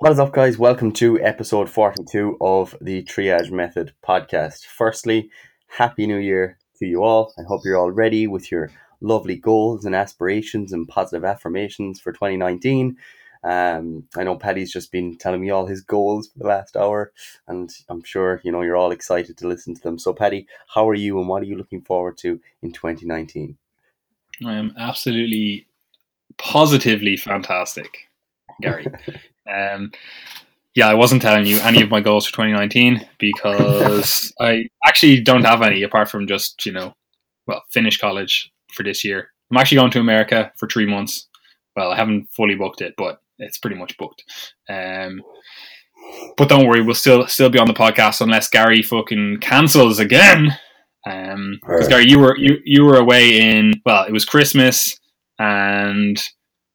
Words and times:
What 0.00 0.12
is 0.12 0.18
up, 0.18 0.32
guys? 0.32 0.56
Welcome 0.56 0.92
to 0.92 1.20
episode 1.20 1.68
42 1.68 2.38
of 2.40 2.74
the 2.80 3.02
Triage 3.02 3.50
Method 3.50 3.92
podcast. 4.02 4.64
Firstly, 4.64 5.28
Happy 5.66 6.06
New 6.06 6.16
Year 6.16 6.56
to 6.78 6.86
you 6.86 7.02
all. 7.02 7.34
I 7.38 7.42
hope 7.42 7.66
you're 7.66 7.76
all 7.76 7.90
ready 7.90 8.26
with 8.26 8.50
your 8.50 8.70
lovely 9.02 9.36
goals 9.36 9.84
and 9.84 9.94
aspirations 9.94 10.72
and 10.72 10.88
positive 10.88 11.22
affirmations 11.22 12.00
for 12.00 12.12
2019. 12.12 12.96
Um, 13.44 14.04
I 14.16 14.24
know 14.24 14.36
Paddy's 14.36 14.72
just 14.72 14.90
been 14.90 15.18
telling 15.18 15.42
me 15.42 15.50
all 15.50 15.66
his 15.66 15.82
goals 15.82 16.28
for 16.28 16.38
the 16.38 16.48
last 16.48 16.78
hour, 16.78 17.12
and 17.46 17.68
I'm 17.90 18.02
sure 18.02 18.40
you 18.42 18.50
know 18.50 18.62
you're 18.62 18.76
all 18.76 18.92
excited 18.92 19.36
to 19.36 19.48
listen 19.48 19.74
to 19.74 19.82
them. 19.82 19.98
So, 19.98 20.14
Paddy, 20.14 20.46
how 20.74 20.88
are 20.88 20.94
you, 20.94 21.18
and 21.18 21.28
what 21.28 21.42
are 21.42 21.46
you 21.46 21.58
looking 21.58 21.82
forward 21.82 22.16
to 22.20 22.40
in 22.62 22.72
2019? 22.72 23.58
I 24.46 24.54
am 24.54 24.72
absolutely, 24.78 25.66
positively 26.38 27.18
fantastic, 27.18 28.08
Gary. 28.62 28.86
um, 29.48 29.92
yeah, 30.74 30.88
I 30.88 30.94
wasn't 30.94 31.22
telling 31.22 31.46
you 31.46 31.58
any 31.60 31.82
of 31.82 31.90
my 31.90 32.00
goals 32.00 32.26
for 32.26 32.32
2019 32.32 33.06
because 33.18 34.32
I 34.40 34.68
actually 34.86 35.20
don't 35.20 35.44
have 35.44 35.62
any 35.62 35.82
apart 35.82 36.08
from 36.10 36.26
just 36.26 36.64
you 36.64 36.72
know, 36.72 36.94
well, 37.46 37.62
finish 37.70 37.98
college 37.98 38.52
for 38.72 38.82
this 38.82 39.04
year. 39.04 39.30
I'm 39.50 39.56
actually 39.56 39.78
going 39.78 39.90
to 39.92 40.00
America 40.00 40.52
for 40.56 40.68
three 40.68 40.86
months. 40.86 41.28
Well, 41.74 41.90
I 41.90 41.96
haven't 41.96 42.28
fully 42.32 42.54
booked 42.54 42.82
it, 42.82 42.94
but 42.96 43.20
it's 43.38 43.58
pretty 43.58 43.76
much 43.76 43.96
booked. 43.98 44.24
Um, 44.68 45.22
but 46.36 46.48
don't 46.48 46.66
worry, 46.66 46.82
we'll 46.82 46.94
still 46.94 47.26
still 47.26 47.50
be 47.50 47.58
on 47.58 47.66
the 47.66 47.74
podcast 47.74 48.20
unless 48.20 48.48
Gary 48.48 48.82
fucking 48.82 49.38
cancels 49.40 49.98
again. 49.98 50.56
Um, 51.06 51.58
because 51.66 51.88
Gary, 51.88 52.08
you 52.08 52.18
were 52.18 52.36
you 52.36 52.58
you 52.64 52.84
were 52.84 52.98
away 52.98 53.40
in 53.40 53.80
well, 53.84 54.04
it 54.04 54.12
was 54.12 54.24
Christmas 54.24 54.98
and 55.38 56.22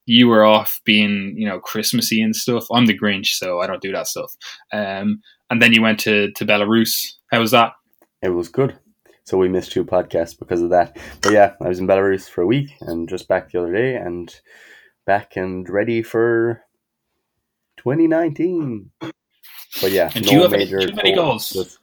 you 0.05 0.27
were 0.27 0.45
off 0.45 0.80
being 0.86 1.34
you 1.38 1.48
know 1.48 1.59
Christmassy 1.59 2.22
and 2.22 2.36
stuff. 2.36 2.66
I'm 2.72 2.86
the 2.86 2.98
Grinch, 2.98 3.38
so 3.38 3.59
I 3.59 3.68
don't 3.68 3.82
do 3.82 3.91
that 3.91 4.08
stuff. 4.08 4.34
Um, 4.72 5.22
and 5.50 5.62
then 5.62 5.73
you 5.73 5.82
went 5.82 6.00
to 6.02 6.32
to 6.32 6.46
Belarus. 6.46 7.13
How 7.32 7.40
was 7.40 7.52
that? 7.52 7.74
It 8.21 8.30
was 8.30 8.49
good. 8.49 8.77
So 9.24 9.38
we 9.40 9.49
missed 9.49 9.71
two 9.71 9.84
podcasts 9.84 10.38
because 10.38 10.62
of 10.62 10.70
that. 10.70 10.98
But 11.21 11.34
yeah, 11.34 11.54
I 11.60 11.68
was 11.68 11.80
in 11.80 11.88
Belarus 11.88 12.30
for 12.30 12.41
a 12.41 12.48
week 12.48 12.70
and 12.82 13.10
just 13.10 13.27
back 13.27 13.52
the 13.52 13.60
other 13.60 13.74
day 13.74 13.96
and 13.96 14.34
back 15.05 15.35
and 15.35 15.68
ready 15.68 16.04
for 16.04 16.62
2019. 17.77 18.91
But 18.99 19.91
yeah, 19.91 20.12
and 20.13 20.26
no 20.26 20.30
do 20.30 20.35
you 20.35 20.41
have 20.43 20.52
major 20.52 20.80
any 20.80 21.15
goals? 21.15 21.52
goals? 21.52 21.80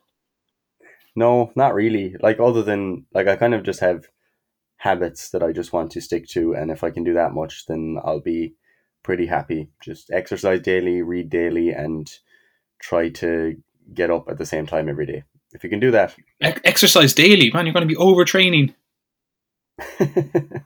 No, 1.16 1.52
not 1.56 1.74
really. 1.74 2.16
Like 2.20 2.38
other 2.40 2.62
than 2.62 3.06
like 3.12 3.26
I 3.26 3.36
kind 3.36 3.54
of 3.54 3.64
just 3.64 3.80
have 3.80 4.06
habits 4.82 5.30
that 5.30 5.44
I 5.44 5.52
just 5.52 5.72
want 5.72 5.92
to 5.92 6.00
stick 6.00 6.26
to, 6.30 6.54
and 6.54 6.68
if 6.68 6.82
I 6.82 6.90
can 6.90 7.04
do 7.04 7.14
that 7.14 7.32
much, 7.32 7.66
then 7.66 7.98
I'll 8.04 8.20
be 8.20 8.54
pretty 9.04 9.26
happy. 9.26 9.70
Just 9.80 10.10
exercise 10.10 10.58
daily, 10.58 11.02
read 11.02 11.30
daily, 11.30 11.70
and 11.70 12.10
try 12.80 13.08
to 13.10 13.54
get 13.94 14.10
up 14.10 14.28
at 14.28 14.38
the 14.38 14.46
same 14.46 14.66
time 14.66 14.88
every 14.88 15.06
day. 15.06 15.22
If 15.52 15.62
you 15.62 15.70
can 15.70 15.78
do 15.78 15.92
that, 15.92 16.16
exercise 16.40 17.14
daily, 17.14 17.52
man, 17.52 17.64
you're 17.64 17.72
going 17.72 17.86
to 17.86 17.94
be 17.94 18.00
overtraining. 18.00 18.74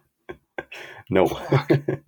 no. 1.11 1.27
oh 1.31 1.99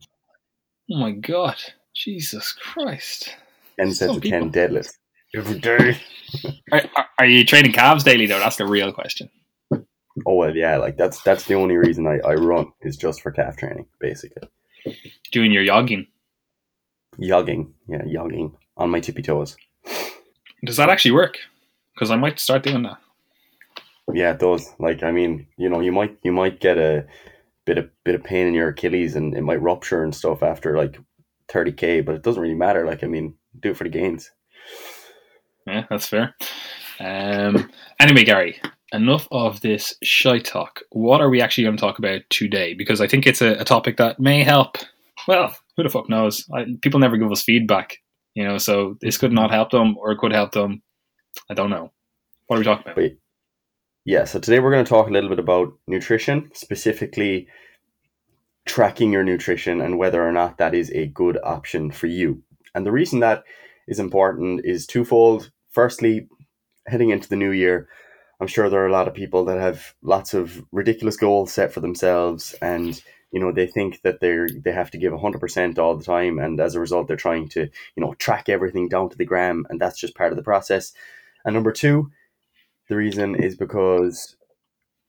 my 0.89 1.11
god, 1.11 1.57
Jesus 1.95 2.53
Christ! 2.55 3.37
Ten 3.79 3.93
sets 3.93 4.17
of 4.17 4.23
ten 4.23 4.51
deadlifts 4.51 4.97
every 5.35 5.59
day. 5.59 6.01
are, 6.73 6.83
are, 6.97 7.07
are 7.19 7.27
you 7.27 7.45
training 7.45 7.73
calves 7.73 8.03
daily 8.03 8.25
though? 8.25 8.39
That's 8.39 8.57
the 8.57 8.67
real 8.67 8.93
question. 8.93 9.29
Oh 10.29 10.35
well, 10.35 10.55
yeah. 10.55 10.77
Like 10.77 10.99
that's 10.99 11.23
that's 11.23 11.47
the 11.47 11.55
only 11.55 11.77
reason 11.77 12.07
I, 12.07 12.19
I 12.19 12.35
run 12.35 12.71
is 12.83 12.99
just 12.99 13.23
for 13.23 13.31
calf 13.33 13.57
training, 13.57 13.87
basically. 13.99 14.47
Doing 15.33 15.53
your 15.53 15.65
jogging. 15.65 16.07
Jogging, 17.19 17.73
yeah, 17.89 18.03
jogging 18.05 18.55
on 18.77 18.91
my 18.91 19.01
tippy 19.01 19.23
toes. 19.23 19.57
Does 20.67 20.77
that 20.77 20.91
actually 20.91 21.13
work? 21.13 21.39
Because 21.95 22.11
I 22.11 22.17
might 22.17 22.39
start 22.39 22.63
doing 22.63 22.83
that. 22.83 22.99
Yeah, 24.13 24.33
it 24.33 24.39
does. 24.39 24.75
Like, 24.79 25.03
I 25.03 25.13
mean, 25.13 25.47
you 25.57 25.71
know, 25.71 25.81
you 25.81 25.93
might 25.93 26.19
you 26.23 26.33
might 26.33 26.61
get 26.61 26.77
a 26.77 27.07
bit 27.65 27.79
of 27.79 27.89
bit 28.05 28.15
of 28.15 28.23
pain 28.23 28.47
in 28.47 28.53
your 28.53 28.69
Achilles, 28.69 29.17
and 29.17 29.35
it 29.35 29.43
might 29.43 29.63
rupture 29.63 30.05
and 30.05 30.15
stuff 30.15 30.43
after 30.43 30.77
like 30.77 31.01
thirty 31.49 31.73
k, 31.73 32.03
but 32.03 32.15
it 32.15 32.23
doesn't 32.23 32.43
really 32.43 32.55
matter. 32.55 32.85
Like, 32.85 33.03
I 33.03 33.07
mean, 33.07 33.35
do 33.59 33.71
it 33.71 33.79
for 33.79 33.85
the 33.85 33.91
gains. 33.91 34.31
Yeah, 35.67 35.87
that's 35.89 36.07
fair. 36.07 36.35
Um, 37.01 37.71
anyway, 37.99 38.25
Gary, 38.25 38.61
enough 38.93 39.29
of 39.31 39.61
this 39.61 39.95
shy 40.03 40.39
talk. 40.39 40.81
What 40.91 41.21
are 41.21 41.31
we 41.31 41.41
actually 41.41 41.65
going 41.65 41.77
to 41.77 41.81
talk 41.81 41.99
about 41.99 42.23
today? 42.31 42.75
Because 42.75 43.01
I 43.01 43.07
think 43.07 43.27
it's 43.27 43.43
a, 43.43 43.53
a 43.53 43.65
topic 43.65 43.97
that 43.99 44.19
may 44.19 44.43
help. 44.43 44.77
Well, 45.27 45.55
who 45.77 45.83
the 45.83 45.89
fuck 45.89 46.09
knows? 46.09 46.47
I, 46.55 46.67
people 46.81 47.01
never 47.01 47.17
give 47.17 47.31
us 47.31 47.43
feedback, 47.43 47.99
you 48.35 48.45
know. 48.45 48.59
So 48.59 48.97
this 49.01 49.19
could 49.19 49.33
not 49.33 49.51
help 49.51 49.71
them, 49.71 49.97
or 49.99 50.13
it 50.13 50.19
could 50.19 50.33
help 50.33 50.53
them. 50.53 50.83
I 51.51 51.55
don't 51.55 51.71
know. 51.71 51.93
What 52.47 52.57
are 52.57 52.61
we 52.61 52.65
talking 52.65 52.91
about? 52.91 53.11
Yeah, 54.05 54.25
so 54.25 54.39
today 54.39 54.59
we're 54.59 54.71
going 54.71 54.85
to 54.85 54.89
talk 54.89 55.09
a 55.09 55.13
little 55.13 55.29
bit 55.29 55.39
about 55.39 55.75
nutrition, 55.87 56.51
specifically 56.55 57.47
tracking 58.65 59.13
your 59.13 59.25
nutrition 59.25 59.81
and 59.81 59.99
whether 59.99 60.27
or 60.27 60.33
not 60.33 60.59
that 60.59 60.75
is 60.75 60.91
a 60.93 61.07
good 61.09 61.39
option 61.45 61.91
for 61.91 62.07
you. 62.07 62.43
And 62.75 62.87
the 62.87 62.93
reason 62.93 63.21
that 63.21 63.45
is 63.87 63.99
important 63.99 64.63
is 64.65 64.87
twofold. 64.87 65.51
Firstly, 65.71 66.27
heading 66.87 67.11
into 67.11 67.29
the 67.29 67.37
new 67.37 67.51
year, 67.51 67.89
I'm 68.41 68.47
sure 68.47 68.69
there 68.69 68.83
are 68.83 68.89
a 68.89 68.93
lot 68.93 69.09
of 69.09 69.15
people 69.15 69.45
that 69.47 69.59
have 69.59 69.95
lots 70.03 70.35
of 70.35 70.65
ridiculous 70.73 71.17
goals 71.17 71.53
set 71.53 71.73
for 71.73 71.81
themselves 71.81 72.55
and 72.63 73.01
you 73.33 73.41
know 73.41 73.53
they 73.53 73.67
think 73.67 74.03
that 74.03 74.21
they're 74.21 74.49
they 74.49 74.73
have 74.73 74.91
to 74.93 74.99
give 74.99 75.13
100% 75.13 75.79
all 75.79 75.97
the 75.97 76.05
time 76.05 76.39
and 76.39 76.61
as 76.61 76.75
a 76.75 76.81
result 76.81 77.09
they're 77.09 77.17
trying 77.17 77.49
to 77.51 77.63
you 77.97 78.01
know 78.03 78.15
track 78.15 78.49
everything 78.49 78.89
down 78.89 79.09
to 79.11 79.19
the 79.19 79.25
gram 79.25 79.67
and 79.69 79.81
that's 79.81 79.99
just 80.01 80.15
part 80.15 80.33
of 80.33 80.37
the 80.37 80.43
process. 80.43 80.93
And 81.45 81.55
number 81.55 81.73
two 81.73 82.11
the 82.89 82.97
reason 82.97 83.35
is 83.35 83.55
because 83.57 84.37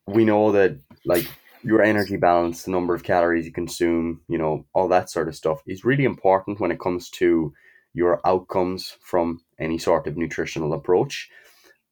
we 0.07 0.25
know 0.25 0.51
that 0.51 0.77
like 1.05 1.27
your 1.63 1.81
energy 1.81 2.17
balance 2.17 2.63
the 2.63 2.71
number 2.71 2.95
of 2.95 3.03
calories 3.03 3.45
you 3.45 3.51
consume 3.51 4.21
you 4.27 4.37
know 4.37 4.65
all 4.73 4.87
that 4.87 5.09
sort 5.09 5.27
of 5.27 5.35
stuff 5.35 5.61
is 5.67 5.85
really 5.85 6.05
important 6.05 6.59
when 6.59 6.71
it 6.71 6.79
comes 6.79 7.09
to 7.09 7.53
your 7.93 8.21
outcomes 8.25 8.97
from 9.01 9.41
any 9.59 9.77
sort 9.77 10.07
of 10.07 10.17
nutritional 10.17 10.73
approach. 10.73 11.29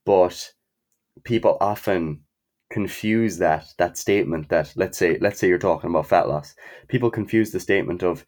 But 0.06 0.54
people 1.24 1.58
often 1.62 2.22
confuse 2.70 3.38
that 3.38 3.66
that 3.78 3.98
statement 3.98 4.50
that 4.50 4.74
let's 4.76 4.98
say 4.98 5.18
let's 5.22 5.40
say 5.40 5.48
you're 5.48 5.58
talking 5.58 5.90
about 5.90 6.08
fat 6.08 6.28
loss. 6.28 6.56
People 6.88 7.10
confuse 7.10 7.52
the 7.52 7.60
statement 7.60 8.04
of 8.04 8.26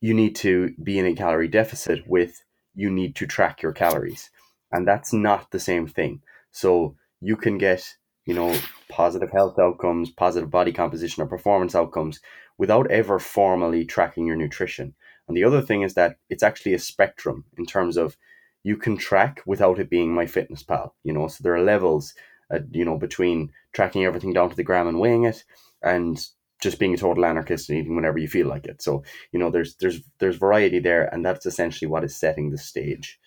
you 0.00 0.14
need 0.14 0.36
to 0.36 0.74
be 0.82 0.98
in 0.98 1.06
a 1.06 1.14
calorie 1.14 1.48
deficit 1.48 2.06
with 2.06 2.42
you 2.74 2.90
need 2.90 3.14
to 3.16 3.26
track 3.26 3.62
your 3.62 3.72
calories. 3.72 4.30
And 4.70 4.86
that's 4.86 5.12
not 5.12 5.50
the 5.50 5.60
same 5.60 5.86
thing. 5.86 6.22
So 6.50 6.96
you 7.20 7.36
can 7.36 7.58
get 7.58 7.96
you 8.24 8.34
know 8.34 8.56
positive 8.88 9.30
health 9.30 9.58
outcomes 9.58 10.10
positive 10.10 10.50
body 10.50 10.72
composition 10.72 11.22
or 11.22 11.26
performance 11.26 11.74
outcomes 11.74 12.20
without 12.58 12.90
ever 12.90 13.18
formally 13.18 13.84
tracking 13.84 14.26
your 14.26 14.36
nutrition. 14.36 14.94
And 15.26 15.36
the 15.36 15.44
other 15.44 15.62
thing 15.62 15.82
is 15.82 15.94
that 15.94 16.18
it's 16.28 16.42
actually 16.42 16.74
a 16.74 16.78
spectrum 16.78 17.44
in 17.56 17.66
terms 17.66 17.96
of 17.96 18.16
you 18.64 18.76
can 18.76 18.96
track 18.96 19.40
without 19.46 19.78
it 19.78 19.90
being 19.90 20.14
MyFitnessPal 20.14 20.92
You 21.04 21.12
know, 21.12 21.28
so 21.28 21.42
there 21.42 21.54
are 21.54 21.62
levels, 21.62 22.14
uh, 22.52 22.60
you 22.70 22.84
know, 22.84 22.96
between 22.96 23.50
tracking 23.72 24.04
everything 24.04 24.32
down 24.32 24.50
to 24.50 24.56
the 24.56 24.62
gram 24.62 24.88
and 24.88 25.00
weighing 25.00 25.24
it, 25.24 25.44
and 25.82 26.24
just 26.62 26.78
being 26.78 26.94
a 26.94 26.96
total 26.96 27.24
anarchist 27.24 27.68
and 27.68 27.78
eating 27.78 27.96
whenever 27.96 28.18
you 28.18 28.28
feel 28.28 28.46
like 28.46 28.66
it. 28.66 28.82
So 28.82 29.02
you 29.32 29.38
know, 29.38 29.50
there's 29.50 29.76
there's 29.76 30.00
there's 30.18 30.36
variety 30.36 30.78
there, 30.78 31.12
and 31.12 31.24
that's 31.24 31.46
essentially 31.46 31.88
what 31.88 32.04
is 32.04 32.16
setting 32.16 32.50
the 32.50 32.58
stage. 32.58 33.18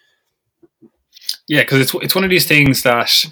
Yeah, 1.47 1.62
because 1.62 1.81
it's 1.81 1.94
it's 1.95 2.16
one 2.16 2.24
of 2.24 2.29
these 2.29 2.47
things 2.47 2.84
that. 2.84 3.25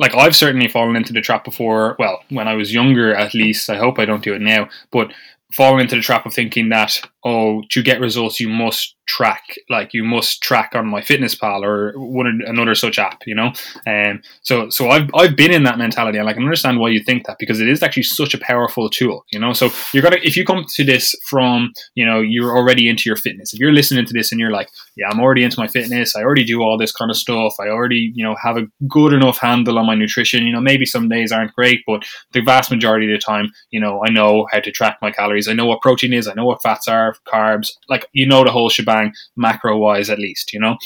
Like 0.00 0.14
I've 0.14 0.36
certainly 0.36 0.68
fallen 0.68 0.94
into 0.94 1.12
the 1.12 1.20
trap 1.20 1.42
before. 1.44 1.96
Well, 1.98 2.22
when 2.28 2.46
I 2.46 2.54
was 2.54 2.72
younger, 2.72 3.16
at 3.16 3.34
least. 3.34 3.68
I 3.68 3.78
hope 3.78 3.98
I 3.98 4.04
don't 4.04 4.22
do 4.22 4.32
it 4.32 4.40
now. 4.40 4.68
But 4.92 5.12
falling 5.52 5.80
into 5.80 5.96
the 5.96 6.02
trap 6.02 6.24
of 6.24 6.32
thinking 6.32 6.68
that 6.68 7.00
oh 7.28 7.62
to 7.68 7.82
get 7.82 8.00
results 8.00 8.40
you 8.40 8.48
must 8.48 8.96
track 9.06 9.56
like 9.70 9.94
you 9.94 10.04
must 10.04 10.42
track 10.42 10.72
on 10.74 10.86
MyFitnessPal 10.86 11.62
or 11.62 11.92
one 11.98 12.42
another 12.46 12.74
such 12.74 12.98
app 12.98 13.22
you 13.26 13.34
know? 13.34 13.52
Um 13.86 14.20
so 14.42 14.68
so 14.68 14.90
I've 14.90 15.08
I've 15.14 15.34
been 15.34 15.52
in 15.52 15.62
that 15.64 15.78
mentality. 15.78 16.18
And 16.18 16.28
I 16.28 16.34
can 16.34 16.44
understand 16.44 16.78
why 16.78 16.90
you 16.90 17.02
think 17.02 17.26
that 17.26 17.38
because 17.38 17.58
it 17.60 17.68
is 17.68 17.82
actually 17.82 18.02
such 18.04 18.34
a 18.34 18.38
powerful 18.38 18.88
tool 18.90 19.24
you 19.32 19.40
know? 19.40 19.52
So 19.52 19.70
you're 19.92 20.02
gonna 20.02 20.18
if 20.22 20.36
you 20.36 20.44
come 20.44 20.64
to 20.76 20.84
this 20.84 21.14
from 21.24 21.72
you 21.94 22.04
know 22.04 22.20
you're 22.20 22.54
already 22.56 22.88
into 22.88 23.04
your 23.06 23.16
fitness 23.16 23.54
if 23.54 23.60
you're 23.60 23.72
listening 23.72 24.04
to 24.04 24.12
this 24.12 24.30
and 24.30 24.40
you're 24.40 24.50
like 24.50 24.68
yeah 24.96 25.08
I'm 25.10 25.20
already 25.20 25.42
into 25.42 25.58
my 25.58 25.68
fitness. 25.68 26.14
I 26.14 26.22
already 26.22 26.44
do 26.44 26.62
all 26.62 26.78
this 26.78 26.92
kind 26.92 27.10
of 27.10 27.16
stuff. 27.16 27.54
I 27.58 27.68
already 27.68 28.12
you 28.14 28.24
know 28.24 28.36
have 28.42 28.56
a 28.56 28.66
good 28.86 29.12
enough 29.12 29.38
handle 29.38 29.78
on 29.78 29.86
my 29.86 29.94
nutrition 29.94 30.46
you 30.46 30.52
know 30.52 30.60
maybe 30.60 30.84
some 30.84 31.08
days 31.08 31.32
aren't 31.32 31.54
great 31.54 31.80
but 31.86 32.04
the 32.32 32.42
vast 32.42 32.70
majority 32.70 33.06
of 33.10 33.18
the 33.18 33.24
time 33.24 33.50
you 33.70 33.80
know 33.80 34.02
I 34.06 34.10
know 34.10 34.46
how 34.52 34.60
to 34.60 34.70
track 34.70 34.98
my 35.00 35.10
calories. 35.10 35.48
I 35.48 35.54
know 35.54 35.66
what 35.66 35.80
protein 35.80 36.12
is. 36.12 36.28
I 36.28 36.34
know 36.34 36.44
what 36.44 36.62
fats 36.62 36.88
are 36.88 37.16
carbs 37.24 37.70
like 37.88 38.06
you 38.12 38.26
know 38.26 38.44
the 38.44 38.50
whole 38.50 38.68
shebang 38.68 39.12
macro 39.36 39.76
wise 39.78 40.10
at 40.10 40.18
least, 40.18 40.52
you 40.52 40.60
know? 40.60 40.76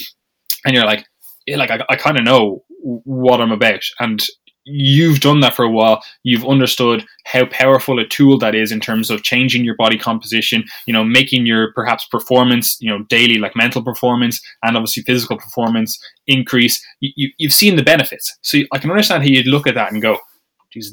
And 0.64 0.75
you're 0.75 0.87
like, 0.87 1.06
yeah, 1.46 1.56
like 1.56 1.70
I, 1.70 1.84
I 1.88 1.96
kind 1.96 2.19
of 2.19 2.25
know 2.25 2.64
what 2.82 3.40
I'm 3.40 3.52
about. 3.52 3.82
And 4.00 4.25
you've 4.64 5.20
done 5.20 5.40
that 5.40 5.55
for 5.55 5.64
a 5.64 5.70
while. 5.70 6.02
You've 6.23 6.46
understood 6.46 7.05
how 7.25 7.46
powerful 7.46 7.99
a 7.99 8.06
tool 8.06 8.38
that 8.38 8.55
is 8.55 8.70
in 8.70 8.81
terms 8.81 9.11
of 9.11 9.23
changing 9.23 9.64
your 9.64 9.75
body 9.76 9.99
composition 9.99 10.64
you 10.87 10.93
know 10.93 11.05
making 11.05 11.46
your 11.46 11.73
perhaps 11.73 12.06
performance 12.06 12.76
you 12.81 12.88
know 12.88 13.05
daily 13.08 13.38
like 13.38 13.56
mental 13.56 13.82
performance 13.82 14.40
and 14.62 14.76
obviously 14.76 15.02
physical 15.02 15.37
performance 15.37 15.99
increase. 16.26 16.84
You, 17.00 17.31
you, 17.38 17.49
have 17.49 17.55
seen 17.55 17.76
the 17.76 17.82
benefits. 17.82 18.37
So 18.43 18.61
i 18.73 18.79
can 18.79 18.90
understand 18.90 19.23
how 19.23 19.29
you'd 19.29 19.46
look 19.46 19.67
at 19.67 19.75
that 19.75 19.93
and 19.93 20.02
go 20.02 20.19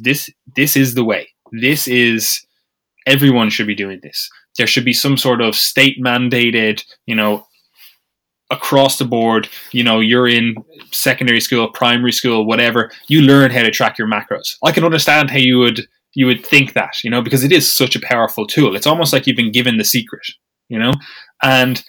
this 0.01 0.29
this 0.55 0.75
is 0.75 0.95
the 0.95 1.03
way. 1.03 1.29
This 1.51 1.87
is 1.87 2.45
everyone 3.07 3.49
should 3.49 3.67
be 3.67 3.75
doing 3.75 3.99
this 4.03 4.29
there 4.59 4.67
should 4.67 4.85
be 4.85 4.93
some 4.93 5.17
sort 5.17 5.41
of 5.41 5.55
state 5.55 5.97
mandated 5.99 6.83
you 7.07 7.15
know 7.15 7.47
across 8.51 8.97
the 8.97 9.05
board, 9.05 9.47
you 9.71 9.83
know, 9.83 9.99
you're 9.99 10.27
in 10.27 10.55
secondary 10.91 11.39
school, 11.39 11.69
primary 11.69 12.11
school, 12.11 12.45
whatever, 12.45 12.91
you 13.07 13.21
learn 13.21 13.51
how 13.51 13.61
to 13.61 13.71
track 13.71 13.97
your 13.97 14.07
macros. 14.07 14.57
I 14.63 14.71
can 14.71 14.83
understand 14.83 15.29
how 15.29 15.37
you 15.37 15.59
would 15.59 15.87
you 16.15 16.25
would 16.25 16.43
think 16.43 16.73
that, 16.73 17.03
you 17.03 17.09
know, 17.09 17.21
because 17.21 17.43
it 17.43 17.51
is 17.51 17.71
such 17.71 17.95
a 17.95 18.01
powerful 18.01 18.47
tool. 18.47 18.75
It's 18.75 18.87
almost 18.87 19.13
like 19.13 19.27
you've 19.27 19.37
been 19.37 19.51
given 19.51 19.77
the 19.77 19.85
secret, 19.85 20.25
you 20.67 20.79
know? 20.79 20.93
And 21.43 21.83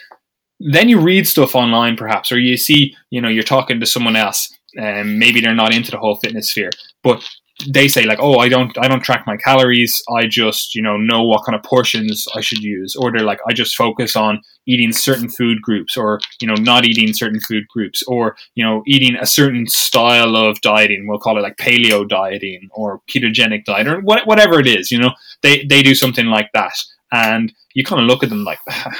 then 0.60 0.90
you 0.90 1.00
read 1.00 1.26
stuff 1.26 1.54
online 1.54 1.96
perhaps 1.96 2.30
or 2.30 2.38
you 2.38 2.58
see, 2.58 2.94
you 3.08 3.20
know, 3.20 3.28
you're 3.28 3.42
talking 3.42 3.80
to 3.80 3.86
someone 3.86 4.16
else 4.16 4.52
and 4.76 5.18
maybe 5.18 5.40
they're 5.40 5.54
not 5.54 5.74
into 5.74 5.90
the 5.90 5.98
whole 5.98 6.16
fitness 6.16 6.50
sphere, 6.50 6.70
but 7.02 7.26
they 7.68 7.88
say 7.88 8.04
like, 8.04 8.18
oh, 8.20 8.38
I 8.38 8.48
don't, 8.48 8.76
I 8.78 8.88
don't 8.88 9.02
track 9.02 9.24
my 9.26 9.36
calories. 9.36 10.02
I 10.16 10.26
just, 10.26 10.74
you 10.74 10.82
know, 10.82 10.96
know 10.96 11.22
what 11.22 11.44
kind 11.44 11.56
of 11.56 11.62
portions 11.62 12.26
I 12.34 12.40
should 12.40 12.62
use. 12.62 12.94
Or 12.96 13.10
they're 13.10 13.24
like, 13.24 13.40
I 13.48 13.52
just 13.52 13.76
focus 13.76 14.16
on 14.16 14.40
eating 14.66 14.92
certain 14.92 15.28
food 15.28 15.60
groups, 15.62 15.96
or 15.96 16.20
you 16.40 16.46
know, 16.46 16.54
not 16.54 16.84
eating 16.84 17.12
certain 17.12 17.40
food 17.40 17.64
groups, 17.68 18.02
or 18.04 18.36
you 18.54 18.64
know, 18.64 18.82
eating 18.86 19.16
a 19.16 19.26
certain 19.26 19.66
style 19.66 20.36
of 20.36 20.60
dieting. 20.60 21.06
We'll 21.06 21.18
call 21.18 21.38
it 21.38 21.42
like 21.42 21.56
paleo 21.56 22.08
dieting 22.08 22.68
or 22.72 23.00
ketogenic 23.10 23.64
diet, 23.64 23.88
or 23.88 24.00
whatever 24.00 24.60
it 24.60 24.66
is. 24.66 24.90
You 24.90 24.98
know, 24.98 25.12
they 25.42 25.64
they 25.64 25.82
do 25.82 25.94
something 25.94 26.26
like 26.26 26.50
that, 26.54 26.74
and 27.12 27.52
you 27.74 27.84
kind 27.84 28.00
of 28.00 28.06
look 28.06 28.22
at 28.22 28.30
them 28.30 28.44
like, 28.44 28.60
ah, 28.68 28.92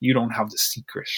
you 0.00 0.12
don't 0.12 0.30
have 0.30 0.50
the 0.50 0.58
secret 0.58 1.08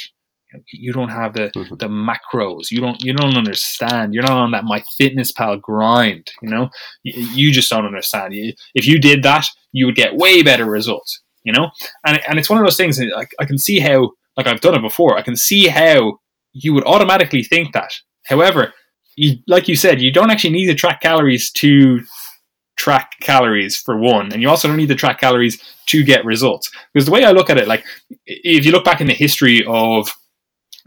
you 0.73 0.93
don't 0.93 1.11
have 1.11 1.35
the 1.35 1.51
mm-hmm. 1.55 1.75
the 1.77 1.89
macros. 1.89 2.71
You 2.71 2.81
don't 2.81 3.03
you 3.03 3.13
don't 3.13 3.37
understand. 3.37 4.15
You're 4.15 4.23
not 4.23 4.33
on 4.33 4.53
that 4.53 4.65
my 4.65 4.83
fitness 4.97 5.33
pal 5.33 5.57
grind 5.57 6.31
you 6.43 6.49
know? 6.49 6.71
You, 7.03 7.23
you 7.23 7.53
just 7.53 7.71
don't 7.71 7.85
understand. 7.87 8.35
You, 8.35 8.53
if 8.75 8.87
you 8.87 8.99
did 8.99 9.23
that 9.25 9.47
you 9.73 9.87
would 9.87 9.97
get 9.97 10.17
way 10.17 10.43
better 10.43 10.65
results 10.65 11.21
you 11.45 11.53
know? 11.53 11.71
And, 12.07 12.21
and 12.29 12.39
it's 12.39 12.51
one 12.51 12.59
of 12.59 12.65
those 12.65 12.77
things 12.77 13.01
I, 13.01 13.27
I 13.39 13.45
can 13.45 13.59
see 13.59 13.81
how 13.81 14.11
like 14.37 14.47
i've 14.47 14.61
done 14.61 14.75
it 14.75 14.83
before. 14.83 15.19
I 15.19 15.23
can 15.23 15.37
see 15.37 15.67
how 15.69 16.19
you 16.53 16.73
would 16.75 16.87
automatically 16.87 17.43
think 17.43 17.73
that. 17.75 17.93
However 18.27 18.73
you, 19.17 19.37
like 19.47 19.69
you 19.69 19.77
said 19.77 20.01
you 20.01 20.13
don't 20.13 20.31
actually 20.31 20.51
need 20.51 20.67
to 20.67 20.75
track 20.75 21.01
calories 21.01 21.51
to 21.53 22.01
track 22.77 23.13
calories 23.21 23.77
for 23.77 23.99
one 23.99 24.33
and 24.33 24.41
you 24.41 24.49
also 24.49 24.69
don't 24.69 24.77
need 24.77 24.89
to 24.89 24.95
track 24.95 25.21
calories 25.21 25.61
to 25.87 26.05
get 26.05 26.25
results. 26.25 26.71
Because 26.95 27.07
the 27.07 27.13
way 27.13 27.25
i 27.25 27.33
look 27.33 27.51
at 27.51 27.59
it 27.59 27.69
like 27.69 27.85
if 28.27 28.65
you 28.65 28.73
look 28.73 28.85
back 28.85 29.01
in 29.01 29.07
the 29.07 29.13
history 29.13 29.65
of 29.67 30.09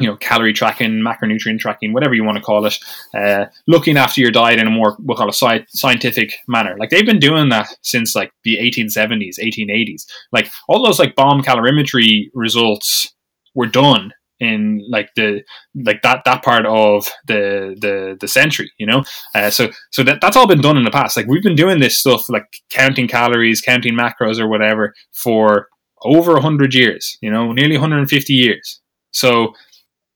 you 0.01 0.07
know, 0.07 0.17
calorie 0.17 0.53
tracking, 0.53 1.01
macronutrient 1.01 1.59
tracking, 1.59 1.93
whatever 1.93 2.13
you 2.13 2.23
want 2.23 2.37
to 2.37 2.43
call 2.43 2.65
it, 2.65 2.77
uh, 3.13 3.45
looking 3.67 3.97
after 3.97 4.21
your 4.21 4.31
diet 4.31 4.59
in 4.59 4.67
a 4.67 4.71
more, 4.71 4.95
we'll 4.99 5.17
call 5.17 5.29
it 5.29 5.35
sci- 5.35 5.65
scientific 5.69 6.33
manner. 6.47 6.75
Like 6.77 6.89
they've 6.89 7.05
been 7.05 7.19
doing 7.19 7.49
that 7.49 7.67
since 7.81 8.15
like 8.15 8.31
the 8.43 8.57
1870s, 8.57 9.39
1880s. 9.39 10.05
Like 10.31 10.49
all 10.67 10.83
those 10.83 10.99
like 10.99 11.15
bomb 11.15 11.41
calorimetry 11.41 12.29
results 12.33 13.13
were 13.53 13.67
done 13.67 14.13
in 14.41 14.83
like 14.89 15.09
the 15.15 15.43
like 15.85 16.01
that 16.01 16.23
that 16.25 16.43
part 16.43 16.65
of 16.65 17.07
the 17.27 17.77
the 17.79 18.17
the 18.19 18.27
century 18.27 18.71
you 18.79 18.87
know 18.87 19.03
uh, 19.35 19.51
so 19.51 19.69
so 19.91 20.03
that 20.03 20.19
that's 20.19 20.35
all 20.35 20.47
been 20.47 20.61
done 20.61 20.77
in 20.77 20.83
the 20.83 20.91
past 20.91 21.15
like 21.15 21.27
we've 21.27 21.43
been 21.43 21.55
doing 21.55 21.79
this 21.79 21.97
stuff 21.97 22.27
like 22.27 22.57
counting 22.69 23.07
calories 23.07 23.61
counting 23.61 23.93
macros 23.93 24.39
or 24.39 24.47
whatever 24.47 24.95
for 25.13 25.67
over 26.03 26.33
100 26.33 26.73
years 26.73 27.17
you 27.21 27.29
know 27.29 27.53
nearly 27.53 27.77
150 27.77 28.33
years 28.33 28.81
so 29.11 29.53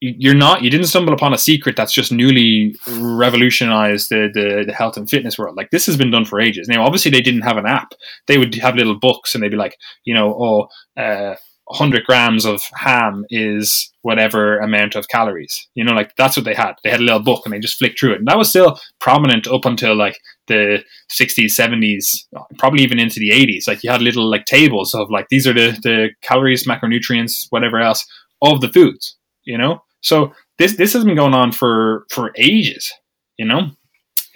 you're 0.02 0.36
not 0.36 0.62
you 0.62 0.70
didn't 0.70 0.88
stumble 0.88 1.14
upon 1.14 1.34
a 1.34 1.38
secret 1.38 1.76
that's 1.76 1.94
just 1.94 2.12
newly 2.12 2.76
revolutionized 2.98 4.10
the, 4.10 4.30
the, 4.34 4.64
the 4.68 4.74
health 4.74 4.98
and 4.98 5.10
fitness 5.10 5.38
world. 5.38 5.56
Like 5.56 5.72
this 5.72 5.86
has 5.86 5.98
been 5.98 6.12
done 6.12 6.26
for 6.26 6.40
ages. 6.40 6.68
Now 6.68 6.86
obviously 6.86 7.12
they 7.12 7.22
didn't 7.22 7.42
have 7.42 7.58
an 7.58 7.66
app. 7.66 7.94
They 8.28 8.38
would 8.38 8.54
have 8.56 8.76
little 8.76 9.00
books 9.00 9.34
and 9.34 9.44
they'd 9.44 9.50
be 9.50 9.58
like 9.58 9.78
you 10.04 10.14
know 10.14 10.36
oh 10.40 11.02
uh, 11.02 11.36
100 11.68 12.04
grams 12.04 12.46
of 12.46 12.62
ham 12.76 13.26
is 13.30 13.92
whatever 14.02 14.60
amount 14.60 14.96
of 14.96 15.08
calories. 15.08 15.68
You 15.76 15.84
know 15.84 15.94
like 15.94 16.16
that's 16.18 16.36
what 16.36 16.46
they 16.46 16.54
had. 16.54 16.74
They 16.84 16.92
had 16.92 17.00
a 17.00 17.04
little 17.04 17.24
book 17.24 17.42
and 17.46 17.54
they 17.54 17.60
just 17.60 17.80
flicked 17.80 18.00
through 18.00 18.14
it. 18.14 18.20
And 18.20 18.28
that 18.28 18.38
was 18.38 18.50
still 18.50 18.80
prominent 19.00 19.48
up 19.48 19.66
until 19.66 19.96
like 19.96 20.20
the 20.48 20.84
60s 21.10 21.58
70s 21.58 22.26
probably 22.60 22.84
even 22.84 23.00
into 23.00 23.20
the 23.20 23.30
80s 23.30 23.68
like 23.68 23.84
you 23.84 23.90
had 23.90 24.02
little 24.02 24.30
like 24.30 24.46
tables 24.46 24.94
of 24.94 25.10
like 25.10 25.28
these 25.30 25.48
are 25.48 25.54
the 25.54 25.72
the 25.82 26.10
calories 26.22 26.68
macronutrients 26.68 27.48
whatever 27.50 27.80
else 27.80 28.06
of 28.44 28.62
the 28.62 28.70
foods 28.70 29.18
you 29.46 29.58
know 29.58 29.82
so 30.06 30.34
this 30.60 30.78
this 30.78 30.94
has 30.94 31.04
been 31.04 31.16
going 31.16 31.34
on 31.34 31.52
for 31.52 32.06
for 32.12 32.32
ages, 32.38 32.94
you 33.38 33.46
know. 33.46 33.72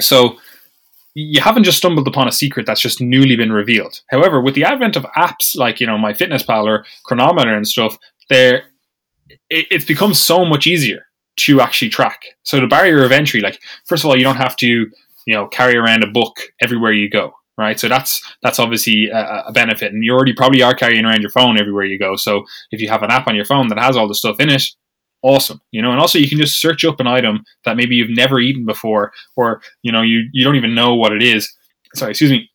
So 0.01 0.37
you 1.13 1.41
haven't 1.41 1.63
just 1.63 1.77
stumbled 1.77 2.07
upon 2.07 2.27
a 2.27 2.31
secret 2.31 2.65
that's 2.65 2.81
just 2.81 3.01
newly 3.01 3.35
been 3.35 3.51
revealed. 3.51 4.01
However, 4.09 4.41
with 4.41 4.55
the 4.55 4.63
advent 4.63 4.95
of 4.95 5.03
apps 5.15 5.55
like 5.55 5.79
you 5.79 5.85
know 5.85 5.95
MyFitnessPal 5.95 6.65
or 6.65 6.85
Cronometer 7.05 7.55
and 7.55 7.67
stuff, 7.67 7.99
there 8.31 8.63
it, 9.51 9.67
it's 9.69 9.85
become 9.85 10.15
so 10.15 10.43
much 10.43 10.65
easier 10.65 11.05
to 11.41 11.61
actually 11.61 11.89
track. 11.89 12.23
So 12.41 12.59
the 12.59 12.65
barrier 12.65 13.03
of 13.03 13.11
entry, 13.11 13.39
like 13.39 13.59
first 13.85 14.03
of 14.03 14.09
all, 14.09 14.17
you 14.17 14.23
don't 14.23 14.37
have 14.37 14.55
to 14.57 14.67
you 14.67 15.33
know 15.35 15.47
carry 15.49 15.77
around 15.77 16.03
a 16.03 16.07
book 16.07 16.39
everywhere 16.59 16.93
you 16.93 17.11
go 17.11 17.35
right? 17.59 17.79
So 17.79 17.89
that's 17.89 18.23
that's 18.41 18.57
obviously 18.57 19.09
a, 19.09 19.43
a, 19.47 19.51
benefit, 19.51 19.91
and 19.91 20.03
you 20.03 20.13
already 20.13 20.33
probably 20.33 20.63
are 20.63 20.73
carrying 20.73 21.03
around 21.03 21.21
your 21.21 21.29
phone 21.29 21.59
everywhere 21.59 21.83
you 21.83 21.99
go. 21.99 22.15
So 22.15 22.45
if 22.71 22.79
you 22.79 22.87
have 22.87 23.03
an 23.03 23.11
app 23.11 23.27
on 23.27 23.35
your 23.35 23.43
phone 23.43 23.67
that 23.67 23.77
has 23.77 23.97
all 23.97 24.07
the 24.07 24.15
stuff 24.15 24.39
in 24.39 24.49
it, 24.49 24.63
awesome 25.21 25.61
you 25.71 25.81
know? 25.81 25.91
And 25.91 25.99
also 25.99 26.17
you 26.17 26.29
can 26.29 26.37
just 26.37 26.61
search 26.61 26.85
up 26.85 26.99
an 26.99 27.07
item 27.07 27.43
that 27.65 27.77
maybe 27.77 27.95
you've 27.95 28.09
never 28.09 28.39
eaten 28.39 28.65
before 28.65 29.11
or 29.35 29.61
you 29.83 29.91
know 29.91 30.01
you 30.01 30.29
you 30.31 30.43
don't 30.43 30.55
even 30.55 30.75
know 30.75 30.95
what 30.95 31.11
it 31.11 31.23
is. 31.23 31.51
Sorry 31.95 32.11
excuse 32.11 32.31
me. 32.31 32.49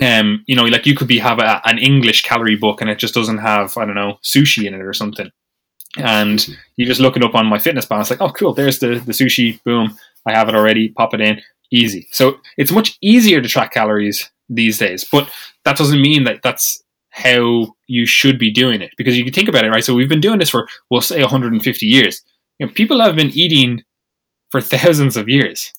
Um 0.00 0.44
you 0.46 0.56
know 0.56 0.64
like 0.64 0.86
you 0.86 0.94
could 0.94 1.08
be 1.08 1.18
have 1.18 1.38
a, 1.38 1.60
an 1.64 1.78
english 1.78 2.22
calorie 2.22 2.56
book 2.56 2.80
and 2.80 2.90
it 2.90 2.98
just 2.98 3.14
doesn't 3.14 3.38
have 3.38 3.76
i 3.76 3.84
don't 3.84 3.94
know 3.94 4.18
sushi 4.22 4.66
in 4.66 4.74
it 4.74 4.80
or 4.80 4.92
something. 4.92 5.30
And 5.96 6.46
you 6.76 6.86
just 6.86 7.00
look 7.00 7.16
it 7.16 7.24
up 7.24 7.34
on 7.34 7.46
my 7.46 7.58
fitness 7.58 7.86
it's 7.90 8.10
like 8.10 8.20
oh 8.20 8.30
cool 8.30 8.54
there's 8.54 8.78
the 8.78 9.00
the 9.06 9.12
sushi 9.12 9.62
boom 9.64 9.96
i 10.26 10.32
have 10.32 10.48
it 10.48 10.54
already 10.54 10.90
pop 10.90 11.14
it 11.14 11.20
in 11.20 11.40
easy. 11.72 12.08
So 12.10 12.40
it's 12.56 12.72
much 12.72 12.98
easier 13.00 13.40
to 13.40 13.48
track 13.48 13.72
calories 13.72 14.28
these 14.48 14.78
days 14.78 15.04
but 15.04 15.30
that 15.64 15.76
doesn't 15.76 16.02
mean 16.02 16.24
that 16.24 16.40
that's 16.42 16.82
how 17.10 17.74
you 17.90 18.06
should 18.06 18.38
be 18.38 18.50
doing 18.50 18.80
it. 18.80 18.92
Because 18.96 19.16
you 19.18 19.24
can 19.24 19.32
think 19.32 19.48
about 19.48 19.64
it 19.64 19.70
right? 19.70 19.84
So 19.84 19.94
we've 19.94 20.08
been 20.08 20.20
doing 20.20 20.38
this 20.38 20.50
for 20.50 20.68
we'll 20.90 21.00
say 21.00 21.20
150 21.20 21.86
years. 21.86 22.22
You 22.58 22.66
know, 22.66 22.72
people 22.72 23.00
have 23.00 23.16
been 23.16 23.30
eating 23.30 23.82
for 24.50 24.60
thousands 24.74 25.16
of 25.16 25.28
years 25.28 25.72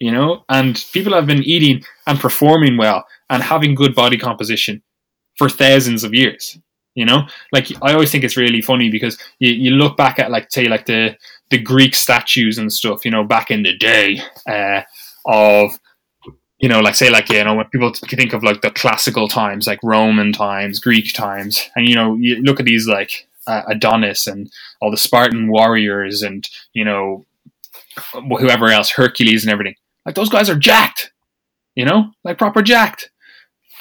you 0.00 0.10
know? 0.10 0.44
And 0.48 0.84
people 0.92 1.14
have 1.14 1.26
been 1.26 1.42
eating 1.42 1.84
and 2.06 2.18
performing 2.18 2.76
well 2.76 3.04
and 3.30 3.42
having 3.42 3.74
good 3.74 3.94
body 3.94 4.18
composition 4.18 4.82
for 5.38 5.48
thousands 5.48 6.04
of 6.04 6.14
years 6.14 6.58
you 6.94 7.04
know? 7.04 7.26
Like 7.52 7.72
i 7.82 7.92
always 7.92 8.12
think 8.12 8.22
it's 8.22 8.36
really 8.36 8.62
funny 8.62 8.90
because 8.90 9.18
you, 9.40 9.52
you 9.52 9.70
look 9.72 9.96
back 9.96 10.18
at 10.18 10.30
like 10.30 10.52
say 10.52 10.66
like 10.66 10.86
the 10.86 11.16
the 11.50 11.58
greek 11.58 11.94
statues 11.94 12.58
and 12.58 12.72
stuff 12.72 13.04
you 13.04 13.10
know 13.10 13.24
back 13.24 13.50
in 13.50 13.62
the 13.62 13.76
day 13.76 14.20
uh, 14.48 14.82
of 15.26 15.72
you 16.64 16.70
know, 16.70 16.80
like 16.80 16.94
say 16.94 17.10
like 17.10 17.28
you 17.28 17.44
know 17.44 17.56
when 17.56 17.66
people 17.66 17.92
think 17.92 18.32
of 18.32 18.42
like 18.42 18.62
the 18.62 18.70
classical 18.70 19.28
times, 19.28 19.66
like 19.66 19.78
Roman 19.82 20.32
times, 20.32 20.78
Greek 20.78 21.12
times, 21.12 21.68
and 21.76 21.86
you 21.86 21.94
know 21.94 22.14
you 22.14 22.36
look 22.36 22.58
at 22.58 22.64
these 22.64 22.88
like 22.88 23.28
uh, 23.46 23.64
Adonis 23.68 24.26
and 24.26 24.50
all 24.80 24.90
the 24.90 24.96
Spartan 24.96 25.48
warriors, 25.48 26.22
and 26.22 26.48
you 26.72 26.82
know 26.82 27.26
whoever 28.14 28.68
else, 28.68 28.90
Hercules 28.90 29.44
and 29.44 29.52
everything. 29.52 29.74
Like 30.06 30.14
those 30.14 30.30
guys 30.30 30.48
are 30.48 30.58
jacked, 30.58 31.12
you 31.74 31.84
know, 31.84 32.12
like 32.24 32.38
proper 32.38 32.62
jacked. 32.62 33.10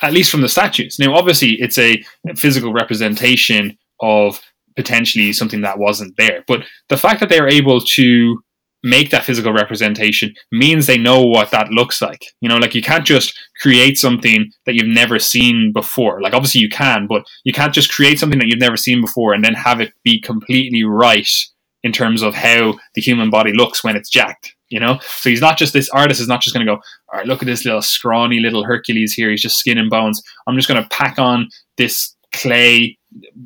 At 0.02 0.12
least 0.12 0.30
from 0.30 0.42
the 0.42 0.50
statues. 0.50 1.00
Now, 1.00 1.16
obviously, 1.16 1.52
it's 1.62 1.78
a 1.78 2.04
physical 2.36 2.74
representation 2.74 3.78
of 4.02 4.42
potentially 4.76 5.32
something 5.32 5.62
that 5.62 5.80
wasn't 5.80 6.18
there. 6.18 6.44
But 6.50 6.66
the 6.90 6.98
fact 6.98 7.22
that 7.22 7.30
they're 7.30 7.48
able 7.48 7.80
to 7.80 8.44
make 8.84 9.10
that 9.10 9.24
physical 9.24 9.54
representation 9.54 10.34
means 10.52 10.86
they 10.86 10.98
know 10.98 11.22
what 11.22 11.52
that 11.52 11.70
looks 11.70 12.02
like. 12.02 12.26
You 12.42 12.50
know, 12.50 12.58
like 12.58 12.76
you 12.76 12.82
can't 12.82 13.06
just 13.06 13.38
create 13.62 13.98
something 13.98 14.52
that 14.66 14.76
you've 14.76 14.88
never 14.88 15.20
seen 15.20 15.72
before. 15.74 16.22
Like 16.22 16.34
obviously 16.34 16.62
you 16.62 16.70
can, 16.70 17.08
but 17.08 17.24
you 17.46 17.54
can't 17.54 17.74
just 17.74 17.92
create 17.92 18.20
something 18.20 18.40
that 18.40 18.48
you've 18.48 18.60
never 18.60 18.78
seen 18.78 19.02
before 19.02 19.34
and 19.34 19.44
then 19.44 19.54
have 19.54 19.80
it 19.80 19.94
be 20.04 20.22
completely 20.22 20.84
right 20.84 21.30
in 21.84 21.92
terms 21.92 22.22
of 22.22 22.34
how 22.34 22.76
the 22.96 23.02
human 23.02 23.30
body 23.30 23.54
looks 23.54 23.84
when 23.84 23.96
it's 23.96 24.10
jacked. 24.10 24.54
You 24.70 24.80
know, 24.80 24.98
so 25.02 25.30
he's 25.30 25.42
not 25.42 25.60
just 25.60 25.72
this 25.72 25.90
artist 25.90 26.20
is 26.20 26.28
not 26.28 26.42
just 26.42 26.56
going 26.56 26.66
to 26.66 26.72
go, 26.72 26.82
all 27.12 27.20
right, 27.20 27.28
look 27.28 27.44
at 27.44 27.46
this 27.46 27.64
little 27.64 27.84
scrawny 27.84 28.40
little 28.40 28.64
Hercules 28.64 29.14
here. 29.14 29.30
He's 29.30 29.44
just 29.44 29.60
skin 29.60 29.78
and 29.78 29.90
bones. 29.90 30.20
I'm 30.48 30.56
just 30.56 30.68
going 30.68 30.82
to 30.82 30.90
pack 30.90 31.20
on 31.20 31.50
this 31.78 32.16
clay 32.34 32.98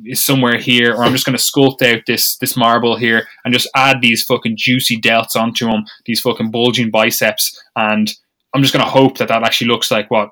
is 0.04 0.24
somewhere 0.24 0.58
here, 0.58 0.94
or 0.94 1.04
I'm 1.04 1.12
just 1.12 1.26
going 1.26 1.36
to 1.36 1.42
sculpt 1.42 1.82
out 1.82 2.02
this 2.06 2.36
this 2.38 2.56
marble 2.56 2.96
here 2.96 3.26
and 3.44 3.52
just 3.52 3.68
add 3.74 4.00
these 4.00 4.24
fucking 4.24 4.56
juicy 4.56 5.00
delts 5.00 5.36
onto 5.36 5.66
them, 5.66 5.84
these 6.06 6.20
fucking 6.20 6.50
bulging 6.50 6.90
biceps, 6.90 7.60
and 7.76 8.12
I'm 8.54 8.62
just 8.62 8.72
going 8.72 8.84
to 8.84 8.90
hope 8.90 9.18
that 9.18 9.28
that 9.28 9.42
actually 9.42 9.68
looks 9.68 9.90
like 9.90 10.10
what 10.10 10.30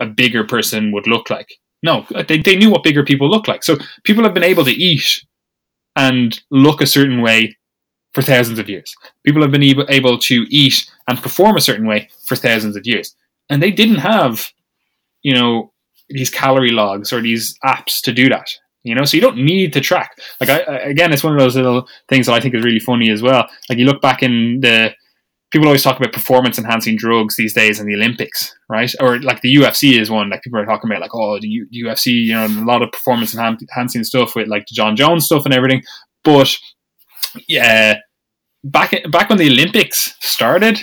a 0.00 0.06
bigger 0.06 0.44
person 0.44 0.92
would 0.92 1.06
look 1.06 1.30
like. 1.30 1.48
No, 1.82 2.06
they, 2.28 2.38
they 2.38 2.56
knew 2.56 2.70
what 2.70 2.82
bigger 2.82 3.04
people 3.04 3.28
look 3.28 3.48
like. 3.48 3.62
So 3.62 3.76
people 4.04 4.24
have 4.24 4.34
been 4.34 4.42
able 4.42 4.64
to 4.64 4.72
eat 4.72 5.24
and 5.94 6.40
look 6.50 6.80
a 6.80 6.86
certain 6.86 7.22
way 7.22 7.56
for 8.12 8.22
thousands 8.22 8.58
of 8.58 8.68
years. 8.68 8.94
People 9.24 9.42
have 9.42 9.50
been 9.50 9.62
able, 9.62 9.86
able 9.88 10.18
to 10.18 10.46
eat 10.48 10.90
and 11.06 11.22
perform 11.22 11.56
a 11.56 11.60
certain 11.60 11.86
way 11.86 12.08
for 12.26 12.34
thousands 12.34 12.76
of 12.76 12.86
years. 12.86 13.14
And 13.50 13.62
they 13.62 13.70
didn't 13.70 13.96
have, 13.96 14.48
you 15.22 15.34
know, 15.34 15.72
these 16.08 16.30
calorie 16.30 16.70
logs 16.70 17.12
or 17.12 17.20
these 17.20 17.58
apps 17.64 18.00
to 18.02 18.12
do 18.12 18.28
that. 18.28 18.48
You 18.86 18.94
know, 18.94 19.04
so 19.04 19.16
you 19.16 19.20
don't 19.20 19.38
need 19.38 19.72
to 19.72 19.80
track. 19.80 20.16
Like 20.40 20.48
I, 20.48 20.58
again, 20.78 21.12
it's 21.12 21.24
one 21.24 21.32
of 21.32 21.40
those 21.40 21.56
little 21.56 21.88
things 22.08 22.26
that 22.26 22.34
I 22.34 22.40
think 22.40 22.54
is 22.54 22.64
really 22.64 22.78
funny 22.78 23.10
as 23.10 23.20
well. 23.20 23.48
Like 23.68 23.78
you 23.78 23.84
look 23.84 24.00
back 24.00 24.22
in 24.22 24.60
the 24.60 24.94
people 25.50 25.66
always 25.66 25.82
talk 25.82 25.98
about 25.98 26.12
performance 26.12 26.56
enhancing 26.56 26.96
drugs 26.96 27.34
these 27.34 27.52
days 27.52 27.80
in 27.80 27.86
the 27.86 27.94
Olympics, 27.94 28.54
right? 28.68 28.92
Or 29.00 29.18
like 29.20 29.40
the 29.40 29.56
UFC 29.56 29.98
is 30.00 30.08
one 30.08 30.30
like 30.30 30.42
people 30.42 30.60
are 30.60 30.64
talking 30.64 30.88
about, 30.88 31.00
like 31.00 31.14
oh 31.14 31.40
the 31.40 31.48
U- 31.48 31.66
UFC, 31.84 32.12
you 32.12 32.34
know, 32.34 32.46
a 32.46 32.64
lot 32.64 32.82
of 32.82 32.92
performance 32.92 33.34
enhancing 33.34 34.04
stuff 34.04 34.36
with 34.36 34.46
like 34.46 34.66
the 34.68 34.74
Jon 34.74 34.94
Jones 34.94 35.24
stuff 35.24 35.44
and 35.44 35.52
everything. 35.52 35.82
But 36.22 36.56
yeah, 37.48 37.96
back 38.62 38.94
back 39.10 39.28
when 39.28 39.38
the 39.38 39.50
Olympics 39.50 40.14
started, 40.20 40.78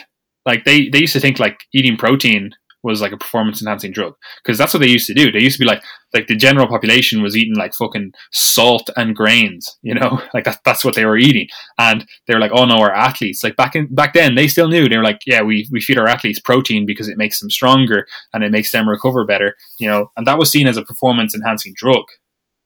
like 0.46 0.66
they 0.66 0.90
they 0.90 1.00
used 1.00 1.14
to 1.14 1.22
think 1.22 1.40
like 1.40 1.64
eating 1.74 1.96
protein 1.96 2.52
was 2.84 3.02
like 3.02 3.14
a 3.14 3.18
performance 3.18 3.62
enhancing 3.62 3.92
drug 3.92 4.14
because 4.44 4.58
that's 4.58 4.74
what 4.74 4.82
they 4.82 4.88
used 4.88 5.08
to 5.08 5.14
do. 5.14 5.32
They 5.32 5.40
used 5.40 5.56
to 5.56 5.60
be 5.60 5.66
like 5.66 5.82
like 6.14 6.28
the 6.28 6.36
general 6.36 6.68
population 6.68 7.24
was 7.24 7.36
eating 7.36 7.56
like 7.56 7.74
fucking 7.74 8.14
salt 8.32 8.90
and 8.96 9.16
grains, 9.16 9.78
you 9.82 9.96
know, 9.96 10.22
like 10.34 10.44
that's 10.44 10.60
that's 10.66 10.86
what 10.86 10.96
they 10.96 11.06
were 11.06 11.18
eating, 11.18 11.48
and 11.80 12.06
they 12.28 12.34
were 12.34 12.40
like, 12.40 12.52
oh 12.54 12.66
no, 12.66 12.76
our 12.76 12.94
athletes 12.94 13.44
like 13.44 13.56
back 13.56 13.76
in 13.76 13.94
back 13.94 14.14
then 14.14 14.36
they 14.36 14.48
still 14.48 14.68
knew 14.68 14.88
they 14.88 14.98
were 14.98 15.04
like, 15.04 15.22
yeah, 15.26 15.42
we 15.42 15.68
we 15.72 15.82
feed 15.82 15.98
our 15.98 16.08
athletes 16.08 16.40
protein 16.40 16.86
because 16.86 17.08
it 17.08 17.18
makes 17.18 17.40
them 17.40 17.50
stronger 17.50 18.06
and 18.34 18.44
it 18.44 18.52
makes 18.52 18.72
them 18.72 18.88
recover 18.88 19.26
better, 19.26 19.56
you 19.80 19.88
know, 19.88 20.12
and 20.18 20.28
that 20.28 20.38
was 20.38 20.52
seen 20.52 20.68
as 20.68 20.78
a 20.78 20.86
performance 20.86 21.34
enhancing 21.34 21.74
drug. 21.76 22.04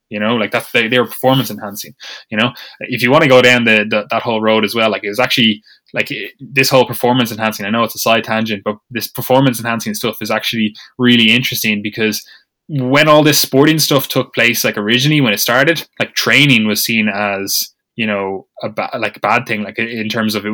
You 0.10 0.22
know, 0.22 0.38
like 0.38 0.52
that's 0.52 0.72
they, 0.72 0.88
they 0.88 1.00
were 1.00 1.06
performance 1.06 1.52
enhancing. 1.52 1.94
You 2.30 2.38
know, 2.38 2.54
if 2.80 3.04
you 3.04 3.12
want 3.12 3.24
to 3.24 3.30
go 3.30 3.42
down 3.42 3.66
the, 3.66 3.86
the 3.90 4.08
that 4.10 4.22
whole 4.22 4.42
road 4.42 4.64
as 4.64 4.74
well, 4.74 4.90
like 4.90 5.04
it 5.04 5.10
was 5.10 5.20
actually 5.20 5.62
like 5.94 6.10
this 6.40 6.70
whole 6.70 6.86
performance 6.86 7.32
enhancing 7.32 7.66
i 7.66 7.70
know 7.70 7.84
it's 7.84 7.96
a 7.96 8.00
side 8.00 8.24
tangent 8.24 8.64
but 8.64 8.78
this 8.90 9.08
performance 9.08 9.60
enhancing 9.60 9.94
stuff 9.94 10.18
is 10.22 10.32
actually 10.32 10.74
really 10.98 11.32
interesting 11.32 11.82
because 11.82 12.26
when 12.70 13.08
all 13.08 13.24
this 13.24 13.40
sporting 13.40 13.80
stuff 13.80 14.08
took 14.08 14.34
place 14.34 14.64
like 14.64 14.78
originally 14.78 15.22
when 15.22 15.34
it 15.34 15.40
started 15.40 15.88
like 16.00 16.14
training 16.14 16.68
was 16.68 16.84
seen 16.84 17.08
as 17.08 17.74
you 17.96 18.06
know 18.06 18.48
a 18.64 18.70
ba- 18.70 18.90
like 18.98 19.18
a 19.18 19.22
bad 19.22 19.46
thing 19.46 19.64
like 19.64 19.80
in 19.80 20.10
terms 20.10 20.36
of 20.36 20.46
it, 20.46 20.54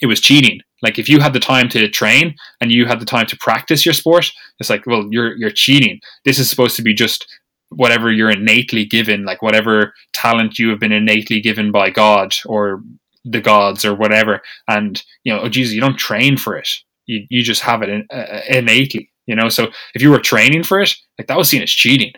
it 0.00 0.06
was 0.06 0.20
cheating. 0.20 0.60
Like 0.80 0.98
if 0.98 1.08
you 1.08 1.20
had 1.20 1.34
the 1.34 1.40
time 1.40 1.68
to 1.70 1.88
train 1.88 2.34
and 2.60 2.72
you 2.72 2.86
had 2.86 2.98
the 2.98 3.06
time 3.06 3.26
to 3.26 3.36
practice 3.36 3.84
your 3.84 3.92
sport 3.92 4.30
it's 4.58 4.70
like 4.70 4.86
well 4.86 5.06
you're 5.10 5.36
you're 5.36 5.50
cheating. 5.50 6.00
This 6.24 6.38
is 6.38 6.48
supposed 6.48 6.76
to 6.76 6.82
be 6.82 6.94
just 6.94 7.26
whatever 7.68 8.10
you're 8.10 8.30
innately 8.30 8.84
given 8.84 9.24
like 9.24 9.40
whatever 9.40 9.94
talent 10.12 10.58
you 10.58 10.68
have 10.68 10.80
been 10.80 10.92
innately 10.92 11.40
given 11.40 11.72
by 11.72 11.88
god 11.88 12.34
or 12.44 12.82
the 13.24 13.40
gods 13.40 13.84
or 13.84 13.94
whatever. 13.94 14.42
And 14.68 15.02
you 15.24 15.32
know, 15.32 15.40
oh 15.42 15.48
Jesus, 15.48 15.74
you 15.74 15.80
don't 15.80 15.98
train 15.98 16.36
for 16.36 16.56
it. 16.56 16.68
You 17.06 17.24
you 17.30 17.42
just 17.42 17.62
have 17.62 17.82
it 17.82 17.88
in, 17.88 18.06
uh, 18.12 18.40
innately. 18.48 19.10
You 19.26 19.36
know, 19.36 19.48
so 19.48 19.70
if 19.94 20.02
you 20.02 20.10
were 20.10 20.18
training 20.18 20.64
for 20.64 20.80
it, 20.80 20.94
like 21.18 21.28
that 21.28 21.38
was 21.38 21.48
seen 21.48 21.62
as 21.62 21.70
cheating. 21.70 22.12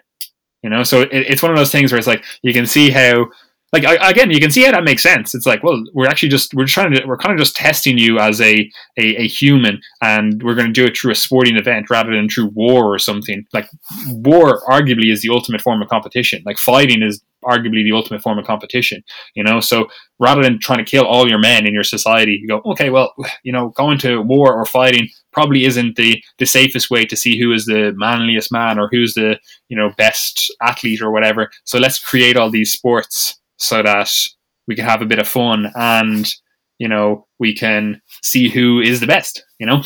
You 0.63 0.71
know, 0.71 0.83
so 0.83 1.03
it, 1.03 1.11
it's 1.13 1.43
one 1.43 1.53
of 1.53 1.59
those 1.59 1.71
things 1.71 1.93
where 1.93 1.99
it's 1.99 2.07
like 2.07 2.25
you 2.43 2.53
can 2.55 2.67
see 2.67 2.91
how 2.91 3.27
like 3.75 3.85
I, 3.85 4.09
again, 4.09 4.31
you 4.31 4.39
can 4.39 4.53
see 4.53 4.63
how 4.63 4.71
that 4.71 4.85
makes 4.85 5.03
sense. 5.03 5.35
It's 5.35 5.47
like, 5.47 5.65
well, 5.65 5.83
we're 5.95 6.07
actually 6.07 6.29
just 6.29 6.55
we're 6.55 6.65
trying 6.67 6.93
to 6.93 7.05
we're 7.07 7.17
kind 7.17 7.33
of 7.33 7.41
just 7.41 7.57
testing 7.57 7.99
you 7.99 8.21
as 8.21 8.41
a 8.41 8.71
a, 8.97 9.17
a 9.17 9.27
human, 9.27 9.81
and 10.01 10.41
we're 10.45 10.55
going 10.55 10.69
to 10.69 10.73
do 10.73 10.85
it 10.85 10.97
through 10.97 11.11
a 11.11 11.17
sporting 11.17 11.57
event 11.57 11.91
rather 11.91 12.15
than 12.15 12.29
through 12.29 12.51
war 12.55 12.95
or 12.95 13.01
something. 13.01 13.45
Like 13.53 13.69
war, 14.07 14.63
arguably, 14.71 15.11
is 15.11 15.23
the 15.23 15.31
ultimate 15.31 15.61
form 15.61 15.83
of 15.83 15.89
competition. 15.89 16.45
Like 16.47 16.57
fighting 16.57 17.03
is 17.03 17.21
arguably 17.43 17.83
the 17.83 17.93
ultimate 17.93 18.23
form 18.23 18.39
of 18.39 18.47
competition. 18.47 19.03
You 19.35 19.43
know, 19.43 19.59
so 19.59 19.89
rather 20.21 20.43
than 20.43 20.61
trying 20.61 20.79
to 20.79 20.89
kill 20.89 21.05
all 21.05 21.29
your 21.29 21.41
men 21.41 21.67
in 21.67 21.75
your 21.75 21.83
society, 21.83 22.39
you 22.41 22.47
go, 22.47 22.63
okay, 22.71 22.91
well, 22.91 23.13
you 23.43 23.53
know, 23.53 23.71
going 23.71 23.99
to 23.99 24.23
war 24.23 24.55
or 24.55 24.67
fighting 24.67 25.09
probably 25.33 25.65
isn't 25.65 25.97
the 25.97 26.23
the 26.39 26.47
safest 26.47 26.91
way 26.91 27.05
to 27.07 27.17
see 27.17 27.41
who 27.41 27.53
is 27.53 27.67
the 27.67 27.93
manliest 27.97 28.53
man 28.53 28.79
or 28.79 28.89
who's 28.93 29.15
the 29.15 29.37
you 29.69 29.77
know 29.77 29.91
best 29.99 30.55
athlete 30.63 31.03
or 31.03 31.11
whatever. 31.11 31.51
So 31.65 31.81
let's 31.81 31.99
create 31.99 32.37
all 32.37 32.53
these 32.53 32.73
sports 32.73 33.41
so 33.65 33.83
that 33.83 34.11
we 34.67 34.75
can 34.75 34.85
have 34.85 35.03
a 35.03 35.07
bit 35.07 35.19
of 35.19 35.29
fun 35.29 35.71
and 35.75 36.33
you 36.79 36.89
know 36.89 37.27
we 37.39 37.55
can 37.55 38.01
see 38.23 38.49
who 38.49 38.81
is 38.81 39.01
the 39.01 39.07
best 39.07 39.45
you 39.59 39.67
know? 39.67 39.83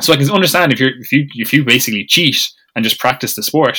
So 0.00 0.12
i 0.12 0.16
can 0.16 0.30
understand 0.30 0.72
if 0.72 0.80
you're 0.80 0.98
if 0.98 1.12
you 1.12 1.26
if 1.34 1.52
you 1.52 1.64
basically 1.64 2.04
cheat 2.06 2.38
and 2.74 2.84
just 2.84 2.98
practice 2.98 3.34
the 3.34 3.42
sport 3.42 3.78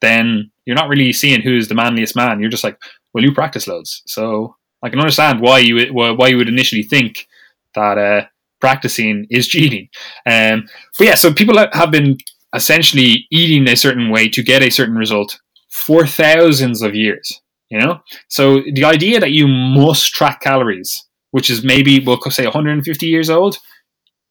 then 0.00 0.50
you're 0.64 0.76
not 0.76 0.88
really 0.88 1.12
seeing 1.12 1.40
who's 1.40 1.68
the 1.68 1.74
manliest 1.74 2.16
man. 2.16 2.40
You're 2.40 2.50
just 2.50 2.64
like 2.64 2.78
well 3.12 3.24
you 3.24 3.32
practice 3.32 3.66
loads. 3.66 4.02
So 4.06 4.56
i 4.82 4.90
can 4.90 5.00
understand 5.00 5.40
why 5.40 5.58
you 5.58 5.92
why 5.92 6.28
you 6.28 6.36
would 6.36 6.48
initially 6.48 6.82
think 6.82 7.26
that 7.74 7.98
uh, 7.98 8.26
practicing 8.60 9.26
is 9.30 9.48
cheating. 9.54 9.88
Um, 10.26 10.68
but 10.98 11.06
yeah 11.06 11.14
so 11.14 11.32
people 11.32 11.56
have 11.72 11.90
been 11.90 12.18
essentially 12.54 13.26
eating 13.30 13.68
a 13.68 13.76
certain 13.76 14.10
way 14.10 14.28
to 14.28 14.42
get 14.42 14.62
a 14.62 14.70
certain 14.70 14.96
result 14.96 15.40
for 15.68 16.06
thousands 16.06 16.80
of 16.80 16.94
years 16.94 17.42
you 17.70 17.78
know, 17.78 18.00
so 18.28 18.62
the 18.72 18.84
idea 18.84 19.20
that 19.20 19.32
you 19.32 19.48
must 19.48 20.12
track 20.12 20.40
calories, 20.40 21.04
which 21.32 21.50
is 21.50 21.64
maybe 21.64 22.00
we'll 22.00 22.20
say 22.30 22.44
150 22.44 23.06
years 23.06 23.30
old, 23.30 23.58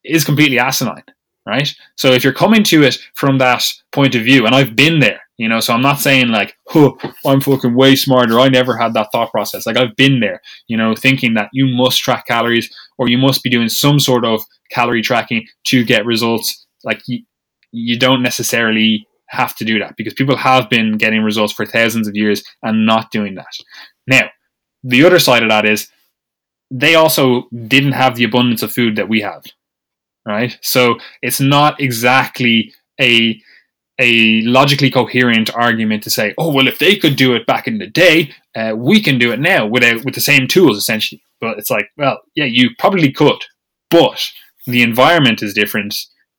is 0.04 0.24
completely 0.24 0.60
asinine, 0.60 1.04
right? 1.46 1.74
So 1.96 2.12
if 2.12 2.24
you're 2.24 2.34
coming 2.34 2.64
to 2.66 2.84
it 2.84 2.98
from 3.16 3.38
that 3.40 3.64
point 3.92 4.16
of 4.16 4.24
view, 4.24 4.46
and 4.46 4.56
I've 4.56 4.76
been 4.76 5.00
there, 5.00 5.22
you 5.38 5.50
know, 5.50 5.60
so 5.60 5.74
I'm 5.74 5.82
not 5.82 6.00
saying 6.00 6.30
like, 6.30 6.56
oh, 6.74 6.98
I'm 7.26 7.42
fucking 7.42 7.76
way 7.76 7.96
smarter. 7.96 8.40
I 8.40 8.48
never 8.48 8.78
had 8.78 8.94
that 8.94 9.10
thought 9.12 9.32
process. 9.32 9.66
Like 9.66 9.78
I've 9.78 9.96
been 9.96 10.22
there, 10.22 10.42
you 10.68 10.78
know, 10.78 10.96
thinking 10.96 11.34
that 11.34 11.50
you 11.52 11.66
must 11.68 12.00
track 12.00 12.26
calories 12.26 12.74
or 12.98 13.10
you 13.10 13.18
must 13.18 13.44
be 13.44 13.50
doing 13.50 13.68
some 13.68 14.00
sort 14.00 14.24
of 14.24 14.42
calorie 14.72 15.02
tracking 15.02 15.46
to 15.66 15.84
get 15.84 16.06
results. 16.06 16.66
Like 16.86 17.02
you, 17.08 17.24
you 17.72 18.00
don't 18.00 18.24
necessarily 18.24 19.08
have 19.28 19.56
to 19.56 19.66
do 19.66 19.80
that 19.80 19.96
because 19.98 20.14
people 20.14 20.36
have 20.36 20.70
been 20.70 20.98
getting 20.98 21.22
results 21.22 21.54
for 21.54 21.66
thousands 21.66 22.08
of 22.08 22.16
years 22.16 22.44
and 22.64 22.86
not 22.86 23.12
doing 23.12 23.36
that. 23.36 23.54
Now, 24.08 24.30
the 24.84 25.04
other 25.04 25.20
side 25.20 25.44
of 25.44 25.50
that 25.50 25.66
is 25.66 25.90
they 26.72 26.96
also 26.96 27.48
didn't 27.68 27.94
have 27.94 28.16
the 28.16 28.24
abundance 28.24 28.64
of 28.64 28.72
food 28.72 28.96
that 28.96 29.10
we 29.10 29.22
have, 29.22 29.44
right? 30.26 30.58
So 30.62 30.98
it's 31.22 31.40
not 31.40 31.80
exactly 31.80 32.74
a 33.00 33.42
a 33.98 34.42
logically 34.42 34.92
coherent 34.92 35.56
argument 35.56 36.04
to 36.04 36.10
say, 36.10 36.34
oh 36.38 36.52
well, 36.52 36.68
if 36.68 36.80
they 36.80 36.98
could 36.98 37.16
do 37.16 37.34
it 37.34 37.48
back 37.48 37.66
in 37.68 37.78
the 37.78 37.88
day, 37.88 38.32
uh, 38.56 38.74
we 38.76 39.02
can 39.02 39.18
do 39.18 39.32
it 39.32 39.40
now 39.40 39.66
without 39.66 40.04
with 40.04 40.16
the 40.16 40.22
same 40.22 40.48
tools 40.48 40.78
essentially. 40.78 41.22
But 41.40 41.58
it's 41.58 41.72
like, 41.72 41.88
well, 41.98 42.22
yeah, 42.36 42.46
you 42.46 42.72
probably 42.78 43.12
could, 43.12 43.46
but 43.90 44.22
the 44.66 44.82
environment 44.82 45.42
is 45.42 45.54
different 45.54 45.96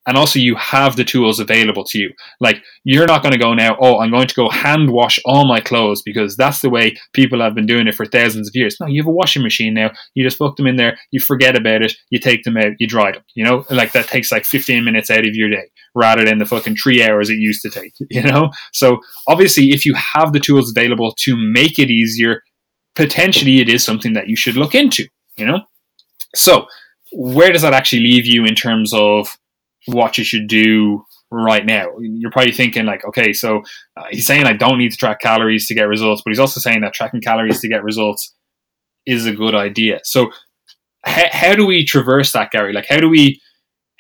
and 0.07 0.17
also 0.17 0.39
you 0.39 0.55
have 0.57 0.97
the 0.97 1.05
tools 1.05 1.41
available 1.41 1.85
to 1.85 1.99
you. 1.99 2.11
Like 2.41 2.63
you're 2.85 3.07
not 3.07 3.23
going 3.23 3.33
to 3.33 3.39
go 3.39 3.55
now, 3.55 3.77
oh, 3.81 3.99
I'm 3.99 4.11
going 4.11 4.29
to 4.29 4.35
go 4.35 4.49
hand 4.49 4.91
wash 4.91 5.19
all 5.25 5.47
my 5.47 5.61
clothes 5.61 6.03
because 6.03 6.37
that's 6.37 6.61
the 6.61 6.71
way 6.71 6.97
people 7.13 7.41
have 7.41 7.55
been 7.55 7.67
doing 7.67 7.89
it 7.89 7.95
for 7.95 8.07
thousands 8.07 8.49
of 8.49 8.55
years. 8.55 8.77
No, 8.81 8.87
you 8.87 9.03
have 9.03 9.09
a 9.09 9.13
washing 9.13 9.43
machine 9.43 9.75
now. 9.75 9.91
You 10.15 10.25
just 10.25 10.39
fuck 10.39 10.57
them 10.57 10.67
in 10.67 10.77
there, 10.77 10.97
you 11.11 11.21
forget 11.21 11.57
about 11.57 11.83
it, 11.83 11.97
you 12.11 12.19
take 12.19 12.45
them 12.45 12.57
out, 12.57 12.73
you 12.79 12.87
dry 12.87 13.13
them. 13.13 13.23
You 13.35 13.45
know, 13.45 13.65
like 13.71 13.93
that 13.93 14.09
takes 14.09 14.31
like 14.31 14.45
15 14.45 14.85
minutes 14.85 15.11
out 15.11 15.27
of 15.27 15.35
your 15.35 15.51
day 15.51 15.71
rather 15.95 16.25
than 16.25 16.39
the 16.39 16.47
fucking 16.47 16.77
three 16.77 17.03
hours 17.03 17.31
it 17.31 17.39
used 17.39 17.63
to 17.63 17.71
take. 17.71 17.93
You 18.09 18.23
know, 18.23 18.51
so 18.73 19.01
obviously, 19.29 19.73
if 19.73 19.85
you 19.85 19.93
have 19.95 20.33
the 20.33 20.41
tools 20.41 20.71
available 20.71 21.13
to 21.19 21.37
make 21.37 21.79
it 21.79 21.91
easier, 21.91 22.43
potentially 22.95 23.61
it 23.61 23.69
is 23.69 23.85
something 23.85 24.15
that 24.15 24.29
you 24.29 24.37
should 24.37 24.57
look 24.57 24.75
into. 24.75 25.07
You 25.37 25.47
know, 25.47 25.61
so 26.35 26.67
where 27.13 27.53
does 27.53 27.63
that 27.63 27.75
actually 27.75 28.03
leave 28.03 28.25
you 28.25 28.45
in 28.45 28.55
terms 28.55 28.93
of 28.95 29.37
what 29.87 30.19
you 30.19 30.25
should 30.25 30.49
do 30.49 31.05
right 31.31 31.65
now. 31.67 31.87
You're 32.01 32.31
probably 32.31 32.53
thinking 32.53 32.87
like, 32.87 33.05
okay, 33.07 33.33
so 33.33 33.63
uh, 33.97 34.05
he's 34.11 34.27
saying 34.27 34.45
I 34.47 34.53
don't 34.53 34.79
need 34.79 34.93
to 34.93 34.97
track 34.97 35.21
calories 35.21 35.67
to 35.69 35.75
get 35.75 35.89
results, 35.89 36.23
but 36.25 36.31
he's 36.31 36.39
also 36.39 36.61
saying 36.61 36.83
that 36.83 36.95
tracking 36.95 37.21
calories 37.21 37.61
to 37.61 37.69
get 37.69 37.83
results 37.83 38.35
is 39.07 39.27
a 39.27 39.33
good 39.33 39.55
idea. 39.55 40.01
So 40.05 40.31
h- 41.07 41.33
how 41.33 41.55
do 41.55 41.67
we 41.67 41.85
traverse 41.85 42.33
that, 42.33 42.51
Gary? 42.51 42.73
Like, 42.73 42.87
how 42.89 42.99
do 43.01 43.09
we 43.09 43.41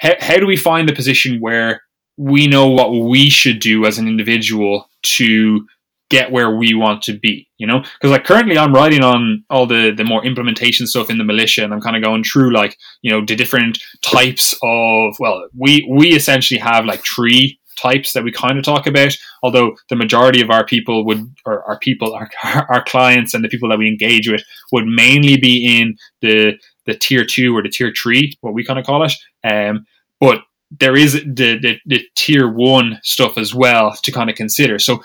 how, 0.01 0.15
how 0.21 0.37
do 0.37 0.47
we 0.47 0.57
find 0.57 0.89
the 0.89 0.95
position 0.95 1.39
where 1.41 1.83
we 2.19 2.47
know 2.47 2.69
what 2.69 2.91
we 2.93 3.31
should 3.31 3.61
do 3.61 3.85
as 3.87 3.99
an 3.99 4.09
individual 4.09 4.89
to 5.03 5.67
get 6.09 6.31
where 6.31 6.55
we 6.55 6.75
want 6.75 7.03
to 7.03 7.19
be, 7.19 7.49
you 7.59 7.67
know? 7.67 7.81
Because 7.81 8.11
like 8.11 8.25
currently 8.25 8.59
I'm 8.59 8.73
writing 8.73 9.03
on 9.03 9.45
all 9.51 9.67
the 9.67 9.93
the 9.97 10.05
more 10.05 10.25
implementation 10.25 10.87
stuff 10.87 11.11
in 11.11 11.19
the 11.19 11.25
militia 11.25 11.65
and 11.65 11.73
I'm 11.73 11.81
kind 11.81 11.97
of 11.97 12.03
going 12.03 12.25
through 12.25 12.53
like, 12.53 12.77
you 13.03 13.11
know, 13.11 13.25
the 13.25 13.37
different 13.37 13.79
types 14.03 14.55
of 14.63 15.15
well, 15.19 15.49
we 15.57 15.87
we 15.91 16.15
essentially 16.15 16.61
have 16.61 16.85
like 16.85 17.05
three 17.05 17.59
types 17.77 18.15
that 18.15 18.25
we 18.25 18.33
kind 18.33 18.59
of 18.59 18.65
talk 18.65 18.87
about, 18.87 19.15
although 19.43 19.77
the 19.91 19.97
majority 19.97 20.41
of 20.41 20.51
our 20.51 20.65
people 20.65 21.05
would 21.07 21.35
or 21.45 21.63
our 21.65 21.79
people 21.79 22.15
our 22.15 22.31
our 22.69 22.85
clients 22.85 23.35
and 23.35 23.45
the 23.45 23.49
people 23.49 23.69
that 23.69 23.79
we 23.79 23.89
engage 23.89 24.29
with 24.29 24.43
would 24.73 24.87
mainly 24.87 25.37
be 25.37 25.81
in 25.81 25.97
the 26.21 26.55
the 26.87 26.95
tier 26.95 27.25
2 27.25 27.57
or 27.57 27.63
the 27.65 27.69
tier 27.69 27.93
3, 28.01 28.33
what 28.43 28.55
we 28.55 28.65
kind 28.65 28.79
of 28.79 28.87
call 28.87 29.05
it. 29.05 29.13
Um 29.45 29.87
but 30.21 30.43
there 30.71 30.97
is 30.97 31.13
the, 31.13 31.59
the, 31.61 31.79
the 31.87 32.03
tier 32.15 32.51
one 32.51 32.99
stuff 33.03 33.39
as 33.39 33.55
well 33.55 33.97
to 34.03 34.13
kind 34.13 34.29
of 34.31 34.37
consider. 34.37 34.79
So, 34.79 35.03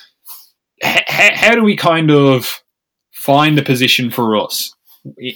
how 0.81 1.55
do 1.55 1.63
we 1.63 1.75
kind 1.75 2.11
of 2.11 2.61
find 3.13 3.57
the 3.57 3.63
position 3.63 4.11
for 4.11 4.35
us 4.35 4.73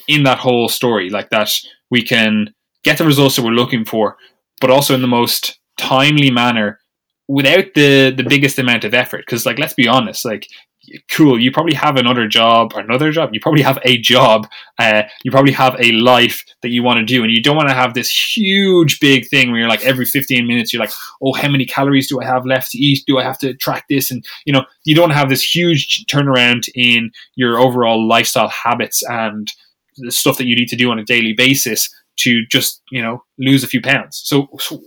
in 0.07 0.23
that 0.23 0.39
whole 0.39 0.69
story, 0.69 1.09
like 1.09 1.29
that 1.29 1.51
we 1.89 2.01
can 2.01 2.53
get 2.83 2.97
the 2.97 3.05
results 3.05 3.35
that 3.35 3.43
we're 3.43 3.51
looking 3.51 3.85
for, 3.85 4.17
but 4.61 4.69
also 4.69 4.93
in 4.93 5.01
the 5.01 5.07
most 5.07 5.59
timely 5.77 6.31
manner 6.31 6.79
without 7.27 7.65
the 7.75 8.13
the 8.15 8.25
biggest 8.27 8.59
amount 8.59 8.83
of 8.83 8.93
effort? 8.93 9.19
Because, 9.25 9.45
like, 9.45 9.59
let's 9.59 9.73
be 9.73 9.87
honest, 9.87 10.25
like 10.25 10.47
cool. 11.10 11.39
You 11.39 11.51
probably 11.51 11.74
have 11.74 11.98
another 11.98 12.27
job, 12.27 12.74
another 12.75 13.12
job. 13.12 13.30
You 13.34 13.39
probably 13.39 13.62
have 13.62 13.80
a 13.84 13.98
job. 13.98 14.48
Uh, 14.80 15.04
you 15.24 15.32
probably 15.32 15.51
have 15.54 15.75
a 15.80 15.92
life 15.92 16.44
that 16.62 16.70
you 16.70 16.84
want 16.84 17.00
to 17.00 17.06
do, 17.06 17.24
and 17.24 17.32
you 17.32 17.42
don't 17.42 17.56
want 17.56 17.70
to 17.70 17.75
have 17.75 17.94
this 17.94 18.10
huge, 18.36 19.00
big 19.00 19.27
thing 19.27 19.51
where 19.51 19.60
you're 19.60 19.70
like 19.70 19.86
every 19.86 20.06
15 20.06 20.48
minutes 20.48 20.74
you're 20.74 20.80
like, 20.82 20.94
oh, 21.22 21.34
how 21.34 21.50
many 21.50 21.65
calories 21.65 22.08
do 22.08 22.20
I 22.22 22.25
have 22.25 22.46
left 22.46 22.72
to 22.72 22.77
eat? 22.77 23.04
Do 23.08 23.18
I 23.18 23.24
have 23.24 23.38
to 23.39 23.54
track 23.56 23.86
this? 23.89 24.12
And 24.12 24.25
you 24.46 24.54
know, 24.54 24.65
you 24.84 24.96
don't 24.96 25.12
have 25.12 25.30
this 25.30 25.44
huge 25.44 26.06
turnaround 26.06 26.70
in 26.75 27.12
your 27.36 27.60
overall 27.60 28.08
lifestyle 28.08 28.50
habits 28.50 29.04
and 29.10 29.51
the 29.98 30.12
stuff 30.12 30.38
that 30.38 30.48
you 30.48 30.56
need 30.56 30.68
to 30.70 30.75
do 30.75 30.92
on 30.92 31.00
a 31.00 31.06
daily 31.06 31.34
basis 31.34 31.89
to 32.18 32.46
just 32.48 32.82
you 32.92 33.01
know 33.01 33.24
lose 33.38 33.63
a 33.63 33.68
few 33.68 33.82
pounds. 33.82 34.22
So, 34.25 34.48
so 34.60 34.82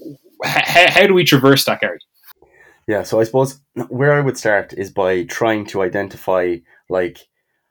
how, 0.45 0.91
how 0.91 1.07
do 1.07 1.15
we 1.15 1.25
traverse 1.25 1.65
that, 1.65 1.81
Gary? 1.81 1.99
Yeah, 2.89 3.03
so 3.03 3.21
I 3.21 3.25
suppose 3.25 3.61
where 3.89 4.15
I 4.15 4.21
would 4.21 4.39
start 4.39 4.73
is 4.73 4.91
by 4.91 5.25
trying 5.25 5.67
to 5.67 5.83
identify 5.83 6.57
like 6.89 7.29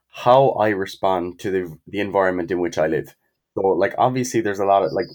how 0.09 0.49
I 0.51 0.69
respond 0.69 1.39
to 1.39 1.49
the 1.49 1.77
the 1.87 1.99
environment 2.01 2.51
in 2.51 2.59
which 2.59 2.77
I 2.77 2.85
live. 2.85 3.15
So 3.55 3.61
like 3.61 3.95
obviously 3.97 4.41
there's 4.41 4.59
a 4.59 4.65
lot 4.65 4.83
of 4.83 4.91
like 4.93 5.07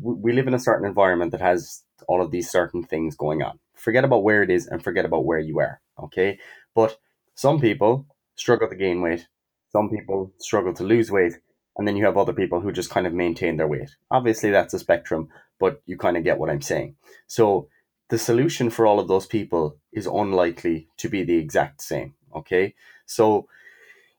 we 0.00 0.32
live 0.32 0.46
in 0.46 0.54
a 0.54 0.60
certain 0.60 0.86
environment 0.86 1.32
that 1.32 1.40
has 1.40 1.82
all 2.06 2.22
of 2.22 2.30
these 2.30 2.48
certain 2.48 2.84
things 2.84 3.16
going 3.16 3.42
on. 3.42 3.58
Forget 3.74 4.04
about 4.04 4.22
where 4.22 4.44
it 4.44 4.50
is 4.50 4.68
and 4.68 4.82
forget 4.82 5.04
about 5.04 5.24
where 5.24 5.40
you 5.40 5.58
are, 5.58 5.80
okay? 6.04 6.38
But 6.74 6.96
some 7.34 7.60
people 7.60 8.06
struggle 8.36 8.68
to 8.68 8.76
gain 8.76 9.00
weight, 9.02 9.26
some 9.70 9.90
people 9.90 10.32
struggle 10.38 10.72
to 10.74 10.84
lose 10.84 11.10
weight, 11.10 11.34
and 11.76 11.88
then 11.88 11.96
you 11.96 12.04
have 12.04 12.16
other 12.16 12.32
people 12.32 12.60
who 12.60 12.70
just 12.70 12.90
kind 12.90 13.08
of 13.08 13.12
maintain 13.12 13.56
their 13.56 13.66
weight. 13.66 13.90
Obviously 14.08 14.50
that's 14.52 14.74
a 14.74 14.78
spectrum, 14.78 15.30
but 15.58 15.82
you 15.84 15.96
kind 15.98 16.16
of 16.16 16.22
get 16.22 16.38
what 16.38 16.50
I'm 16.50 16.62
saying. 16.62 16.94
So 17.26 17.68
the 18.08 18.18
solution 18.18 18.70
for 18.70 18.86
all 18.86 19.00
of 19.00 19.08
those 19.08 19.26
people 19.26 19.76
is 19.92 20.06
unlikely 20.06 20.88
to 20.98 21.08
be 21.08 21.24
the 21.24 21.36
exact 21.36 21.82
same. 21.82 22.14
Okay. 22.34 22.74
So 23.06 23.48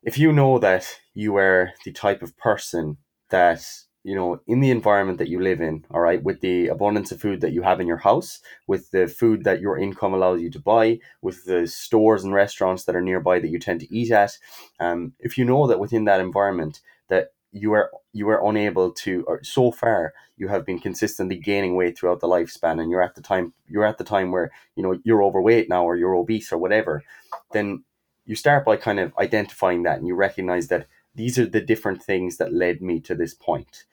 if 0.04 0.18
you 0.18 0.32
know 0.32 0.60
that 0.60 1.00
you 1.14 1.36
are 1.38 1.72
the 1.86 1.92
type 1.92 2.22
of 2.22 2.38
person 2.38 2.98
that, 3.30 3.66
you 4.04 4.16
know, 4.16 4.40
in 4.48 4.60
the 4.60 4.72
environment 4.72 5.18
that 5.18 5.30
you 5.30 5.42
live 5.42 5.62
in, 5.62 5.86
all 5.92 6.02
right, 6.02 6.24
with 6.24 6.42
the 6.42 6.68
abundance 6.68 7.12
of 7.12 7.22
food 7.22 7.42
that 7.42 7.52
you 7.52 7.62
have 7.62 7.80
in 7.80 7.88
your 7.88 7.98
house, 7.98 8.40
with 8.66 8.92
the 8.92 9.08
food 9.08 9.44
that 9.44 9.62
your 9.62 9.78
income 9.78 10.14
allows 10.14 10.42
you 10.42 10.50
to 10.52 10.60
buy, 10.60 11.00
with 11.22 11.46
the 11.46 11.68
stores 11.68 12.24
and 12.24 12.34
restaurants 12.34 12.86
that 12.86 12.96
are 12.96 13.02
nearby 13.02 13.40
that 13.40 13.50
you 13.50 13.60
tend 13.60 13.80
to 13.82 13.94
eat 13.94 14.12
at, 14.12 14.38
um, 14.80 15.14
if 15.20 15.38
you 15.38 15.46
know 15.46 15.68
that 15.68 15.80
within 15.80 16.06
that 16.06 16.22
environment 16.22 16.82
that 17.10 17.34
you 17.62 17.74
are 17.74 17.92
you 18.14 18.30
are 18.30 18.48
unable 18.48 18.92
to 18.92 19.24
or 19.28 19.44
so 19.44 19.72
far 19.72 20.14
you 20.38 20.48
have 20.48 20.66
been 20.66 20.80
consistently 20.80 21.38
gaining 21.38 21.76
weight 21.76 21.98
throughout 21.98 22.20
the 22.20 22.28
lifespan 22.28 22.82
and 22.82 22.90
you're 22.92 23.02
at 23.02 23.16
the 23.16 23.22
time 23.22 23.54
you're 23.68 23.86
at 23.86 23.98
the 23.98 24.04
time 24.04 24.32
where 24.32 24.52
you 24.76 24.84
know 24.84 25.00
you're 25.04 25.24
overweight 25.24 25.70
now 25.70 25.84
or 25.84 25.96
you're 25.96 26.16
obese 26.16 26.52
or 26.52 26.58
whatever 26.58 27.04
then 27.52 27.84
you 28.26 28.36
start 28.36 28.66
by 28.66 28.76
kind 28.76 29.00
of 29.00 29.14
identifying 29.18 29.84
that 29.84 29.98
and 29.98 30.08
you 30.08 30.14
recognize 30.14 30.68
that 30.68 30.88
these 31.16 31.40
are 31.40 31.48
the 31.48 31.62
different 31.62 32.04
things 32.04 32.38
that 32.38 32.54
led 32.54 32.82
me 32.82 33.00
to 33.02 33.16
this 33.16 33.34
point. 33.34 33.86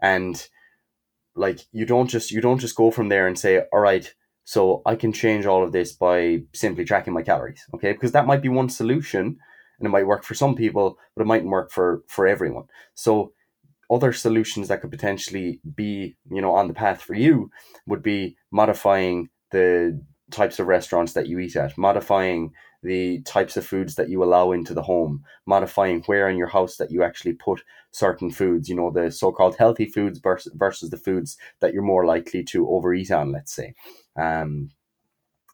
And 0.00 0.48
like 1.34 1.60
you 1.72 1.84
don't 1.84 2.08
just 2.08 2.30
you 2.30 2.40
don't 2.40 2.58
just 2.58 2.74
go 2.74 2.90
from 2.90 3.08
there 3.08 3.26
and 3.28 3.38
say 3.38 3.62
all 3.72 3.78
right 3.78 4.12
so 4.42 4.82
i 4.84 4.96
can 4.96 5.12
change 5.12 5.46
all 5.46 5.62
of 5.62 5.70
this 5.70 5.92
by 5.92 6.42
simply 6.52 6.84
tracking 6.84 7.14
my 7.14 7.22
calories 7.22 7.64
okay? 7.72 7.92
Because 7.92 8.10
that 8.10 8.26
might 8.26 8.42
be 8.42 8.48
one 8.48 8.68
solution 8.68 9.38
and 9.80 9.86
it 9.86 9.90
might 9.90 10.06
work 10.06 10.22
for 10.22 10.34
some 10.34 10.54
people, 10.54 10.98
but 11.16 11.22
it 11.22 11.26
mightn't 11.26 11.50
work 11.50 11.72
for 11.72 12.02
for 12.06 12.26
everyone. 12.26 12.64
So 12.94 13.32
other 13.90 14.12
solutions 14.12 14.68
that 14.68 14.80
could 14.80 14.90
potentially 14.90 15.60
be, 15.74 16.14
you 16.30 16.40
know, 16.40 16.52
on 16.52 16.68
the 16.68 16.74
path 16.74 17.02
for 17.02 17.14
you 17.14 17.50
would 17.86 18.02
be 18.02 18.36
modifying 18.52 19.28
the 19.50 20.00
types 20.30 20.60
of 20.60 20.68
restaurants 20.68 21.12
that 21.14 21.26
you 21.26 21.40
eat 21.40 21.56
at, 21.56 21.76
modifying 21.76 22.52
the 22.82 23.20
types 23.22 23.56
of 23.56 23.66
foods 23.66 23.96
that 23.96 24.08
you 24.08 24.22
allow 24.22 24.52
into 24.52 24.72
the 24.72 24.82
home, 24.82 25.24
modifying 25.44 26.02
where 26.06 26.28
in 26.28 26.36
your 26.36 26.46
house 26.46 26.76
that 26.76 26.90
you 26.90 27.02
actually 27.02 27.32
put 27.32 27.62
certain 27.90 28.30
foods, 28.30 28.68
you 28.68 28.76
know, 28.76 28.90
the 28.90 29.10
so 29.10 29.32
called 29.32 29.56
healthy 29.56 29.86
foods 29.86 30.18
versus, 30.20 30.52
versus 30.54 30.90
the 30.90 30.96
foods 30.96 31.36
that 31.60 31.74
you're 31.74 31.82
more 31.82 32.06
likely 32.06 32.44
to 32.44 32.68
overeat 32.70 33.10
on, 33.10 33.32
let's 33.32 33.52
say. 33.52 33.74
Um, 34.16 34.70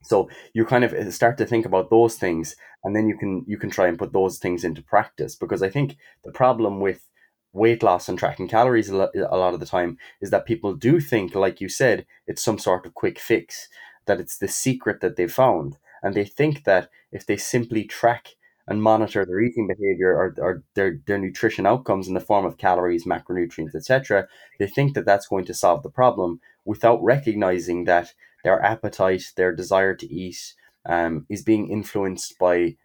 so 0.06 0.28
you 0.54 0.64
kind 0.64 0.84
of 0.84 0.92
uh, 0.92 1.10
start 1.10 1.36
to 1.38 1.46
think 1.46 1.66
about 1.66 1.90
those 1.90 2.16
things, 2.16 2.56
and 2.84 2.94
then 2.94 3.08
you 3.08 3.16
can 3.16 3.44
you 3.46 3.58
can 3.58 3.70
try 3.70 3.88
and 3.88 3.98
put 3.98 4.12
those 4.12 4.38
things 4.38 4.64
into 4.64 4.82
practice. 4.82 5.34
Because 5.34 5.62
I 5.62 5.68
think 5.68 5.96
the 6.24 6.32
problem 6.32 6.80
with 6.80 7.08
weight 7.52 7.82
loss 7.82 8.08
and 8.08 8.18
tracking 8.18 8.48
calories 8.48 8.90
a 8.90 8.96
lot, 8.96 9.10
a 9.14 9.36
lot 9.36 9.54
of 9.54 9.60
the 9.60 9.66
time 9.66 9.98
is 10.20 10.30
that 10.30 10.46
people 10.46 10.74
do 10.74 11.00
think, 11.00 11.34
like 11.34 11.60
you 11.60 11.68
said, 11.68 12.06
it's 12.26 12.42
some 12.42 12.58
sort 12.58 12.86
of 12.86 12.94
quick 12.94 13.18
fix, 13.18 13.68
that 14.06 14.20
it's 14.20 14.38
the 14.38 14.48
secret 14.48 15.00
that 15.00 15.16
they 15.16 15.26
found, 15.26 15.78
and 16.02 16.14
they 16.14 16.24
think 16.24 16.64
that 16.64 16.88
if 17.10 17.26
they 17.26 17.36
simply 17.36 17.84
track 17.84 18.36
and 18.68 18.82
monitor 18.82 19.24
their 19.24 19.40
eating 19.40 19.66
behavior 19.66 20.10
or, 20.10 20.34
or 20.38 20.62
their, 20.74 20.98
their 21.06 21.18
nutrition 21.18 21.66
outcomes 21.66 22.08
in 22.08 22.14
the 22.14 22.20
form 22.20 22.44
of 22.44 22.58
calories, 22.58 23.04
macronutrients, 23.04 23.74
etc., 23.74 24.26
they 24.58 24.66
think 24.66 24.94
that 24.94 25.06
that's 25.06 25.28
going 25.28 25.44
to 25.44 25.54
solve 25.54 25.82
the 25.82 25.90
problem 25.90 26.40
without 26.64 27.02
recognizing 27.02 27.84
that 27.84 28.12
their 28.46 28.64
appetite, 28.64 29.24
their 29.34 29.52
desire 29.52 29.92
to 29.96 30.06
eat, 30.06 30.54
um, 30.88 31.26
is 31.28 31.42
being 31.42 31.68
influenced 31.68 32.38
by 32.38 32.76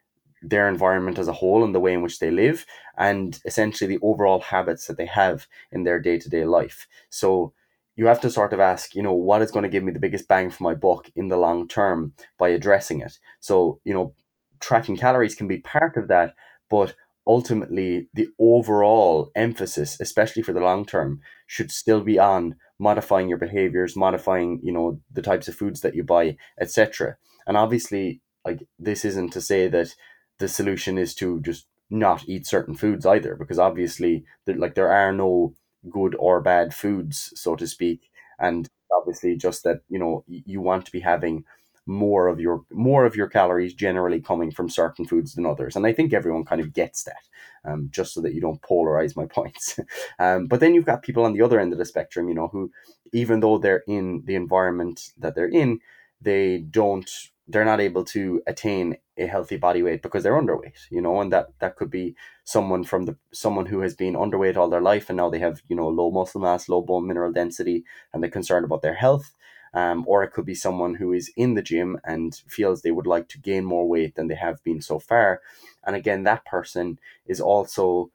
their 0.41 0.67
environment 0.67 1.19
as 1.19 1.28
a 1.28 1.34
whole 1.34 1.63
and 1.63 1.76
the 1.76 1.80
way 1.80 1.93
in 1.93 2.02
which 2.02 2.17
they 2.17 2.32
live, 2.32 2.65
and 2.97 3.39
essentially 3.45 3.88
the 3.88 4.02
overall 4.02 4.39
habits 4.39 4.88
that 4.88 4.97
they 4.97 5.06
have 5.06 5.45
in 5.71 5.84
their 5.84 6.00
day 6.00 6.17
to 6.17 6.30
day 6.30 6.45
life. 6.45 6.88
So 7.12 7.54
you 7.95 8.08
have 8.08 8.19
to 8.21 8.32
sort 8.32 8.54
of 8.54 8.60
ask, 8.60 8.95
you 8.95 9.04
know, 9.04 9.13
what 9.13 9.43
is 9.43 9.52
going 9.52 9.62
to 9.62 9.69
give 9.69 9.84
me 9.84 9.91
the 9.91 10.00
biggest 10.00 10.28
bang 10.28 10.50
for 10.50 10.63
my 10.63 10.74
buck 10.74 11.12
in 11.15 11.28
the 11.28 11.38
long 11.38 11.67
term 11.67 12.13
by 12.39 12.50
addressing 12.50 13.02
it. 13.02 13.19
So, 13.39 13.80
you 13.84 13.93
know, 13.93 14.15
tracking 14.60 14.97
calories 14.97 15.36
can 15.36 15.47
be 15.47 15.60
part 15.60 15.95
of 15.95 16.08
that, 16.08 16.34
but 16.71 16.95
ultimately 17.31 18.09
the 18.13 18.27
overall 18.37 19.31
emphasis, 19.35 19.97
especially 20.01 20.43
for 20.43 20.51
the 20.53 20.59
long 20.59 20.85
term, 20.85 21.21
should 21.47 21.71
still 21.71 22.01
be 22.01 22.19
on 22.19 22.55
modifying 22.77 23.29
your 23.29 23.37
behaviors, 23.37 23.95
modifying, 23.95 24.59
you 24.61 24.73
know, 24.73 24.99
the 25.17 25.21
types 25.21 25.47
of 25.47 25.55
foods 25.55 25.79
that 25.81 25.95
you 25.95 26.03
buy, 26.03 26.35
etc. 26.59 27.15
And 27.47 27.55
obviously, 27.55 28.19
like 28.43 28.67
this 28.77 29.05
isn't 29.05 29.31
to 29.31 29.41
say 29.41 29.69
that 29.69 29.95
the 30.39 30.49
solution 30.49 30.97
is 30.97 31.15
to 31.15 31.39
just 31.39 31.67
not 31.89 32.27
eat 32.27 32.45
certain 32.45 32.75
foods 32.75 33.05
either, 33.05 33.35
because 33.35 33.59
obviously, 33.59 34.25
like 34.45 34.75
there 34.75 34.91
are 34.91 35.13
no 35.13 35.53
good 35.89 36.15
or 36.19 36.41
bad 36.41 36.73
foods, 36.73 37.31
so 37.35 37.55
to 37.55 37.65
speak, 37.65 38.09
and 38.39 38.67
obviously 38.97 39.37
just 39.37 39.63
that 39.63 39.79
you 39.87 39.99
know 39.99 40.25
you 40.27 40.59
want 40.59 40.85
to 40.85 40.91
be 40.91 40.99
having 40.99 41.45
more 41.85 42.27
of 42.27 42.39
your 42.39 42.63
more 42.71 43.05
of 43.05 43.15
your 43.15 43.27
calories 43.27 43.73
generally 43.73 44.21
coming 44.21 44.51
from 44.51 44.69
certain 44.69 45.05
foods 45.05 45.33
than 45.33 45.45
others. 45.45 45.75
And 45.75 45.85
i 45.85 45.93
think 45.93 46.13
everyone 46.13 46.45
kind 46.45 46.61
of 46.61 46.73
gets 46.73 47.03
that 47.03 47.23
um, 47.65 47.89
just 47.91 48.13
so 48.13 48.21
that 48.21 48.33
you 48.33 48.41
don't 48.41 48.61
polarize 48.61 49.15
my 49.15 49.25
points. 49.37 49.79
Um, 50.19 50.47
but 50.47 50.59
then 50.59 50.73
you've 50.73 50.85
got 50.85 51.03
people 51.03 51.25
on 51.25 51.33
the 51.33 51.41
other 51.41 51.59
end 51.59 51.73
of 51.73 51.79
the 51.79 51.85
spectrum 51.85 52.29
you 52.29 52.35
know 52.35 52.47
who 52.47 52.71
even 53.13 53.39
though 53.39 53.57
they're 53.57 53.83
in 53.87 54.23
the 54.25 54.35
environment 54.35 55.09
that 55.17 55.35
they're 55.35 55.49
in 55.49 55.79
they 56.21 56.59
don't 56.59 57.09
they're 57.47 57.65
not 57.65 57.81
able 57.81 58.03
to 58.05 58.41
attain 58.47 58.95
a 59.17 59.25
healthy 59.25 59.57
body 59.57 59.83
weight 59.83 60.01
because 60.01 60.23
they're 60.23 60.39
underweight 60.41 60.89
you 60.89 61.01
know 61.01 61.19
and 61.19 61.33
that 61.33 61.47
that 61.59 61.75
could 61.75 61.89
be 61.89 62.15
someone 62.43 62.83
from 62.83 63.05
the 63.05 63.17
someone 63.33 63.65
who 63.65 63.81
has 63.81 63.95
been 63.95 64.13
underweight 64.13 64.55
all 64.55 64.69
their 64.69 64.81
life 64.81 65.09
and 65.09 65.17
now 65.17 65.29
they 65.29 65.39
have 65.39 65.61
you 65.67 65.75
know 65.75 65.87
low 65.87 66.11
muscle 66.11 66.41
mass 66.41 66.69
low 66.69 66.81
bone 66.81 67.07
mineral 67.07 67.31
density 67.31 67.83
and 68.13 68.23
they're 68.23 68.29
concerned 68.29 68.65
about 68.65 68.81
their 68.81 68.95
health 68.95 69.33
um, 69.73 70.03
or 70.07 70.23
it 70.23 70.31
could 70.31 70.45
be 70.45 70.55
someone 70.55 70.95
who 70.95 71.13
is 71.13 71.31
in 71.36 71.53
the 71.53 71.62
gym 71.62 71.99
and 72.03 72.36
feels 72.47 72.81
they 72.81 72.91
would 72.91 73.07
like 73.07 73.27
to 73.29 73.39
gain 73.39 73.63
more 73.65 73.88
weight 73.88 74.15
than 74.15 74.27
they 74.27 74.36
have 74.36 74.63
been 74.63 74.81
so 74.81 74.99
far. 74.99 75.41
And 75.86 75.95
again, 75.95 76.23
that 76.23 76.45
person 76.45 76.99
is 77.25 77.39
also 77.39 78.12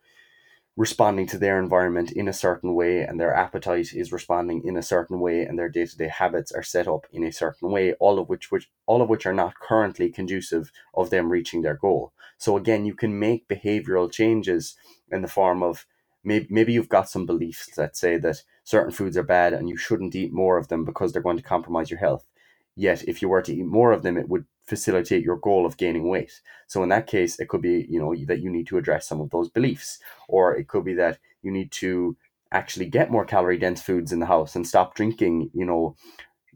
responding 0.76 1.26
to 1.26 1.38
their 1.38 1.58
environment 1.58 2.12
in 2.12 2.28
a 2.28 2.32
certain 2.32 2.74
way 2.74 3.00
and 3.00 3.18
their 3.18 3.34
appetite 3.34 3.94
is 3.94 4.12
responding 4.12 4.62
in 4.64 4.76
a 4.76 4.82
certain 4.82 5.20
way 5.20 5.42
and 5.42 5.58
their 5.58 5.70
day-to-day 5.70 6.08
habits 6.08 6.52
are 6.52 6.62
set 6.62 6.86
up 6.86 7.06
in 7.12 7.24
a 7.24 7.32
certain 7.32 7.70
way 7.70 7.94
all 7.94 8.18
of 8.18 8.28
which 8.28 8.50
which 8.52 8.68
all 8.84 9.00
of 9.00 9.08
which 9.08 9.24
are 9.24 9.32
not 9.32 9.58
currently 9.58 10.10
conducive 10.10 10.70
of 10.92 11.08
them 11.08 11.32
reaching 11.32 11.62
their 11.62 11.76
goal 11.76 12.12
so 12.36 12.58
again 12.58 12.84
you 12.84 12.94
can 12.94 13.18
make 13.18 13.48
behavioral 13.48 14.12
changes 14.12 14.76
in 15.10 15.22
the 15.22 15.28
form 15.28 15.62
of 15.62 15.86
maybe, 16.22 16.46
maybe 16.50 16.74
you've 16.74 16.90
got 16.90 17.08
some 17.08 17.24
beliefs 17.24 17.74
that 17.76 17.96
say 17.96 18.18
that 18.18 18.42
certain 18.66 18.90
foods 18.90 19.16
are 19.16 19.22
bad 19.22 19.52
and 19.52 19.68
you 19.68 19.76
shouldn't 19.76 20.16
eat 20.16 20.32
more 20.32 20.58
of 20.58 20.66
them 20.66 20.84
because 20.84 21.12
they're 21.12 21.22
going 21.22 21.36
to 21.36 21.42
compromise 21.42 21.88
your 21.88 22.00
health. 22.00 22.26
Yet, 22.74 23.04
if 23.08 23.22
you 23.22 23.28
were 23.28 23.40
to 23.40 23.54
eat 23.54 23.64
more 23.64 23.92
of 23.92 24.02
them, 24.02 24.18
it 24.18 24.28
would 24.28 24.44
facilitate 24.66 25.24
your 25.24 25.36
goal 25.36 25.64
of 25.64 25.76
gaining 25.76 26.08
weight. 26.08 26.40
So 26.66 26.82
in 26.82 26.88
that 26.88 27.06
case, 27.06 27.38
it 27.38 27.48
could 27.48 27.62
be, 27.62 27.86
you 27.88 28.00
know, 28.00 28.14
that 28.26 28.40
you 28.40 28.50
need 28.50 28.66
to 28.66 28.76
address 28.76 29.06
some 29.06 29.20
of 29.20 29.30
those 29.30 29.48
beliefs, 29.48 30.00
or 30.28 30.54
it 30.56 30.66
could 30.66 30.84
be 30.84 30.94
that 30.94 31.18
you 31.42 31.52
need 31.52 31.70
to 31.72 32.16
actually 32.50 32.86
get 32.86 33.10
more 33.10 33.24
calorie 33.24 33.56
dense 33.56 33.80
foods 33.80 34.12
in 34.12 34.18
the 34.18 34.26
house 34.26 34.56
and 34.56 34.66
stop 34.66 34.96
drinking, 34.96 35.50
you 35.54 35.64
know, 35.64 35.94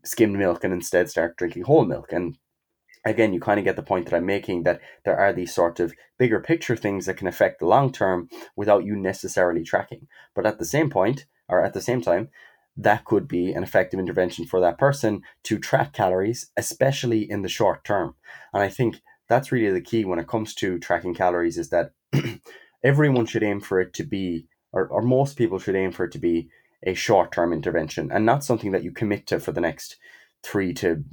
skimmed 0.04 0.36
milk 0.36 0.64
and 0.64 0.74
instead 0.74 1.08
start 1.08 1.36
drinking 1.36 1.62
whole 1.62 1.84
milk. 1.84 2.12
And 2.12 2.36
again, 3.04 3.32
you 3.32 3.38
kind 3.38 3.60
of 3.60 3.64
get 3.64 3.76
the 3.76 3.82
point 3.82 4.06
that 4.06 4.16
I'm 4.16 4.26
making 4.26 4.64
that 4.64 4.80
there 5.04 5.16
are 5.16 5.32
these 5.32 5.54
sort 5.54 5.78
of 5.78 5.94
bigger 6.18 6.40
picture 6.40 6.76
things 6.76 7.06
that 7.06 7.16
can 7.16 7.28
affect 7.28 7.60
the 7.60 7.66
long 7.66 7.92
term 7.92 8.28
without 8.56 8.84
you 8.84 8.96
necessarily 8.96 9.62
tracking. 9.62 10.08
But 10.34 10.44
at 10.44 10.58
the 10.58 10.64
same 10.64 10.90
point, 10.90 11.26
or 11.50 11.64
at 11.64 11.74
the 11.74 11.80
same 11.80 12.00
time, 12.00 12.28
that 12.76 13.04
could 13.04 13.28
be 13.28 13.52
an 13.52 13.62
effective 13.62 14.00
intervention 14.00 14.46
for 14.46 14.60
that 14.60 14.78
person 14.78 15.22
to 15.44 15.58
track 15.58 15.92
calories, 15.92 16.50
especially 16.56 17.28
in 17.30 17.42
the 17.42 17.48
short 17.48 17.84
term. 17.84 18.14
And 18.52 18.62
I 18.62 18.68
think 18.68 19.02
that's 19.28 19.52
really 19.52 19.72
the 19.72 19.80
key 19.80 20.04
when 20.04 20.18
it 20.18 20.28
comes 20.28 20.54
to 20.56 20.78
tracking 20.78 21.14
calories 21.14 21.58
is 21.58 21.70
that 21.70 21.92
everyone 22.84 23.26
should 23.26 23.42
aim 23.42 23.60
for 23.60 23.80
it 23.80 23.92
to 23.94 24.04
be, 24.04 24.46
or, 24.72 24.86
or 24.88 25.02
most 25.02 25.36
people 25.36 25.58
should 25.58 25.76
aim 25.76 25.92
for 25.92 26.04
it 26.04 26.12
to 26.12 26.18
be 26.18 26.48
a 26.82 26.94
short 26.94 27.32
term 27.32 27.52
intervention 27.52 28.10
and 28.10 28.24
not 28.24 28.42
something 28.44 28.72
that 28.72 28.82
you 28.82 28.90
commit 28.90 29.26
to 29.26 29.38
for 29.38 29.52
the 29.52 29.60
next 29.60 29.96
three 30.42 30.72
to 30.74 31.04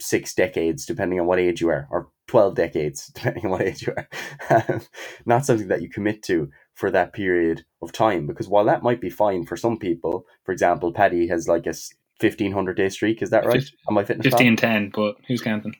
six 0.00 0.34
decades, 0.34 0.84
depending 0.84 1.18
on 1.18 1.26
what 1.26 1.38
age 1.38 1.60
you 1.60 1.68
are, 1.68 1.88
or 1.90 2.08
12 2.26 2.54
decades, 2.54 3.06
depending 3.14 3.46
on 3.46 3.50
what 3.50 3.62
age 3.62 3.86
you 3.86 3.94
are. 3.96 4.80
not 5.26 5.46
something 5.46 5.68
that 5.68 5.82
you 5.82 5.88
commit 5.88 6.22
to 6.24 6.50
for 6.74 6.90
that 6.90 7.12
period 7.12 7.64
of 7.80 7.92
time. 7.92 8.26
Because 8.26 8.48
while 8.48 8.64
that 8.64 8.82
might 8.82 9.00
be 9.00 9.10
fine 9.10 9.46
for 9.46 9.56
some 9.56 9.78
people, 9.78 10.26
for 10.44 10.52
example, 10.52 10.92
Paddy 10.92 11.28
has 11.28 11.48
like 11.48 11.66
a 11.66 11.74
1500 12.20 12.76
day 12.76 12.88
streak, 12.88 13.22
is 13.22 13.30
that 13.30 13.46
right? 13.46 13.60
50, 13.60 13.76
on 13.88 13.94
my 13.94 14.04
fitness 14.04 14.24
15 14.24 14.56
10, 14.56 14.90
but 14.94 15.16
who's 15.26 15.40
counting? 15.40 15.74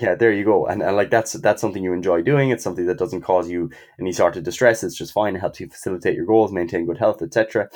Yeah, 0.00 0.14
there 0.14 0.32
you 0.32 0.44
go. 0.44 0.66
And, 0.66 0.82
and 0.82 0.96
like 0.96 1.10
that's 1.10 1.32
that's 1.32 1.60
something 1.60 1.82
you 1.82 1.92
enjoy 1.92 2.22
doing. 2.22 2.50
It's 2.50 2.62
something 2.62 2.86
that 2.86 2.98
doesn't 2.98 3.22
cause 3.22 3.50
you 3.50 3.70
any 3.98 4.12
sort 4.12 4.36
of 4.36 4.44
distress. 4.44 4.84
It's 4.84 4.96
just 4.96 5.12
fine. 5.12 5.34
It 5.34 5.40
helps 5.40 5.58
you 5.58 5.68
facilitate 5.68 6.14
your 6.14 6.26
goals, 6.26 6.52
maintain 6.52 6.86
good 6.86 6.98
health, 6.98 7.22
etc. 7.22 7.68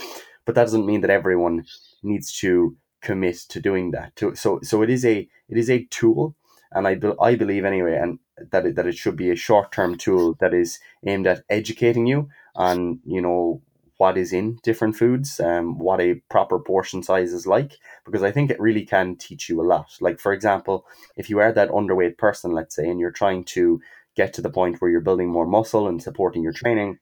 But 0.46 0.54
that 0.54 0.62
doesn't 0.62 0.86
mean 0.86 1.00
that 1.00 1.10
everyone 1.10 1.64
needs 2.04 2.32
to 2.38 2.76
commit 3.02 3.36
to 3.48 3.60
doing 3.60 3.90
that. 3.90 4.14
to, 4.16 4.34
So 4.36 4.60
so 4.62 4.82
it 4.82 4.90
is 4.90 5.04
a 5.04 5.28
it 5.48 5.58
is 5.58 5.68
a 5.68 5.84
tool, 5.86 6.36
and 6.74 6.86
I 6.88 6.98
I 7.20 7.36
believe 7.36 7.64
anyway, 7.64 7.96
and 7.96 8.18
that 8.50 8.66
it, 8.66 8.76
that 8.76 8.86
it 8.86 8.96
should 8.96 9.16
be 9.16 9.30
a 9.30 9.36
short 9.36 9.72
term 9.72 9.96
tool 9.96 10.36
that 10.40 10.54
is 10.54 10.78
aimed 11.06 11.26
at 11.26 11.44
educating 11.48 12.06
you 12.06 12.28
on 12.54 13.00
you 13.04 13.20
know 13.20 13.62
what 13.98 14.18
is 14.18 14.32
in 14.32 14.58
different 14.64 14.96
foods, 14.96 15.38
um, 15.38 15.78
what 15.78 16.00
a 16.00 16.14
proper 16.28 16.58
portion 16.58 17.04
size 17.04 17.32
is 17.32 17.46
like, 17.46 17.74
because 18.04 18.22
I 18.24 18.32
think 18.32 18.50
it 18.50 18.58
really 18.58 18.84
can 18.84 19.14
teach 19.14 19.48
you 19.48 19.60
a 19.60 19.68
lot. 19.74 19.96
Like 20.00 20.18
for 20.18 20.32
example, 20.32 20.84
if 21.16 21.30
you 21.30 21.38
are 21.38 21.52
that 21.52 21.70
underweight 21.70 22.18
person, 22.18 22.52
let's 22.52 22.74
say, 22.74 22.88
and 22.88 22.98
you're 22.98 23.12
trying 23.12 23.44
to 23.54 23.80
get 24.16 24.32
to 24.34 24.42
the 24.42 24.50
point 24.50 24.80
where 24.80 24.90
you're 24.90 25.00
building 25.00 25.28
more 25.28 25.46
muscle 25.46 25.86
and 25.86 26.02
supporting 26.02 26.42
your 26.42 26.52
training, 26.52 26.98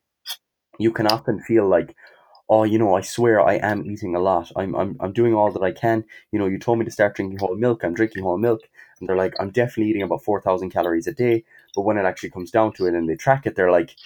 you 0.78 0.92
can 0.92 1.06
often 1.06 1.40
feel 1.40 1.66
like, 1.68 1.94
oh, 2.48 2.64
you 2.64 2.78
know, 2.78 2.94
I 2.94 3.00
swear 3.02 3.40
I 3.40 3.54
am 3.54 3.84
eating 3.86 4.14
a 4.14 4.20
lot. 4.20 4.50
I'm, 4.56 4.74
I'm, 4.74 4.96
I'm 5.00 5.12
doing 5.12 5.34
all 5.34 5.52
that 5.52 5.62
I 5.62 5.72
can. 5.72 6.04
You 6.32 6.38
know, 6.38 6.46
you 6.46 6.58
told 6.58 6.78
me 6.78 6.84
to 6.84 6.90
start 6.90 7.14
drinking 7.16 7.38
whole 7.38 7.56
milk. 7.56 7.84
I'm 7.84 7.94
drinking 7.94 8.24
whole 8.24 8.38
milk. 8.38 8.60
And 9.00 9.08
they're 9.08 9.16
like, 9.16 9.34
I'm 9.40 9.50
definitely 9.50 9.90
eating 9.90 10.02
about 10.02 10.22
4,000 10.22 10.70
calories 10.70 11.06
a 11.06 11.12
day. 11.12 11.44
But 11.74 11.82
when 11.82 11.96
it 11.96 12.04
actually 12.04 12.30
comes 12.30 12.50
down 12.50 12.72
to 12.74 12.86
it 12.86 12.94
and 12.94 13.08
they 13.08 13.16
track 13.16 13.46
it, 13.46 13.56
they're 13.56 13.70
like, 13.70 13.96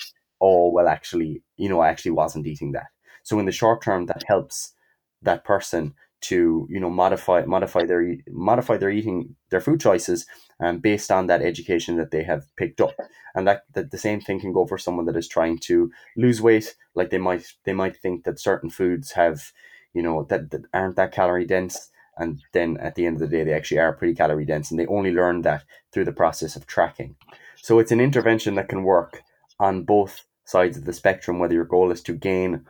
oh, 0.40 0.70
well, 0.70 0.88
actually, 0.88 1.42
you 1.56 1.68
know, 1.68 1.80
I 1.80 1.88
actually 1.88 2.12
wasn't 2.12 2.46
eating 2.46 2.72
that. 2.72 2.86
So 3.22 3.38
in 3.38 3.46
the 3.46 3.52
short 3.52 3.82
term, 3.82 4.06
that 4.06 4.22
helps 4.26 4.74
that 5.22 5.44
person 5.44 5.94
to 6.24 6.66
you 6.70 6.80
know 6.80 6.88
modify 6.88 7.44
modify 7.44 7.84
their 7.84 8.16
modify 8.30 8.78
their 8.78 8.90
eating 8.90 9.36
their 9.50 9.60
food 9.60 9.78
choices 9.78 10.26
um, 10.60 10.78
based 10.78 11.10
on 11.10 11.26
that 11.26 11.42
education 11.42 11.96
that 11.96 12.10
they 12.10 12.22
have 12.22 12.44
picked 12.56 12.80
up 12.80 12.94
and 13.34 13.46
that, 13.46 13.64
that 13.74 13.90
the 13.90 13.98
same 13.98 14.20
thing 14.20 14.40
can 14.40 14.52
go 14.52 14.66
for 14.66 14.78
someone 14.78 15.04
that 15.04 15.16
is 15.16 15.28
trying 15.28 15.58
to 15.58 15.90
lose 16.16 16.40
weight 16.40 16.76
like 16.94 17.10
they 17.10 17.18
might 17.18 17.52
they 17.64 17.74
might 17.74 17.96
think 17.96 18.24
that 18.24 18.40
certain 18.40 18.70
foods 18.70 19.12
have 19.12 19.52
you 19.92 20.02
know 20.02 20.24
that, 20.30 20.50
that 20.50 20.62
aren't 20.72 20.96
that 20.96 21.12
calorie 21.12 21.46
dense 21.46 21.90
and 22.16 22.42
then 22.52 22.76
at 22.78 22.94
the 22.94 23.06
end 23.06 23.16
of 23.16 23.20
the 23.20 23.36
day 23.36 23.44
they 23.44 23.52
actually 23.52 23.78
are 23.78 23.92
pretty 23.92 24.14
calorie 24.14 24.44
dense 24.44 24.70
and 24.70 24.78
they 24.78 24.86
only 24.86 25.12
learn 25.12 25.42
that 25.42 25.64
through 25.92 26.04
the 26.04 26.12
process 26.12 26.56
of 26.56 26.66
tracking 26.66 27.16
so 27.56 27.78
it's 27.78 27.92
an 27.92 28.00
intervention 28.00 28.54
that 28.54 28.68
can 28.68 28.82
work 28.82 29.22
on 29.58 29.84
both 29.84 30.24
sides 30.44 30.76
of 30.76 30.84
the 30.84 30.92
spectrum 30.92 31.38
whether 31.38 31.54
your 31.54 31.64
goal 31.64 31.90
is 31.90 32.02
to 32.02 32.12
gain 32.12 32.64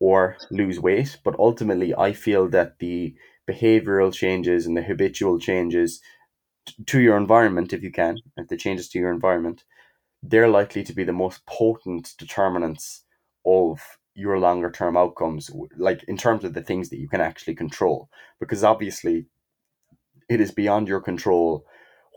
or 0.00 0.36
lose 0.50 0.80
weight. 0.80 1.18
But 1.22 1.38
ultimately, 1.38 1.94
I 1.94 2.12
feel 2.12 2.48
that 2.48 2.78
the 2.80 3.14
behavioral 3.48 4.12
changes 4.12 4.66
and 4.66 4.76
the 4.76 4.82
habitual 4.82 5.38
changes 5.38 6.00
to 6.86 6.98
your 6.98 7.16
environment, 7.16 7.72
if 7.72 7.82
you 7.82 7.92
can, 7.92 8.18
if 8.36 8.48
the 8.48 8.56
changes 8.56 8.88
to 8.88 8.98
your 8.98 9.12
environment, 9.12 9.64
they're 10.22 10.48
likely 10.48 10.82
to 10.82 10.92
be 10.92 11.04
the 11.04 11.12
most 11.12 11.44
potent 11.46 12.14
determinants 12.18 13.04
of 13.44 13.98
your 14.14 14.38
longer 14.38 14.70
term 14.70 14.96
outcomes, 14.96 15.50
like 15.76 16.02
in 16.04 16.16
terms 16.16 16.44
of 16.44 16.54
the 16.54 16.62
things 16.62 16.88
that 16.90 16.98
you 16.98 17.08
can 17.08 17.20
actually 17.20 17.54
control. 17.54 18.08
Because 18.38 18.64
obviously, 18.64 19.26
it 20.28 20.40
is 20.40 20.50
beyond 20.50 20.88
your 20.88 21.00
control 21.00 21.64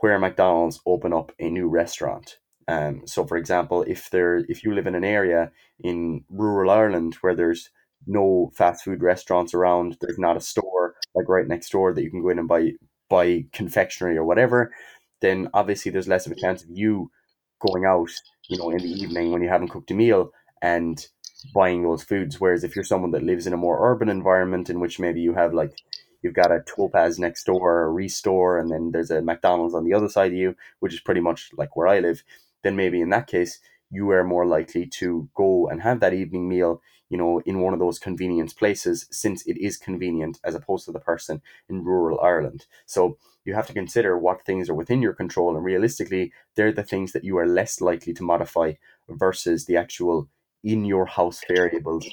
where 0.02 0.20
McDonald's 0.20 0.82
open 0.86 1.14
up 1.14 1.32
a 1.40 1.50
new 1.50 1.68
restaurant. 1.68 2.38
Um, 2.68 3.04
so, 3.06 3.26
for 3.26 3.38
example, 3.38 3.84
if 3.84 4.10
there, 4.10 4.38
if 4.48 4.64
you 4.64 4.74
live 4.74 4.88
in 4.88 4.96
an 4.96 5.04
area 5.04 5.52
in 5.80 6.24
rural 6.30 6.72
Ireland 6.72 7.16
where 7.22 7.36
there's 7.36 7.70
no 8.06 8.52
fast 8.56 8.84
food 8.84 9.02
restaurants 9.02 9.54
around, 9.54 9.98
there's 10.02 10.20
not 10.20 10.38
a 10.38 10.42
store 10.42 10.96
like 11.16 11.30
right 11.30 11.48
next 11.48 11.70
door 11.72 11.94
that 11.94 12.04
you 12.04 12.10
can 12.10 12.22
go 12.22 12.30
in 12.30 12.40
and 12.40 12.48
buy 12.48 12.74
buy 13.10 13.46
confectionery 13.52 14.18
or 14.18 14.26
whatever, 14.26 14.74
then 15.22 15.48
obviously 15.54 15.92
there's 15.92 16.08
less 16.08 16.26
of 16.26 16.32
a 16.32 16.36
chance 16.36 16.64
of 16.64 16.70
you 16.72 17.12
going 17.60 17.86
out, 17.86 18.10
you 18.50 18.58
know, 18.58 18.70
in 18.72 18.80
the 18.80 18.92
evening 18.92 19.32
when 19.32 19.42
you 19.42 19.50
haven't 19.50 19.70
cooked 19.70 19.92
a 19.92 19.94
meal 19.94 20.32
and 20.62 21.08
buying 21.54 21.84
those 21.84 22.04
foods. 22.04 22.40
Whereas 22.40 22.64
if 22.64 22.76
you're 22.76 22.84
someone 22.84 23.12
that 23.12 23.24
lives 23.24 23.48
in 23.48 23.54
a 23.54 23.58
more 23.58 23.92
urban 23.92 24.10
environment 24.10 24.70
in 24.70 24.80
which 24.80 25.00
maybe 25.00 25.22
you 25.22 25.34
have 25.34 25.54
like 25.54 25.82
you've 26.22 26.34
got 26.34 26.52
a 26.52 26.64
Topaz 26.66 27.20
next 27.20 27.46
door, 27.46 27.84
a 27.84 27.92
Restore, 27.92 28.58
and 28.58 28.72
then 28.72 28.92
there's 28.92 29.12
a 29.12 29.22
McDonald's 29.22 29.76
on 29.76 29.84
the 29.84 29.94
other 29.94 30.08
side 30.08 30.32
of 30.32 30.38
you, 30.38 30.56
which 30.80 30.94
is 30.94 31.02
pretty 31.02 31.22
much 31.22 31.50
like 31.58 31.76
where 31.76 31.88
I 31.88 32.00
live 32.00 32.24
then 32.64 32.76
maybe 32.76 33.02
in 33.02 33.10
that 33.10 33.28
case 33.28 33.60
you 33.92 34.10
are 34.10 34.24
more 34.24 34.46
likely 34.46 34.88
to 34.88 35.30
go 35.36 35.68
and 35.68 35.82
have 35.82 36.00
that 36.00 36.14
evening 36.14 36.50
meal 36.50 36.82
you 37.10 37.18
know 37.18 37.42
in 37.46 37.60
one 37.60 37.74
of 37.74 37.80
those 37.80 38.00
convenience 38.00 38.54
places 38.54 39.06
since 39.12 39.46
it 39.46 39.58
is 39.58 39.78
convenient 39.78 40.40
as 40.44 40.56
opposed 40.56 40.86
to 40.86 40.92
the 40.92 41.00
person 41.00 41.42
in 41.70 41.84
rural 41.84 42.20
ireland 42.22 42.66
so 42.86 43.18
you 43.46 43.54
have 43.54 43.68
to 43.68 43.74
consider 43.74 44.18
what 44.18 44.46
things 44.46 44.70
are 44.70 44.74
within 44.74 45.02
your 45.02 45.14
control 45.14 45.56
and 45.56 45.64
realistically 45.64 46.32
they're 46.56 46.72
the 46.72 46.84
things 46.84 47.12
that 47.12 47.24
you 47.24 47.38
are 47.38 47.48
less 47.48 47.82
likely 47.82 48.14
to 48.14 48.24
modify 48.24 48.74
versus 49.10 49.66
the 49.66 49.78
actual 49.78 50.28
in 50.64 50.86
your 50.86 51.06
house 51.06 51.42
variables 51.48 52.08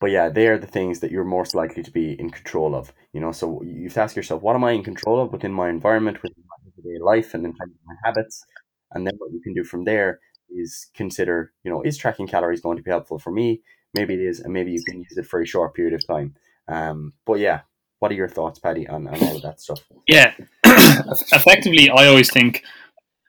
but 0.00 0.10
yeah 0.10 0.28
they 0.28 0.46
are 0.46 0.58
the 0.58 0.66
things 0.66 1.00
that 1.00 1.10
you're 1.10 1.24
most 1.24 1.54
likely 1.54 1.82
to 1.82 1.90
be 1.90 2.12
in 2.20 2.30
control 2.30 2.74
of 2.74 2.92
you 3.12 3.20
know 3.20 3.32
so 3.32 3.62
you 3.62 3.84
have 3.84 3.94
to 3.94 4.00
ask 4.00 4.16
yourself 4.16 4.42
what 4.42 4.54
am 4.54 4.64
i 4.64 4.72
in 4.72 4.82
control 4.82 5.20
of 5.20 5.32
within 5.32 5.52
my 5.52 5.68
environment 5.68 6.22
within 6.22 6.44
my 6.48 6.70
everyday 6.70 7.02
life 7.02 7.34
and 7.34 7.44
in 7.44 7.52
terms 7.52 7.72
of 7.72 7.80
my 7.86 7.94
habits 8.04 8.44
and 8.92 9.06
then 9.06 9.14
what 9.18 9.32
you 9.32 9.40
can 9.40 9.54
do 9.54 9.64
from 9.64 9.84
there 9.84 10.20
is 10.50 10.88
consider, 10.94 11.52
you 11.64 11.70
know, 11.70 11.82
is 11.82 11.96
tracking 11.96 12.26
calories 12.26 12.60
going 12.60 12.76
to 12.76 12.82
be 12.82 12.90
helpful 12.90 13.18
for 13.18 13.30
me? 13.30 13.62
Maybe 13.94 14.14
it 14.14 14.20
is, 14.20 14.40
and 14.40 14.52
maybe 14.52 14.72
you 14.72 14.82
can 14.86 14.98
use 14.98 15.16
it 15.16 15.26
for 15.26 15.40
a 15.40 15.46
short 15.46 15.74
period 15.74 15.94
of 15.94 16.06
time. 16.06 16.34
Um, 16.68 17.12
but 17.24 17.38
yeah, 17.38 17.60
what 17.98 18.10
are 18.10 18.14
your 18.14 18.28
thoughts, 18.28 18.58
Paddy, 18.58 18.86
on, 18.86 19.06
on 19.06 19.22
all 19.22 19.36
of 19.36 19.42
that 19.42 19.60
stuff? 19.60 19.80
Yeah, 20.06 20.34
effectively, 20.64 21.88
I 21.90 22.06
always 22.06 22.30
think, 22.30 22.62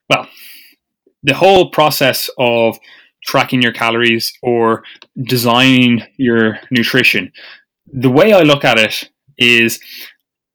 well, 0.10 0.28
the 1.24 1.34
whole 1.34 1.70
process 1.70 2.30
of 2.38 2.78
tracking 3.24 3.62
your 3.62 3.74
calories 3.74 4.34
or 4.42 4.84
designing 5.24 6.04
your 6.18 6.60
nutrition, 6.72 7.32
the 7.92 8.10
way 8.10 8.34
I 8.34 8.42
look 8.42 8.64
at 8.64 8.78
it 8.78 9.10
is 9.38 9.80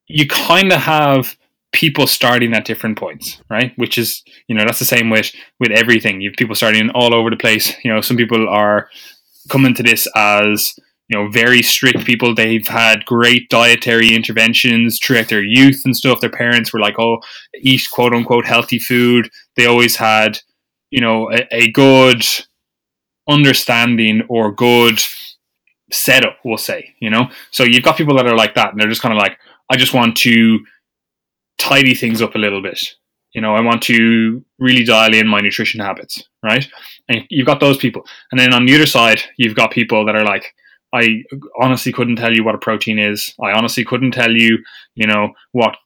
you 0.07 0.27
kind 0.27 0.72
of 0.72 0.81
have 0.81 1.37
people 1.72 2.07
starting 2.07 2.53
at 2.53 2.66
different 2.66 2.98
points, 2.98 3.40
right? 3.48 3.72
Which 3.77 3.96
is, 3.96 4.22
you 4.46 4.55
know, 4.55 4.64
that's 4.64 4.79
the 4.79 4.85
same 4.85 5.11
with 5.11 5.33
with 5.59 5.70
everything. 5.70 6.20
You 6.20 6.31
have 6.31 6.37
people 6.37 6.55
starting 6.55 6.90
all 6.90 7.14
over 7.14 7.31
the 7.31 7.37
place. 7.37 7.72
You 7.83 7.92
know, 7.92 8.01
some 8.01 8.16
people 8.16 8.48
are 8.48 8.88
coming 9.48 9.75
to 9.75 9.83
this 9.83 10.07
as 10.14 10.75
you 11.09 11.18
know 11.18 11.29
very 11.31 11.62
strict 11.62 12.05
people. 12.05 12.35
They've 12.35 12.66
had 12.66 13.05
great 13.07 13.48
dietary 13.51 14.14
interventions 14.14 14.98
throughout 15.03 15.29
their 15.29 15.42
youth 15.42 15.83
and 15.85 15.96
stuff. 15.96 16.20
Their 16.20 16.31
parents 16.31 16.72
were 16.72 16.81
like, 16.81 16.98
"Oh, 16.98 17.18
eat 17.61 17.83
quote 17.90 18.14
unquote 18.14 18.46
healthy 18.46 18.79
food." 18.79 19.31
They 19.57 19.66
always 19.66 19.96
had, 19.96 20.40
you 20.90 21.01
know, 21.01 21.31
a, 21.33 21.46
a 21.51 21.70
good 21.70 22.25
understanding 23.29 24.23
or 24.29 24.53
good 24.53 25.01
setup. 25.93 26.39
We'll 26.45 26.57
say, 26.59 26.95
you 27.01 27.11
know. 27.11 27.29
So 27.51 27.65
you've 27.65 27.85
got 27.85 27.97
people 27.97 28.17
that 28.17 28.27
are 28.27 28.37
like 28.37 28.55
that, 28.55 28.73
and 28.73 28.81
they're 28.81 28.89
just 28.89 29.03
kind 29.03 29.13
of 29.13 29.19
like, 29.19 29.39
"I 29.71 29.77
just 29.77 29.95
want 29.95 30.17
to." 30.19 30.61
tidy 31.63 31.95
things 31.95 32.21
up 32.21 32.35
a 32.35 32.39
little 32.39 32.61
bit. 32.61 32.95
You 33.35 33.41
know, 33.41 33.55
I 33.55 33.61
want 33.61 33.83
to 33.85 34.45
really 34.59 34.85
dial 34.85 35.15
in 35.15 35.27
my 35.29 35.41
nutrition 35.41 35.81
habits, 35.81 36.25
right? 36.43 36.67
And 37.09 37.23
you've 37.31 37.47
got 37.47 37.61
those 37.61 37.79
people. 37.79 38.05
And 38.31 38.39
then 38.39 38.53
on 38.53 38.67
the 38.67 38.75
other 38.75 38.87
side, 38.87 39.23
you've 39.37 39.55
got 39.55 39.71
people 39.71 40.05
that 40.05 40.17
are 40.17 40.25
like, 40.25 40.55
I 40.93 41.23
honestly 41.61 41.93
couldn't 41.93 42.17
tell 42.17 42.35
you 42.35 42.45
what 42.45 42.55
a 42.55 42.59
protein 42.59 42.99
is. 42.99 43.35
I 43.43 43.53
honestly 43.53 43.85
couldn't 43.85 44.11
tell 44.11 44.33
you, 44.33 44.59
you 44.95 45.07
know, 45.07 45.33
what 45.53 45.77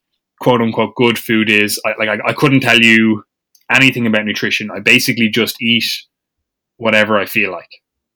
quote 0.40 0.60
unquote 0.60 0.96
good 0.96 1.18
food 1.18 1.48
is. 1.48 1.80
I, 1.84 1.94
like, 1.98 2.08
I, 2.08 2.30
I 2.30 2.32
couldn't 2.32 2.60
tell 2.60 2.80
you 2.80 3.22
anything 3.70 4.06
about 4.06 4.24
nutrition. 4.24 4.70
I 4.70 4.80
basically 4.80 5.28
just 5.28 5.62
eat 5.62 5.84
whatever 6.78 7.18
I 7.18 7.26
feel 7.26 7.50
like, 7.52 7.70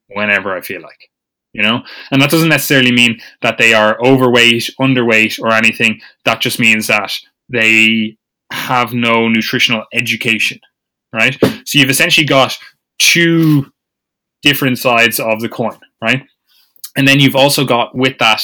whenever 0.09 0.57
I 0.57 0.61
feel 0.61 0.83
like. 0.83 1.11
you 1.53 1.62
know? 1.62 1.83
And 2.11 2.23
that 2.23 2.31
doesn't 2.31 2.49
necessarily 2.49 2.92
mean 2.92 3.20
that 3.42 3.59
they 3.59 3.75
are 3.75 3.99
overweight 4.05 4.70
underweight 4.81 5.40
or 5.40 5.53
anything. 5.53 6.01
That 6.25 6.40
just 6.40 6.61
means 6.61 6.87
that 6.87 7.12
they 7.49 8.16
have 8.53 8.92
no 8.92 9.29
nutritional 9.29 9.85
education 9.92 10.61
right? 11.12 11.37
So 11.64 11.79
you've 11.79 11.90
essentially 11.90 12.27
got 12.27 12.57
two 12.99 13.73
different 14.42 14.79
sides 14.79 15.18
of 15.20 15.40
the 15.40 15.49
coin 15.49 15.79
right? 16.03 16.25
And 16.96 17.07
then 17.07 17.20
you've 17.20 17.37
also 17.37 17.64
got 17.64 17.94
with 17.94 18.18
that 18.18 18.42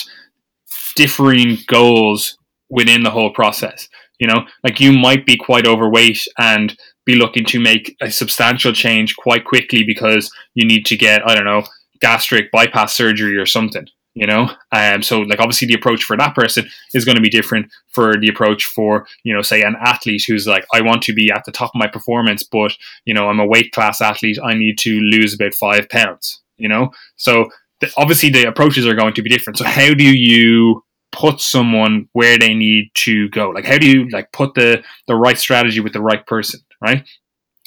differing 0.95 1.59
goals 1.67 2.39
within 2.71 3.03
the 3.03 3.11
whole 3.11 3.33
process 3.33 3.89
you 4.19 4.27
know? 4.27 4.47
Like 4.65 4.81
you 4.81 4.93
might 4.93 5.27
be 5.27 5.37
quite 5.37 5.67
overweight 5.67 6.27
and 6.39 6.77
be 7.07 7.15
looking 7.15 7.45
to 7.47 7.61
make 7.61 7.97
a 8.01 8.11
substantial 8.11 8.73
change 8.73 9.17
quite 9.17 9.45
quickly 9.45 9.85
because 9.85 10.31
you 10.55 10.67
need 10.67 10.85
to 10.87 10.97
get 10.97 11.27
i 11.29 11.35
don't 11.35 11.45
know 11.45 11.65
gastric 12.01 12.51
bypass 12.53 12.95
surgery 12.95 13.37
or 13.37 13.47
something 13.47 13.87
you 14.19 14.27
know? 14.27 14.49
Um, 14.73 15.03
so 15.03 15.21
like 15.21 15.41
obviously 15.41 15.69
the 15.69 15.75
approach 15.75 16.03
for 16.03 16.17
that 16.17 16.35
person 16.35 16.67
is 16.95 17.05
going 17.05 17.17
to 17.17 17.23
be 17.23 17.29
different 17.29 17.71
for 17.93 18.19
the 18.19 18.29
approach 18.29 18.65
for 18.65 19.07
you 19.25 19.35
know 19.35 19.43
say 19.43 19.61
an 19.61 19.77
athlete 19.79 20.25
who's 20.27 20.47
like 20.47 20.65
i 20.73 20.81
want 20.81 21.03
to 21.03 21.13
be 21.13 21.31
at 21.31 21.45
the 21.45 21.53
top 21.53 21.73
of 21.75 21.79
my 21.79 21.87
performance 21.87 22.43
but 22.43 22.73
you 23.05 23.13
know 23.13 23.29
i'm 23.29 23.41
a 23.41 23.47
weight 23.47 23.73
class 23.73 24.01
athlete. 24.01 24.39
I 24.43 24.55
need 24.55 24.79
to 24.79 24.99
lose 25.01 25.35
about 25.35 25.53
five 25.53 25.91
pounds 25.91 26.41
you 26.57 26.69
know? 26.69 26.91
So 27.17 27.49
the, 27.81 27.91
obviously 27.97 28.31
the 28.31 28.49
approaches 28.49 28.87
are 28.87 28.95
going 28.95 29.15
to 29.15 29.23
be 29.23 29.31
different. 29.31 29.59
So 29.59 29.65
how 29.65 29.95
do 29.95 30.05
you 30.05 30.83
put 31.13 31.41
someone 31.41 32.09
where 32.13 32.39
they 32.39 32.55
need 32.55 32.91
to 32.95 33.29
go? 33.31 33.51
Like 33.51 33.65
how 33.65 33.79
do 33.79 33.87
you 33.89 34.09
like 34.11 34.33
put 34.33 34.55
the 34.55 34.83
the 35.07 35.17
right 35.17 35.39
strategy 35.39 35.81
with 35.81 35.93
the 35.93 36.03
right 36.03 36.27
person 36.27 36.61
right 36.81 37.07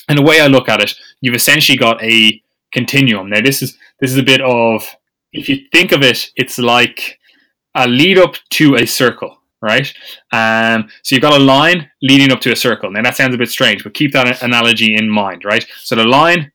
and 0.07 0.17
the 0.17 0.23
way 0.23 0.41
i 0.41 0.47
look 0.47 0.69
at 0.69 0.81
it 0.81 0.93
you've 1.21 1.35
essentially 1.35 1.77
got 1.77 2.01
a 2.03 2.41
continuum 2.71 3.29
now 3.29 3.41
this 3.41 3.61
is 3.61 3.77
this 3.99 4.11
is 4.11 4.17
a 4.17 4.23
bit 4.23 4.41
of 4.41 4.95
if 5.31 5.49
you 5.49 5.67
think 5.71 5.91
of 5.91 6.01
it, 6.01 6.31
it's 6.35 6.57
like 6.57 7.19
a 7.75 7.87
lead 7.87 8.17
up 8.17 8.35
to 8.51 8.75
a 8.75 8.85
circle, 8.85 9.37
right? 9.61 9.93
Um, 10.31 10.89
so 11.03 11.15
you've 11.15 11.21
got 11.21 11.39
a 11.39 11.43
line 11.43 11.89
leading 12.01 12.31
up 12.31 12.41
to 12.41 12.51
a 12.51 12.55
circle. 12.55 12.91
Now 12.91 13.03
that 13.03 13.15
sounds 13.15 13.35
a 13.35 13.37
bit 13.37 13.49
strange, 13.49 13.83
but 13.83 13.93
keep 13.93 14.11
that 14.13 14.41
analogy 14.41 14.95
in 14.95 15.09
mind, 15.09 15.45
right? 15.45 15.65
So 15.83 15.95
the 15.95 16.05
line, 16.05 16.51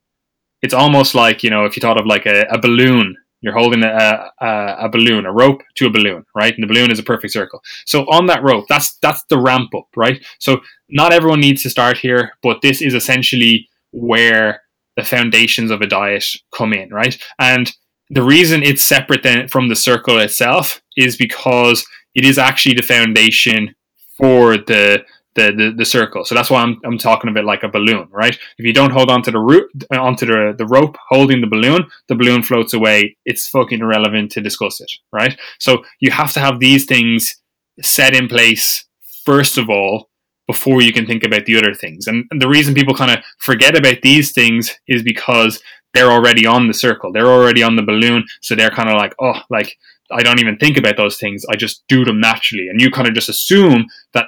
it's 0.61 0.73
almost 0.73 1.15
like 1.15 1.43
you 1.43 1.49
know 1.49 1.65
if 1.65 1.75
you 1.75 1.81
thought 1.81 1.99
of 1.99 2.05
like 2.05 2.25
a, 2.25 2.45
a 2.51 2.59
balloon. 2.59 3.17
You're 3.41 3.53
holding 3.53 3.83
a, 3.83 4.31
a, 4.41 4.47
a, 4.85 4.89
balloon, 4.89 5.27
a 5.27 5.31
rope 5.31 5.61
to 5.75 5.85
a 5.85 5.89
balloon, 5.91 6.25
right? 6.33 6.51
And 6.51 6.63
the 6.63 6.67
balloon 6.67 6.89
is 6.89 6.97
a 6.97 7.03
perfect 7.03 7.31
circle. 7.31 7.61
So 7.85 8.05
on 8.05 8.25
that 8.25 8.41
rope, 8.41 8.65
that's 8.67 8.97
that's 9.03 9.23
the 9.25 9.37
ramp 9.37 9.75
up, 9.75 9.85
right? 9.95 10.25
So 10.39 10.61
not 10.89 11.13
everyone 11.13 11.39
needs 11.39 11.63
to 11.63 11.69
start 11.69 11.97
here, 11.97 12.33
but 12.43 12.61
this 12.61 12.81
is 12.81 12.93
essentially 12.93 13.67
where 13.91 14.61
the 14.95 15.03
foundations 15.03 15.71
of 15.71 15.81
a 15.81 15.87
diet 15.87 16.25
come 16.55 16.73
in, 16.73 16.89
right? 16.89 17.17
And 17.39 17.71
the 18.09 18.23
reason 18.23 18.63
it's 18.63 18.83
separate 18.83 19.23
then 19.23 19.47
from 19.47 19.67
the 19.67 19.75
circle 19.75 20.19
itself 20.19 20.81
is 20.95 21.17
because 21.17 21.85
it 22.13 22.23
is 22.23 22.37
actually 22.37 22.75
the 22.75 22.83
foundation 22.83 23.75
for 24.17 24.57
the 24.57 25.03
the, 25.35 25.51
the, 25.51 25.73
the 25.75 25.83
circle. 25.85 26.23
So 26.23 26.33
that's 26.33 26.49
why 26.49 26.61
I'm, 26.61 26.79
I'm 26.85 26.97
talking 26.97 27.29
about 27.29 27.43
like 27.43 27.63
a 27.63 27.67
balloon, 27.67 28.07
right? 28.09 28.39
If 28.57 28.65
you 28.65 28.71
don't 28.71 28.93
hold 28.93 29.11
onto 29.11 29.31
the 29.31 29.39
root 29.39 29.69
onto 29.91 30.25
the, 30.25 30.55
the 30.57 30.65
rope 30.65 30.95
holding 31.09 31.41
the 31.41 31.47
balloon, 31.47 31.87
the 32.07 32.15
balloon 32.15 32.41
floats 32.41 32.73
away. 32.73 33.17
It's 33.25 33.49
fucking 33.49 33.81
irrelevant 33.81 34.31
to 34.31 34.41
discuss 34.41 34.79
it, 34.79 34.89
right? 35.11 35.37
So 35.59 35.83
you 35.99 36.11
have 36.11 36.31
to 36.33 36.39
have 36.39 36.61
these 36.61 36.85
things 36.85 37.35
set 37.81 38.15
in 38.15 38.29
place 38.29 38.85
first 39.25 39.57
of 39.57 39.69
all 39.69 40.09
before 40.47 40.81
you 40.81 40.93
can 40.93 41.05
think 41.05 41.23
about 41.23 41.45
the 41.45 41.57
other 41.57 41.73
things. 41.73 42.07
And, 42.07 42.25
the 42.39 42.47
reason 42.47 42.73
people 42.73 42.93
kind 42.93 43.11
of 43.11 43.23
forget 43.39 43.77
about 43.77 44.01
these 44.01 44.31
things 44.31 44.77
is 44.87 45.01
because 45.01 45.61
they're 45.93 46.11
already 46.11 46.45
on 46.45 46.67
the 46.67 46.73
circle. 46.73 47.11
They're 47.11 47.27
already 47.27 47.63
on 47.63 47.75
the 47.75 47.81
balloon. 47.81 48.25
So 48.41 48.53
they're 48.53 48.69
kind 48.69 48.89
of 48.89 48.97
like, 48.97 49.15
oh, 49.19 49.39
like, 49.49 49.77
I 50.11 50.21
don't 50.21 50.39
even 50.39 50.57
think 50.57 50.77
about 50.77 50.97
those 50.97 51.17
things. 51.17 51.45
I 51.49 51.55
just 51.55 51.83
do 51.87 52.05
them 52.05 52.19
naturally. 52.19 52.67
And 52.69 52.79
you 52.79 52.91
kind 52.91 53.07
of 53.07 53.13
just 53.13 53.29
assume 53.29 53.85
that 54.13 54.27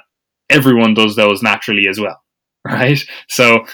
everyone 0.50 0.94
does 0.94 1.14
those 1.14 1.42
naturally 1.42 1.86
as 1.88 2.00
well. 2.00 2.20
Right. 2.64 2.98
So 3.28 3.64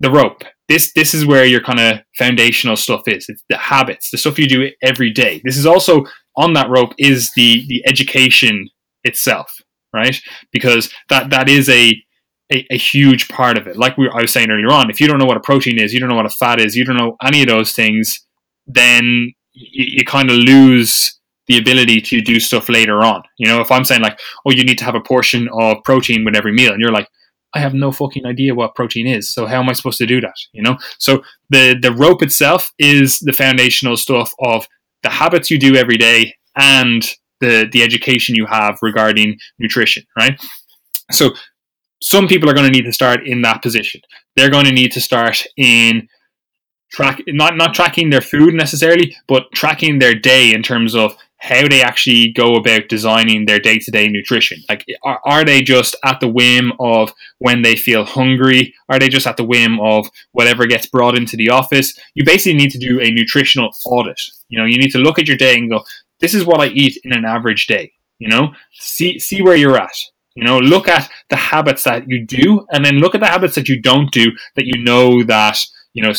the 0.00 0.10
rope, 0.10 0.42
this, 0.68 0.92
this 0.94 1.14
is 1.14 1.24
where 1.24 1.44
your 1.44 1.60
kind 1.60 1.78
of 1.78 2.00
foundational 2.18 2.76
stuff 2.76 3.02
is. 3.06 3.26
It's 3.28 3.44
the 3.48 3.56
habits, 3.56 4.10
the 4.10 4.18
stuff 4.18 4.38
you 4.38 4.48
do 4.48 4.68
every 4.82 5.12
day. 5.12 5.40
This 5.44 5.56
is 5.56 5.66
also 5.66 6.06
on 6.34 6.54
that 6.54 6.68
rope 6.68 6.92
is 6.98 7.30
the, 7.36 7.64
the 7.68 7.86
education 7.86 8.68
itself. 9.04 9.60
Right. 9.94 10.16
Because 10.52 10.90
that, 11.10 11.30
that 11.30 11.48
is 11.48 11.68
a, 11.68 12.02
a, 12.50 12.66
a, 12.70 12.78
huge 12.78 13.28
part 13.28 13.58
of 13.58 13.66
it. 13.66 13.76
Like 13.76 13.98
we, 13.98 14.08
I 14.08 14.22
was 14.22 14.32
saying 14.32 14.50
earlier 14.50 14.72
on, 14.72 14.88
if 14.88 15.00
you 15.00 15.06
don't 15.06 15.18
know 15.18 15.26
what 15.26 15.36
a 15.36 15.40
protein 15.40 15.78
is, 15.78 15.92
you 15.92 16.00
don't 16.00 16.08
know 16.08 16.16
what 16.16 16.26
a 16.26 16.30
fat 16.30 16.60
is, 16.60 16.74
you 16.74 16.84
don't 16.84 16.96
know 16.96 17.16
any 17.22 17.42
of 17.42 17.48
those 17.48 17.72
things, 17.72 18.26
then 18.66 19.32
you, 19.52 19.84
you 19.98 20.04
kind 20.04 20.30
of 20.30 20.36
lose 20.36 21.18
the 21.46 21.58
ability 21.58 22.00
to 22.00 22.20
do 22.20 22.38
stuff 22.40 22.68
later 22.68 23.02
on. 23.02 23.22
You 23.38 23.48
know, 23.48 23.60
if 23.60 23.70
I'm 23.70 23.84
saying 23.84 24.02
like, 24.02 24.18
oh, 24.46 24.52
you 24.52 24.64
need 24.64 24.78
to 24.78 24.84
have 24.84 24.94
a 24.94 25.00
portion 25.00 25.48
of 25.52 25.78
protein 25.84 26.24
with 26.24 26.36
every 26.36 26.52
meal, 26.52 26.72
and 26.72 26.80
you're 26.80 26.92
like, 26.92 27.08
I 27.54 27.58
have 27.58 27.74
no 27.74 27.92
fucking 27.92 28.24
idea 28.24 28.54
what 28.54 28.74
protein 28.74 29.06
is, 29.06 29.32
so 29.32 29.46
how 29.46 29.60
am 29.60 29.68
I 29.68 29.74
supposed 29.74 29.98
to 29.98 30.06
do 30.06 30.20
that? 30.22 30.34
You 30.52 30.62
know, 30.62 30.78
so 30.98 31.22
the 31.50 31.76
the 31.80 31.92
rope 31.92 32.22
itself 32.22 32.72
is 32.78 33.18
the 33.18 33.32
foundational 33.32 33.96
stuff 33.96 34.32
of 34.42 34.66
the 35.02 35.10
habits 35.10 35.50
you 35.50 35.58
do 35.58 35.76
every 35.76 35.98
day 35.98 36.34
and 36.56 37.04
the 37.42 37.68
the 37.70 37.82
education 37.82 38.34
you 38.34 38.46
have 38.46 38.78
regarding 38.80 39.38
nutrition, 39.58 40.04
right? 40.16 40.40
So 41.10 41.30
some 42.00 42.26
people 42.26 42.48
are 42.48 42.54
going 42.54 42.70
to 42.70 42.76
need 42.76 42.86
to 42.86 42.92
start 42.92 43.26
in 43.26 43.42
that 43.42 43.62
position. 43.62 44.00
They're 44.34 44.50
going 44.50 44.64
to 44.64 44.72
need 44.72 44.92
to 44.92 45.00
start 45.00 45.44
in 45.56 46.08
track 46.90 47.20
not 47.28 47.56
not 47.56 47.74
tracking 47.74 48.10
their 48.10 48.20
food 48.20 48.54
necessarily, 48.54 49.16
but 49.28 49.52
tracking 49.52 49.98
their 49.98 50.14
day 50.14 50.54
in 50.54 50.62
terms 50.62 50.94
of 50.94 51.16
how 51.42 51.66
they 51.66 51.82
actually 51.82 52.32
go 52.32 52.54
about 52.54 52.88
designing 52.88 53.46
their 53.46 53.58
day 53.58 53.76
to 53.76 53.90
day 53.90 54.06
nutrition. 54.06 54.62
Like, 54.68 54.86
are, 55.02 55.20
are 55.24 55.44
they 55.44 55.60
just 55.60 55.96
at 56.04 56.20
the 56.20 56.28
whim 56.28 56.72
of 56.78 57.12
when 57.38 57.62
they 57.62 57.74
feel 57.74 58.04
hungry? 58.04 58.72
Are 58.88 59.00
they 59.00 59.08
just 59.08 59.26
at 59.26 59.36
the 59.36 59.44
whim 59.44 59.80
of 59.80 60.08
whatever 60.30 60.66
gets 60.66 60.86
brought 60.86 61.18
into 61.18 61.36
the 61.36 61.50
office? 61.50 61.98
You 62.14 62.24
basically 62.24 62.58
need 62.58 62.70
to 62.70 62.78
do 62.78 63.00
a 63.00 63.10
nutritional 63.10 63.70
audit. 63.84 64.20
You 64.50 64.58
know, 64.60 64.66
you 64.66 64.78
need 64.78 64.92
to 64.92 64.98
look 64.98 65.18
at 65.18 65.26
your 65.26 65.36
day 65.36 65.56
and 65.56 65.68
go, 65.68 65.82
this 66.22 66.32
is 66.32 66.46
what 66.46 66.60
I 66.62 66.68
eat 66.68 66.98
in 67.04 67.12
an 67.12 67.26
average 67.26 67.66
day. 67.66 67.92
You 68.18 68.28
know, 68.28 68.54
see 68.72 69.18
see 69.18 69.42
where 69.42 69.56
you're 69.56 69.76
at. 69.76 69.96
You 70.34 70.44
know, 70.44 70.58
look 70.58 70.88
at 70.88 71.10
the 71.28 71.36
habits 71.36 71.82
that 71.82 72.08
you 72.08 72.24
do, 72.24 72.64
and 72.70 72.82
then 72.82 73.00
look 73.00 73.14
at 73.14 73.20
the 73.20 73.26
habits 73.26 73.54
that 73.56 73.68
you 73.68 73.82
don't 73.82 74.10
do 74.10 74.32
that 74.56 74.64
you 74.64 74.82
know 74.82 75.22
that 75.24 75.58
you 75.94 76.02
know, 76.02 76.12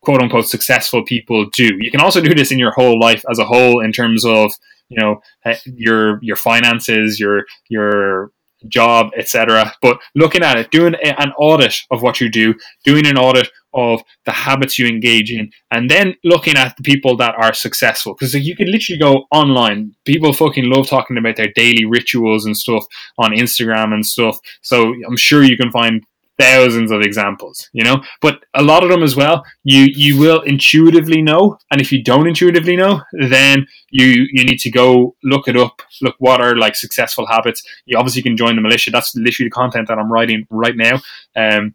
quote 0.00 0.22
unquote, 0.22 0.48
successful 0.48 1.04
people 1.04 1.46
do. 1.50 1.76
You 1.78 1.90
can 1.90 2.00
also 2.00 2.20
do 2.20 2.34
this 2.34 2.50
in 2.50 2.58
your 2.58 2.72
whole 2.72 2.98
life 2.98 3.24
as 3.30 3.38
a 3.38 3.44
whole, 3.44 3.80
in 3.80 3.92
terms 3.92 4.24
of 4.24 4.52
you 4.88 5.00
know 5.00 5.20
eh, 5.44 5.56
your 5.66 6.18
your 6.22 6.36
finances, 6.36 7.20
your 7.20 7.44
your 7.68 8.32
job, 8.68 9.10
etc. 9.16 9.72
But 9.80 10.00
looking 10.14 10.42
at 10.42 10.58
it, 10.58 10.70
doing 10.70 10.94
an 11.02 11.32
audit 11.38 11.76
of 11.90 12.02
what 12.02 12.20
you 12.20 12.28
do, 12.28 12.54
doing 12.84 13.06
an 13.06 13.16
audit 13.16 13.50
of 13.74 14.02
the 14.24 14.32
habits 14.32 14.78
you 14.78 14.86
engage 14.86 15.30
in, 15.30 15.50
and 15.70 15.90
then 15.90 16.14
looking 16.24 16.56
at 16.56 16.76
the 16.76 16.82
people 16.82 17.16
that 17.16 17.34
are 17.36 17.54
successful. 17.54 18.14
Because 18.14 18.34
you 18.34 18.56
can 18.56 18.70
literally 18.70 18.98
go 18.98 19.26
online. 19.32 19.94
People 20.04 20.32
fucking 20.32 20.64
love 20.64 20.88
talking 20.88 21.18
about 21.18 21.36
their 21.36 21.52
daily 21.54 21.84
rituals 21.84 22.46
and 22.46 22.56
stuff 22.56 22.84
on 23.18 23.32
Instagram 23.32 23.92
and 23.92 24.04
stuff. 24.04 24.38
So 24.62 24.94
I'm 25.06 25.16
sure 25.16 25.42
you 25.42 25.56
can 25.56 25.70
find 25.70 26.04
thousands 26.40 26.90
of 26.90 27.02
examples, 27.02 27.68
you 27.72 27.84
know. 27.84 28.02
But 28.20 28.44
a 28.54 28.62
lot 28.62 28.82
of 28.82 28.88
them 28.88 29.02
as 29.02 29.14
well, 29.14 29.44
you 29.62 29.84
you 29.84 30.18
will 30.18 30.40
intuitively 30.42 31.22
know, 31.22 31.58
and 31.70 31.80
if 31.80 31.92
you 31.92 32.02
don't 32.02 32.26
intuitively 32.26 32.76
know, 32.76 33.02
then 33.12 33.66
you 33.90 34.26
you 34.32 34.44
need 34.44 34.58
to 34.60 34.70
go 34.70 35.14
look 35.22 35.48
it 35.48 35.56
up. 35.56 35.82
Look 36.00 36.16
what 36.18 36.40
are 36.40 36.56
like 36.56 36.76
successful 36.76 37.26
habits. 37.26 37.62
You 37.84 37.98
obviously 37.98 38.22
can 38.22 38.36
join 38.36 38.56
the 38.56 38.62
militia. 38.62 38.90
That's 38.90 39.14
literally 39.14 39.48
the 39.48 39.54
content 39.54 39.88
that 39.88 39.98
I'm 39.98 40.12
writing 40.12 40.46
right 40.50 40.76
now. 40.76 41.00
Um, 41.36 41.74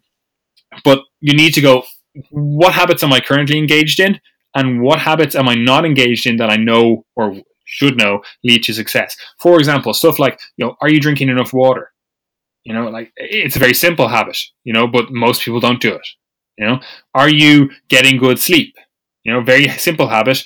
but 0.84 1.00
you 1.20 1.34
need 1.34 1.54
to 1.54 1.60
go. 1.60 1.82
What 2.30 2.72
habits 2.72 3.02
am 3.02 3.12
I 3.12 3.20
currently 3.20 3.58
engaged 3.58 4.00
in, 4.00 4.20
and 4.54 4.80
what 4.82 4.98
habits 5.00 5.34
am 5.34 5.48
I 5.48 5.54
not 5.54 5.84
engaged 5.84 6.26
in 6.26 6.36
that 6.36 6.50
I 6.50 6.56
know 6.56 7.04
or 7.14 7.36
should 7.64 7.96
know 7.98 8.22
lead 8.44 8.62
to 8.64 8.74
success? 8.74 9.16
For 9.40 9.58
example, 9.58 9.92
stuff 9.92 10.18
like 10.18 10.38
you 10.56 10.66
know, 10.66 10.76
are 10.80 10.88
you 10.88 11.00
drinking 11.00 11.28
enough 11.28 11.52
water? 11.52 11.92
You 12.64 12.74
know, 12.74 12.88
like 12.88 13.12
it's 13.16 13.56
a 13.56 13.60
very 13.60 13.74
simple 13.74 14.08
habit, 14.08 14.38
you 14.64 14.72
know, 14.72 14.88
but 14.88 15.12
most 15.12 15.42
people 15.42 15.60
don't 15.60 15.80
do 15.80 15.94
it. 15.94 16.08
You 16.58 16.66
know, 16.66 16.80
are 17.14 17.28
you 17.28 17.70
getting 17.88 18.16
good 18.16 18.40
sleep? 18.40 18.74
You 19.24 19.32
know, 19.32 19.40
very 19.42 19.68
simple 19.68 20.08
habit. 20.08 20.44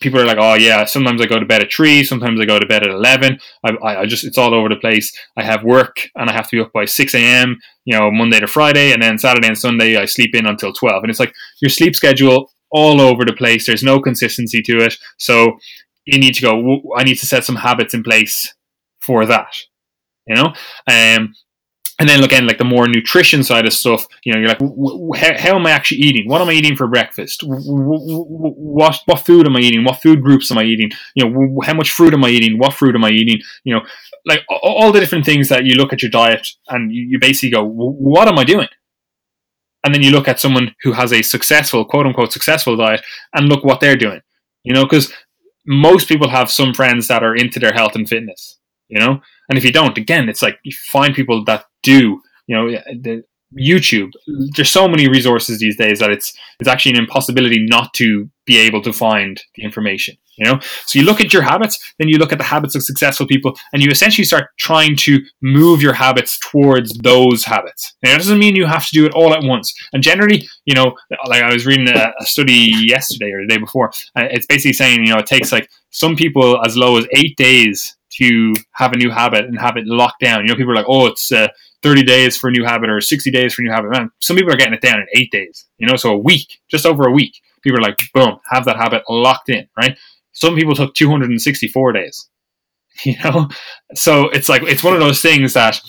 People 0.00 0.20
are 0.20 0.26
like, 0.26 0.38
oh 0.40 0.54
yeah, 0.54 0.84
sometimes 0.84 1.20
I 1.20 1.26
go 1.26 1.38
to 1.38 1.46
bed 1.46 1.62
at 1.62 1.72
three, 1.72 2.04
sometimes 2.04 2.40
I 2.40 2.44
go 2.44 2.58
to 2.58 2.66
bed 2.66 2.82
at 2.82 2.90
eleven. 2.90 3.38
I, 3.64 3.70
I 3.82 4.06
just 4.06 4.24
it's 4.24 4.38
all 4.38 4.54
over 4.54 4.68
the 4.68 4.76
place. 4.76 5.16
I 5.36 5.42
have 5.44 5.64
work 5.64 6.08
and 6.14 6.28
I 6.28 6.32
have 6.32 6.48
to 6.48 6.56
be 6.56 6.60
up 6.60 6.72
by 6.72 6.84
six 6.84 7.14
a.m. 7.14 7.58
You 7.84 7.98
know, 7.98 8.10
Monday 8.10 8.40
to 8.40 8.46
Friday, 8.46 8.92
and 8.92 9.02
then 9.02 9.18
Saturday 9.18 9.48
and 9.48 9.58
Sunday 9.58 9.96
I 9.96 10.06
sleep 10.06 10.34
in 10.34 10.46
until 10.46 10.72
twelve. 10.72 11.02
And 11.02 11.10
it's 11.10 11.20
like 11.20 11.34
your 11.60 11.68
sleep 11.68 11.94
schedule 11.94 12.50
all 12.70 13.00
over 13.00 13.24
the 13.24 13.32
place. 13.32 13.66
There's 13.66 13.82
no 13.82 14.00
consistency 14.00 14.62
to 14.62 14.78
it. 14.78 14.94
So 15.18 15.58
you 16.04 16.18
need 16.18 16.34
to 16.34 16.42
go. 16.42 16.82
I 16.96 17.04
need 17.04 17.18
to 17.18 17.26
set 17.26 17.44
some 17.44 17.56
habits 17.56 17.94
in 17.94 18.02
place 18.02 18.54
for 19.00 19.26
that. 19.26 19.54
You 20.26 20.36
know, 20.36 20.52
um, 20.88 21.34
and 22.02 22.08
then 22.08 22.24
again, 22.24 22.48
like 22.48 22.58
the 22.58 22.64
more 22.64 22.88
nutrition 22.88 23.44
side 23.44 23.64
of 23.64 23.72
stuff, 23.72 24.08
you 24.24 24.32
know, 24.32 24.40
you're 24.40 24.48
like, 24.48 25.38
how, 25.38 25.54
am 25.54 25.66
I 25.68 25.70
actually 25.70 25.98
eating? 25.98 26.28
What 26.28 26.40
am 26.40 26.48
I 26.48 26.52
eating 26.52 26.74
for 26.74 26.88
breakfast? 26.88 27.44
What 27.44 28.96
what 29.06 29.20
food 29.20 29.46
am 29.46 29.54
I 29.54 29.60
eating? 29.60 29.84
What 29.84 30.02
food 30.02 30.20
groups 30.20 30.50
am 30.50 30.58
I 30.58 30.64
eating? 30.64 30.90
You 31.14 31.30
know, 31.30 31.60
how 31.62 31.74
much 31.74 31.92
fruit 31.92 32.12
am 32.12 32.24
I 32.24 32.30
eating? 32.30 32.58
What 32.58 32.74
fruit 32.74 32.96
am 32.96 33.04
I 33.04 33.10
eating? 33.10 33.38
You 33.62 33.76
know, 33.76 33.82
like 34.26 34.40
all 34.50 34.90
the 34.90 34.98
different 34.98 35.24
things 35.24 35.48
that 35.50 35.64
you 35.64 35.76
look 35.76 35.92
at 35.92 36.02
your 36.02 36.10
diet 36.10 36.44
and 36.66 36.92
you, 36.92 37.02
you 37.02 37.18
basically 37.20 37.50
go, 37.50 37.64
what 37.64 38.26
am 38.26 38.36
I 38.36 38.42
doing? 38.42 38.68
And 39.84 39.94
then 39.94 40.02
you 40.02 40.10
look 40.10 40.26
at 40.26 40.40
someone 40.40 40.74
who 40.82 40.94
has 40.94 41.12
a 41.12 41.22
successful, 41.22 41.84
quote 41.84 42.06
unquote, 42.06 42.32
successful 42.32 42.76
diet 42.76 43.02
and 43.32 43.48
look 43.48 43.62
what 43.62 43.78
they're 43.78 43.94
doing. 43.94 44.22
You 44.64 44.74
know, 44.74 44.82
because 44.82 45.12
most 45.68 46.08
people 46.08 46.30
have 46.30 46.50
some 46.50 46.74
friends 46.74 47.06
that 47.06 47.22
are 47.22 47.36
into 47.36 47.60
their 47.60 47.72
health 47.72 47.94
and 47.94 48.08
fitness. 48.08 48.58
You 48.88 48.98
know, 48.98 49.20
and 49.48 49.56
if 49.56 49.64
you 49.64 49.70
don't, 49.70 49.96
again, 49.96 50.28
it's 50.28 50.42
like 50.42 50.58
you 50.64 50.72
find 50.90 51.14
people 51.14 51.44
that 51.44 51.64
do. 51.82 52.20
You 52.46 52.56
know, 52.56 52.70
the 52.70 53.24
YouTube. 53.58 54.12
There's 54.56 54.70
so 54.70 54.88
many 54.88 55.08
resources 55.08 55.58
these 55.58 55.76
days 55.76 55.98
that 55.98 56.10
it's 56.10 56.32
it's 56.58 56.68
actually 56.68 56.92
an 56.92 56.98
impossibility 56.98 57.64
not 57.64 57.92
to 57.94 58.30
be 58.46 58.58
able 58.58 58.82
to 58.82 58.92
find 58.92 59.40
the 59.56 59.62
information. 59.62 60.16
You 60.38 60.46
know, 60.46 60.60
so 60.86 60.98
you 60.98 61.04
look 61.04 61.20
at 61.20 61.34
your 61.34 61.42
habits, 61.42 61.92
then 61.98 62.08
you 62.08 62.16
look 62.16 62.32
at 62.32 62.38
the 62.38 62.44
habits 62.44 62.74
of 62.74 62.82
successful 62.82 63.26
people, 63.26 63.54
and 63.72 63.82
you 63.82 63.90
essentially 63.90 64.24
start 64.24 64.48
trying 64.58 64.96
to 64.96 65.20
move 65.42 65.82
your 65.82 65.92
habits 65.92 66.38
towards 66.38 66.94
those 66.98 67.44
habits. 67.44 67.94
Now, 68.02 68.12
that 68.12 68.18
doesn't 68.18 68.38
mean 68.38 68.56
you 68.56 68.64
have 68.64 68.86
to 68.86 68.94
do 68.94 69.04
it 69.04 69.12
all 69.12 69.34
at 69.34 69.42
once. 69.42 69.74
And 69.92 70.02
generally, 70.02 70.48
you 70.64 70.74
know, 70.74 70.96
like 71.26 71.42
I 71.42 71.52
was 71.52 71.66
reading 71.66 71.88
a, 71.88 72.14
a 72.18 72.24
study 72.24 72.72
yesterday 72.78 73.30
or 73.30 73.42
the 73.42 73.48
day 73.48 73.58
before, 73.58 73.90
uh, 74.16 74.24
it's 74.30 74.46
basically 74.46 74.72
saying, 74.72 75.04
you 75.04 75.12
know, 75.12 75.18
it 75.18 75.26
takes 75.26 75.52
like 75.52 75.68
some 75.90 76.16
people 76.16 76.64
as 76.64 76.78
low 76.78 76.96
as 76.96 77.06
eight 77.12 77.36
days 77.36 77.94
to 78.18 78.54
have 78.72 78.92
a 78.92 78.96
new 78.96 79.10
habit 79.10 79.44
and 79.44 79.58
have 79.58 79.76
it 79.76 79.86
locked 79.86 80.20
down. 80.20 80.42
You 80.42 80.48
know, 80.48 80.56
people 80.56 80.72
are 80.72 80.76
like, 80.76 80.88
oh, 80.88 81.06
it's 81.06 81.32
uh, 81.32 81.48
30 81.82 82.02
days 82.04 82.36
for 82.36 82.48
a 82.48 82.50
new 82.50 82.64
habit 82.64 82.90
or 82.90 83.00
60 83.00 83.30
days 83.30 83.54
for 83.54 83.62
a 83.62 83.64
new 83.64 83.70
habit. 83.72 83.90
Man, 83.90 84.10
some 84.20 84.36
people 84.36 84.52
are 84.52 84.56
getting 84.56 84.74
it 84.74 84.80
down 84.80 85.00
in 85.00 85.06
eight 85.14 85.30
days, 85.30 85.66
you 85.78 85.86
know, 85.86 85.96
so 85.96 86.12
a 86.12 86.18
week, 86.18 86.60
just 86.68 86.86
over 86.86 87.06
a 87.06 87.12
week. 87.12 87.34
People 87.62 87.78
are 87.78 87.82
like, 87.82 87.98
boom, 88.12 88.38
have 88.50 88.64
that 88.64 88.76
habit 88.76 89.02
locked 89.08 89.48
in, 89.48 89.68
right? 89.76 89.96
Some 90.32 90.54
people 90.54 90.74
took 90.74 90.94
264 90.94 91.92
days, 91.92 92.28
you 93.04 93.16
know? 93.24 93.48
So 93.94 94.28
it's 94.30 94.48
like, 94.48 94.62
it's 94.62 94.84
one 94.84 94.94
of 94.94 95.00
those 95.00 95.20
things 95.20 95.54
that 95.54 95.80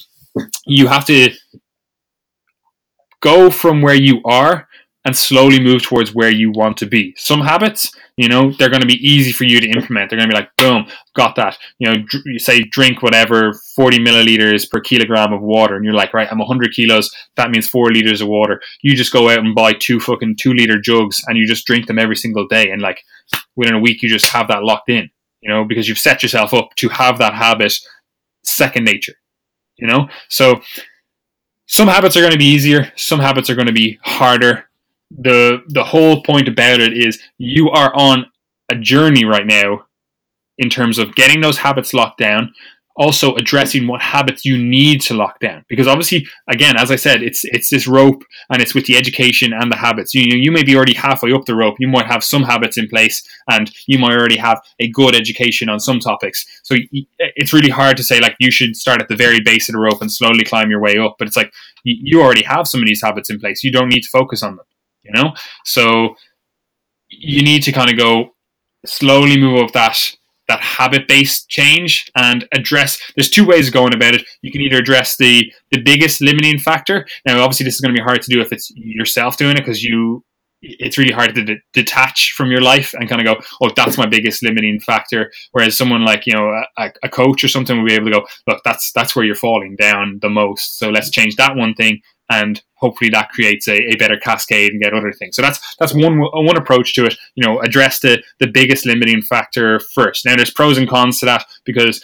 you 0.66 0.88
have 0.88 1.06
to 1.06 1.32
go 3.22 3.50
from 3.50 3.82
where 3.82 3.96
you 3.96 4.22
are 4.26 4.68
and 5.06 5.18
slowly 5.18 5.62
move 5.62 5.82
towards 5.82 6.14
where 6.14 6.30
you 6.30 6.52
want 6.52 6.78
to 6.78 6.86
be. 6.86 7.14
Some 7.18 7.42
habits, 7.42 7.92
you 8.16 8.30
know, 8.30 8.54
they're 8.54 8.70
going 8.70 8.82
to 8.82 8.88
be 8.88 9.06
easy 9.06 9.34
for 9.34 9.44
you 9.44 9.60
to 9.60 9.68
implement. 9.68 10.10
They're 10.10 10.18
going 10.18 10.30
to 10.30 10.36
be 10.36 10.40
like, 10.40 10.56
boom, 10.58 10.88
got 11.14 11.36
that. 11.36 11.58
You 11.78 11.88
know, 11.88 12.04
dr- 12.08 12.24
you 12.26 12.40
say 12.40 12.64
drink 12.64 13.02
whatever 13.02 13.54
40 13.76 14.00
milliliters 14.00 14.70
per 14.70 14.80
kilogram 14.80 15.34
of 15.34 15.42
water, 15.42 15.76
and 15.76 15.84
you're 15.84 15.94
like, 15.94 16.14
right, 16.14 16.28
I'm 16.32 16.40
100 16.40 16.74
kilos. 16.74 17.14
That 17.36 17.52
means 17.52 17.68
four 17.68 17.92
liters 17.92 18.22
of 18.22 18.30
water. 18.30 18.62
You 18.82 18.96
just 18.96 19.12
go 19.12 19.30
out 19.30 19.40
and 19.40 19.54
buy 19.54 19.74
two 19.74 20.00
fucking 20.00 20.38
two 20.40 20.54
liter 20.54 20.80
jugs, 20.80 21.22
and 21.28 21.38
you 21.38 21.46
just 21.46 21.66
drink 21.66 21.88
them 21.88 22.00
every 22.00 22.16
single 22.16 22.48
day, 22.48 22.70
and 22.70 22.82
like 22.82 23.04
within 23.56 23.76
a 23.76 23.80
week, 23.80 24.02
you 24.02 24.10
just 24.10 24.28
have 24.28 24.48
that 24.48 24.64
locked 24.64 24.90
in. 24.90 25.10
You 25.42 25.50
know, 25.50 25.66
because 25.66 25.90
you've 25.90 26.00
set 26.00 26.24
yourself 26.24 26.54
up 26.54 26.70
to 26.78 26.88
have 26.88 27.18
that 27.18 27.34
habit 27.34 27.74
second 28.46 28.86
nature. 28.86 29.16
You 29.76 29.88
know, 29.88 30.08
so 30.30 30.62
some 31.68 31.90
habits 31.90 32.16
are 32.16 32.22
going 32.22 32.32
to 32.32 32.38
be 32.38 32.46
easier. 32.46 32.94
Some 32.96 33.20
habits 33.20 33.50
are 33.50 33.56
going 33.56 33.68
to 33.68 33.74
be 33.74 34.00
harder 34.04 34.70
the 35.18 35.62
the 35.68 35.84
whole 35.84 36.24
point 36.24 36.48
about 36.48 36.80
it 36.80 36.94
is 36.94 37.20
you 37.38 37.70
are 37.70 37.94
on 37.96 38.26
a 38.72 38.76
journey 38.76 39.26
right 39.26 39.46
now 39.46 39.86
in 40.58 40.70
terms 40.70 40.98
of 40.98 41.16
getting 41.16 41.42
those 41.42 41.58
habits 41.58 41.94
locked 41.94 42.20
down 42.20 42.54
also 42.96 43.34
addressing 43.36 43.88
what 43.88 44.02
habits 44.02 44.46
you 44.46 44.56
need 44.56 45.02
to 45.02 45.16
lock 45.16 45.40
down. 45.40 45.66
Because 45.68 45.88
obviously 45.88 46.28
again 46.48 46.78
as 46.78 46.92
i 46.92 46.96
said 46.96 47.24
it's 47.24 47.44
it's 47.46 47.70
this 47.70 47.88
rope 47.88 48.24
and 48.52 48.62
it's 48.62 48.76
with 48.76 48.86
the 48.86 48.96
education 48.96 49.52
and 49.52 49.72
the 49.72 49.76
habits. 49.76 50.14
You 50.14 50.28
know 50.28 50.36
you 50.36 50.52
may 50.52 50.64
be 50.64 50.76
already 50.76 50.94
halfway 50.94 51.34
up 51.34 51.46
the 51.46 51.56
rope. 51.56 51.78
You 51.80 51.88
might 51.88 52.06
have 52.06 52.24
some 52.24 52.44
habits 52.44 52.78
in 52.78 52.88
place 52.88 53.28
and 53.50 53.72
you 53.88 53.98
might 53.98 54.14
already 54.14 54.38
have 54.38 54.62
a 54.80 54.88
good 54.90 55.16
education 55.16 55.70
on 55.70 55.80
some 55.80 56.00
topics. 56.00 56.46
So 56.64 56.76
it's 57.20 57.54
really 57.54 57.72
hard 57.72 57.98
to 57.98 58.04
say 58.04 58.20
like 58.20 58.36
you 58.40 58.52
should 58.52 58.76
start 58.76 59.02
at 59.02 59.08
the 59.08 59.16
very 59.16 59.40
base 59.40 59.70
of 59.70 59.74
the 59.74 59.80
rope 59.80 60.02
and 60.02 60.12
slowly 60.12 60.44
climb 60.44 60.70
your 60.70 60.82
way 60.82 60.98
up. 60.98 61.16
But 61.18 61.28
it's 61.28 61.38
like 61.38 61.52
you 61.84 62.22
already 62.22 62.44
have 62.44 62.68
some 62.68 62.82
of 62.82 62.88
these 62.88 63.02
habits 63.02 63.30
in 63.30 63.40
place. 63.40 63.64
You 63.64 63.72
don't 63.72 63.90
need 63.90 64.02
to 64.02 64.10
focus 64.10 64.44
on 64.44 64.58
them 64.58 64.66
you 65.04 65.12
know 65.14 65.34
so 65.66 66.16
you 67.10 67.44
need 67.44 67.62
to 67.64 67.72
kind 67.72 67.90
of 67.90 67.98
go 67.98 68.30
slowly 68.86 69.40
move 69.40 69.62
up 69.62 69.72
that 69.72 69.98
that 70.48 70.60
habit 70.60 71.08
based 71.08 71.48
change 71.50 72.12
and 72.16 72.48
address 72.52 73.00
there's 73.16 73.30
two 73.30 73.46
ways 73.46 73.68
of 73.68 73.74
going 73.74 73.94
about 73.94 74.14
it 74.14 74.26
you 74.42 74.52
can 74.52 74.62
either 74.62 74.78
address 74.78 75.16
the 75.18 75.52
the 75.72 75.82
biggest 75.82 76.22
limiting 76.22 76.60
factor 76.60 77.06
now 77.26 77.42
obviously 77.42 77.64
this 77.64 77.76
is 77.76 77.82
going 77.82 77.94
to 77.94 78.00
be 78.00 78.04
hard 78.04 78.22
to 78.22 78.32
do 78.32 78.42
if 78.42 78.52
it's 78.52 78.72
yourself 78.76 79.38
doing 79.38 79.56
it 79.56 79.60
because 79.60 79.84
you 79.84 80.24
it's 80.64 80.98
really 80.98 81.12
hard 81.12 81.36
to 81.36 81.58
detach 81.74 82.32
from 82.32 82.50
your 82.50 82.62
life 82.62 82.94
and 82.94 83.10
kind 83.10 83.20
of 83.20 83.26
go, 83.26 83.46
oh, 83.62 83.70
that's 83.76 83.98
my 83.98 84.06
biggest 84.06 84.42
limiting 84.44 84.80
factor. 84.80 85.32
Whereas 85.52 85.78
someone 85.78 86.06
like 86.06 86.26
you 86.26 86.34
know 86.34 86.50
a, 86.78 86.92
a, 87.04 87.10
coach 87.10 87.44
or 87.44 87.50
something 87.50 87.78
will 87.78 87.88
be 87.88 87.94
able 87.94 88.06
to 88.06 88.20
go, 88.20 88.28
look, 88.48 88.62
that's 88.64 88.92
that's 88.94 89.16
where 89.16 89.26
you're 89.26 89.36
falling 89.36 89.76
down 89.76 90.20
the 90.22 90.30
most. 90.30 90.80
So 90.80 90.90
let's 90.90 91.12
change 91.12 91.36
that 91.36 91.56
one 91.56 91.74
thing 91.74 92.02
and 92.30 92.62
hopefully 92.76 93.10
that 93.10 93.30
creates 93.30 93.68
a, 93.68 93.76
a 93.76 93.96
better 93.96 94.18
cascade 94.18 94.72
and 94.72 94.82
get 94.82 94.94
other 94.94 95.12
things. 95.12 95.36
So 95.36 95.42
that's 95.42 95.76
that's 95.78 95.94
one 95.94 96.20
one 96.20 96.58
approach 96.58 96.94
to 96.96 97.06
it. 97.06 97.16
You 97.36 97.46
know, 97.46 97.60
address 97.60 98.00
the 98.00 98.24
the 98.40 98.48
biggest 98.48 98.86
limiting 98.86 99.22
factor 99.22 99.80
first. 99.80 100.26
Now 100.26 100.36
there's 100.36 100.52
pros 100.52 100.78
and 100.78 100.90
cons 100.90 101.20
to 101.20 101.26
that 101.26 101.46
because 101.66 102.04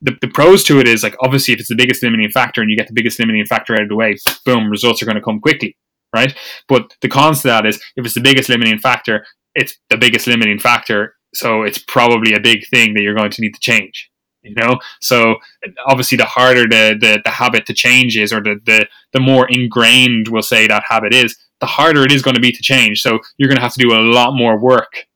the, 0.00 0.16
the 0.20 0.28
pros 0.28 0.62
to 0.64 0.78
it 0.78 0.86
is 0.86 1.02
like 1.02 1.16
obviously 1.20 1.54
if 1.54 1.60
it's 1.60 1.68
the 1.68 1.74
biggest 1.74 2.02
limiting 2.02 2.30
factor 2.30 2.60
and 2.60 2.70
you 2.70 2.76
get 2.76 2.86
the 2.86 2.94
biggest 2.94 3.18
limiting 3.18 3.44
factor 3.46 3.74
out 3.74 3.82
of 3.82 3.88
the 3.88 3.96
way, 3.96 4.16
boom, 4.44 4.70
results 4.70 5.02
are 5.02 5.06
going 5.06 5.16
to 5.16 5.22
come 5.22 5.40
quickly, 5.40 5.76
right? 6.14 6.34
But 6.68 6.94
the 7.00 7.08
cons 7.08 7.42
to 7.42 7.48
that 7.48 7.66
is 7.66 7.76
if 7.96 8.04
it's 8.04 8.14
the 8.14 8.20
biggest 8.20 8.48
limiting 8.48 8.78
factor, 8.78 9.26
it's 9.54 9.76
the 9.90 9.96
biggest 9.96 10.26
limiting 10.28 10.60
factor, 10.60 11.16
so 11.34 11.62
it's 11.62 11.78
probably 11.78 12.32
a 12.32 12.40
big 12.40 12.66
thing 12.68 12.94
that 12.94 13.02
you're 13.02 13.14
going 13.14 13.30
to 13.30 13.40
need 13.42 13.54
to 13.54 13.60
change 13.60 14.08
you 14.42 14.54
know? 14.54 14.78
So 15.00 15.36
obviously 15.86 16.16
the 16.16 16.24
harder 16.24 16.62
the, 16.62 16.96
the, 17.00 17.20
the 17.24 17.30
habit 17.30 17.66
to 17.66 17.74
change 17.74 18.16
is 18.16 18.32
or 18.32 18.40
the, 18.40 18.60
the 18.64 18.86
the 19.12 19.20
more 19.20 19.48
ingrained 19.48 20.28
we'll 20.28 20.42
say 20.42 20.66
that 20.66 20.84
habit 20.88 21.14
is 21.14 21.36
the 21.60 21.66
harder 21.66 22.04
it 22.04 22.12
is 22.12 22.22
going 22.22 22.36
to 22.36 22.40
be 22.40 22.52
to 22.52 22.62
change. 22.62 23.00
So 23.00 23.18
you're 23.36 23.48
going 23.48 23.56
to 23.56 23.62
have 23.62 23.74
to 23.74 23.82
do 23.82 23.94
a 23.94 24.00
lot 24.00 24.34
more 24.34 24.58
work 24.58 25.06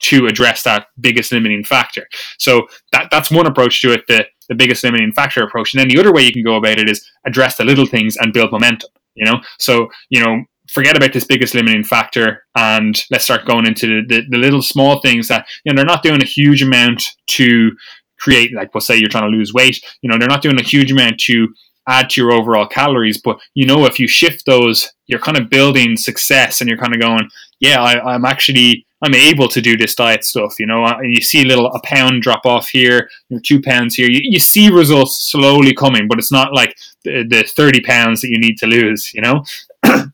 to 0.00 0.26
address 0.26 0.62
that 0.62 0.86
biggest 1.00 1.32
limiting 1.32 1.64
factor. 1.64 2.06
So 2.38 2.68
that 2.92 3.08
that's 3.10 3.30
one 3.30 3.46
approach 3.46 3.80
to 3.82 3.92
it 3.92 4.06
the 4.06 4.26
the 4.48 4.54
biggest 4.54 4.82
limiting 4.84 5.12
factor 5.12 5.42
approach. 5.42 5.74
And 5.74 5.80
then 5.80 5.88
the 5.88 5.98
other 5.98 6.12
way 6.12 6.22
you 6.22 6.32
can 6.32 6.44
go 6.44 6.56
about 6.56 6.78
it 6.78 6.88
is 6.88 7.06
address 7.26 7.56
the 7.56 7.64
little 7.64 7.86
things 7.86 8.16
and 8.16 8.32
build 8.32 8.52
momentum 8.52 8.90
you 9.18 9.26
know? 9.26 9.40
So 9.58 9.88
you 10.08 10.24
know 10.24 10.44
forget 10.70 10.96
about 10.96 11.14
this 11.14 11.24
biggest 11.24 11.54
limiting 11.54 11.82
factor 11.82 12.44
and 12.54 13.02
let's 13.10 13.24
start 13.24 13.46
going 13.46 13.66
into 13.66 13.86
the, 13.86 14.06
the, 14.06 14.22
the, 14.28 14.36
little 14.36 14.60
small 14.60 15.00
things 15.00 15.26
that 15.28 15.46
you 15.64 15.72
know 15.72 15.76
they're 15.76 15.86
not 15.86 16.02
doing 16.02 16.22
a 16.22 16.26
huge 16.26 16.62
amount 16.62 17.04
to 17.26 17.70
create, 18.18 18.54
like, 18.54 18.74
we'll 18.74 18.80
say 18.80 18.96
you're 18.96 19.08
trying 19.08 19.30
to 19.30 19.36
lose 19.36 19.52
weight, 19.52 19.80
you 20.02 20.10
know, 20.10 20.18
they're 20.18 20.28
not 20.28 20.42
doing 20.42 20.60
a 20.60 20.64
huge 20.64 20.92
amount 20.92 21.18
to 21.20 21.48
add 21.88 22.10
to 22.10 22.20
your 22.20 22.32
overall 22.32 22.66
calories, 22.66 23.20
but 23.20 23.40
you 23.54 23.66
know, 23.66 23.86
if 23.86 23.98
you 23.98 24.06
shift 24.06 24.44
those, 24.44 24.90
you're 25.06 25.18
kind 25.18 25.38
of 25.38 25.48
building 25.48 25.96
success 25.96 26.60
and 26.60 26.68
you're 26.68 26.78
kind 26.78 26.94
of 26.94 27.00
going, 27.00 27.28
yeah, 27.60 27.82
I, 27.82 28.14
am 28.14 28.26
actually, 28.26 28.86
I'm 29.02 29.14
able 29.14 29.48
to 29.48 29.60
do 29.60 29.76
this 29.76 29.94
diet 29.94 30.22
stuff, 30.22 30.54
you 30.58 30.66
know, 30.66 30.84
and 30.84 31.14
you 31.14 31.22
see 31.22 31.42
a 31.42 31.46
little, 31.46 31.66
a 31.68 31.80
pound 31.84 32.22
drop 32.22 32.44
off 32.44 32.68
here, 32.68 33.08
two 33.42 33.62
pounds 33.62 33.94
here, 33.94 34.08
you, 34.10 34.20
you 34.22 34.38
see 34.38 34.70
results 34.70 35.30
slowly 35.30 35.74
coming, 35.74 36.08
but 36.08 36.18
it's 36.18 36.32
not 36.32 36.52
like 36.52 36.76
the, 37.04 37.24
the 37.28 37.42
30 37.42 37.80
pounds 37.80 38.20
that 38.20 38.28
you 38.30 38.38
need 38.38 38.58
to 38.58 38.66
lose, 38.66 39.12
you 39.14 39.22
know? 39.22 39.44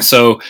so 0.00 0.40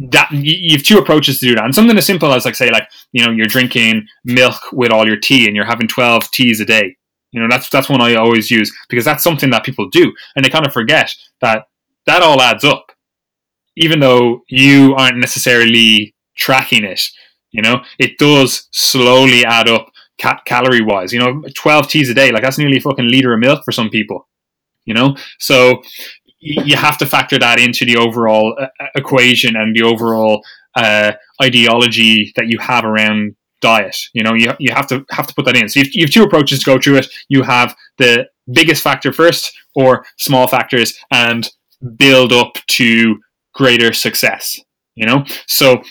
that 0.00 0.30
you 0.32 0.76
have 0.76 0.84
two 0.84 0.98
approaches 0.98 1.38
to 1.38 1.46
do 1.46 1.54
that. 1.54 1.64
And 1.64 1.74
something 1.74 1.96
as 1.96 2.06
simple 2.06 2.32
as 2.32 2.44
like 2.44 2.54
say 2.54 2.70
like 2.70 2.88
you 3.12 3.24
know 3.24 3.30
you're 3.30 3.46
drinking 3.46 4.06
milk 4.24 4.60
with 4.72 4.90
all 4.90 5.06
your 5.06 5.16
tea 5.16 5.46
and 5.46 5.54
you're 5.54 5.64
having 5.64 5.88
12 5.88 6.30
teas 6.30 6.60
a 6.60 6.64
day. 6.64 6.96
You 7.32 7.40
know 7.40 7.48
that's 7.50 7.68
that's 7.68 7.88
one 7.88 8.00
i 8.00 8.14
always 8.14 8.48
use 8.48 8.72
because 8.88 9.04
that's 9.04 9.24
something 9.24 9.50
that 9.50 9.64
people 9.64 9.88
do 9.90 10.12
and 10.36 10.44
they 10.44 10.48
kind 10.48 10.64
of 10.64 10.72
forget 10.72 11.12
that 11.40 11.66
that 12.06 12.22
all 12.22 12.40
adds 12.40 12.62
up 12.62 12.92
even 13.76 13.98
though 13.98 14.42
you 14.48 14.94
aren't 14.94 15.18
necessarily 15.18 16.14
tracking 16.36 16.84
it 16.84 17.02
you 17.50 17.60
know? 17.62 17.82
It 17.98 18.18
does 18.18 18.68
slowly 18.70 19.44
add 19.44 19.68
up 19.68 19.90
ca- 20.20 20.42
calorie 20.44 20.80
wise 20.80 21.12
you 21.12 21.18
know 21.18 21.42
12 21.56 21.88
teas 21.88 22.08
a 22.08 22.14
day 22.14 22.30
like 22.30 22.42
that's 22.42 22.56
nearly 22.56 22.76
a 22.76 22.80
fucking 22.80 23.08
liter 23.08 23.34
of 23.34 23.40
milk 23.40 23.64
for 23.64 23.72
some 23.72 23.90
people 23.90 24.28
you 24.84 24.94
know? 24.94 25.16
So 25.38 25.82
you 26.44 26.76
have 26.76 26.98
to 26.98 27.06
factor 27.06 27.38
that 27.38 27.58
into 27.58 27.84
the 27.84 27.96
overall 27.96 28.54
uh, 28.60 28.66
uh, 28.78 28.86
equation 28.94 29.56
and 29.56 29.74
the 29.74 29.82
overall 29.82 30.44
uh, 30.76 31.12
ideology 31.42 32.32
that 32.36 32.48
you 32.48 32.58
have 32.58 32.84
around 32.84 33.34
diet. 33.60 33.96
You 34.12 34.22
know, 34.22 34.34
you, 34.34 34.52
you 34.58 34.72
have 34.74 34.86
to 34.88 35.04
have 35.10 35.26
to 35.26 35.34
put 35.34 35.46
that 35.46 35.56
in. 35.56 35.68
So 35.68 35.80
you 35.80 35.86
have, 35.86 35.94
you 35.94 36.04
have 36.04 36.10
two 36.10 36.22
approaches 36.22 36.60
to 36.60 36.66
go 36.66 36.78
through 36.78 36.98
it. 36.98 37.06
You 37.28 37.42
have 37.42 37.74
the 37.96 38.28
biggest 38.52 38.82
factor 38.82 39.12
first, 39.12 39.56
or 39.74 40.04
small 40.18 40.46
factors, 40.46 40.98
and 41.10 41.48
build 41.96 42.32
up 42.32 42.54
to 42.66 43.18
greater 43.54 43.92
success. 43.92 44.60
You 44.94 45.06
know, 45.06 45.24
so 45.46 45.82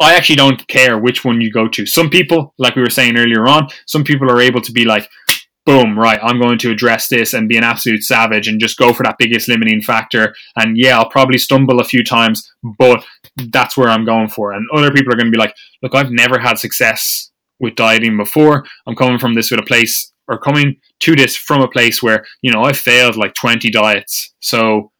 I 0.00 0.14
actually 0.14 0.36
don't 0.36 0.66
care 0.68 0.98
which 0.98 1.24
one 1.24 1.40
you 1.40 1.50
go 1.50 1.66
to. 1.68 1.86
Some 1.86 2.10
people, 2.10 2.54
like 2.58 2.76
we 2.76 2.82
were 2.82 2.90
saying 2.90 3.16
earlier 3.16 3.48
on, 3.48 3.68
some 3.86 4.04
people 4.04 4.30
are 4.30 4.40
able 4.40 4.60
to 4.60 4.72
be 4.72 4.84
like, 4.84 5.08
boom, 5.64 5.98
right, 5.98 6.18
I'm 6.22 6.40
going 6.40 6.58
to 6.58 6.70
address 6.70 7.08
this 7.08 7.34
and 7.34 7.48
be 7.48 7.56
an 7.56 7.64
absolute 7.64 8.02
savage 8.02 8.48
and 8.48 8.60
just 8.60 8.78
go 8.78 8.92
for 8.92 9.04
that 9.04 9.18
biggest 9.18 9.48
limiting 9.48 9.80
factor. 9.80 10.34
And 10.56 10.76
yeah, 10.76 10.98
I'll 10.98 11.08
probably 11.08 11.38
stumble 11.38 11.80
a 11.80 11.84
few 11.84 12.02
times, 12.02 12.50
but 12.62 13.04
that's 13.50 13.76
where 13.76 13.88
I'm 13.88 14.04
going 14.04 14.28
for. 14.28 14.52
And 14.52 14.66
other 14.74 14.90
people 14.90 15.12
are 15.12 15.16
going 15.16 15.26
to 15.26 15.32
be 15.32 15.38
like, 15.38 15.54
look, 15.82 15.94
I've 15.94 16.10
never 16.10 16.38
had 16.38 16.58
success 16.58 17.30
with 17.60 17.76
dieting 17.76 18.16
before. 18.16 18.64
I'm 18.86 18.96
coming 18.96 19.18
from 19.18 19.34
this 19.34 19.50
with 19.50 19.60
a 19.60 19.64
place 19.64 20.12
or 20.28 20.38
coming 20.38 20.76
to 21.00 21.14
this 21.14 21.36
from 21.36 21.62
a 21.62 21.68
place 21.68 22.02
where, 22.02 22.24
you 22.42 22.52
know, 22.52 22.62
I 22.62 22.72
failed 22.72 23.16
like 23.16 23.34
20 23.34 23.70
diets. 23.70 24.34
So 24.40 24.90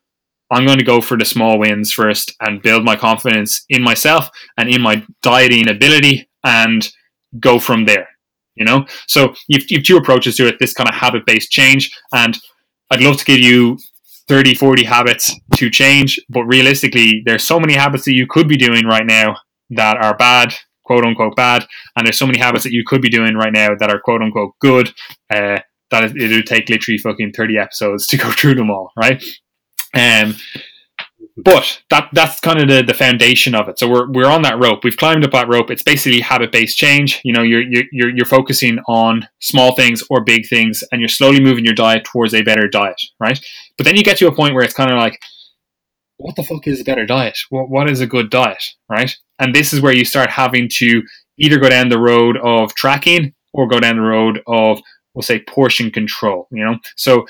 I'm 0.51 0.67
going 0.67 0.79
to 0.79 0.85
go 0.85 1.01
for 1.01 1.17
the 1.17 1.25
small 1.25 1.59
wins 1.59 1.91
first 1.91 2.35
and 2.41 2.63
build 2.63 2.85
my 2.85 2.95
confidence 2.95 3.65
in 3.69 3.83
myself 3.83 4.31
and 4.57 4.69
in 4.69 4.83
my 4.83 5.05
dieting 5.23 5.69
ability 5.69 6.29
and 6.45 6.89
go 7.41 7.59
from 7.59 7.87
there 7.87 8.09
you 8.55 8.65
know? 8.65 8.85
So 9.07 9.35
you've, 9.49 9.65
you've 9.71 9.85
two 9.85 9.97
approaches 9.97 10.37
to 10.37 10.47
it 10.47 10.59
this 10.59 10.75
kind 10.75 10.89
of 10.89 10.95
habit 10.95 11.25
based 11.27 11.51
change 11.51 11.97
and 12.13 12.39
i'd 12.91 13.03
love 13.03 13.17
to 13.17 13.25
give 13.25 13.41
you 13.41 13.79
30 14.29 14.55
40 14.55 14.85
habits 14.85 15.35
to 15.57 15.71
change 15.71 16.21
but 16.29 16.45
realistically 16.45 17.23
there's 17.25 17.45
so 17.45 17.59
many 17.59 17.75
habits 17.75 18.05
that 18.05 18.15
you 18.15 18.27
could 18.27 18.49
be 18.49 18.57
doing 18.57 18.87
right 18.87 19.07
now 19.07 19.37
that 19.71 19.97
are 19.97 20.17
bad 20.17 20.55
quote 20.85 21.05
unquote 21.05 21.37
bad 21.37 21.67
and 21.97 22.07
there's 22.07 22.19
so 22.19 22.27
many 22.27 22.39
habits 22.39 22.65
that 22.65 22.73
you 22.73 22.85
could 22.87 23.03
be 23.03 23.11
doing 23.11 23.35
right 23.35 23.53
now 23.53 23.75
that 23.79 23.91
are 23.91 24.01
quote 24.01 24.23
unquote 24.23 24.53
good 24.61 24.93
uh, 25.31 25.59
that 25.91 26.17
it 26.17 26.35
would 26.35 26.47
take 26.47 26.69
literally 26.69 26.99
fucking 26.99 27.33
30 27.33 27.59
episodes 27.59 28.07
to 28.07 28.17
go 28.17 28.31
through 28.33 28.55
them 28.55 28.71
all 28.71 28.91
right? 28.97 29.23
Um 29.95 30.35
but 31.37 31.83
that 31.91 32.09
that's 32.13 32.41
kind 32.41 32.61
of 32.61 32.69
the, 32.69 32.83
the 32.83 32.95
foundation 32.95 33.55
of 33.55 33.69
it. 33.69 33.79
So 33.79 33.89
we're, 33.89 34.11
we're 34.11 34.31
on 34.31 34.43
that 34.43 34.59
rope. 34.59 34.85
We've 34.85 34.97
climbed 34.97 35.25
up 35.25 35.31
that 35.33 35.49
rope. 35.49 35.71
It's 35.71 35.83
basically 35.83 36.21
habit 36.21 36.53
based 36.53 36.77
change. 36.77 37.21
You 37.25 37.33
know, 37.33 37.43
you're, 37.43 37.63
you're 37.63 38.11
you're 38.11 38.27
focusing 38.27 38.79
on 38.87 39.29
small 39.41 39.75
things 39.75 40.03
or 40.11 40.23
big 40.23 40.47
things, 40.47 40.85
and 40.93 41.01
you're 41.01 41.09
slowly 41.09 41.41
moving 41.41 41.65
your 41.65 41.75
diet 41.75 42.05
towards 42.05 42.35
a 42.35 42.43
better 42.43 42.69
diet, 42.69 43.01
right? 43.19 43.41
But 43.79 43.85
then 43.85 43.97
you 43.97 44.05
get 44.05 44.19
to 44.19 44.27
a 44.27 44.35
point 44.35 44.55
where 44.55 44.65
it's 44.65 44.75
kind 44.75 44.91
of 44.91 44.99
like, 44.99 45.19
what 46.19 46.37
the 46.37 46.45
fuck 46.45 46.67
is 46.67 46.81
a 46.81 46.85
better 46.85 47.07
diet? 47.07 47.39
What 47.49 47.71
what 47.71 47.89
is 47.89 48.01
a 48.01 48.07
good 48.07 48.29
diet, 48.29 48.63
right? 48.89 49.17
And 49.39 49.55
this 49.55 49.73
is 49.73 49.81
where 49.81 49.95
you 49.95 50.05
start 50.05 50.31
having 50.31 50.69
to 50.75 51.03
either 51.39 51.59
go 51.59 51.69
down 51.69 51.89
the 51.89 51.99
road 51.99 52.37
of 52.43 52.75
tracking 52.75 53.35
or 53.55 53.67
go 53.67 53.81
down 53.81 53.97
the 53.97 54.03
road 54.03 54.41
of 54.47 54.81
we'll 55.15 55.23
say 55.23 55.41
portion 55.41 55.91
control. 55.91 56.49
You 56.51 56.65
know, 56.65 56.79
so 56.97 57.27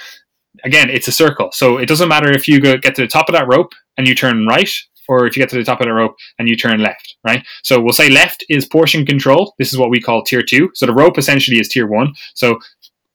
again, 0.64 0.90
it's 0.90 1.08
a 1.08 1.12
circle. 1.12 1.50
So 1.52 1.78
it 1.78 1.86
doesn't 1.86 2.08
matter 2.08 2.30
if 2.30 2.48
you 2.48 2.60
go, 2.60 2.76
get 2.76 2.94
to 2.96 3.02
the 3.02 3.08
top 3.08 3.28
of 3.28 3.34
that 3.34 3.48
rope 3.48 3.72
and 3.96 4.06
you 4.06 4.14
turn 4.14 4.46
right, 4.46 4.70
or 5.08 5.26
if 5.26 5.36
you 5.36 5.42
get 5.42 5.50
to 5.50 5.56
the 5.56 5.64
top 5.64 5.80
of 5.80 5.86
the 5.86 5.92
rope 5.92 6.14
and 6.38 6.48
you 6.48 6.56
turn 6.56 6.80
left, 6.80 7.16
right? 7.26 7.44
So 7.62 7.80
we'll 7.80 7.92
say 7.92 8.08
left 8.08 8.44
is 8.48 8.66
portion 8.66 9.04
control. 9.04 9.54
This 9.58 9.72
is 9.72 9.78
what 9.78 9.90
we 9.90 10.00
call 10.00 10.22
tier 10.22 10.42
two. 10.42 10.70
So 10.74 10.86
the 10.86 10.94
rope 10.94 11.18
essentially 11.18 11.58
is 11.58 11.68
tier 11.68 11.86
one. 11.86 12.14
So 12.34 12.58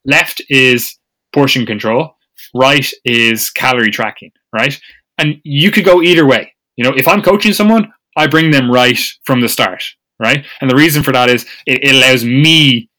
left 0.06 0.42
is 0.50 0.98
portion 1.34 1.66
control, 1.66 2.16
right 2.54 2.90
is 3.06 3.50
calorie 3.50 3.92
tracking, 3.92 4.32
right? 4.54 4.80
And 5.18 5.40
you 5.44 5.72
could 5.72 5.86
go 5.86 6.02
either 6.02 6.26
way. 6.26 6.54
You 6.76 6.84
know, 6.84 6.94
if 6.96 7.08
I'm 7.08 7.22
coaching 7.22 7.54
someone, 7.54 7.92
I 8.16 8.28
bring 8.28 8.52
them 8.52 8.72
right 8.72 9.00
from 9.24 9.42
the 9.42 9.50
start, 9.50 9.84
right? 10.20 10.46
And 10.62 10.70
the 10.70 10.76
reason 10.76 11.04
for 11.04 11.12
that 11.12 11.30
is 11.30 11.46
it, 11.66 11.84
it 11.84 11.96
allows 11.96 12.24
me 12.24 12.90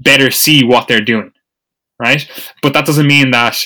better 0.00 0.30
see 0.30 0.64
what 0.64 0.86
they're 0.86 1.00
doing 1.00 1.32
right? 2.00 2.28
But 2.62 2.72
that 2.72 2.86
doesn't 2.86 3.06
mean 3.06 3.30
that 3.32 3.58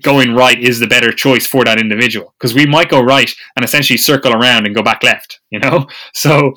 going 0.00 0.34
right 0.34 0.58
is 0.58 0.80
the 0.80 0.86
better 0.86 1.12
choice 1.12 1.46
for 1.46 1.64
that 1.64 1.78
individual 1.78 2.34
because 2.38 2.54
we 2.54 2.66
might 2.66 2.88
go 2.88 3.00
right 3.00 3.32
and 3.56 3.64
essentially 3.64 3.98
circle 3.98 4.32
around 4.32 4.66
and 4.66 4.74
go 4.74 4.82
back 4.82 5.02
left, 5.02 5.40
you 5.50 5.60
know? 5.60 5.86
So 6.14 6.54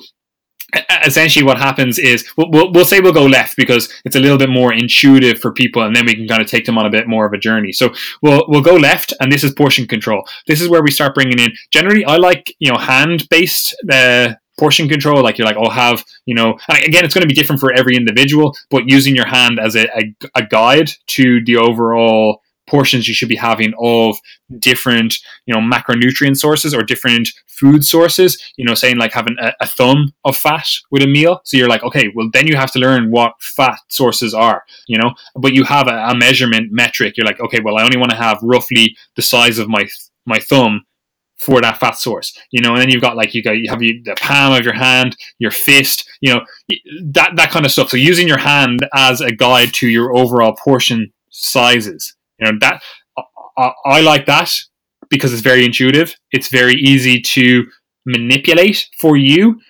essentially 1.04 1.44
what 1.44 1.58
happens 1.58 1.98
is 1.98 2.28
we'll, 2.36 2.50
we'll, 2.50 2.72
we'll, 2.72 2.84
say 2.84 3.00
we'll 3.00 3.12
go 3.12 3.26
left 3.26 3.56
because 3.56 3.92
it's 4.04 4.16
a 4.16 4.20
little 4.20 4.38
bit 4.38 4.48
more 4.48 4.72
intuitive 4.72 5.38
for 5.38 5.52
people 5.52 5.82
and 5.82 5.94
then 5.94 6.04
we 6.04 6.14
can 6.14 6.26
kind 6.26 6.42
of 6.42 6.48
take 6.48 6.64
them 6.64 6.76
on 6.76 6.86
a 6.86 6.90
bit 6.90 7.08
more 7.08 7.26
of 7.26 7.32
a 7.32 7.38
journey 7.38 7.72
so 7.72 7.92
we'll 8.22 8.44
we'll 8.48 8.62
go 8.62 8.74
left 8.74 9.12
and 9.20 9.30
this 9.30 9.44
is 9.44 9.52
portion 9.52 9.86
control 9.86 10.24
this 10.46 10.60
is 10.60 10.68
where 10.68 10.82
we 10.82 10.90
start 10.90 11.14
bringing 11.14 11.38
in 11.38 11.52
generally 11.70 12.04
i 12.04 12.16
like 12.16 12.54
you 12.58 12.70
know 12.70 12.78
hand 12.78 13.26
based 13.30 13.76
uh, 13.90 14.34
portion 14.58 14.88
control 14.88 15.22
like 15.22 15.38
you're 15.38 15.46
like 15.46 15.56
i'll 15.56 15.70
have 15.70 16.04
you 16.24 16.34
know 16.34 16.58
again 16.70 17.04
it's 17.04 17.14
going 17.14 17.22
to 17.22 17.28
be 17.28 17.34
different 17.34 17.60
for 17.60 17.72
every 17.72 17.96
individual 17.96 18.56
but 18.70 18.88
using 18.88 19.14
your 19.14 19.26
hand 19.26 19.58
as 19.60 19.76
a, 19.76 19.86
a, 19.98 20.14
a 20.34 20.46
guide 20.46 20.90
to 21.06 21.44
the 21.44 21.56
overall 21.56 22.40
portions 22.66 23.06
you 23.06 23.14
should 23.14 23.28
be 23.28 23.36
having 23.36 23.72
of 23.80 24.18
different 24.58 25.18
you 25.46 25.54
know 25.54 25.60
macronutrient 25.60 26.36
sources 26.36 26.74
or 26.74 26.82
different 26.82 27.28
food 27.46 27.84
sources 27.84 28.52
you 28.56 28.64
know 28.64 28.74
saying 28.74 28.98
like 28.98 29.12
having 29.12 29.36
a, 29.40 29.52
a, 29.60 29.66
thumb 29.66 30.12
of 30.24 30.36
fat 30.36 30.66
with 30.90 31.02
a 31.02 31.06
meal. 31.06 31.40
So 31.44 31.56
you're 31.56 31.68
like 31.68 31.82
okay 31.82 32.10
well 32.14 32.28
then 32.32 32.46
you 32.46 32.56
have 32.56 32.72
to 32.72 32.78
learn 32.78 33.10
what 33.10 33.34
fat 33.40 33.78
sources 33.88 34.34
are 34.34 34.64
you 34.86 34.98
know? 34.98 35.14
But 35.34 35.54
you 35.54 35.64
have 35.64 35.88
a, 35.88 35.96
a 36.08 36.14
measurement 36.14 36.72
metric. 36.72 37.16
You're 37.16 37.26
like 37.26 37.40
okay 37.40 37.60
well 37.60 37.78
i 37.78 37.82
only 37.82 37.96
want 37.96 38.10
to 38.10 38.16
have 38.16 38.38
roughly 38.42 38.96
the 39.14 39.22
size 39.22 39.58
of 39.58 39.68
my 39.68 39.88
my 40.26 40.38
thumb 40.38 40.84
for 41.36 41.60
that 41.60 41.78
fat 41.78 41.96
source, 41.98 42.36
you 42.50 42.60
know, 42.60 42.72
and 42.72 42.80
then 42.80 42.88
you've 42.88 43.02
got 43.02 43.16
like 43.16 43.34
you 43.34 43.42
got 43.42 43.52
you 43.52 43.68
have 43.68 43.78
the 43.78 44.16
palm 44.18 44.54
of 44.54 44.64
your 44.64 44.74
hand, 44.74 45.16
your 45.38 45.50
fist, 45.50 46.08
you 46.20 46.32
know, 46.32 46.40
that 47.12 47.36
that 47.36 47.50
kind 47.50 47.66
of 47.66 47.72
stuff. 47.72 47.90
So 47.90 47.96
using 47.96 48.26
your 48.26 48.38
hand 48.38 48.86
as 48.94 49.20
a 49.20 49.32
guide 49.32 49.72
to 49.74 49.88
your 49.88 50.16
overall 50.16 50.56
portion 50.56 51.12
sizes, 51.30 52.16
you 52.38 52.50
know, 52.50 52.58
that 52.60 52.82
I, 53.58 53.72
I 53.84 54.00
like 54.00 54.26
that 54.26 54.52
because 55.10 55.32
it's 55.32 55.42
very 55.42 55.64
intuitive. 55.64 56.14
It's 56.32 56.48
very 56.48 56.74
easy 56.74 57.20
to 57.20 57.66
manipulate 58.06 58.88
for 59.00 59.16
you, 59.16 59.60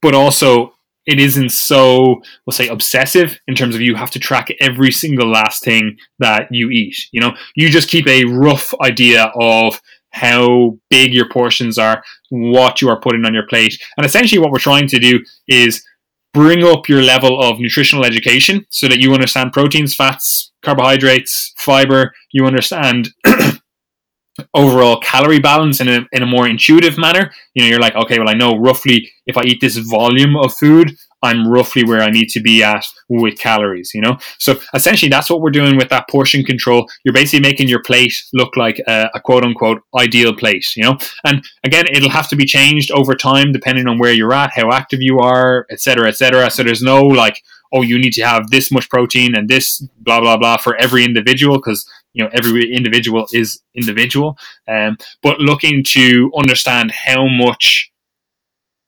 but 0.00 0.14
also 0.14 0.74
it 1.06 1.18
isn't 1.18 1.50
so 1.50 2.22
we'll 2.46 2.52
say 2.52 2.68
obsessive 2.68 3.38
in 3.48 3.54
terms 3.56 3.74
of 3.74 3.80
you 3.80 3.96
have 3.96 4.10
to 4.10 4.20
track 4.20 4.48
every 4.60 4.92
single 4.92 5.28
last 5.28 5.64
thing 5.64 5.96
that 6.20 6.46
you 6.52 6.70
eat 6.70 7.08
you 7.10 7.20
know 7.20 7.34
you 7.56 7.68
just 7.68 7.88
keep 7.88 8.06
a 8.06 8.24
rough 8.24 8.72
idea 8.80 9.32
of 9.34 9.80
how 10.12 10.78
big 10.90 11.12
your 11.12 11.28
portions 11.28 11.78
are, 11.78 12.02
what 12.30 12.80
you 12.80 12.88
are 12.88 13.00
putting 13.00 13.24
on 13.24 13.34
your 13.34 13.46
plate. 13.46 13.82
And 13.96 14.06
essentially, 14.06 14.38
what 14.38 14.50
we're 14.50 14.58
trying 14.58 14.88
to 14.88 14.98
do 14.98 15.20
is 15.48 15.84
bring 16.32 16.64
up 16.64 16.88
your 16.88 17.02
level 17.02 17.42
of 17.42 17.58
nutritional 17.58 18.04
education 18.04 18.64
so 18.70 18.88
that 18.88 18.98
you 18.98 19.12
understand 19.12 19.52
proteins, 19.52 19.94
fats, 19.94 20.52
carbohydrates, 20.62 21.52
fiber, 21.58 22.14
you 22.30 22.46
understand 22.46 23.10
overall 24.54 25.00
calorie 25.00 25.40
balance 25.40 25.80
in 25.80 25.88
a, 25.88 26.06
in 26.12 26.22
a 26.22 26.26
more 26.26 26.48
intuitive 26.48 26.96
manner. 26.96 27.30
You 27.54 27.62
know, 27.62 27.68
you're 27.68 27.80
like, 27.80 27.96
okay, 27.96 28.18
well, 28.18 28.30
I 28.30 28.34
know 28.34 28.56
roughly 28.56 29.10
if 29.26 29.36
I 29.36 29.42
eat 29.42 29.60
this 29.60 29.76
volume 29.76 30.36
of 30.36 30.54
food, 30.54 30.96
I'm 31.22 31.46
roughly 31.46 31.84
where 31.84 32.00
I 32.00 32.10
need 32.10 32.28
to 32.30 32.40
be 32.40 32.62
at 32.62 32.84
with 33.08 33.38
calories, 33.38 33.92
you 33.94 34.00
know? 34.00 34.18
So 34.38 34.56
essentially, 34.74 35.08
that's 35.08 35.30
what 35.30 35.40
we're 35.40 35.50
doing 35.50 35.76
with 35.76 35.88
that 35.90 36.08
portion 36.08 36.44
control. 36.44 36.88
You're 37.04 37.14
basically 37.14 37.48
making 37.48 37.68
your 37.68 37.82
plate 37.82 38.14
look 38.32 38.56
like 38.56 38.80
a, 38.86 39.10
a 39.14 39.20
quote 39.20 39.44
unquote 39.44 39.82
ideal 39.98 40.34
plate, 40.34 40.66
you 40.76 40.82
know? 40.82 40.98
And 41.24 41.44
again, 41.64 41.86
it'll 41.86 42.10
have 42.10 42.28
to 42.28 42.36
be 42.36 42.44
changed 42.44 42.90
over 42.90 43.14
time 43.14 43.52
depending 43.52 43.86
on 43.86 43.98
where 43.98 44.12
you're 44.12 44.34
at, 44.34 44.52
how 44.54 44.70
active 44.72 45.00
you 45.00 45.18
are, 45.18 45.66
etc., 45.70 46.08
etc. 46.08 46.50
So 46.50 46.62
there's 46.62 46.82
no 46.82 47.02
like, 47.02 47.42
oh, 47.72 47.82
you 47.82 47.98
need 47.98 48.12
to 48.14 48.22
have 48.22 48.50
this 48.50 48.70
much 48.70 48.88
protein 48.90 49.34
and 49.34 49.48
this 49.48 49.80
blah, 49.98 50.20
blah, 50.20 50.36
blah 50.36 50.56
for 50.56 50.76
every 50.76 51.04
individual 51.04 51.56
because 51.56 51.88
you 52.12 52.22
know 52.22 52.30
every 52.34 52.70
individual 52.74 53.26
is 53.32 53.62
individual 53.74 54.36
um, 54.68 54.96
but 55.22 55.40
looking 55.40 55.82
to 55.82 56.30
understand 56.36 56.90
how 56.90 57.26
much 57.26 57.91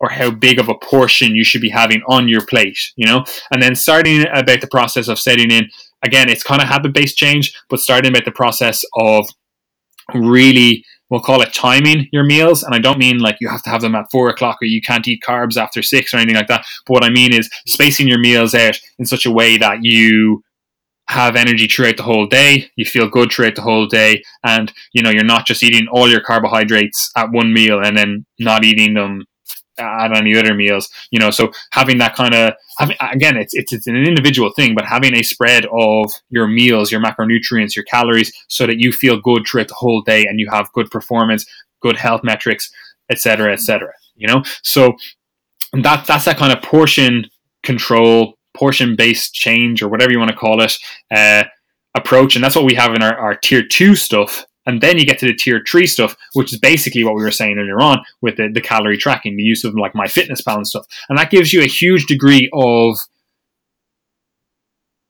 or 0.05 0.11
how 0.11 0.31
big 0.31 0.59
of 0.59 0.69
a 0.69 0.75
portion 0.75 1.35
you 1.35 1.43
should 1.43 1.63
be 1.63 1.71
having 1.71 2.03
on 2.09 2.29
your 2.29 2.45
plate, 2.45 2.79
you 2.95 3.07
know? 3.07 3.25
And 3.51 3.63
then 3.63 3.75
starting 3.75 4.27
about 4.35 4.61
the 4.61 4.67
process 4.67 5.09
of 5.09 5.19
setting 5.19 5.51
in, 5.51 5.71
again, 6.03 6.29
it's 6.29 6.43
kind 6.43 6.61
of 6.61 6.69
habit 6.69 6.93
based 6.93 7.17
change, 7.17 7.59
but 7.71 7.81
starting 7.81 8.11
about 8.11 8.27
the 8.27 8.31
process 8.31 8.85
of 8.99 9.27
really, 10.13 10.85
we'll 11.09 11.23
call 11.23 11.41
it 11.41 11.55
timing 11.55 12.07
your 12.13 12.23
meals. 12.23 12.63
And 12.63 12.75
I 12.75 12.81
don't 12.81 12.99
mean 12.99 13.19
like 13.19 13.39
you 13.41 13.49
have 13.49 13.63
to 13.63 13.71
have 13.71 13.81
them 13.81 13.95
at 13.95 14.11
four 14.13 14.29
o'clock 14.29 14.59
or 14.61 14.67
you 14.67 14.83
can't 14.83 15.09
eat 15.09 15.23
carbs 15.27 15.57
after 15.57 15.83
six 15.83 16.13
or 16.13 16.19
anything 16.19 16.37
like 16.37 16.49
that. 16.49 16.67
But 16.87 16.93
what 16.93 17.05
I 17.05 17.09
mean 17.09 17.33
is 17.33 17.49
spacing 17.67 18.07
your 18.07 18.21
meals 18.21 18.55
out 18.55 18.79
in 18.99 19.07
such 19.07 19.25
a 19.25 19.31
way 19.31 19.57
that 19.57 19.79
you 19.81 20.45
have 21.09 21.35
energy 21.35 21.67
throughout 21.67 21.99
the 21.99 22.03
whole 22.03 22.27
day 22.27 22.67
you 22.77 22.85
feel 22.87 23.07
good 23.07 23.31
throughout 23.31 23.55
the 23.55 23.61
whole 23.61 23.87
day 23.87 24.23
and 24.43 24.73
you 24.95 25.03
know 25.03 25.11
you're 25.11 25.23
not 25.23 25.47
just 25.47 25.63
eating 25.63 25.87
all 25.93 26.09
your 26.09 26.23
carbohydrates 26.23 27.11
at 27.15 27.31
one 27.31 27.53
meal 27.53 27.85
and 27.85 27.95
then 27.95 28.25
not 28.39 28.65
eating 28.65 28.95
them 28.95 29.23
at 29.79 30.17
any 30.17 30.37
other 30.37 30.55
meals, 30.55 30.89
you 31.11 31.19
know. 31.19 31.31
So 31.31 31.53
having 31.73 31.99
that 31.99 32.15
kind 32.15 32.35
of 32.35 32.55
having 32.79 32.97
again, 33.01 33.37
it's, 33.37 33.55
it's 33.55 33.73
it's 33.73 33.87
an 33.87 33.97
individual 33.97 34.51
thing, 34.51 34.75
but 34.75 34.85
having 34.85 35.15
a 35.15 35.23
spread 35.23 35.67
of 35.67 36.13
your 36.31 36.47
meals, 36.47 36.91
your 36.93 37.03
macronutrients, 37.03 37.75
your 37.75 37.85
calories, 37.85 38.33
so 38.49 38.67
that 38.67 38.81
you 38.81 38.93
feel 38.93 39.21
good 39.21 39.47
throughout 39.47 39.69
the 39.69 39.75
whole 39.75 40.03
day 40.03 40.27
and 40.27 40.39
you 40.39 40.49
have 40.51 40.73
good 40.73 40.91
performance, 40.91 41.47
good 41.81 41.97
health 41.97 42.23
metrics, 42.25 42.71
etc., 43.11 43.53
etc. 43.53 43.93
You 44.17 44.29
know, 44.29 44.43
so 44.63 44.95
that 45.73 46.07
that's 46.07 46.25
that 46.27 46.37
kind 46.37 46.53
of 46.53 46.63
portion 46.63 47.29
control, 47.63 48.35
portion 48.55 48.97
based 48.97 49.35
change, 49.35 49.83
or 49.83 49.89
whatever 49.89 50.13
you 50.13 50.19
want 50.19 50.31
to 50.31 50.37
call 50.37 50.61
it. 50.63 50.77
Uh, 51.11 51.45
approach 51.97 52.35
and 52.35 52.43
that's 52.43 52.57
what 52.57 52.65
we 52.65 52.75
have 52.75 52.93
in 52.95 53.03
our, 53.03 53.17
our 53.17 53.37
tier 53.37 53.63
two 53.63 53.95
stuff 53.95 54.45
and 54.67 54.81
then 54.81 54.99
you 54.99 55.05
get 55.05 55.19
to 55.19 55.27
the 55.27 55.35
tier 55.35 55.63
three 55.67 55.87
stuff, 55.87 56.17
which 56.33 56.53
is 56.53 56.59
basically 56.59 57.05
what 57.05 57.15
we 57.15 57.23
were 57.23 57.31
saying 57.31 57.59
earlier 57.59 57.81
on 57.81 58.03
with 58.21 58.37
the, 58.37 58.49
the 58.49 58.61
calorie 58.61 58.97
tracking, 58.97 59.37
the 59.37 59.43
use 59.43 59.65
of 59.65 59.75
like 59.75 59.93
MyFitnessPal 59.93 60.57
and 60.57 60.67
stuff. 60.67 60.87
And 61.09 61.19
that 61.19 61.31
gives 61.31 61.53
you 61.53 61.63
a 61.63 61.67
huge 61.67 62.07
degree 62.07 62.49
of 62.53 62.99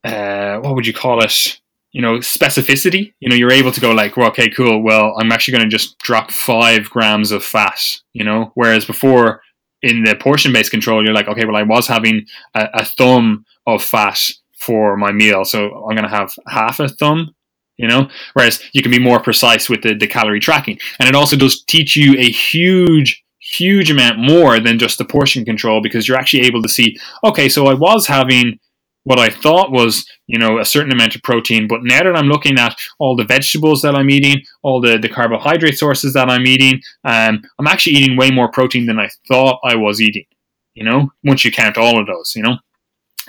uh, 0.04 0.58
what 0.58 0.74
would 0.74 0.86
you 0.86 0.92
call 0.92 1.22
it? 1.22 1.60
You 1.92 2.02
know, 2.02 2.18
specificity. 2.18 3.14
You 3.20 3.28
know, 3.28 3.36
you're 3.36 3.52
able 3.52 3.70
to 3.70 3.80
go 3.80 3.92
like, 3.92 4.16
well, 4.16 4.28
okay, 4.28 4.50
cool. 4.50 4.82
Well, 4.82 5.14
I'm 5.18 5.30
actually 5.30 5.52
going 5.52 5.70
to 5.70 5.76
just 5.76 5.96
drop 5.98 6.32
five 6.32 6.90
grams 6.90 7.30
of 7.30 7.44
fat. 7.44 7.80
You 8.12 8.24
know, 8.24 8.50
whereas 8.54 8.84
before 8.84 9.42
in 9.82 10.02
the 10.02 10.16
portion 10.16 10.52
based 10.52 10.72
control, 10.72 11.04
you're 11.04 11.14
like, 11.14 11.28
okay, 11.28 11.44
well, 11.44 11.56
I 11.56 11.62
was 11.62 11.86
having 11.86 12.26
a, 12.54 12.68
a 12.74 12.84
thumb 12.84 13.44
of 13.66 13.82
fat 13.82 14.18
for 14.58 14.96
my 14.96 15.12
meal, 15.12 15.44
so 15.44 15.86
I'm 15.88 15.94
going 15.94 16.08
to 16.08 16.16
have 16.16 16.32
half 16.48 16.80
a 16.80 16.88
thumb 16.88 17.34
you 17.76 17.88
know? 17.88 18.08
Whereas 18.34 18.60
you 18.72 18.82
can 18.82 18.90
be 18.90 18.98
more 18.98 19.20
precise 19.20 19.68
with 19.68 19.82
the, 19.82 19.94
the 19.94 20.06
calorie 20.06 20.40
tracking. 20.40 20.78
And 20.98 21.08
it 21.08 21.14
also 21.14 21.36
does 21.36 21.62
teach 21.64 21.96
you 21.96 22.14
a 22.18 22.30
huge 22.30 23.22
huge 23.56 23.90
amount 23.90 24.18
more 24.18 24.58
than 24.58 24.78
just 24.78 24.96
the 24.96 25.04
portion 25.04 25.44
control 25.44 25.82
because 25.82 26.08
you're 26.08 26.16
actually 26.16 26.46
able 26.46 26.62
to 26.62 26.68
see 26.68 26.96
okay 27.24 27.46
so 27.46 27.66
i 27.66 27.74
was 27.74 28.06
having 28.06 28.58
what 29.02 29.18
i 29.18 29.28
thought 29.28 29.70
was 29.70 30.08
you 30.28 30.38
know 30.38 30.58
a 30.58 30.64
certain 30.64 30.90
amount 30.90 31.14
of 31.14 31.22
protein 31.22 31.68
but 31.68 31.80
now 31.84 32.02
that 32.02 32.16
i'm 32.16 32.26
looking 32.26 32.58
at 32.58 32.74
all 32.98 33.14
the 33.14 33.22
vegetables 33.22 33.82
that 33.82 33.94
i'm 33.94 34.08
eating 34.08 34.40
all 34.62 34.80
the, 34.80 34.96
the 34.96 35.10
carbohydrate 35.10 35.78
sources 35.78 36.14
that 36.14 36.30
i'm 36.30 36.46
eating 36.46 36.80
um, 37.04 37.42
i'm 37.58 37.66
actually 37.66 37.92
eating 37.92 38.16
way 38.16 38.30
more 38.30 38.50
protein 38.50 38.86
than 38.86 38.98
i 38.98 39.10
thought 39.28 39.60
i 39.62 39.76
was 39.76 40.00
eating 40.00 40.24
you 40.74 40.84
know? 40.84 41.10
Once 41.22 41.44
you 41.44 41.52
count 41.52 41.78
all 41.78 41.98
of 41.98 42.06
those 42.06 42.34
you 42.36 42.42
know? 42.42 42.58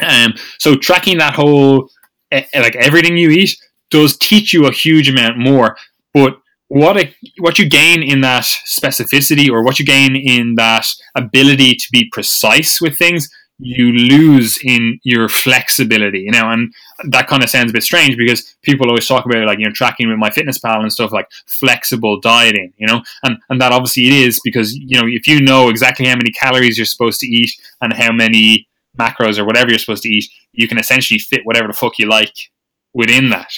Um, 0.02 0.34
so 0.60 0.76
tracking 0.76 1.18
that 1.20 1.36
whole 1.36 1.90
like 2.32 2.76
everything 2.76 3.16
you 3.16 3.30
eat 3.30 3.56
does 3.96 4.18
teach 4.18 4.52
you 4.54 4.66
a 4.66 4.74
huge 4.74 5.08
amount 5.08 5.38
more. 5.38 5.78
But 6.14 6.38
what 6.68 6.98
a, 6.98 7.16
what 7.38 7.58
you 7.58 7.70
gain 7.70 8.04
in 8.04 8.20
that 8.22 8.44
specificity 8.44 9.50
or 9.50 9.64
what 9.64 9.80
you 9.80 9.86
gain 9.86 10.18
in 10.18 10.56
that 10.56 10.86
ability 11.16 11.76
to 11.76 11.88
be 11.92 12.10
precise 12.12 12.82
with 12.82 12.98
things, 12.98 13.30
you 13.58 13.94
lose 13.94 14.60
in 14.62 15.00
your 15.04 15.30
flexibility, 15.30 16.20
you 16.20 16.32
know, 16.32 16.50
and 16.50 16.74
that 17.06 17.28
kind 17.30 17.42
of 17.42 17.50
sounds 17.50 17.70
a 17.70 17.74
bit 17.74 17.84
strange 17.84 18.18
because 18.18 18.54
people 18.64 18.90
always 18.90 19.08
talk 19.08 19.26
about 19.26 19.46
like, 19.46 19.60
you 19.60 19.66
know, 19.66 19.72
tracking 19.72 20.10
with 20.10 20.20
MyFitnessPal 20.20 20.82
and 20.82 20.92
stuff 20.92 21.14
like 21.14 21.30
flexible 21.46 22.20
dieting, 22.20 22.74
you 22.76 22.88
know, 22.88 23.02
and, 23.24 23.38
and 23.50 23.62
that 23.62 23.72
obviously 23.72 24.08
it 24.08 24.14
is 24.28 24.42
because, 24.44 24.76
you 24.76 25.00
know, 25.00 25.08
if 25.08 25.26
you 25.26 25.40
know 25.40 25.70
exactly 25.70 26.06
how 26.06 26.18
many 26.18 26.32
calories 26.32 26.78
you're 26.78 26.86
supposed 26.86 27.22
to 27.22 27.28
eat 27.28 27.52
and 27.80 27.94
how 27.94 28.12
many 28.12 28.68
macros 29.00 29.38
or 29.38 29.46
whatever 29.46 29.70
you're 29.70 29.80
supposed 29.80 30.04
to 30.04 30.10
eat, 30.10 30.26
you 30.52 30.68
can 30.68 30.78
essentially 30.78 31.20
fit 31.20 31.46
whatever 31.46 31.68
the 31.68 31.74
fuck 31.74 31.98
you 31.98 32.08
like 32.08 32.52
within 32.94 33.30
that 33.30 33.54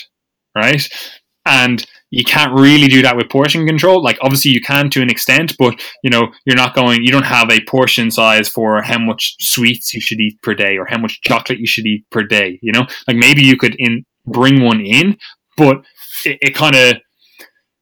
right? 0.57 0.87
And 1.45 1.85
you 2.09 2.23
can't 2.23 2.53
really 2.53 2.87
do 2.87 3.01
that 3.01 3.17
with 3.17 3.29
portion 3.29 3.67
control. 3.67 4.01
Like 4.01 4.17
obviously 4.21 4.51
you 4.51 4.61
can 4.61 4.89
to 4.91 5.01
an 5.01 5.09
extent, 5.09 5.55
but 5.57 5.81
you 6.03 6.09
know 6.09 6.31
you're 6.45 6.55
not 6.55 6.75
going. 6.75 7.03
You 7.03 7.11
don't 7.11 7.25
have 7.25 7.49
a 7.49 7.63
portion 7.67 8.11
size 8.11 8.47
for 8.49 8.81
how 8.81 8.99
much 8.99 9.35
sweets 9.39 9.93
you 9.93 10.01
should 10.01 10.19
eat 10.19 10.41
per 10.41 10.53
day 10.53 10.77
or 10.77 10.85
how 10.85 10.97
much 10.97 11.21
chocolate 11.21 11.59
you 11.59 11.67
should 11.67 11.85
eat 11.85 12.05
per 12.09 12.23
day. 12.23 12.59
You 12.61 12.71
know, 12.71 12.87
like 13.07 13.17
maybe 13.17 13.41
you 13.43 13.57
could 13.57 13.75
in 13.77 14.05
bring 14.25 14.63
one 14.63 14.81
in, 14.81 15.17
but 15.57 15.83
it, 16.25 16.37
it 16.41 16.55
kind 16.55 16.75
of 16.75 16.97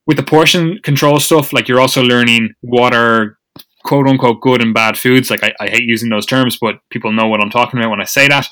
with 0.08 0.18
the 0.18 0.24
portion 0.24 0.80
control 0.84 1.20
stuff. 1.20 1.54
Like 1.54 1.68
you're 1.68 1.82
also 1.82 2.02
learning 2.02 2.50
what 2.62 2.96
are 2.96 3.38
quote 3.84 4.08
unquote 4.08 4.42
good 4.42 4.62
and 4.62 4.74
bad 4.74 4.98
foods. 4.98 5.30
Like 5.30 5.44
I, 5.44 5.54
I 5.60 5.68
hate 5.68 5.84
using 5.84 6.10
those 6.10 6.26
terms, 6.26 6.58
but 6.60 6.76
people 6.90 7.12
know 7.12 7.28
what 7.28 7.42
I'm 7.42 7.52
talking 7.52 7.80
about 7.80 7.92
when 7.92 8.02
I 8.02 8.06
say 8.06 8.28
that. 8.28 8.48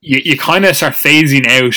You, 0.00 0.20
you 0.24 0.36
kind 0.36 0.64
of 0.64 0.76
start 0.76 0.94
phasing 0.94 1.46
out 1.46 1.76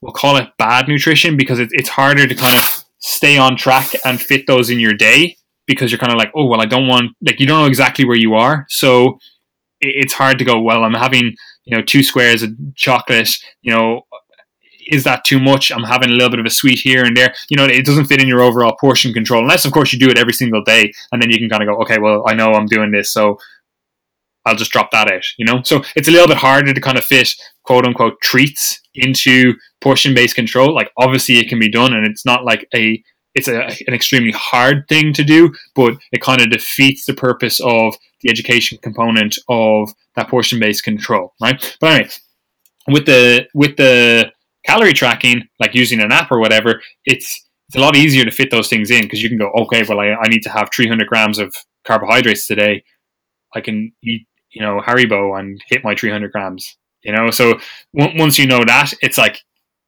we'll 0.00 0.12
call 0.12 0.36
it 0.36 0.48
bad 0.58 0.88
nutrition 0.88 1.36
because 1.36 1.58
it, 1.58 1.68
it's 1.72 1.88
harder 1.88 2.26
to 2.26 2.34
kind 2.34 2.56
of 2.56 2.84
stay 2.98 3.38
on 3.38 3.56
track 3.56 3.92
and 4.04 4.20
fit 4.20 4.46
those 4.46 4.70
in 4.70 4.80
your 4.80 4.94
day 4.94 5.36
because 5.66 5.90
you're 5.90 5.98
kind 5.98 6.12
of 6.12 6.18
like, 6.18 6.30
oh, 6.34 6.46
well, 6.46 6.60
I 6.60 6.66
don't 6.66 6.86
want, 6.86 7.12
like, 7.20 7.40
you 7.40 7.46
don't 7.46 7.60
know 7.60 7.66
exactly 7.66 8.04
where 8.04 8.16
you 8.16 8.34
are. 8.34 8.66
So 8.68 9.18
it's 9.80 10.12
hard 10.12 10.38
to 10.38 10.44
go, 10.44 10.60
well, 10.60 10.84
I'm 10.84 10.94
having, 10.94 11.34
you 11.64 11.76
know, 11.76 11.82
two 11.82 12.02
squares 12.02 12.42
of 12.42 12.50
chocolate, 12.74 13.30
you 13.62 13.72
know, 13.72 14.02
is 14.88 15.02
that 15.04 15.24
too 15.24 15.40
much? 15.40 15.72
I'm 15.72 15.82
having 15.82 16.10
a 16.10 16.12
little 16.12 16.30
bit 16.30 16.38
of 16.38 16.46
a 16.46 16.50
sweet 16.50 16.78
here 16.78 17.04
and 17.04 17.16
there. 17.16 17.34
You 17.50 17.56
know, 17.56 17.66
it 17.66 17.84
doesn't 17.84 18.04
fit 18.04 18.22
in 18.22 18.28
your 18.28 18.40
overall 18.40 18.76
portion 18.80 19.12
control, 19.12 19.42
unless, 19.42 19.64
of 19.64 19.72
course, 19.72 19.92
you 19.92 19.98
do 19.98 20.08
it 20.08 20.18
every 20.18 20.32
single 20.32 20.62
day. 20.62 20.92
And 21.10 21.20
then 21.20 21.30
you 21.30 21.38
can 21.38 21.48
kind 21.48 21.62
of 21.62 21.68
go, 21.68 21.82
okay, 21.82 21.98
well, 21.98 22.22
I 22.28 22.34
know 22.34 22.52
I'm 22.52 22.66
doing 22.66 22.92
this. 22.92 23.10
So 23.10 23.38
I'll 24.44 24.54
just 24.54 24.70
drop 24.70 24.92
that 24.92 25.10
out, 25.10 25.24
you 25.38 25.44
know? 25.44 25.60
So 25.62 25.82
it's 25.96 26.06
a 26.06 26.12
little 26.12 26.28
bit 26.28 26.36
harder 26.36 26.72
to 26.72 26.80
kind 26.80 26.96
of 26.96 27.04
fit 27.04 27.28
quote 27.64 27.84
unquote 27.84 28.20
treats 28.22 28.80
into 28.94 29.54
portion 29.80 30.14
based 30.14 30.34
control. 30.34 30.74
Like 30.74 30.90
obviously 30.96 31.38
it 31.38 31.48
can 31.48 31.58
be 31.58 31.70
done 31.70 31.94
and 31.94 32.06
it's 32.06 32.24
not 32.24 32.44
like 32.44 32.68
a 32.74 33.02
it's 33.34 33.48
a, 33.48 33.66
an 33.86 33.92
extremely 33.92 34.32
hard 34.32 34.88
thing 34.88 35.12
to 35.12 35.22
do, 35.22 35.52
but 35.74 35.98
it 36.10 36.22
kind 36.22 36.40
of 36.40 36.50
defeats 36.50 37.04
the 37.04 37.12
purpose 37.12 37.60
of 37.60 37.94
the 38.22 38.30
education 38.30 38.78
component 38.82 39.36
of 39.48 39.90
that 40.14 40.28
portion 40.28 40.58
based 40.58 40.84
control, 40.84 41.34
right? 41.40 41.76
But 41.80 41.92
anyway, 41.92 42.10
with 42.88 43.06
the 43.06 43.46
with 43.54 43.76
the 43.76 44.32
calorie 44.64 44.94
tracking, 44.94 45.48
like 45.60 45.74
using 45.74 46.00
an 46.00 46.12
app 46.12 46.32
or 46.32 46.40
whatever, 46.40 46.80
it's 47.04 47.44
it's 47.68 47.76
a 47.76 47.80
lot 47.80 47.96
easier 47.96 48.24
to 48.24 48.30
fit 48.30 48.50
those 48.50 48.68
things 48.68 48.90
in 48.90 49.02
because 49.02 49.22
you 49.22 49.28
can 49.28 49.38
go, 49.38 49.50
okay, 49.62 49.84
well, 49.88 50.00
I, 50.00 50.10
I 50.10 50.28
need 50.28 50.42
to 50.44 50.50
have 50.50 50.70
300 50.74 51.06
grams 51.08 51.38
of 51.38 51.54
carbohydrates 51.84 52.46
today. 52.46 52.84
I 53.54 53.60
can 53.60 53.92
eat 54.02 54.26
you 54.50 54.62
know 54.62 54.80
Haribo 54.80 55.38
and 55.38 55.60
hit 55.68 55.84
my 55.84 55.94
300 55.94 56.32
grams. 56.32 56.76
You 57.02 57.12
know, 57.12 57.30
so 57.30 57.60
w- 57.96 58.18
once 58.18 58.38
you 58.38 58.46
know 58.46 58.64
that, 58.64 58.92
it's 59.00 59.18
like, 59.18 59.38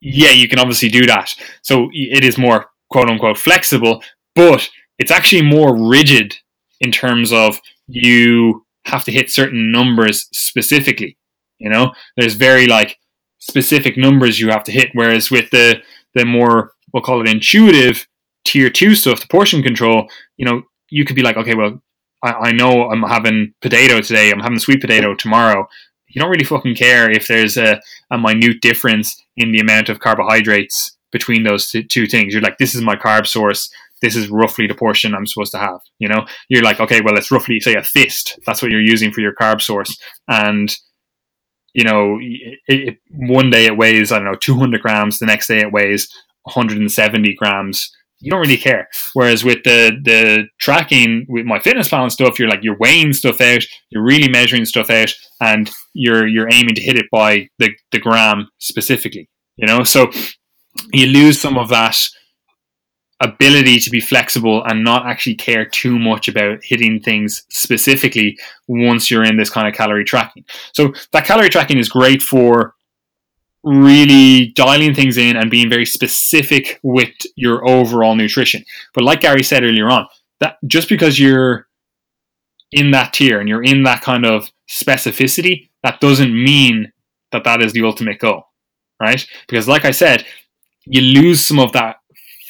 yeah, 0.01 0.31
you 0.31 0.47
can 0.47 0.59
obviously 0.59 0.89
do 0.89 1.05
that. 1.05 1.33
So 1.61 1.89
it 1.93 2.23
is 2.23 2.37
more 2.37 2.67
quote 2.89 3.09
unquote 3.09 3.37
flexible, 3.37 4.03
but 4.35 4.69
it's 4.97 5.11
actually 5.11 5.41
more 5.41 5.89
rigid 5.89 6.35
in 6.79 6.91
terms 6.91 7.31
of 7.31 7.59
you 7.87 8.65
have 8.85 9.03
to 9.05 9.11
hit 9.11 9.31
certain 9.31 9.71
numbers 9.71 10.27
specifically. 10.31 11.17
You 11.59 11.69
know, 11.69 11.91
there's 12.15 12.35
very 12.35 12.67
like 12.67 12.97
specific 13.39 13.97
numbers 13.97 14.39
you 14.39 14.49
have 14.49 14.63
to 14.65 14.71
hit. 14.71 14.89
Whereas 14.93 15.29
with 15.29 15.49
the 15.51 15.81
the 16.13 16.25
more 16.25 16.73
we'll 16.93 17.03
call 17.03 17.21
it 17.21 17.29
intuitive 17.29 18.07
tier 18.45 18.69
two 18.69 18.95
stuff, 18.95 19.21
the 19.21 19.27
portion 19.27 19.61
control, 19.61 20.09
you 20.37 20.45
know, 20.45 20.63
you 20.89 21.05
could 21.05 21.15
be 21.15 21.21
like, 21.21 21.37
okay, 21.37 21.55
well, 21.55 21.81
I, 22.23 22.31
I 22.31 22.51
know 22.51 22.89
I'm 22.89 23.03
having 23.03 23.53
potato 23.61 24.01
today, 24.01 24.31
I'm 24.31 24.39
having 24.39 24.59
sweet 24.59 24.81
potato 24.81 25.13
tomorrow. 25.15 25.67
You 26.09 26.21
don't 26.21 26.29
really 26.29 26.43
fucking 26.43 26.75
care 26.75 27.09
if 27.09 27.27
there's 27.27 27.57
a, 27.57 27.81
a 28.11 28.17
minute 28.17 28.61
difference 28.61 29.21
in 29.37 29.51
the 29.51 29.59
amount 29.59 29.89
of 29.89 29.99
carbohydrates 29.99 30.97
between 31.11 31.43
those 31.43 31.73
two 31.89 32.05
things. 32.07 32.33
You're 32.33 32.41
like, 32.41 32.57
this 32.57 32.75
is 32.75 32.81
my 32.81 32.95
carb 32.95 33.27
source. 33.27 33.69
This 34.01 34.15
is 34.15 34.29
roughly 34.29 34.67
the 34.67 34.75
portion 34.75 35.13
I'm 35.13 35.27
supposed 35.27 35.51
to 35.51 35.59
have. 35.59 35.81
You 35.99 36.07
know, 36.07 36.25
you're 36.47 36.63
like, 36.63 36.79
okay, 36.79 37.01
well, 37.01 37.17
it's 37.17 37.31
roughly 37.31 37.59
say 37.59 37.75
a 37.75 37.83
fist. 37.83 38.39
That's 38.45 38.61
what 38.61 38.71
you're 38.71 38.81
using 38.81 39.11
for 39.11 39.21
your 39.21 39.35
carb 39.35 39.61
source, 39.61 39.97
and 40.27 40.75
you 41.73 41.83
know, 41.83 42.17
it, 42.19 42.59
it, 42.67 42.97
one 43.11 43.49
day 43.49 43.65
it 43.65 43.77
weighs 43.77 44.11
I 44.11 44.17
don't 44.17 44.25
know 44.25 44.35
200 44.35 44.81
grams. 44.81 45.19
The 45.19 45.25
next 45.25 45.47
day 45.47 45.59
it 45.59 45.71
weighs 45.71 46.09
170 46.43 47.35
grams 47.35 47.91
you 48.19 48.31
don't 48.31 48.41
really 48.41 48.57
care. 48.57 48.87
Whereas 49.13 49.43
with 49.43 49.63
the 49.63 49.97
the 50.03 50.47
tracking 50.59 51.25
with 51.29 51.45
MyFitnessPal 51.45 52.03
and 52.03 52.11
stuff, 52.11 52.39
you're 52.39 52.49
like 52.49 52.63
you're 52.63 52.77
weighing 52.77 53.13
stuff 53.13 53.41
out, 53.41 53.63
you're 53.89 54.03
really 54.03 54.29
measuring 54.29 54.65
stuff 54.65 54.89
out, 54.89 55.13
and 55.41 55.69
you're 55.93 56.27
you're 56.27 56.51
aiming 56.51 56.75
to 56.75 56.81
hit 56.81 56.97
it 56.97 57.05
by 57.11 57.49
the, 57.59 57.71
the 57.91 57.99
gram 57.99 58.49
specifically. 58.59 59.29
You 59.57 59.67
know, 59.67 59.83
so 59.83 60.11
you 60.93 61.07
lose 61.07 61.39
some 61.39 61.57
of 61.57 61.69
that 61.69 61.97
ability 63.21 63.79
to 63.79 63.89
be 63.89 63.99
flexible 63.99 64.63
and 64.63 64.83
not 64.83 65.05
actually 65.05 65.35
care 65.35 65.65
too 65.65 65.99
much 65.99 66.27
about 66.29 66.59
hitting 66.63 67.01
things 67.01 67.43
specifically 67.49 68.37
once 68.67 69.11
you're 69.11 69.25
in 69.25 69.35
this 69.35 69.49
kind 69.49 69.67
of 69.67 69.73
calorie 69.73 70.05
tracking. 70.05 70.45
So 70.73 70.93
that 71.11 71.25
calorie 71.25 71.49
tracking 71.49 71.77
is 71.77 71.89
great 71.89 72.21
for 72.21 72.75
really 73.69 74.47
dialing 74.55 74.95
things 74.95 75.17
in 75.17 75.37
and 75.37 75.51
being 75.51 75.69
very 75.69 75.85
specific 75.85 76.79
with 76.81 77.13
your 77.35 77.67
overall 77.67 78.15
nutrition. 78.15 78.63
But 78.93 79.03
like 79.03 79.21
Gary 79.21 79.43
said 79.43 79.63
earlier 79.63 79.89
on, 79.89 80.07
that 80.39 80.57
just 80.65 80.89
because 80.89 81.19
you're 81.19 81.67
in 82.71 82.91
that 82.91 83.13
tier 83.13 83.39
and 83.39 83.47
you're 83.47 83.63
in 83.63 83.83
that 83.83 84.01
kind 84.01 84.25
of 84.25 84.49
specificity, 84.69 85.69
that 85.83 85.99
doesn't 85.99 86.33
mean 86.33 86.91
that 87.31 87.43
that 87.43 87.61
is 87.61 87.73
the 87.73 87.83
ultimate 87.83 88.19
goal, 88.19 88.43
right? 88.99 89.25
Because 89.47 89.67
like 89.67 89.85
I 89.85 89.91
said, 89.91 90.25
you 90.85 91.01
lose 91.01 91.45
some 91.45 91.59
of 91.59 91.71
that 91.73 91.97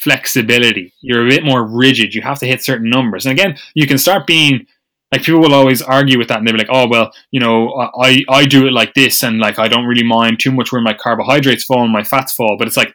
flexibility. 0.00 0.94
You're 1.02 1.26
a 1.26 1.28
bit 1.28 1.44
more 1.44 1.66
rigid. 1.66 2.14
You 2.14 2.22
have 2.22 2.38
to 2.38 2.46
hit 2.46 2.62
certain 2.62 2.88
numbers. 2.88 3.26
And 3.26 3.38
again, 3.38 3.58
you 3.74 3.86
can 3.86 3.98
start 3.98 4.26
being 4.26 4.66
like 5.12 5.24
people 5.24 5.40
will 5.40 5.54
always 5.54 5.82
argue 5.82 6.18
with 6.18 6.28
that 6.28 6.38
and 6.38 6.46
they'll 6.46 6.54
be 6.54 6.60
like, 6.60 6.68
oh 6.70 6.88
well, 6.88 7.12
you 7.30 7.40
know, 7.40 7.72
I 8.00 8.22
I 8.28 8.46
do 8.46 8.66
it 8.66 8.72
like 8.72 8.94
this 8.94 9.22
and 9.22 9.38
like 9.38 9.58
I 9.58 9.68
don't 9.68 9.86
really 9.86 10.04
mind 10.04 10.38
too 10.40 10.52
much 10.52 10.72
where 10.72 10.82
my 10.82 10.94
carbohydrates 10.94 11.64
fall 11.64 11.82
and 11.82 11.92
my 11.92 12.04
fats 12.04 12.32
fall. 12.32 12.56
But 12.58 12.68
it's 12.68 12.76
like, 12.76 12.94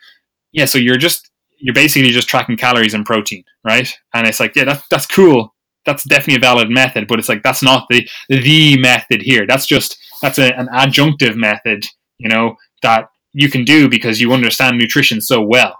yeah, 0.51 0.66
so 0.66 0.78
you're 0.78 0.97
just 0.97 1.30
you're 1.57 1.74
basically 1.74 2.11
just 2.11 2.30
tracking 2.30 2.57
calories 2.57 2.93
and 2.93 3.05
protein, 3.05 3.43
right? 3.66 3.93
And 4.13 4.28
it's 4.28 4.39
like, 4.39 4.55
yeah, 4.55 4.66
that's 4.66 4.88
that's 4.88 5.05
cool. 5.05 5.53
That's 5.86 6.03
definitely 6.03 6.36
a 6.36 6.39
valid 6.39 6.70
method, 6.70 7.07
but 7.07 7.20
it's 7.20 7.30
like 7.30 7.43
that's 7.43 7.61
not 7.61 7.88
the 7.89 8.07
the 8.30 8.78
method 8.80 9.22
here. 9.22 9.45
That's 9.47 9.66
just 9.66 9.97
that's 10.22 10.39
a, 10.39 10.57
an 10.57 10.68
adjunctive 10.74 11.36
method, 11.36 11.86
you 12.18 12.30
know, 12.30 12.55
that 12.82 13.09
you 13.34 13.49
can 13.49 13.66
do 13.66 13.89
because 13.89 14.22
you 14.22 14.32
understand 14.32 14.78
nutrition 14.78 15.20
so 15.20 15.41
well, 15.41 15.78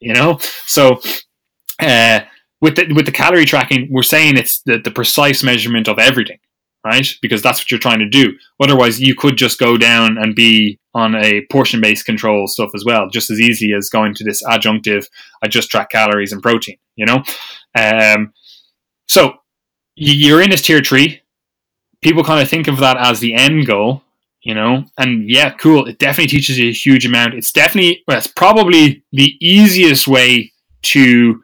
you 0.00 0.12
know. 0.12 0.38
So, 0.66 1.00
uh, 1.80 2.20
with 2.60 2.76
the 2.76 2.92
with 2.94 3.06
the 3.06 3.12
calorie 3.12 3.44
tracking, 3.44 3.88
we're 3.90 4.02
saying 4.02 4.36
it's 4.36 4.60
the, 4.62 4.78
the 4.78 4.90
precise 4.90 5.42
measurement 5.42 5.88
of 5.88 5.98
everything, 5.98 6.38
right? 6.84 7.06
Because 7.20 7.42
that's 7.42 7.60
what 7.60 7.70
you're 7.70 7.80
trying 7.80 7.98
to 7.98 8.08
do. 8.08 8.32
Otherwise, 8.60 9.00
you 9.00 9.14
could 9.14 9.36
just 9.36 9.58
go 9.58 9.76
down 9.76 10.16
and 10.18 10.34
be 10.34 10.78
on 10.94 11.14
a 11.14 11.46
portion 11.50 11.80
based 11.80 12.06
control 12.06 12.46
stuff 12.46 12.70
as 12.74 12.84
well, 12.84 13.08
just 13.10 13.30
as 13.30 13.40
easily 13.40 13.74
as 13.74 13.90
going 13.90 14.14
to 14.14 14.24
this 14.24 14.42
adjunctive. 14.42 15.06
I 15.42 15.48
just 15.48 15.70
track 15.70 15.90
calories 15.90 16.32
and 16.32 16.42
protein. 16.42 16.78
You 16.96 17.06
know, 17.06 17.22
um, 17.78 18.32
so 19.06 19.34
you're 19.94 20.42
in 20.42 20.50
this 20.50 20.62
tier 20.62 20.82
three. 20.82 21.22
People 22.02 22.24
kind 22.24 22.42
of 22.42 22.48
think 22.48 22.68
of 22.68 22.78
that 22.78 22.96
as 22.98 23.20
the 23.20 23.34
end 23.34 23.66
goal, 23.66 24.02
you 24.42 24.54
know, 24.54 24.84
and 24.96 25.28
yeah, 25.28 25.50
cool. 25.50 25.86
It 25.86 25.98
definitely 25.98 26.28
teaches 26.28 26.58
you 26.58 26.68
a 26.68 26.72
huge 26.72 27.04
amount. 27.04 27.34
It's 27.34 27.52
definitely, 27.52 28.04
well, 28.06 28.18
it's 28.18 28.26
probably 28.26 29.02
the 29.12 29.36
easiest 29.40 30.06
way 30.06 30.52
to 30.82 31.42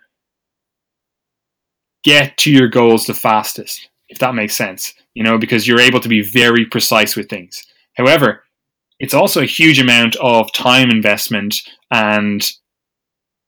get 2.04 2.36
to 2.38 2.50
your 2.50 2.68
goals 2.68 3.06
the 3.06 3.14
fastest, 3.14 3.88
if 4.08 4.18
that 4.18 4.34
makes 4.34 4.56
sense, 4.56 4.94
you 5.14 5.22
know, 5.22 5.38
because 5.38 5.66
you're 5.66 5.80
able 5.80 6.00
to 6.00 6.08
be 6.08 6.22
very 6.22 6.64
precise 6.66 7.16
with 7.16 7.28
things. 7.28 7.64
However, 7.96 8.44
it's 8.98 9.14
also 9.14 9.40
a 9.40 9.46
huge 9.46 9.78
amount 9.78 10.16
of 10.16 10.52
time 10.52 10.90
investment 10.90 11.62
and 11.90 12.50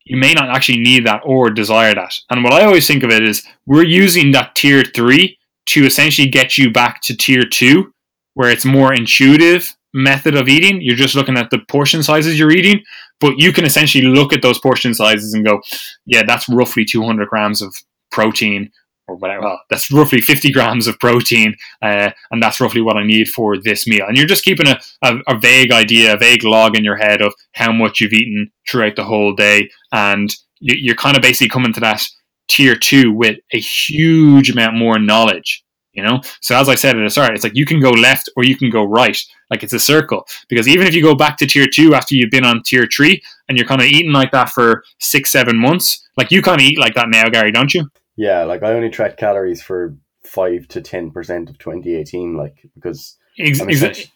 you 0.05 0.18
may 0.18 0.34
not 0.34 0.50
actually 0.50 0.78
need 0.78 1.07
that 1.07 1.22
or 1.24 1.50
desire 1.50 1.94
that. 1.94 2.14
And 2.30 2.44
what 2.44 2.52
I 2.52 2.64
always 2.64 2.86
think 2.86 3.02
of 3.02 3.11
it 3.11 3.22
is 3.22 3.46
we're 3.66 3.84
using 3.84 4.32
that 4.32 4.55
tier 4.55 4.82
three 4.82 5.38
to 5.66 5.86
essentially 5.86 6.28
get 6.28 6.59
you 6.59 6.70
back 6.70 7.00
to 7.02 7.16
tier 7.16 7.44
two, 7.44 7.92
where 8.34 8.50
it's 8.50 8.66
more 8.66 8.92
intuitive 8.92 9.74
method 9.94 10.34
of 10.34 10.48
eating. 10.48 10.82
You're 10.82 10.96
just 10.96 11.14
looking 11.14 11.38
at 11.38 11.50
the 11.50 11.61
portion 11.68 12.02
sizes 12.02 12.38
you're 12.38 12.50
eating, 12.50 12.82
but 13.20 13.38
you 13.38 13.52
can 13.52 13.64
essentially 13.64 14.05
look 14.05 14.32
at 14.34 14.42
those 14.42 14.59
portion 14.59 14.92
sizes 14.92 15.32
and 15.32 15.44
go, 15.44 15.62
yeah, 16.05 16.22
that's 16.26 16.48
roughly 16.48 16.84
200 16.84 17.28
grams 17.28 17.62
of 17.62 17.74
protein 18.14 18.70
or 19.06 19.16
whatever. 19.16 19.42
Well, 19.42 19.60
that's 19.68 19.90
roughly 19.90 20.20
50 20.20 20.52
grams 20.52 20.86
of 20.86 20.98
protein, 20.98 21.54
uh, 21.82 22.10
and 22.30 22.42
that's 22.42 22.60
roughly 22.60 22.80
what 22.80 22.96
I 22.96 23.04
need 23.04 23.28
for 23.28 23.58
this 23.60 23.86
meal. 23.86 24.06
And 24.06 24.16
you're 24.16 24.26
just 24.26 24.44
keeping 24.44 24.68
a, 24.68 24.78
a, 25.02 25.16
a, 25.28 25.38
vague 25.38 25.72
idea, 25.72 26.14
a 26.14 26.16
vague 26.16 26.44
log 26.44 26.76
in 26.76 26.84
your 26.84 26.96
head 26.96 27.20
of 27.20 27.34
how 27.52 27.72
much 27.72 28.00
you've 28.00 28.12
eaten 28.12 28.50
throughout 28.68 28.96
the 28.96 29.04
whole 29.04 29.34
day, 29.34 29.68
and 29.92 30.34
you, 30.60 30.74
you're 30.78 30.96
kind 30.96 31.16
of 31.16 31.22
basically 31.22 31.48
coming 31.48 31.72
to 31.74 31.80
that 31.80 32.02
tier 32.48 32.76
two 32.76 33.12
with 33.12 33.38
a 33.52 33.58
huge 33.58 34.50
amount 34.50 34.76
more 34.76 34.98
knowledge. 34.98 35.62
You 35.92 36.02
know, 36.02 36.20
so 36.40 36.56
as 36.56 36.68
I 36.68 36.74
said 36.74 36.96
at 36.96 37.04
the 37.04 37.08
start, 37.08 37.34
it's 37.34 37.44
like 37.44 37.54
you 37.54 37.64
can 37.64 37.78
go 37.78 37.90
left 37.90 38.28
or 38.36 38.42
you 38.42 38.56
can 38.56 38.68
go 38.68 38.82
right. 38.82 39.16
Like 39.48 39.62
it's 39.62 39.72
a 39.72 39.78
circle 39.78 40.26
because 40.48 40.66
even 40.66 40.88
if 40.88 40.94
you 40.94 41.00
go 41.00 41.14
back 41.14 41.36
to 41.36 41.46
tier 41.46 41.68
two 41.72 41.94
after 41.94 42.16
you've 42.16 42.32
been 42.32 42.44
on 42.44 42.64
tier 42.64 42.88
three 42.92 43.22
and 43.48 43.56
you're 43.56 43.66
kind 43.68 43.80
of 43.80 43.86
eating 43.86 44.10
like 44.12 44.32
that 44.32 44.48
for 44.48 44.82
six, 44.98 45.30
seven 45.30 45.56
months, 45.56 46.04
like 46.16 46.32
you 46.32 46.42
kind 46.42 46.60
of 46.60 46.66
eat 46.66 46.80
like 46.80 46.94
that 46.94 47.10
now, 47.10 47.28
Gary, 47.28 47.52
don't 47.52 47.72
you? 47.72 47.88
Yeah, 48.16 48.44
like 48.44 48.62
I 48.62 48.72
only 48.72 48.90
tracked 48.90 49.18
calories 49.18 49.62
for 49.62 49.96
five 50.24 50.68
to 50.68 50.80
ten 50.80 51.10
percent 51.10 51.50
of 51.50 51.58
2018, 51.58 52.36
like 52.36 52.56
because 52.74 53.16
Ex- 53.38 53.60
exa- 53.60 54.08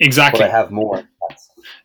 exactly. 0.00 0.40
But 0.40 0.48
I 0.48 0.52
have 0.52 0.70
more. 0.70 1.04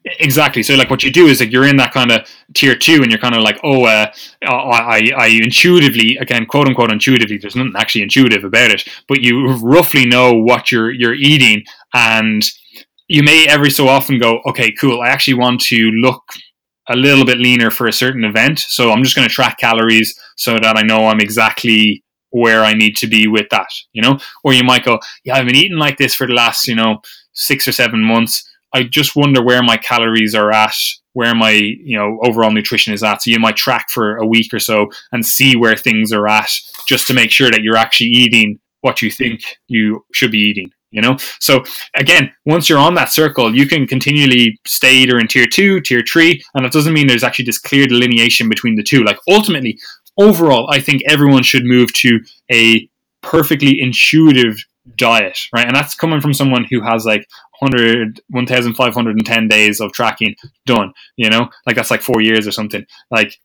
Exactly. 0.05 0.63
So, 0.63 0.75
like, 0.75 0.89
what 0.89 1.03
you 1.03 1.11
do 1.11 1.27
is 1.27 1.39
like 1.39 1.51
you're 1.51 1.67
in 1.67 1.77
that 1.77 1.93
kind 1.93 2.11
of 2.11 2.27
tier 2.53 2.75
two, 2.75 3.01
and 3.01 3.09
you're 3.09 3.19
kind 3.19 3.35
of 3.35 3.41
like, 3.41 3.59
oh, 3.63 3.85
uh, 3.85 4.11
I, 4.45 5.11
I 5.17 5.27
intuitively, 5.27 6.17
again, 6.17 6.45
quote 6.45 6.67
unquote, 6.67 6.91
intuitively. 6.91 7.37
There's 7.37 7.55
nothing 7.55 7.73
actually 7.77 8.03
intuitive 8.03 8.43
about 8.43 8.71
it, 8.71 8.87
but 9.07 9.21
you 9.21 9.55
roughly 9.57 10.05
know 10.05 10.33
what 10.33 10.71
you're 10.71 10.91
you're 10.91 11.13
eating, 11.13 11.63
and 11.93 12.43
you 13.07 13.23
may 13.23 13.45
every 13.47 13.71
so 13.71 13.87
often 13.87 14.19
go, 14.19 14.41
okay, 14.47 14.71
cool. 14.71 15.01
I 15.01 15.09
actually 15.09 15.35
want 15.35 15.61
to 15.61 15.77
look 15.91 16.23
a 16.89 16.95
little 16.95 17.25
bit 17.25 17.37
leaner 17.37 17.69
for 17.69 17.87
a 17.87 17.93
certain 17.93 18.25
event. 18.25 18.59
So 18.59 18.91
I'm 18.91 19.03
just 19.03 19.15
going 19.15 19.27
to 19.27 19.33
track 19.33 19.57
calories 19.59 20.19
so 20.35 20.53
that 20.53 20.75
I 20.75 20.81
know 20.81 21.07
I'm 21.07 21.21
exactly 21.21 22.03
where 22.31 22.63
I 22.63 22.73
need 22.73 22.95
to 22.97 23.07
be 23.07 23.27
with 23.27 23.47
that, 23.51 23.69
you 23.93 24.01
know? 24.01 24.19
Or 24.43 24.53
you 24.53 24.63
might 24.63 24.83
go, 24.83 24.99
yeah, 25.23 25.35
I've 25.35 25.45
been 25.45 25.55
eating 25.55 25.77
like 25.77 25.97
this 25.97 26.15
for 26.15 26.27
the 26.27 26.33
last, 26.33 26.67
you 26.67 26.75
know, 26.75 27.01
six 27.33 27.67
or 27.67 27.71
seven 27.71 28.01
months. 28.01 28.47
I 28.73 28.83
just 28.83 29.15
wonder 29.15 29.43
where 29.43 29.63
my 29.63 29.77
calories 29.77 30.35
are 30.35 30.51
at, 30.51 30.75
where 31.13 31.33
my, 31.33 31.51
you 31.51 31.97
know, 31.97 32.19
overall 32.23 32.51
nutrition 32.51 32.93
is 32.93 33.03
at. 33.03 33.21
So 33.21 33.31
you 33.31 33.39
might 33.39 33.55
track 33.55 33.87
for 33.89 34.17
a 34.17 34.27
week 34.27 34.53
or 34.53 34.59
so 34.59 34.87
and 35.11 35.25
see 35.25 35.55
where 35.55 35.75
things 35.75 36.11
are 36.11 36.27
at 36.27 36.51
just 36.87 37.07
to 37.07 37.13
make 37.13 37.31
sure 37.31 37.49
that 37.49 37.61
you're 37.63 37.77
actually 37.77 38.09
eating 38.09 38.59
what 38.81 39.01
you 39.01 39.11
think 39.11 39.41
you 39.67 40.05
should 40.13 40.31
be 40.31 40.39
eating 40.39 40.71
you 40.91 41.01
know? 41.01 41.17
So 41.39 41.63
again 41.95 42.31
once 42.45 42.69
you're 42.69 42.79
on 42.79 42.95
that 42.95 43.11
circle 43.11 43.55
you 43.55 43.67
can 43.67 43.87
continually 43.87 44.59
stay 44.65 44.95
either 44.95 45.19
in 45.19 45.27
tier 45.27 45.45
two 45.45 45.81
tier 45.81 46.03
three 46.09 46.43
and 46.53 46.65
it 46.65 46.71
doesn't 46.71 46.93
mean 46.93 47.07
there's 47.07 47.23
actually 47.23 47.45
this 47.45 47.59
clear 47.59 47.87
delineation 47.87 48.49
between 48.49 48.75
the 48.75 48.83
two. 48.83 49.03
Like 49.03 49.19
ultimately 49.27 49.79
overall 50.17 50.67
i 50.71 50.79
think 50.79 51.01
everyone 51.07 51.43
should 51.43 51.63
move 51.63 51.93
to 51.93 52.19
a 52.51 52.89
perfectly 53.21 53.79
intuitive 53.79 54.57
diet 54.97 55.39
right? 55.53 55.67
And 55.67 55.75
that's 55.75 55.95
coming 55.95 56.19
from 56.19 56.33
someone 56.33 56.65
who 56.69 56.81
has 56.81 57.05
like 57.05 57.27
100 57.59 58.21
1510 58.29 59.47
days 59.47 59.79
of 59.79 59.91
tracking 59.93 60.35
done 60.65 60.93
you 61.15 61.29
know? 61.29 61.49
Like 61.65 61.75
that's 61.75 61.91
like 61.91 62.01
four 62.01 62.21
years 62.21 62.47
or 62.47 62.51
something. 62.51 62.85
Like 63.11 63.39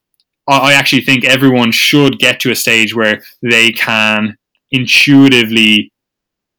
i 0.46 0.74
actually 0.74 1.02
think 1.02 1.24
everyone 1.24 1.72
should 1.72 2.18
get 2.18 2.40
to 2.40 2.50
a 2.50 2.56
stage 2.56 2.94
where 2.94 3.22
they 3.42 3.72
can 3.72 4.36
intuitively 4.70 5.92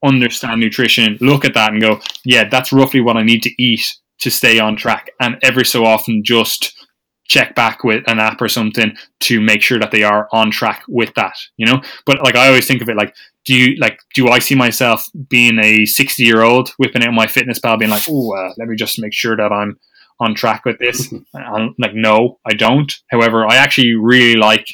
understand 0.05 0.61
nutrition, 0.61 1.17
look 1.21 1.45
at 1.45 1.53
that 1.53 1.71
and 1.71 1.81
go, 1.81 1.99
yeah, 2.23 2.47
that's 2.47 2.71
roughly 2.71 3.01
what 3.01 3.17
I 3.17 3.23
need 3.23 3.43
to 3.43 3.61
eat 3.61 3.95
to 4.19 4.31
stay 4.31 4.59
on 4.59 4.75
track. 4.75 5.11
And 5.19 5.37
every 5.41 5.65
so 5.65 5.85
often 5.85 6.23
just 6.23 6.73
check 7.27 7.55
back 7.55 7.83
with 7.83 8.03
an 8.07 8.19
app 8.19 8.41
or 8.41 8.47
something 8.47 8.95
to 9.19 9.41
make 9.41 9.61
sure 9.61 9.79
that 9.79 9.91
they 9.91 10.03
are 10.03 10.27
on 10.31 10.51
track 10.51 10.83
with 10.87 11.13
that, 11.15 11.35
you 11.57 11.65
know? 11.65 11.81
But 12.05 12.23
like 12.23 12.35
I 12.35 12.47
always 12.47 12.67
think 12.67 12.81
of 12.81 12.89
it 12.89 12.95
like, 12.95 13.15
do 13.45 13.55
you 13.55 13.75
like 13.77 13.99
do 14.13 14.29
I 14.29 14.39
see 14.39 14.55
myself 14.55 15.07
being 15.29 15.59
a 15.59 15.85
60 15.85 16.23
year 16.23 16.41
old 16.41 16.69
whipping 16.77 17.03
out 17.03 17.13
MyFitnessPal 17.13 17.79
being 17.79 17.91
like, 17.91 18.03
oh, 18.09 18.35
uh, 18.35 18.53
let 18.57 18.67
me 18.67 18.75
just 18.75 18.99
make 18.99 19.13
sure 19.13 19.35
that 19.35 19.51
I'm 19.51 19.79
on 20.19 20.35
track 20.35 20.65
with 20.65 20.79
this? 20.79 21.13
I'm 21.35 21.75
like, 21.77 21.93
no, 21.93 22.39
I 22.45 22.53
don't. 22.53 22.93
However, 23.09 23.45
I 23.45 23.55
actually 23.57 23.93
really 23.93 24.35
like 24.35 24.67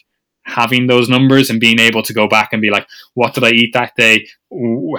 having 0.43 0.87
those 0.87 1.07
numbers 1.09 1.49
and 1.49 1.59
being 1.59 1.79
able 1.79 2.03
to 2.03 2.13
go 2.13 2.27
back 2.27 2.49
and 2.51 2.61
be 2.61 2.69
like, 2.69 2.87
what 3.13 3.33
did 3.33 3.43
I 3.43 3.51
eat 3.51 3.73
that 3.73 3.95
day? 3.95 4.27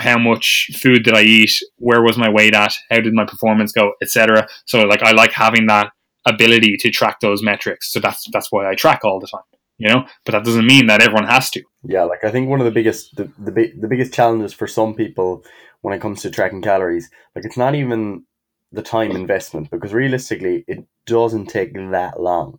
How 0.00 0.18
much 0.18 0.70
food 0.80 1.02
did 1.04 1.14
I 1.14 1.22
eat? 1.22 1.52
Where 1.76 2.02
was 2.02 2.16
my 2.16 2.30
weight 2.30 2.54
at? 2.54 2.74
How 2.90 3.00
did 3.00 3.12
my 3.12 3.24
performance 3.24 3.72
go, 3.72 3.92
etc. 4.00 4.46
So 4.66 4.82
like 4.82 5.02
I 5.02 5.12
like 5.12 5.32
having 5.32 5.66
that 5.66 5.92
ability 6.26 6.76
to 6.78 6.90
track 6.90 7.20
those 7.20 7.42
metrics. 7.42 7.92
So 7.92 8.00
that's 8.00 8.26
that's 8.32 8.50
why 8.50 8.68
I 8.68 8.74
track 8.74 9.00
all 9.04 9.20
the 9.20 9.26
time. 9.26 9.42
You 9.78 9.88
know, 9.88 10.06
but 10.24 10.32
that 10.32 10.44
doesn't 10.44 10.66
mean 10.66 10.86
that 10.86 11.02
everyone 11.02 11.26
has 11.26 11.50
to. 11.50 11.62
Yeah, 11.84 12.04
like 12.04 12.22
I 12.22 12.30
think 12.30 12.48
one 12.48 12.60
of 12.60 12.66
the 12.66 12.70
biggest 12.70 13.16
the 13.16 13.24
the, 13.38 13.72
the 13.78 13.88
biggest 13.88 14.14
challenges 14.14 14.52
for 14.52 14.66
some 14.66 14.94
people 14.94 15.44
when 15.80 15.94
it 15.94 16.00
comes 16.00 16.22
to 16.22 16.30
tracking 16.30 16.62
calories, 16.62 17.10
like 17.34 17.44
it's 17.44 17.56
not 17.56 17.74
even 17.74 18.24
the 18.70 18.82
time 18.82 19.10
investment 19.10 19.70
because 19.70 19.92
realistically 19.92 20.64
it 20.68 20.84
doesn't 21.04 21.46
take 21.46 21.74
that 21.74 22.20
long, 22.20 22.58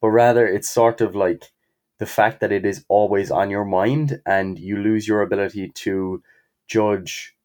but 0.00 0.08
rather 0.08 0.46
it's 0.46 0.68
sort 0.68 1.00
of 1.00 1.14
like 1.14 1.52
the 1.98 2.06
fact 2.06 2.40
that 2.40 2.52
it 2.52 2.64
is 2.64 2.84
always 2.88 3.30
on 3.30 3.50
your 3.50 3.64
mind 3.64 4.20
and 4.26 4.58
you 4.58 4.76
lose 4.76 5.06
your 5.06 5.22
ability 5.22 5.70
to 5.70 6.22
judge 6.66 7.36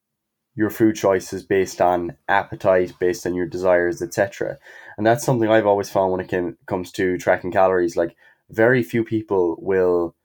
your 0.56 0.70
food 0.70 0.96
choices 0.96 1.44
based 1.44 1.80
on 1.80 2.18
appetite, 2.28 2.94
based 3.00 3.26
on 3.26 3.34
your 3.34 3.46
desires, 3.46 4.02
etc. 4.02 4.58
And 4.98 5.06
that's 5.06 5.24
something 5.24 5.50
I've 5.50 5.68
always 5.68 5.90
found 5.90 6.12
when 6.12 6.22
it 6.22 6.28
can, 6.28 6.58
comes 6.66 6.92
to 6.94 7.18
tracking 7.18 7.52
calories. 7.52 7.96
Like, 7.96 8.16
very 8.50 8.84
few 8.84 9.04
people 9.04 9.56
will 9.60 10.16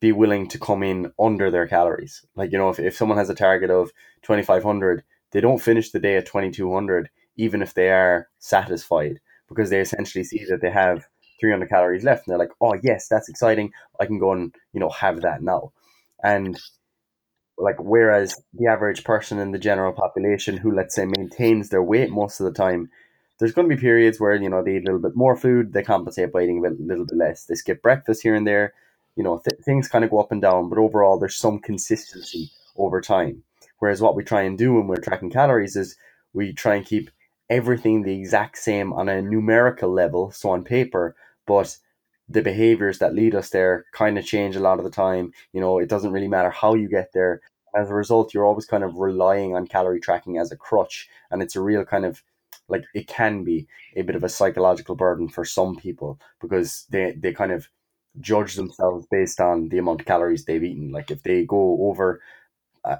be 0.00 0.12
willing 0.12 0.48
to 0.48 0.58
come 0.58 0.82
in 0.82 1.12
under 1.18 1.50
their 1.50 1.66
calories. 1.66 2.24
Like, 2.36 2.52
you 2.52 2.58
know, 2.58 2.68
if, 2.68 2.78
if 2.78 2.96
someone 2.96 3.18
has 3.18 3.30
a 3.30 3.34
target 3.34 3.70
of 3.70 3.90
2500, 4.22 5.02
they 5.30 5.40
don't 5.40 5.62
finish 5.62 5.90
the 5.90 6.00
day 6.00 6.16
at 6.16 6.26
2200, 6.26 7.10
even 7.36 7.62
if 7.62 7.74
they 7.74 7.90
are 7.90 8.28
satisfied, 8.38 9.20
because 9.48 9.70
they 9.70 9.80
essentially 9.80 10.24
see 10.24 10.44
that 10.48 10.60
they 10.60 10.70
have 10.70 11.08
300 11.40 11.68
calories 11.68 12.04
left 12.04 12.26
and 12.26 12.32
they're 12.32 12.38
like 12.38 12.52
oh 12.60 12.74
yes 12.82 13.08
that's 13.08 13.28
exciting. 13.28 13.72
I 14.00 14.06
can 14.06 14.18
go 14.18 14.32
and 14.32 14.54
you 14.72 14.80
know 14.80 14.90
have 14.90 15.22
that 15.22 15.42
now. 15.42 15.72
And 16.22 16.58
like 17.56 17.76
whereas 17.78 18.40
the 18.54 18.66
average 18.66 19.04
person 19.04 19.38
in 19.38 19.52
the 19.52 19.58
general 19.58 19.92
population 19.92 20.56
who 20.56 20.74
let's 20.74 20.94
say 20.94 21.06
maintains 21.06 21.68
their 21.68 21.82
weight 21.82 22.10
most 22.10 22.40
of 22.40 22.46
the 22.46 22.52
time 22.52 22.90
there's 23.38 23.52
going 23.52 23.68
to 23.68 23.74
be 23.74 23.80
periods 23.80 24.20
where 24.20 24.34
you 24.34 24.48
know 24.48 24.62
they 24.62 24.76
eat 24.76 24.82
a 24.82 24.86
little 24.86 25.00
bit 25.00 25.16
more 25.16 25.36
food 25.36 25.72
they 25.72 25.82
compensate 25.82 26.32
by 26.32 26.42
eating 26.42 26.64
a 26.64 26.70
bit, 26.70 26.80
little 26.80 27.04
bit 27.06 27.16
less 27.16 27.44
they 27.44 27.54
skip 27.54 27.82
breakfast 27.82 28.22
here 28.22 28.34
and 28.34 28.46
there 28.46 28.74
you 29.16 29.24
know 29.24 29.40
th- 29.44 29.60
things 29.64 29.88
kind 29.88 30.04
of 30.04 30.10
go 30.10 30.20
up 30.20 30.30
and 30.30 30.40
down 30.40 30.68
but 30.68 30.78
overall 30.78 31.18
there's 31.18 31.36
some 31.36 31.58
consistency 31.58 32.50
over 32.78 33.00
time. 33.00 33.42
Whereas 33.80 34.00
what 34.00 34.16
we 34.16 34.24
try 34.24 34.42
and 34.42 34.56
do 34.56 34.74
when 34.74 34.86
we're 34.86 34.96
tracking 34.96 35.30
calories 35.30 35.76
is 35.76 35.96
we 36.32 36.52
try 36.52 36.76
and 36.76 36.86
keep 36.86 37.10
everything 37.50 38.02
the 38.02 38.14
exact 38.14 38.58
same 38.58 38.92
on 38.92 39.08
a 39.08 39.22
numerical 39.22 39.90
level 39.90 40.30
so 40.30 40.50
on 40.50 40.62
paper 40.64 41.16
but 41.48 41.78
the 42.28 42.42
behaviors 42.42 42.98
that 42.98 43.14
lead 43.14 43.34
us 43.34 43.50
there 43.50 43.86
kind 43.92 44.18
of 44.18 44.24
change 44.24 44.54
a 44.54 44.60
lot 44.60 44.78
of 44.78 44.84
the 44.84 44.90
time. 44.90 45.32
You 45.52 45.60
know, 45.62 45.78
it 45.78 45.88
doesn't 45.88 46.12
really 46.12 46.28
matter 46.28 46.50
how 46.50 46.74
you 46.74 46.88
get 46.88 47.10
there. 47.14 47.40
As 47.74 47.90
a 47.90 47.94
result, 47.94 48.34
you're 48.34 48.44
always 48.44 48.66
kind 48.66 48.84
of 48.84 48.98
relying 48.98 49.56
on 49.56 49.66
calorie 49.66 50.00
tracking 50.00 50.38
as 50.38 50.52
a 50.52 50.56
crutch, 50.56 51.08
and 51.30 51.42
it's 51.42 51.56
a 51.56 51.62
real 51.62 51.84
kind 51.84 52.04
of 52.04 52.22
like 52.68 52.84
it 52.94 53.06
can 53.08 53.44
be 53.44 53.66
a 53.96 54.02
bit 54.02 54.16
of 54.16 54.24
a 54.24 54.28
psychological 54.28 54.94
burden 54.94 55.28
for 55.28 55.44
some 55.44 55.76
people 55.76 56.20
because 56.40 56.86
they 56.90 57.12
they 57.12 57.32
kind 57.32 57.52
of 57.52 57.68
judge 58.20 58.54
themselves 58.54 59.06
based 59.10 59.40
on 59.40 59.68
the 59.70 59.78
amount 59.78 60.00
of 60.00 60.06
calories 60.06 60.44
they've 60.44 60.64
eaten. 60.64 60.90
Like 60.92 61.10
if 61.10 61.22
they 61.22 61.44
go 61.44 61.78
over 61.88 62.20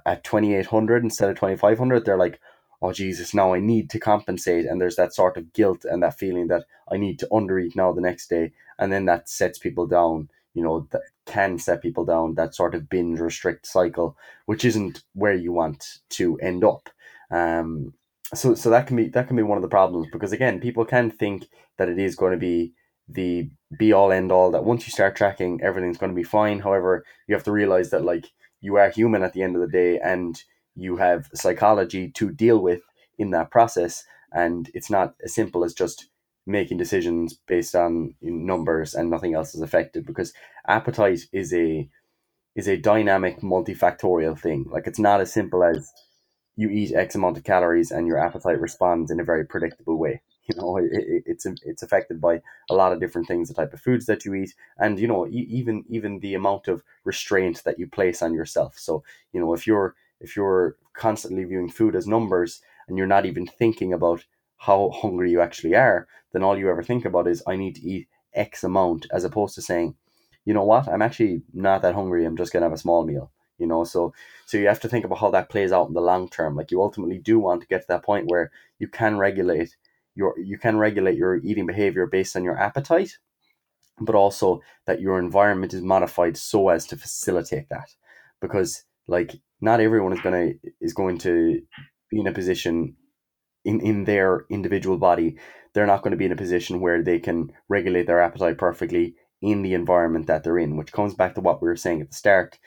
at 0.07 0.25
2800 0.25 1.03
instead 1.05 1.31
of 1.31 1.37
2500, 1.37 2.05
they're 2.05 2.17
like, 2.17 2.41
oh 2.81 2.93
Jesus, 2.93 3.35
now 3.35 3.55
I 3.55 3.61
need 3.61 3.91
to 3.91 3.99
compensate, 3.99 4.67
and 4.67 4.81
there's 4.81 4.97
that 4.97 5.15
sort 5.15 5.37
of 5.37 5.53
guilt 5.53 5.85
and 5.85 6.03
that 6.03 6.19
feeling 6.19 6.49
that 6.49 6.65
I 6.91 6.97
need 6.97 7.19
to 7.21 7.29
undereat 7.33 7.77
now 7.77 7.93
the 7.93 8.01
next 8.01 8.29
day, 8.29 8.53
and 8.79 8.93
then 8.93 9.05
that 9.07 9.29
sets 9.29 9.59
people 9.59 9.87
down. 9.87 10.31
You 10.55 10.63
know 10.65 10.89
that 10.91 11.03
can 11.27 11.59
set 11.59 11.83
people 11.83 12.05
down 12.05 12.35
that 12.35 12.55
sort 12.55 12.75
of 12.75 12.89
binge 12.89 13.21
restrict 13.21 13.67
cycle, 13.67 14.17
which 14.47 14.65
isn't 14.65 15.05
where 15.15 15.35
you 15.35 15.53
want 15.53 15.99
to 16.11 16.39
end 16.39 16.65
up. 16.65 16.89
Um, 17.31 17.95
so 18.35 18.55
so 18.55 18.71
that 18.71 18.87
can 18.87 18.97
be 18.97 19.09
that 19.09 19.29
can 19.29 19.37
be 19.37 19.43
one 19.43 19.59
of 19.59 19.63
the 19.63 19.69
problems 19.69 20.09
because 20.13 20.33
again, 20.33 20.61
people 20.61 20.85
can 20.85 21.11
think 21.11 21.49
that 21.77 21.89
it 21.89 21.99
is 21.99 22.17
going 22.17 22.33
to 22.33 22.39
be 22.39 22.73
the 23.09 23.51
be 23.79 23.93
all 23.93 24.13
end 24.13 24.31
all 24.31 24.51
that 24.51 24.65
once 24.65 24.87
you 24.87 24.91
start 24.91 25.17
tracking 25.17 25.61
everything's 25.63 25.99
going 25.99 26.13
to 26.13 26.17
be 26.17 26.23
fine 26.23 26.61
however 26.61 27.05
you 27.27 27.35
have 27.35 27.45
to 27.45 27.53
realize 27.53 27.91
that 27.91 28.05
like 28.05 28.27
you 28.61 28.77
are 28.77 28.91
human 28.91 29.23
at 29.23 29.33
the 29.33 29.43
end 29.43 29.55
of 29.57 29.63
the 29.63 29.69
day 29.69 29.99
and 29.99 30.45
you 30.79 30.97
have 30.97 31.29
psychology 31.35 32.11
to 32.13 32.31
deal 32.31 32.59
with 32.59 32.83
in 33.19 33.31
that 33.31 33.51
process 33.51 34.05
and 34.33 34.71
it's 34.75 34.91
not 34.91 35.15
as 35.25 35.35
simple 35.35 35.65
as 35.65 35.75
just 35.75 36.09
making 36.47 36.79
decisions 36.79 37.39
based 37.47 37.75
on 37.75 38.15
numbers 38.23 38.95
and 38.95 39.11
nothing 39.11 39.35
else 39.35 39.55
is 39.55 39.61
affected 39.61 40.07
because 40.07 40.33
appetite 40.67 41.21
is 41.33 41.53
a 41.53 41.89
is 42.57 42.67
a 42.67 42.77
dynamic 42.77 43.41
multifactorial 43.41 44.39
thing. 44.39 44.67
Like 44.69 44.87
it's 44.87 44.99
not 44.99 45.21
as 45.21 45.33
simple 45.33 45.63
as 45.63 45.93
you 46.57 46.71
eat 46.71 46.95
x 46.95 47.15
amount 47.15 47.37
of 47.37 47.45
calories 47.45 47.91
and 47.93 48.07
your 48.07 48.19
appetite 48.19 48.61
responds 48.61 49.11
in 49.11 49.21
a 49.21 49.25
very 49.25 49.45
predictable 49.45 49.99
way. 49.99 50.23
You 50.51 50.59
know 50.63 50.79
it, 50.79 50.91
it, 50.91 51.23
it's 51.27 51.45
it's 51.63 51.83
affected 51.83 52.23
by 52.23 52.41
a 52.71 52.75
lot 52.75 52.95
of 52.95 53.01
different 53.01 53.29
things 53.29 53.49
the 53.49 53.55
type 53.55 53.75
of 53.75 53.83
foods 53.83 54.07
that 54.07 54.25
you 54.25 54.33
eat 54.33 54.55
and 54.79 54.99
you 54.99 55.07
know 55.07 55.29
even 55.29 55.85
even 55.91 56.21
the 56.21 56.33
amount 56.33 56.69
of 56.69 56.83
restraint 57.05 57.63
that 57.65 57.79
you 57.79 57.87
place 57.87 58.23
on 58.23 58.33
yourself. 58.33 58.79
So 58.79 59.03
you 59.35 59.41
know 59.41 59.53
if 59.53 59.67
you're 59.67 59.95
if 60.21 60.37
you're 60.37 60.77
constantly 60.95 61.45
viewing 61.45 61.69
food 61.69 61.95
as 61.95 62.07
numbers 62.07 62.61
and 62.89 62.99
you're 62.99 63.07
not 63.07 63.27
even 63.27 63.47
thinking 63.47 63.93
about 63.93 64.25
how 64.57 64.91
hungry 64.91 65.31
you 65.31 65.41
actually 65.41 65.75
are 65.75 66.07
then 66.33 66.43
all 66.43 66.59
you 66.59 66.69
ever 66.69 66.83
think 66.83 67.05
about 67.05 67.29
is 67.29 67.43
i 67.47 67.57
need 67.57 67.77
to 67.77 67.83
eat 67.83 68.09
x 68.35 68.65
amount 68.65 69.07
as 69.13 69.25
opposed 69.25 69.55
to 69.55 69.63
saying 69.63 69.95
you 70.45 70.55
know 70.55 70.65
what? 70.65 70.89
I'm 70.89 71.03
actually 71.03 71.43
not 71.53 71.83
that 71.83 71.95
hungry. 71.95 72.25
I'm 72.25 72.35
just 72.35 72.53
to 72.53 72.61
have 72.61 72.73
a 72.73 72.79
small 72.79 73.05
meal 73.05 73.31
you 73.59 73.67
know? 73.67 73.85
So 73.85 74.15
so 74.47 74.57
you 74.57 74.67
have 74.67 74.81
to 74.81 74.89
think 74.89 75.05
about 75.05 75.19
how 75.19 75.31
that 75.33 75.51
plays 75.51 75.73
out 75.73 75.89
in 75.89 75.95
the 75.95 76.01
long 76.01 76.29
term. 76.29 76.57
Like 76.57 76.71
you 76.71 76.81
ultimately 76.81 77.19
do 77.19 77.39
want 77.39 77.61
to 77.61 77.67
get 77.67 77.83
to 77.83 77.89
that 77.89 78.05
point 78.05 78.31
where 78.31 78.51
you 78.79 78.89
can 78.89 79.19
regulate 79.19 79.77
your 80.15 80.39
you 80.39 80.57
can 80.59 80.79
regulate 80.79 81.17
your 81.17 81.37
eating 81.37 81.67
behavior 81.67 82.07
based 82.07 82.37
on 82.37 82.45
your 82.45 82.59
appetite, 82.59 83.19
but 84.01 84.15
also 84.15 84.63
that 84.87 85.01
your 85.01 85.19
environment 85.19 85.75
is 85.75 85.83
modified 85.83 86.37
so 86.37 86.71
as 86.71 86.87
to 86.87 86.97
facilitate 86.97 87.69
that. 87.69 87.95
Because 88.41 88.85
like 89.07 89.41
not 89.61 89.81
everyone 89.81 90.13
is 90.13 90.21
gonna 90.21 90.53
is 90.81 90.93
going 90.93 91.19
to 91.19 91.61
be 92.11 92.21
in 92.21 92.27
a 92.27 92.33
position 92.33 92.97
in, 93.65 93.81
in 93.81 94.05
their 94.05 94.47
individual 94.51 94.97
body, 94.97 95.37
they're 95.75 95.87
not 95.87 96.03
going 96.03 96.13
to 96.13 96.17
be 96.17 96.25
in 96.25 96.33
a 96.33 96.37
position 96.37 96.81
where 96.81 97.03
they 97.03 97.19
can 97.19 97.53
regulate 97.69 98.07
their 98.07 98.21
appetite 98.21 98.59
perfectly 98.59 99.15
in 99.43 99.63
the 99.63 99.75
environment 99.75 100.27
that 100.27 100.43
they're 100.43 100.59
in, 100.59 100.77
which 100.77 100.93
comes 100.93 101.15
back 101.15 101.35
to 101.35 101.41
what 101.41 101.61
we 101.63 101.69
were 101.69 101.77
saying 101.77 102.01
at 102.01 102.11
the 102.11 102.17
start, 102.17 102.59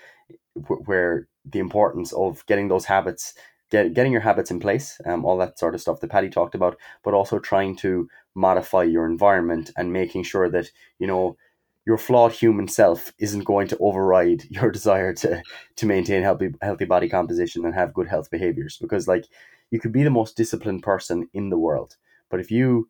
where 0.86 1.28
the 1.44 1.60
importance 1.60 2.14
of 2.14 2.46
getting 2.46 2.68
those 2.68 2.86
habits 2.86 3.34
get, 3.72 3.94
getting 3.94 4.12
your 4.12 4.22
habits 4.22 4.52
in 4.52 4.60
place, 4.60 5.00
um, 5.06 5.26
all 5.26 5.38
that 5.38 5.58
sort 5.58 5.74
of 5.74 5.82
stuff 5.82 6.00
that 6.00 6.10
Paddy 6.12 6.30
talked 6.30 6.56
about, 6.56 6.78
but 7.04 7.14
also 7.14 7.40
trying 7.40 7.76
to 7.78 8.08
modify 8.36 8.84
your 8.84 9.06
environment 9.06 9.72
and 9.76 9.92
making 9.92 10.24
sure 10.24 10.50
that, 10.50 10.70
you 11.00 11.08
know, 11.08 11.36
your 11.86 11.98
flawed 11.98 12.32
human 12.32 12.68
self 12.68 13.12
isn't 13.18 13.44
going 13.44 13.68
to 13.68 13.78
override 13.80 14.44
your 14.50 14.72
desire 14.72 15.14
to 15.14 15.42
to 15.76 15.86
maintain 15.86 16.24
healthy 16.24 16.54
healthy 16.62 16.86
body 16.86 17.10
composition 17.10 17.66
and 17.66 17.74
have 17.74 17.94
good 17.94 18.08
health 18.08 18.30
behaviors 18.32 18.78
because 18.78 19.08
like 19.08 19.26
you 19.72 19.80
could 19.80 19.92
be 19.92 20.04
the 20.04 20.10
most 20.10 20.36
disciplined 20.36 20.84
person 20.84 21.28
in 21.34 21.50
the 21.50 21.58
world 21.58 21.98
but 22.30 22.40
if 22.40 22.52
you 22.52 22.88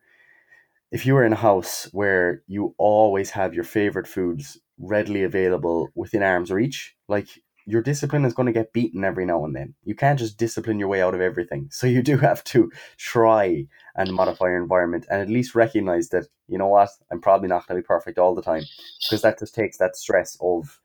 if 0.91 1.05
you 1.05 1.13
were 1.13 1.25
in 1.25 1.33
a 1.33 1.37
house 1.37 1.87
where 1.93 2.43
you 2.47 2.75
always 2.77 3.29
have 3.29 3.53
your 3.53 3.63
favorite 3.63 4.07
foods 4.07 4.59
readily 4.77 5.23
available 5.23 5.89
within 5.95 6.23
arm's 6.23 6.51
reach 6.51 6.95
like 7.07 7.27
your 7.65 7.81
discipline 7.81 8.25
is 8.25 8.33
going 8.33 8.45
to 8.47 8.51
get 8.51 8.73
beaten 8.73 9.03
every 9.03 9.25
now 9.25 9.43
and 9.45 9.55
then. 9.55 9.75
You 9.83 9.95
can't 9.95 10.19
just 10.19 10.37
discipline 10.37 10.79
your 10.79 10.87
way 10.87 11.01
out 11.01 11.15
of 11.15 11.21
everything. 11.21 11.69
So 11.81 11.87
you 11.87 12.03
do 12.03 12.17
have 12.17 12.43
to 12.45 12.71
try 12.97 13.65
and 13.95 14.13
modify 14.13 14.45
your 14.45 14.61
environment 14.61 15.07
and 15.09 15.21
at 15.21 15.29
least 15.29 15.55
recognize 15.55 16.09
that, 16.09 16.27
you 16.47 16.57
know 16.57 16.67
what, 16.67 16.89
I'm 17.11 17.21
probably 17.21 17.47
not 17.47 17.67
going 17.67 17.77
to 17.77 17.83
be 17.83 17.87
perfect 17.87 18.19
all 18.19 18.35
the 18.35 18.41
time 18.41 18.63
because 19.01 19.23
that 19.23 19.39
just 19.39 19.55
takes 19.55 19.77
that 19.77 19.95
stress 19.95 20.37
of 20.41 20.79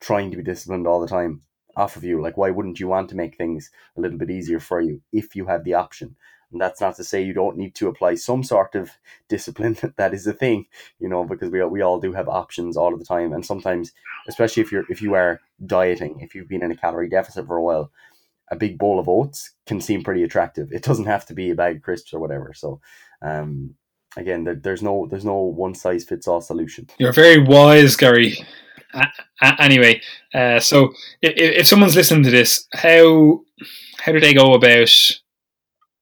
trying 0.00 0.30
to 0.30 0.36
be 0.36 0.42
disciplined 0.42 0.86
all 0.86 1.00
the 1.00 1.06
time 1.06 1.42
off 1.76 1.96
of 1.96 2.04
you. 2.04 2.20
Like, 2.20 2.36
why 2.36 2.50
wouldn't 2.50 2.80
you 2.80 2.88
want 2.88 3.10
to 3.10 3.16
make 3.16 3.36
things 3.36 3.70
a 3.96 4.00
little 4.00 4.18
bit 4.18 4.30
easier 4.30 4.60
for 4.60 4.80
you 4.80 5.02
if 5.12 5.36
you 5.36 5.46
have 5.46 5.64
the 5.64 5.74
option? 5.74 6.16
And 6.50 6.60
that's 6.60 6.80
not 6.80 6.96
to 6.96 7.04
say 7.04 7.22
you 7.22 7.34
don't 7.34 7.58
need 7.58 7.74
to 7.76 7.88
apply 7.88 8.14
some 8.14 8.42
sort 8.42 8.74
of 8.74 8.90
discipline. 9.28 9.76
that 9.96 10.14
is 10.14 10.26
a 10.26 10.32
thing, 10.32 10.66
you 10.98 11.08
know, 11.08 11.24
because 11.24 11.50
we 11.50 11.62
we 11.64 11.82
all 11.82 12.00
do 12.00 12.12
have 12.12 12.28
options 12.28 12.76
all 12.76 12.92
of 12.92 12.98
the 12.98 13.04
time, 13.04 13.32
and 13.32 13.44
sometimes, 13.44 13.92
especially 14.28 14.62
if 14.62 14.72
you're 14.72 14.84
if 14.88 15.02
you 15.02 15.14
are 15.14 15.40
dieting, 15.66 16.20
if 16.20 16.34
you've 16.34 16.48
been 16.48 16.62
in 16.62 16.70
a 16.70 16.76
calorie 16.76 17.08
deficit 17.08 17.46
for 17.46 17.56
a 17.56 17.62
while, 17.62 17.90
a 18.50 18.56
big 18.56 18.78
bowl 18.78 18.98
of 18.98 19.08
oats 19.08 19.52
can 19.66 19.80
seem 19.80 20.02
pretty 20.02 20.22
attractive. 20.22 20.72
It 20.72 20.82
doesn't 20.82 21.06
have 21.06 21.26
to 21.26 21.34
be 21.34 21.50
a 21.50 21.54
bag 21.54 21.76
of 21.76 21.82
crisps 21.82 22.14
or 22.14 22.20
whatever. 22.20 22.52
So, 22.54 22.80
um, 23.20 23.74
again, 24.16 24.44
there, 24.44 24.54
there's 24.54 24.82
no 24.82 25.06
there's 25.10 25.24
no 25.24 25.38
one 25.38 25.74
size 25.74 26.04
fits 26.04 26.28
all 26.28 26.40
solution. 26.40 26.88
You're 26.98 27.12
very 27.12 27.42
wise, 27.42 27.96
Gary. 27.96 28.38
Uh, 28.94 29.04
anyway, 29.58 30.00
uh, 30.32 30.58
so 30.60 30.94
if, 31.20 31.34
if 31.36 31.66
someone's 31.66 31.96
listening 31.96 32.24
to 32.24 32.30
this, 32.30 32.66
how 32.72 33.42
how 33.98 34.12
do 34.12 34.20
they 34.20 34.32
go 34.32 34.54
about 34.54 35.20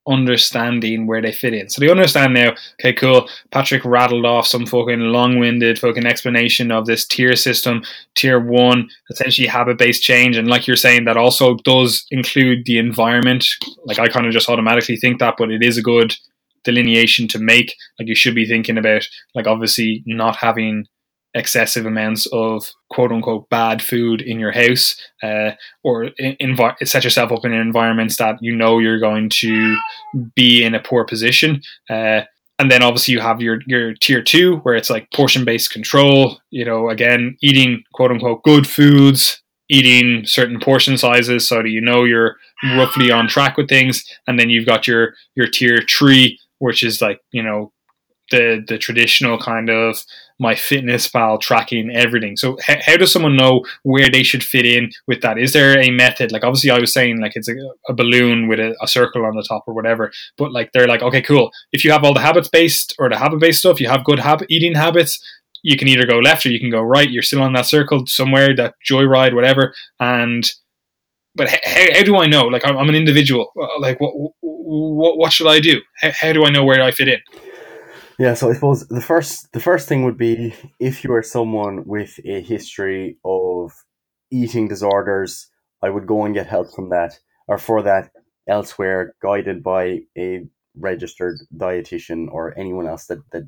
understanding 0.07 1.07
where 1.07 1.21
they 1.21 1.31
fit 1.31 1.53
in. 1.53 1.69
So 1.69 1.79
they 1.79 1.89
understand 1.89 2.33
now, 2.33 2.53
okay, 2.79 2.93
cool. 2.93 3.29
Patrick 3.51 3.83
rattled 3.85 4.25
off 4.25 4.47
some 4.47 4.65
fucking 4.65 4.99
long 4.99 5.39
winded 5.39 5.79
fucking 5.79 6.05
explanation 6.05 6.71
of 6.71 6.85
this 6.85 7.05
tier 7.05 7.35
system. 7.35 7.83
Tier 8.15 8.39
one, 8.39 8.89
essentially 9.09 9.47
habit 9.47 9.77
based 9.77 10.03
change. 10.03 10.37
And 10.37 10.47
like 10.47 10.67
you're 10.67 10.75
saying, 10.75 11.05
that 11.05 11.17
also 11.17 11.55
does 11.63 12.05
include 12.11 12.65
the 12.65 12.77
environment. 12.77 13.45
Like 13.85 13.99
I 13.99 14.07
kind 14.07 14.25
of 14.25 14.33
just 14.33 14.49
automatically 14.49 14.97
think 14.97 15.19
that, 15.19 15.35
but 15.37 15.51
it 15.51 15.63
is 15.63 15.77
a 15.77 15.83
good 15.83 16.15
delineation 16.63 17.27
to 17.29 17.39
make. 17.39 17.75
Like 17.99 18.07
you 18.07 18.15
should 18.15 18.35
be 18.35 18.45
thinking 18.45 18.77
about, 18.77 19.07
like, 19.35 19.47
obviously 19.47 20.03
not 20.05 20.35
having 20.35 20.85
excessive 21.37 21.85
amounts 21.85 22.25
of 22.33 22.65
quote 22.89 23.11
unquote 23.11 23.49
bad 23.49 23.81
food 23.81 24.21
in 24.21 24.39
your 24.39 24.51
house 24.51 24.99
uh, 25.23 25.51
or 25.83 26.09
set 26.83 27.03
yourself 27.03 27.31
up 27.31 27.45
in 27.45 27.53
environments 27.53 28.17
that 28.17 28.37
you 28.41 28.55
know 28.55 28.79
you're 28.79 28.99
going 28.99 29.29
to 29.29 29.77
be 30.35 30.63
in 30.63 30.73
a 30.73 30.79
poor 30.79 31.05
position 31.05 31.61
uh, 31.89 32.21
and 32.59 32.71
then 32.71 32.81
obviously 32.81 33.13
you 33.13 33.19
have 33.19 33.41
your 33.41 33.59
your 33.67 33.93
tier 33.93 34.21
two 34.21 34.57
where 34.57 34.75
it's 34.75 34.89
like 34.89 35.11
portion 35.13 35.45
based 35.45 35.71
control 35.71 36.39
you 36.49 36.65
know 36.65 36.89
again 36.89 37.37
eating 37.41 37.83
quote 37.93 38.11
unquote 38.11 38.43
good 38.43 38.67
foods 38.67 39.41
eating 39.69 40.25
certain 40.25 40.59
portion 40.59 40.97
sizes 40.97 41.47
so 41.47 41.61
that 41.61 41.69
you 41.69 41.81
know 41.81 42.03
you're 42.03 42.35
roughly 42.75 43.11
on 43.11 43.27
track 43.27 43.57
with 43.57 43.69
things 43.69 44.03
and 44.25 44.39
then 44.39 44.49
you've 44.49 44.65
got 44.65 44.87
your 44.87 45.13
your 45.35 45.47
tier 45.47 45.81
three 45.87 46.39
which 46.59 46.83
is 46.83 47.01
like 47.01 47.21
you 47.31 47.43
know 47.43 47.71
the 48.31 48.63
the 48.67 48.77
traditional 48.77 49.37
kind 49.37 49.69
of 49.69 50.03
MyFitnessPal 50.41 51.41
tracking 51.41 51.89
everything. 51.89 52.37
So 52.37 52.57
h- 52.67 52.83
how 52.85 52.97
does 52.97 53.11
someone 53.11 53.35
know 53.35 53.65
where 53.83 54.09
they 54.09 54.23
should 54.23 54.43
fit 54.43 54.65
in 54.65 54.91
with 55.07 55.21
that? 55.21 55.37
Is 55.37 55.53
there 55.53 55.79
a 55.79 55.89
method? 55.89 56.31
Like 56.31 56.43
obviously 56.43 56.69
I 56.69 56.79
was 56.79 56.93
saying 56.93 57.19
like 57.19 57.33
it's 57.35 57.49
a, 57.49 57.55
a 57.89 57.93
balloon 57.93 58.47
with 58.47 58.59
a, 58.59 58.75
a, 58.81 58.87
circle 58.87 59.25
on 59.25 59.35
the 59.35 59.43
top 59.43 59.63
or 59.65 59.73
whatever, 59.73 60.11
but 60.37 60.51
like 60.51 60.71
they're 60.73 60.87
like, 60.87 61.01
okay, 61.01 61.21
cool. 61.21 61.51
If 61.71 61.83
you 61.83 61.91
have 61.91 62.03
all 62.03 62.13
the 62.13 62.19
habits 62.19 62.49
based 62.49 62.95
or 62.99 63.09
the 63.09 63.17
habit 63.17 63.39
based 63.39 63.59
stuff, 63.59 63.81
you 63.81 63.89
have 63.89 64.03
good 64.03 64.19
habit 64.19 64.47
eating 64.49 64.75
habits, 64.75 65.19
you 65.63 65.75
can 65.75 65.87
either 65.87 66.05
go 66.05 66.19
left 66.19 66.45
or 66.45 66.49
you 66.49 66.59
can 66.59 66.69
go 66.69 66.81
right. 66.81 67.09
You're 67.09 67.23
still 67.23 67.41
on 67.41 67.53
that 67.53 67.65
circle 67.65 68.05
somewhere, 68.05 68.55
that 68.55 68.75
joyride, 68.87 69.33
whatever. 69.33 69.73
And 69.99 70.49
but 71.33 71.49
how, 71.49 71.57
how 71.93 72.03
do 72.03 72.17
I 72.17 72.27
know? 72.27 72.45
Like 72.45 72.65
I'm, 72.65 72.77
I'm 72.77 72.89
an 72.89 72.95
individual. 72.95 73.51
Uh, 73.59 73.79
like 73.79 73.99
what, 73.99 74.13
what 74.41 75.17
what 75.17 75.33
should 75.33 75.47
I 75.47 75.59
do? 75.59 75.81
How 75.99 76.31
do 76.31 76.45
I 76.45 76.51
know 76.51 76.63
where 76.63 76.81
I 76.81 76.91
fit 76.91 77.07
in? 77.07 77.19
Yeah, 78.19 78.33
so 78.33 78.49
I 78.49 78.53
suppose 78.53 78.87
the 78.87 79.01
first 79.01 79.51
the 79.53 79.59
first 79.59 79.87
thing 79.87 80.03
would 80.03 80.17
be 80.17 80.55
if 80.79 81.03
you 81.03 81.13
are 81.13 81.21
someone 81.23 81.85
with 81.85 82.19
a 82.25 82.41
history 82.41 83.17
of 83.23 83.71
eating 84.31 84.67
disorders, 84.67 85.47
I 85.83 85.89
would 85.91 86.07
go 86.07 86.25
and 86.25 86.33
get 86.33 86.47
help 86.47 86.73
from 86.73 86.89
that 86.89 87.19
or 87.47 87.57
for 87.59 87.81
that 87.83 88.11
elsewhere, 88.47 89.15
guided 89.21 89.61
by 89.63 89.99
a 90.17 90.47
registered 90.79 91.37
dietitian 91.55 92.27
or 92.31 92.57
anyone 92.57 92.87
else 92.87 93.05
that 93.07 93.19
that 93.31 93.43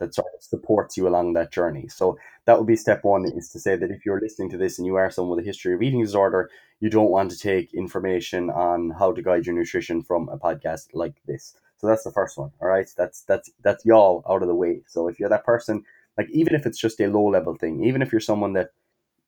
that 0.00 0.14
sort 0.14 0.28
of 0.34 0.42
supports 0.42 0.96
you 0.96 1.08
along 1.08 1.32
that 1.34 1.52
journey. 1.52 1.88
So 1.88 2.18
that 2.46 2.58
would 2.58 2.66
be 2.66 2.76
step 2.76 3.04
one 3.04 3.24
is 3.24 3.48
to 3.50 3.60
say 3.60 3.76
that 3.76 3.90
if 3.90 4.04
you're 4.04 4.20
listening 4.20 4.50
to 4.50 4.58
this 4.58 4.78
and 4.78 4.86
you 4.86 4.96
are 4.96 5.10
someone 5.10 5.36
with 5.36 5.44
a 5.44 5.48
history 5.48 5.74
of 5.74 5.82
eating 5.82 6.02
disorder, 6.02 6.50
you 6.80 6.90
don't 6.90 7.10
want 7.10 7.30
to 7.30 7.38
take 7.38 7.72
information 7.74 8.50
on 8.50 8.90
how 8.98 9.12
to 9.12 9.22
guide 9.22 9.46
your 9.46 9.54
nutrition 9.54 10.02
from 10.02 10.28
a 10.28 10.38
podcast 10.38 10.88
like 10.94 11.16
this. 11.26 11.54
So 11.80 11.86
that's 11.86 12.04
the 12.04 12.12
first 12.12 12.36
one. 12.36 12.50
All 12.60 12.68
right. 12.68 12.86
That's 12.98 13.22
that's 13.22 13.50
that's 13.64 13.86
y'all 13.86 14.22
out 14.28 14.42
of 14.42 14.48
the 14.48 14.54
way. 14.54 14.82
So 14.86 15.08
if 15.08 15.18
you're 15.18 15.30
that 15.30 15.46
person, 15.46 15.82
like 16.18 16.28
even 16.30 16.54
if 16.54 16.66
it's 16.66 16.78
just 16.78 17.00
a 17.00 17.06
low 17.06 17.24
level 17.24 17.54
thing, 17.54 17.82
even 17.84 18.02
if 18.02 18.12
you're 18.12 18.20
someone 18.20 18.52
that 18.52 18.70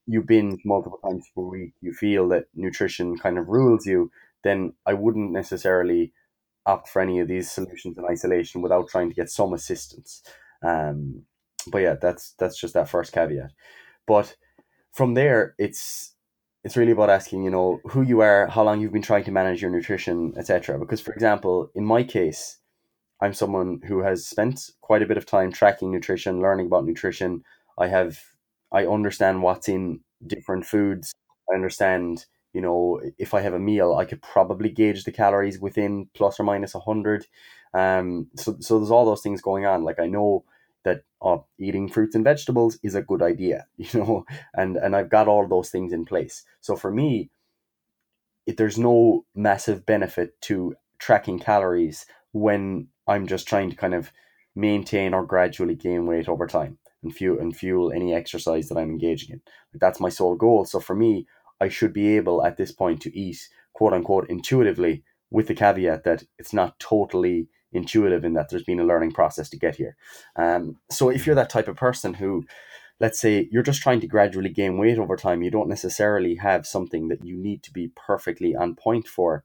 you 0.06 0.22
binge 0.22 0.60
multiple 0.64 0.98
times 1.02 1.26
per 1.34 1.42
week, 1.42 1.72
you 1.80 1.94
feel 1.94 2.28
that 2.28 2.46
nutrition 2.54 3.16
kind 3.16 3.38
of 3.38 3.48
rules 3.48 3.86
you, 3.86 4.10
then 4.44 4.74
I 4.84 4.92
wouldn't 4.92 5.32
necessarily 5.32 6.12
opt 6.66 6.88
for 6.88 7.00
any 7.00 7.20
of 7.20 7.28
these 7.28 7.50
solutions 7.50 7.96
in 7.96 8.04
isolation 8.04 8.60
without 8.60 8.88
trying 8.90 9.08
to 9.08 9.14
get 9.14 9.30
some 9.30 9.54
assistance. 9.54 10.22
Um, 10.62 11.22
but 11.68 11.78
yeah, 11.78 11.94
that's 12.00 12.34
that's 12.38 12.60
just 12.60 12.74
that 12.74 12.90
first 12.90 13.12
caveat. 13.12 13.52
But 14.06 14.36
from 14.92 15.14
there, 15.14 15.54
it's 15.58 16.14
it's 16.64 16.76
really 16.76 16.92
about 16.92 17.10
asking, 17.10 17.42
you 17.42 17.50
know, 17.50 17.80
who 17.84 18.02
you 18.02 18.20
are, 18.20 18.46
how 18.46 18.62
long 18.62 18.80
you've 18.80 18.92
been 18.92 19.02
trying 19.02 19.24
to 19.24 19.32
manage 19.32 19.60
your 19.60 19.70
nutrition, 19.70 20.32
etc. 20.36 20.78
Because, 20.78 21.00
for 21.00 21.12
example, 21.12 21.70
in 21.74 21.84
my 21.84 22.04
case, 22.04 22.58
I'm 23.20 23.34
someone 23.34 23.80
who 23.86 24.00
has 24.00 24.26
spent 24.26 24.70
quite 24.80 25.02
a 25.02 25.06
bit 25.06 25.16
of 25.16 25.26
time 25.26 25.52
tracking 25.52 25.90
nutrition, 25.90 26.40
learning 26.40 26.66
about 26.66 26.84
nutrition. 26.84 27.42
I 27.78 27.88
have, 27.88 28.20
I 28.72 28.86
understand 28.86 29.42
what's 29.42 29.68
in 29.68 30.00
different 30.26 30.64
foods. 30.64 31.12
I 31.50 31.56
understand, 31.56 32.26
you 32.52 32.60
know, 32.60 33.00
if 33.18 33.34
I 33.34 33.40
have 33.40 33.54
a 33.54 33.58
meal, 33.58 33.96
I 33.96 34.04
could 34.04 34.22
probably 34.22 34.70
gauge 34.70 35.02
the 35.02 35.12
calories 35.12 35.58
within 35.58 36.08
plus 36.14 36.38
or 36.38 36.44
minus 36.44 36.74
100. 36.74 37.26
Um, 37.74 38.28
so, 38.36 38.56
so 38.60 38.78
there's 38.78 38.90
all 38.90 39.04
those 39.04 39.22
things 39.22 39.40
going 39.40 39.66
on. 39.66 39.82
Like 39.82 39.98
I 39.98 40.06
know 40.06 40.44
that 40.84 41.02
oh, 41.20 41.46
eating 41.58 41.88
fruits 41.88 42.14
and 42.14 42.24
vegetables 42.24 42.78
is 42.82 42.94
a 42.94 43.02
good 43.02 43.22
idea, 43.22 43.66
you 43.76 43.98
know, 43.98 44.24
and 44.54 44.76
and 44.76 44.96
I've 44.96 45.10
got 45.10 45.28
all 45.28 45.46
those 45.46 45.70
things 45.70 45.92
in 45.92 46.04
place. 46.04 46.44
So 46.60 46.76
for 46.76 46.90
me, 46.90 47.30
it, 48.46 48.56
there's 48.56 48.78
no 48.78 49.24
massive 49.34 49.86
benefit 49.86 50.40
to 50.42 50.74
tracking 50.98 51.38
calories 51.38 52.06
when 52.32 52.88
I'm 53.06 53.26
just 53.26 53.46
trying 53.46 53.70
to 53.70 53.76
kind 53.76 53.94
of 53.94 54.12
maintain 54.54 55.14
or 55.14 55.24
gradually 55.24 55.74
gain 55.74 56.06
weight 56.06 56.28
over 56.28 56.46
time 56.46 56.78
and 57.02 57.14
fuel 57.14 57.40
and 57.40 57.56
fuel 57.56 57.92
any 57.92 58.14
exercise 58.14 58.68
that 58.68 58.78
I'm 58.78 58.90
engaging 58.90 59.30
in. 59.30 59.40
That's 59.74 60.00
my 60.00 60.08
sole 60.08 60.36
goal. 60.36 60.64
So 60.64 60.78
for 60.80 60.94
me, 60.94 61.26
I 61.60 61.68
should 61.68 61.92
be 61.92 62.16
able 62.16 62.44
at 62.44 62.56
this 62.56 62.72
point 62.72 63.00
to 63.02 63.16
eat 63.16 63.48
quote 63.72 63.92
unquote 63.92 64.28
intuitively 64.28 65.04
with 65.30 65.48
the 65.48 65.54
caveat 65.54 66.04
that 66.04 66.24
it's 66.38 66.52
not 66.52 66.78
totally 66.78 67.48
intuitive 67.72 68.24
in 68.24 68.34
that 68.34 68.48
there's 68.48 68.64
been 68.64 68.80
a 68.80 68.84
learning 68.84 69.12
process 69.12 69.48
to 69.50 69.58
get 69.58 69.76
here. 69.76 69.96
Um, 70.36 70.76
so 70.90 71.08
if 71.08 71.26
you're 71.26 71.34
that 71.34 71.50
type 71.50 71.68
of 71.68 71.76
person 71.76 72.14
who, 72.14 72.44
let's 73.00 73.20
say, 73.20 73.48
you're 73.50 73.62
just 73.62 73.82
trying 73.82 74.00
to 74.00 74.06
gradually 74.06 74.50
gain 74.50 74.78
weight 74.78 74.98
over 74.98 75.16
time, 75.16 75.42
you 75.42 75.50
don't 75.50 75.68
necessarily 75.68 76.36
have 76.36 76.66
something 76.66 77.08
that 77.08 77.24
you 77.24 77.36
need 77.36 77.62
to 77.64 77.72
be 77.72 77.92
perfectly 77.94 78.54
on 78.54 78.74
point 78.74 79.08
for, 79.08 79.44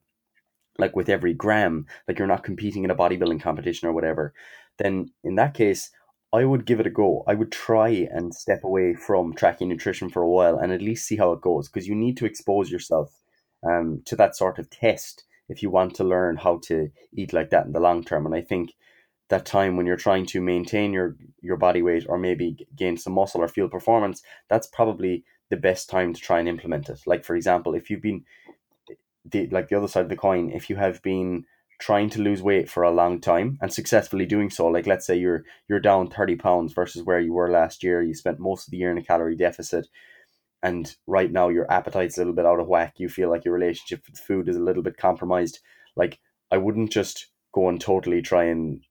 like 0.78 0.96
with 0.96 1.10
every 1.10 1.34
gram, 1.34 1.88
like 2.08 2.20
you're 2.20 2.28
not 2.28 2.44
competing 2.44 2.84
in 2.84 2.92
a 2.92 2.96
bodybuilding 2.96 3.42
competition 3.42 3.88
or 3.88 3.94
whatever, 3.94 4.34
then 4.78 5.12
in 5.24 5.36
that 5.36 5.54
case, 5.54 5.92
I 6.34 6.44
would 6.44 6.66
give 6.66 6.80
it 6.80 6.88
a 6.88 6.92
go. 6.92 7.24
I 7.26 7.34
would 7.34 7.52
try 7.52 7.90
and 7.90 8.36
step 8.36 8.64
away 8.64 8.94
from 8.94 9.34
tracking 9.34 9.70
nutrition 9.70 10.10
for 10.10 10.22
a 10.22 10.30
while 10.30 10.58
and 10.58 10.72
at 10.72 10.82
least 10.82 11.08
see 11.08 11.16
how 11.16 11.32
it 11.32 11.42
goes 11.42 11.70
because 11.70 11.88
you 11.88 11.96
need 11.96 12.18
to 12.18 12.26
expose 12.26 12.70
yourself 12.70 13.24
um, 13.64 14.02
to 14.06 14.16
that 14.18 14.36
sort 14.36 14.60
of 14.60 14.70
test 14.70 15.24
if 15.50 15.64
you 15.64 15.70
want 15.70 15.96
to 15.96 16.04
learn 16.04 16.38
how 16.38 16.60
to 16.64 16.90
eat 17.14 17.34
like 17.34 17.50
that 17.50 17.66
in 17.66 17.72
the 17.72 17.80
long 17.80 18.04
term. 18.04 18.26
And 18.26 18.36
I 18.36 18.42
think 18.42 18.74
that 19.30 19.46
time 19.46 19.76
when 19.76 19.86
you're 19.86 19.98
trying 19.98 20.26
to 20.28 20.42
maintain 20.42 20.94
your 20.94 21.16
your 21.42 21.58
body 21.58 21.82
weight 21.82 22.06
or 22.08 22.18
maybe 22.18 22.68
gain 22.76 22.98
some 22.98 23.14
muscle 23.14 23.42
or 23.42 23.48
fuel 23.48 23.70
performance, 23.70 24.22
that's 24.50 24.68
probably 24.68 25.24
the 25.50 25.58
best 25.58 25.90
time 25.90 26.14
to 26.14 26.22
try 26.22 26.40
and 26.40 26.48
implement 26.48 26.90
it. 26.90 27.00
Like 27.06 27.24
for 27.24 27.36
example, 27.36 27.74
if 27.74 27.90
you've 27.90 28.02
been 28.02 28.24
the 29.26 29.48
like 29.48 29.70
the 29.70 29.78
other 29.78 29.88
side 29.88 30.04
of 30.04 30.10
the 30.10 30.16
coin, 30.16 30.52
if 30.52 30.70
you 30.70 30.76
have 30.78 31.02
been 31.02 31.46
trying 31.80 32.10
to 32.10 32.22
lose 32.22 32.42
weight 32.42 32.70
for 32.70 32.84
a 32.84 32.92
long 32.92 33.22
time 33.22 33.58
and 33.62 33.72
successfully 33.72 34.26
doing 34.26 34.50
so, 34.50 34.68
like 34.68 34.88
let's 34.88 35.06
say 35.06 35.16
you're 35.16 35.44
you're 35.68 35.80
down 35.80 36.10
30 36.10 36.36
pounds 36.38 36.74
versus 36.74 37.04
where 37.04 37.20
you 37.20 37.34
were 37.34 37.52
last 37.52 37.84
year, 37.84 38.02
you 38.02 38.14
spent 38.14 38.40
most 38.40 38.68
of 38.68 38.72
the 38.72 38.78
year 38.78 38.92
in 38.92 38.98
a 38.98 39.04
calorie 39.04 39.36
deficit, 39.36 39.88
and 40.64 40.96
right 41.06 41.32
now 41.32 41.50
your 41.50 41.72
appetite's 41.72 42.18
a 42.18 42.22
little 42.22 42.34
bit 42.34 42.46
out 42.46 42.60
of 42.60 42.68
whack, 42.68 42.96
you 42.98 43.10
feel 43.10 43.30
like 43.30 43.46
your 43.46 43.54
relationship 43.54 44.04
with 44.08 44.20
food 44.20 44.50
is 44.50 44.56
a 44.56 44.64
little 44.64 44.84
bit 44.84 44.98
compromised, 44.98 45.60
like 45.96 46.20
I 46.52 46.58
wouldn't 46.58 46.92
just 46.92 47.28
go 47.54 47.70
and 47.70 47.80
totally 47.80 48.22
try 48.22 48.46
and 48.46 48.82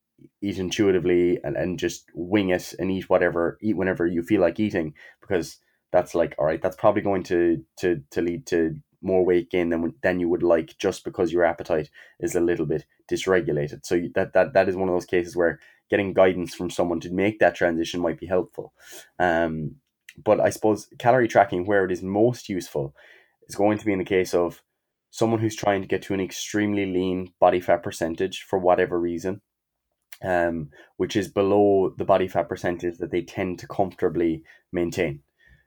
eat 0.41 0.59
intuitively 0.59 1.39
and, 1.45 1.57
and 1.57 1.79
just 1.79 2.07
wing 2.15 2.51
it 2.51 2.75
and 2.79 2.91
eat 2.91 3.11
whatever 3.11 3.59
eat 3.61 3.77
whenever 3.77 4.07
you 4.07 4.23
feel 4.23 4.41
like 4.41 4.59
eating 4.59 4.95
because 5.21 5.59
that's 5.93 6.15
like 6.15 6.35
all 6.39 6.47
right 6.47 6.63
that's 6.63 6.77
probably 6.77 7.03
going 7.03 7.23
to 7.23 7.63
to 7.77 8.03
to 8.11 8.23
lead 8.23 8.47
to 8.47 8.75
more 9.03 9.25
weight 9.25 9.51
gain 9.51 9.71
than 9.71 9.95
than 10.03 10.21
you 10.21 10.29
would 10.29 10.43
like 10.43 10.77
just 10.79 11.05
because 11.05 11.33
your 11.33 11.45
appetite 11.45 11.91
is 12.21 12.35
a 12.35 12.41
little 12.41 12.67
bit 12.67 12.85
dysregulated. 13.11 13.85
So 13.85 14.03
that 14.15 14.33
that 14.35 14.53
that 14.55 14.69
is 14.69 14.77
one 14.77 14.89
of 14.89 14.95
those 14.95 15.07
cases 15.07 15.37
where 15.37 15.59
getting 15.89 16.13
guidance 16.13 16.55
from 16.55 16.71
someone 16.71 17.01
to 17.01 17.11
make 17.11 17.39
that 17.39 17.55
transition 17.55 18.01
might 18.01 18.19
be 18.19 18.27
helpful. 18.27 18.73
Um 19.19 19.77
but 20.23 20.41
I 20.41 20.51
suppose 20.51 20.89
calorie 20.99 21.29
tracking, 21.29 21.67
where 21.67 21.85
it 21.85 21.93
is 21.93 22.03
most 22.03 22.49
useful, 22.49 22.95
is 23.49 23.55
going 23.55 23.79
to 23.79 23.85
be 23.85 23.93
in 23.93 23.99
the 23.99 24.05
case 24.05 24.35
of 24.35 24.63
someone 25.11 25.41
who's 25.41 25.57
trying 25.57 25.83
to 25.83 25.89
get 25.89 26.03
to 26.03 26.15
an 26.15 26.21
extremely 26.21 26.87
lean 26.87 27.33
body 27.41 27.61
fat 27.61 27.83
percentage 27.83 28.43
for 28.43 28.59
whatever 28.59 28.99
reason, 29.01 29.41
um, 30.23 30.71
which 30.97 31.17
is 31.17 31.29
below 31.29 31.95
the 31.97 32.05
body 32.05 32.29
fat 32.29 32.49
percentage 32.49 32.99
that 32.99 33.11
they 33.11 33.23
tend 33.23 33.59
to 33.59 33.67
comfortably 33.67 34.43
maintain. 34.73 35.21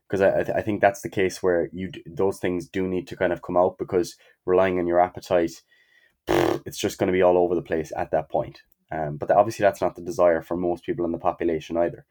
Because 0.07 0.21
I, 0.21 0.57
I 0.57 0.61
think 0.61 0.81
that's 0.81 1.01
the 1.01 1.09
case 1.09 1.43
where 1.43 1.69
you 1.71 1.91
those 2.07 2.39
things 2.39 2.67
do 2.67 2.87
need 2.87 3.07
to 3.07 3.15
kind 3.15 3.31
of 3.31 3.43
come 3.43 3.57
out 3.57 3.77
because 3.77 4.15
relying 4.45 4.79
on 4.79 4.87
your 4.87 4.99
appetite, 4.99 5.51
it's 6.27 6.79
just 6.79 6.97
going 6.97 7.07
to 7.07 7.13
be 7.13 7.21
all 7.21 7.37
over 7.37 7.53
the 7.53 7.61
place 7.61 7.91
at 7.95 8.11
that 8.11 8.29
point. 8.29 8.61
Um, 8.91 9.17
but 9.17 9.29
obviously, 9.29 9.63
that's 9.63 9.81
not 9.81 9.95
the 9.95 10.01
desire 10.01 10.41
for 10.41 10.57
most 10.57 10.83
people 10.83 11.05
in 11.05 11.11
the 11.11 11.19
population 11.19 11.77
either. 11.77 12.05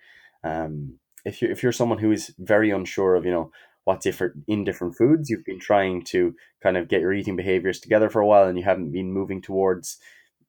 Um, 0.45 1.01
if 1.25 1.43
you 1.43 1.49
if 1.49 1.63
you're 1.63 1.73
someone 1.73 1.99
who 1.99 2.13
is 2.13 2.35
very 2.39 2.71
unsure 2.71 3.15
of 3.17 3.25
you 3.25 3.31
know 3.31 3.51
what's 3.85 4.05
different 4.05 4.45
in 4.47 4.65
different 4.65 4.97
foods, 4.97 5.31
you've 5.31 5.45
been 5.45 5.61
trying 5.61 6.05
to 6.05 6.35
kind 6.63 6.77
of 6.77 6.89
get 6.89 7.01
your 7.01 7.13
eating 7.13 7.37
behaviors 7.37 7.81
together 7.81 8.11
for 8.11 8.21
a 8.21 8.27
while, 8.27 8.49
and 8.49 8.59
you 8.59 8.65
haven't 8.65 8.93
been 8.93 9.13
moving 9.13 9.41
towards 9.43 9.99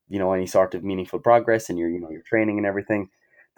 you 0.07 0.19
know 0.19 0.33
any 0.33 0.47
sort 0.47 0.75
of 0.75 0.83
meaningful 0.83 1.19
progress 1.19 1.69
in 1.69 1.77
your 1.77 1.89
you 1.89 1.99
know 1.99 2.09
your 2.09 2.23
training 2.23 2.57
and 2.57 2.65
everything 2.65 3.09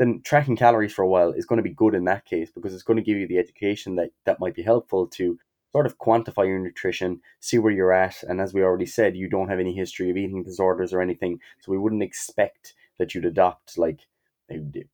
then 0.01 0.21
tracking 0.25 0.55
calories 0.55 0.93
for 0.93 1.03
a 1.03 1.07
while 1.07 1.31
is 1.31 1.45
going 1.45 1.57
to 1.57 1.63
be 1.63 1.73
good 1.75 1.93
in 1.93 2.05
that 2.05 2.25
case 2.25 2.49
because 2.51 2.73
it's 2.73 2.83
going 2.83 2.97
to 2.97 3.03
give 3.03 3.17
you 3.17 3.27
the 3.27 3.37
education 3.37 3.95
that 3.95 4.09
that 4.25 4.39
might 4.39 4.55
be 4.55 4.63
helpful 4.63 5.05
to 5.05 5.37
sort 5.71 5.85
of 5.85 5.97
quantify 5.99 6.47
your 6.47 6.59
nutrition, 6.59 7.21
see 7.39 7.57
where 7.57 7.71
you're 7.71 7.93
at, 7.93 8.23
and 8.23 8.41
as 8.41 8.53
we 8.53 8.61
already 8.61 8.85
said, 8.85 9.15
you 9.15 9.29
don't 9.29 9.49
have 9.49 9.59
any 9.59 9.73
history 9.73 10.09
of 10.09 10.17
eating 10.17 10.43
disorders 10.43 10.91
or 10.91 11.01
anything, 11.01 11.39
so 11.59 11.71
we 11.71 11.77
wouldn't 11.77 12.03
expect 12.03 12.73
that 12.97 13.15
you'd 13.15 13.25
adopt 13.25 13.77
like 13.77 14.01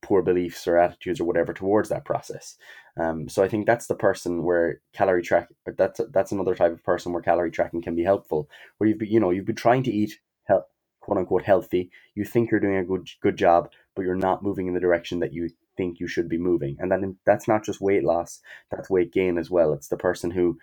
poor 0.01 0.21
beliefs 0.21 0.67
or 0.67 0.77
attitudes 0.77 1.19
or 1.19 1.25
whatever 1.25 1.53
towards 1.53 1.89
that 1.89 2.05
process. 2.05 2.57
Um, 2.99 3.29
so 3.29 3.43
I 3.43 3.47
think 3.47 3.65
that's 3.65 3.87
the 3.87 3.95
person 3.95 4.43
where 4.43 4.81
calorie 4.93 5.21
track 5.21 5.49
that's 5.77 6.01
that's 6.11 6.31
another 6.31 6.55
type 6.55 6.71
of 6.71 6.83
person 6.83 7.13
where 7.13 7.21
calorie 7.21 7.51
tracking 7.51 7.81
can 7.81 7.95
be 7.95 8.03
helpful. 8.03 8.49
Where 8.77 8.89
you've 8.89 8.99
been, 8.99 9.09
you 9.09 9.19
know 9.19 9.29
you've 9.29 9.45
been 9.45 9.55
trying 9.55 9.83
to 9.83 9.91
eat 9.91 10.19
health, 10.45 10.65
quote 10.99 11.17
unquote 11.17 11.43
healthy. 11.43 11.91
You 12.15 12.25
think 12.25 12.49
you're 12.49 12.59
doing 12.59 12.77
a 12.77 12.85
good 12.85 13.07
good 13.21 13.37
job, 13.37 13.69
but 13.95 14.03
you're 14.03 14.15
not 14.15 14.43
moving 14.43 14.67
in 14.67 14.73
the 14.73 14.79
direction 14.79 15.19
that 15.19 15.33
you 15.33 15.49
think 15.75 15.99
you 15.99 16.07
should 16.07 16.27
be 16.27 16.37
moving. 16.37 16.77
And 16.79 16.91
then 16.91 17.17
that's 17.25 17.47
not 17.47 17.63
just 17.63 17.81
weight 17.81 18.03
loss; 18.03 18.41
that's 18.71 18.89
weight 18.89 19.13
gain 19.13 19.37
as 19.37 19.51
well. 19.51 19.73
It's 19.73 19.89
the 19.89 19.97
person 19.97 20.31
who 20.31 20.57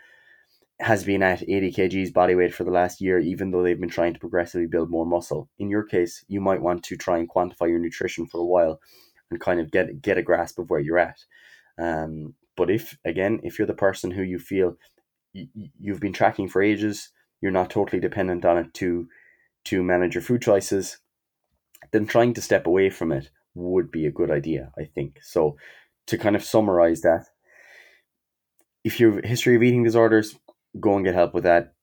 has 0.80 1.04
been 1.04 1.22
at 1.22 1.42
80 1.42 1.72
kgs 1.72 2.12
body 2.12 2.34
weight 2.34 2.54
for 2.54 2.64
the 2.64 2.70
last 2.70 3.00
year, 3.00 3.18
even 3.18 3.50
though 3.50 3.62
they've 3.62 3.80
been 3.80 3.88
trying 3.88 4.12
to 4.12 4.20
progressively 4.20 4.66
build 4.66 4.90
more 4.90 5.06
muscle. 5.06 5.48
In 5.58 5.70
your 5.70 5.84
case, 5.84 6.24
you 6.28 6.40
might 6.40 6.62
want 6.62 6.82
to 6.84 6.96
try 6.96 7.18
and 7.18 7.30
quantify 7.30 7.68
your 7.68 7.78
nutrition 7.78 8.26
for 8.26 8.40
a 8.40 8.44
while 8.44 8.80
and 9.30 9.40
kind 9.40 9.60
of 9.60 9.70
get 9.70 10.02
get 10.02 10.18
a 10.18 10.22
grasp 10.22 10.58
of 10.58 10.70
where 10.70 10.80
you're 10.80 10.98
at. 10.98 11.24
Um, 11.78 12.34
but 12.56 12.70
if 12.70 12.98
again, 13.04 13.40
if 13.44 13.58
you're 13.58 13.66
the 13.66 13.74
person 13.74 14.10
who 14.10 14.22
you 14.22 14.38
feel 14.38 14.76
y- 15.34 15.48
you've 15.80 16.00
been 16.00 16.12
tracking 16.12 16.48
for 16.48 16.62
ages, 16.62 17.10
you're 17.40 17.52
not 17.52 17.70
totally 17.70 18.00
dependent 18.00 18.44
on 18.44 18.58
it 18.58 18.74
to 18.74 19.08
to 19.66 19.82
manage 19.82 20.14
your 20.14 20.22
food 20.22 20.42
choices, 20.42 20.98
then 21.92 22.06
trying 22.06 22.34
to 22.34 22.42
step 22.42 22.66
away 22.66 22.90
from 22.90 23.12
it 23.12 23.30
would 23.54 23.90
be 23.90 24.06
a 24.06 24.12
good 24.12 24.30
idea, 24.30 24.72
I 24.78 24.84
think. 24.84 25.20
So 25.22 25.56
to 26.06 26.18
kind 26.18 26.36
of 26.36 26.44
summarize 26.44 27.00
that, 27.02 27.26
if 28.84 29.00
you 29.00 29.12
have 29.12 29.24
a 29.24 29.26
history 29.26 29.56
of 29.56 29.62
eating 29.62 29.82
disorders, 29.82 30.36
go 30.80 30.96
and 30.96 31.04
get 31.04 31.14
help 31.14 31.34
with 31.34 31.44
that. 31.44 31.74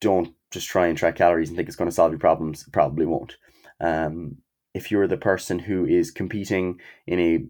Don't 0.00 0.34
just 0.50 0.68
try 0.68 0.86
and 0.86 0.96
track 0.96 1.16
calories 1.16 1.48
and 1.48 1.56
think 1.56 1.68
it's 1.68 1.76
going 1.76 1.90
to 1.90 1.94
solve 1.94 2.12
your 2.12 2.18
problems. 2.18 2.66
It 2.66 2.72
probably 2.72 3.06
won't. 3.06 3.36
Um, 3.80 4.38
if 4.72 4.90
you're 4.90 5.06
the 5.06 5.16
person 5.16 5.58
who 5.58 5.84
is 5.84 6.10
competing 6.10 6.80
in 7.06 7.20
a 7.20 7.44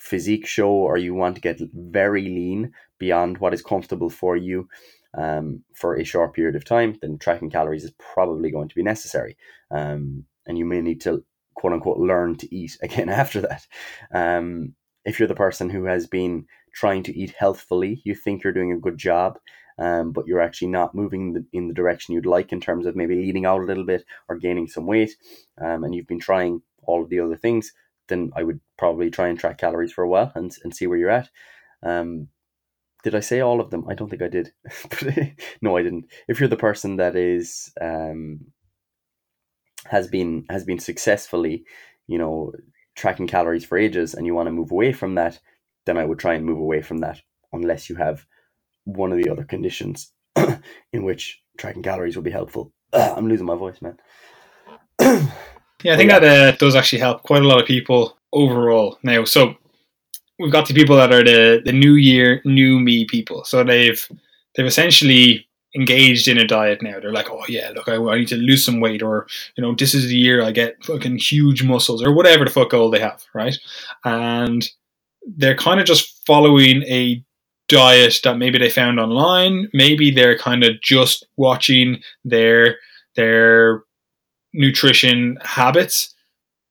physique 0.00 0.46
show 0.46 0.70
or 0.70 0.96
you 0.96 1.14
want 1.14 1.34
to 1.34 1.40
get 1.40 1.60
very 1.72 2.22
lean 2.22 2.72
beyond 2.98 3.38
what 3.38 3.54
is 3.54 3.62
comfortable 3.62 4.10
for 4.10 4.36
you 4.36 4.68
um, 5.16 5.62
for 5.74 5.96
a 5.96 6.04
short 6.04 6.34
period 6.34 6.56
of 6.56 6.64
time, 6.64 6.96
then 7.00 7.18
tracking 7.18 7.50
calories 7.50 7.84
is 7.84 7.92
probably 7.98 8.50
going 8.50 8.68
to 8.68 8.74
be 8.74 8.82
necessary. 8.82 9.36
Um, 9.70 10.24
and 10.46 10.56
you 10.56 10.64
may 10.64 10.80
need 10.80 11.00
to 11.02 11.24
quote 11.54 11.72
unquote 11.72 11.98
learn 11.98 12.36
to 12.36 12.54
eat 12.54 12.76
again 12.82 13.08
after 13.08 13.40
that. 13.42 13.66
Um, 14.12 14.74
if 15.04 15.18
you're 15.18 15.28
the 15.28 15.34
person 15.34 15.70
who 15.70 15.84
has 15.84 16.06
been 16.06 16.46
trying 16.74 17.02
to 17.04 17.16
eat 17.16 17.34
healthfully, 17.38 18.02
you 18.04 18.14
think 18.14 18.44
you're 18.44 18.52
doing 18.52 18.72
a 18.72 18.78
good 18.78 18.98
job, 18.98 19.38
um, 19.78 20.12
but 20.12 20.26
you're 20.26 20.40
actually 20.40 20.68
not 20.68 20.94
moving 20.94 21.32
the, 21.32 21.44
in 21.52 21.68
the 21.68 21.74
direction 21.74 22.14
you'd 22.14 22.26
like 22.26 22.52
in 22.52 22.60
terms 22.60 22.86
of 22.86 22.96
maybe 22.96 23.14
leaning 23.14 23.46
out 23.46 23.60
a 23.60 23.64
little 23.64 23.84
bit 23.84 24.04
or 24.28 24.36
gaining 24.36 24.66
some 24.66 24.86
weight, 24.86 25.14
um, 25.60 25.84
and 25.84 25.94
you've 25.94 26.06
been 26.06 26.20
trying 26.20 26.62
all 26.82 27.02
of 27.02 27.10
the 27.10 27.20
other 27.20 27.36
things, 27.36 27.72
then 28.08 28.32
I 28.34 28.42
would 28.42 28.60
probably 28.76 29.10
try 29.10 29.28
and 29.28 29.38
track 29.38 29.58
calories 29.58 29.92
for 29.92 30.02
a 30.02 30.08
while 30.08 30.32
and, 30.34 30.54
and 30.64 30.74
see 30.74 30.86
where 30.86 30.98
you're 30.98 31.10
at. 31.10 31.28
Um, 31.82 32.28
did 33.04 33.14
I 33.14 33.20
say 33.20 33.40
all 33.40 33.60
of 33.60 33.70
them? 33.70 33.86
I 33.88 33.94
don't 33.94 34.08
think 34.08 34.22
I 34.22 34.28
did. 34.28 34.52
no, 35.62 35.76
I 35.76 35.82
didn't. 35.82 36.06
If 36.26 36.40
you're 36.40 36.48
the 36.48 36.56
person 36.56 36.96
that 36.96 37.14
is 37.14 37.72
um, 37.80 38.40
has 39.86 40.08
been 40.08 40.44
has 40.50 40.64
been 40.64 40.78
successfully, 40.78 41.64
you 42.06 42.18
know, 42.18 42.52
tracking 42.96 43.28
calories 43.28 43.64
for 43.64 43.78
ages 43.78 44.14
and 44.14 44.26
you 44.26 44.34
want 44.34 44.48
to 44.48 44.52
move 44.52 44.72
away 44.72 44.92
from 44.92 45.14
that, 45.14 45.38
then 45.86 45.96
I 45.96 46.04
would 46.04 46.18
try 46.18 46.34
and 46.34 46.44
move 46.44 46.58
away 46.58 46.82
from 46.82 46.98
that 46.98 47.20
unless 47.52 47.88
you 47.88 47.96
have 47.96 48.26
one 48.88 49.12
of 49.12 49.22
the 49.22 49.30
other 49.30 49.44
conditions 49.44 50.12
in 50.92 51.04
which 51.04 51.40
tracking 51.58 51.82
calories 51.82 52.16
will 52.16 52.22
be 52.22 52.30
helpful. 52.30 52.72
I'm 52.92 53.28
losing 53.28 53.46
my 53.46 53.56
voice, 53.56 53.80
man. 53.82 53.98
yeah, 55.82 55.94
I 55.94 55.96
think 55.96 56.10
that 56.10 56.24
uh, 56.24 56.52
does 56.52 56.74
actually 56.74 57.00
help 57.00 57.22
quite 57.22 57.42
a 57.42 57.46
lot 57.46 57.60
of 57.60 57.66
people 57.66 58.16
overall 58.32 58.98
now. 59.02 59.24
So 59.24 59.54
we've 60.38 60.52
got 60.52 60.66
the 60.66 60.74
people 60.74 60.96
that 60.96 61.12
are 61.12 61.22
the 61.22 61.60
the 61.64 61.72
new 61.72 61.94
year, 61.94 62.40
new 62.44 62.80
me 62.80 63.04
people. 63.04 63.44
So 63.44 63.62
they've 63.62 64.08
they've 64.56 64.66
essentially 64.66 65.46
engaged 65.76 66.28
in 66.28 66.38
a 66.38 66.46
diet 66.46 66.82
now. 66.82 66.98
They're 66.98 67.12
like, 67.12 67.30
oh 67.30 67.44
yeah, 67.48 67.70
look, 67.74 67.88
I, 67.88 67.96
I, 67.96 68.18
need 68.18 68.28
to 68.28 68.36
lose 68.36 68.64
some 68.64 68.80
weight, 68.80 69.02
or 69.02 69.26
you 69.56 69.62
know, 69.62 69.74
this 69.74 69.94
is 69.94 70.06
the 70.06 70.16
year 70.16 70.42
I 70.42 70.50
get 70.50 70.82
fucking 70.84 71.18
huge 71.18 71.62
muscles, 71.62 72.02
or 72.02 72.12
whatever 72.12 72.44
the 72.44 72.50
fuck 72.50 72.70
goal 72.70 72.90
they 72.90 73.00
have, 73.00 73.22
right? 73.34 73.56
And 74.04 74.66
they're 75.36 75.56
kind 75.56 75.78
of 75.78 75.86
just 75.86 76.24
following 76.26 76.82
a 76.84 77.22
diet 77.68 78.20
that 78.24 78.38
maybe 78.38 78.58
they 78.58 78.70
found 78.70 78.98
online. 78.98 79.68
Maybe 79.72 80.10
they're 80.10 80.38
kind 80.38 80.64
of 80.64 80.80
just 80.82 81.26
watching 81.36 82.02
their 82.24 82.76
their 83.16 83.84
nutrition 84.52 85.38
habits. 85.42 86.14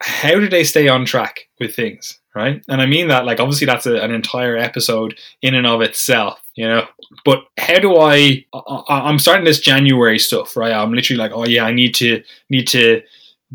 How 0.02 0.36
do 0.36 0.48
they 0.48 0.64
stay 0.64 0.88
on 0.88 1.06
track 1.06 1.48
with 1.60 1.76
things? 1.76 2.20
right? 2.38 2.64
And 2.70 2.82
I 2.82 2.86
mean 2.86 3.08
that 3.08 3.26
like 3.26 3.40
obviously 3.40 3.66
that's 3.66 3.88
a, 3.88 3.96
an 3.96 4.12
entire 4.12 4.56
episode 4.56 5.18
in 5.42 5.56
and 5.56 5.66
of 5.66 5.82
itself, 5.82 6.40
you 6.54 6.68
know. 6.68 6.86
But 7.26 7.40
how 7.58 7.80
do 7.80 7.98
I, 7.98 8.46
I? 8.54 9.10
am 9.10 9.18
starting 9.18 9.44
this 9.44 9.60
January 9.60 10.20
stuff, 10.20 10.56
right? 10.56 10.72
I'm 10.72 10.94
literally 10.94 11.18
like, 11.18 11.32
oh 11.34 11.46
yeah, 11.46 11.66
I 11.66 11.74
need 11.74 11.96
to 11.96 12.22
need 12.50 12.68
to 12.68 13.02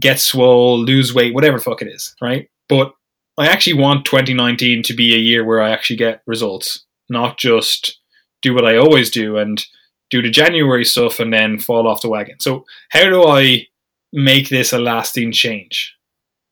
get 0.00 0.18
swole, 0.18 0.80
lose 0.80 1.14
weight, 1.14 1.32
whatever 1.32 1.60
fuck 1.60 1.80
it 1.80 1.88
is, 1.88 2.16
right? 2.20 2.50
But 2.68 2.92
I 3.38 3.46
actually 3.46 3.74
want 3.74 4.04
2019 4.04 4.82
to 4.82 4.94
be 4.94 5.14
a 5.14 5.18
year 5.18 5.44
where 5.44 5.62
I 5.62 5.70
actually 5.70 5.96
get 5.96 6.22
results, 6.26 6.84
not 7.08 7.38
just 7.38 7.98
do 8.42 8.54
what 8.54 8.64
I 8.64 8.76
always 8.76 9.10
do 9.10 9.38
and 9.38 9.64
do 10.10 10.20
the 10.20 10.30
January 10.30 10.84
stuff 10.84 11.20
and 11.20 11.32
then 11.32 11.58
fall 11.58 11.88
off 11.88 12.02
the 12.02 12.08
wagon. 12.08 12.38
So 12.40 12.64
how 12.90 13.04
do 13.04 13.24
I 13.24 13.66
make 14.12 14.48
this 14.48 14.72
a 14.72 14.78
lasting 14.78 15.32
change? 15.32 15.96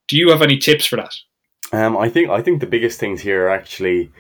Do 0.08 0.16
you 0.16 0.30
have 0.30 0.42
any 0.42 0.56
tips 0.56 0.86
for 0.86 0.96
that? 0.96 1.14
Um, 1.72 1.96
I 1.96 2.08
think 2.08 2.30
I 2.30 2.42
think 2.42 2.60
the 2.60 2.66
biggest 2.66 2.98
things 2.98 3.20
here 3.20 3.46
are 3.46 3.50
actually 3.50 4.10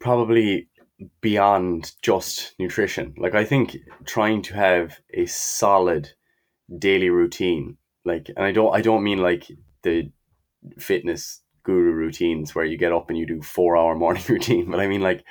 probably 0.00 0.68
beyond 1.20 1.92
just 2.02 2.54
nutrition. 2.58 3.14
Like 3.18 3.34
I 3.34 3.44
think 3.44 3.76
trying 4.06 4.42
to 4.42 4.54
have 4.54 4.98
a 5.12 5.26
solid 5.26 6.10
daily 6.78 7.10
routine, 7.10 7.76
like, 8.04 8.30
and 8.34 8.44
I 8.44 8.52
don't 8.52 8.74
I 8.74 8.80
don't 8.80 9.02
mean 9.04 9.18
like 9.18 9.46
the 9.82 10.10
fitness 10.78 11.40
guru 11.62 11.92
routines 11.92 12.54
where 12.54 12.64
you 12.64 12.76
get 12.78 12.92
up 12.92 13.10
and 13.10 13.18
you 13.18 13.26
do 13.26 13.42
four 13.42 13.76
hour 13.76 13.96
morning 13.96 14.22
routine, 14.28 14.70
but 14.70 14.80
I 14.80 14.88
mean 14.88 15.02
like 15.02 15.24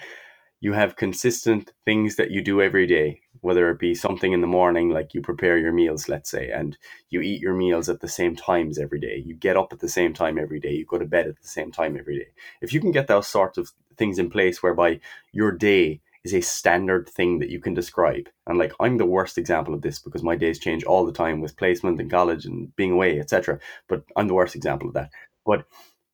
you 0.62 0.74
have 0.74 0.96
consistent 0.96 1.74
things 1.86 2.18
that 2.18 2.32
you 2.32 2.42
do 2.44 2.62
every 2.62 2.88
day 2.88 3.22
whether 3.42 3.70
it 3.72 3.80
be 3.80 3.96
something 3.96 4.34
in 4.34 4.42
the 4.42 4.48
morning 4.48 4.90
like 4.90 5.14
you 5.14 5.22
prepare 5.22 5.58
your 5.58 5.72
meals 5.72 6.10
let's 6.10 6.30
say 6.30 6.50
and 6.52 6.78
you 7.10 7.22
eat 7.22 7.42
your 7.42 7.54
meals 7.54 7.90
at 7.90 8.02
the 8.02 8.08
same 8.08 8.36
times 8.36 8.78
every 8.80 9.00
day. 9.00 9.24
You 9.26 9.36
get 9.36 9.58
up 9.58 9.74
at 9.74 9.80
the 9.80 9.90
same 9.90 10.14
time 10.14 10.38
every 10.38 10.60
day. 10.60 10.74
You 10.74 10.86
go 10.86 10.98
to 10.98 11.06
bed 11.06 11.28
at 11.28 11.42
the 11.42 11.48
same 11.48 11.72
time 11.72 11.98
every 11.98 12.20
day. 12.20 12.28
If 12.62 12.74
you 12.74 12.80
can 12.82 12.92
get 12.92 13.08
those 13.08 13.28
sorts 13.28 13.58
of 13.58 13.72
things 13.98 14.20
in 14.20 14.30
place 14.30 14.64
whereby 14.64 15.00
your 15.34 15.52
day 15.52 16.02
is 16.24 16.34
a 16.34 16.42
standard 16.42 17.10
thing 17.10 17.40
that 17.40 17.50
you 17.50 17.62
can 17.62 17.74
describe 17.74 18.30
and 18.46 18.58
like 18.58 18.74
i'm 18.82 18.98
the 18.98 19.06
worst 19.06 19.38
example 19.38 19.74
of 19.74 19.82
this 19.82 20.00
because 20.00 20.24
my 20.24 20.36
days 20.36 20.60
change 20.60 20.84
all 20.84 21.06
the 21.06 21.14
time 21.14 21.40
with 21.42 21.58
placement 21.58 22.00
in 22.02 22.10
college 22.10 22.46
and 22.46 22.76
being 22.76 22.92
away 22.92 23.20
etc 23.20 23.58
but 23.88 24.04
i'm 24.18 24.28
the 24.28 24.34
worst 24.34 24.56
example 24.56 24.90
of 24.90 24.94
that. 24.96 25.12
But 25.46 25.66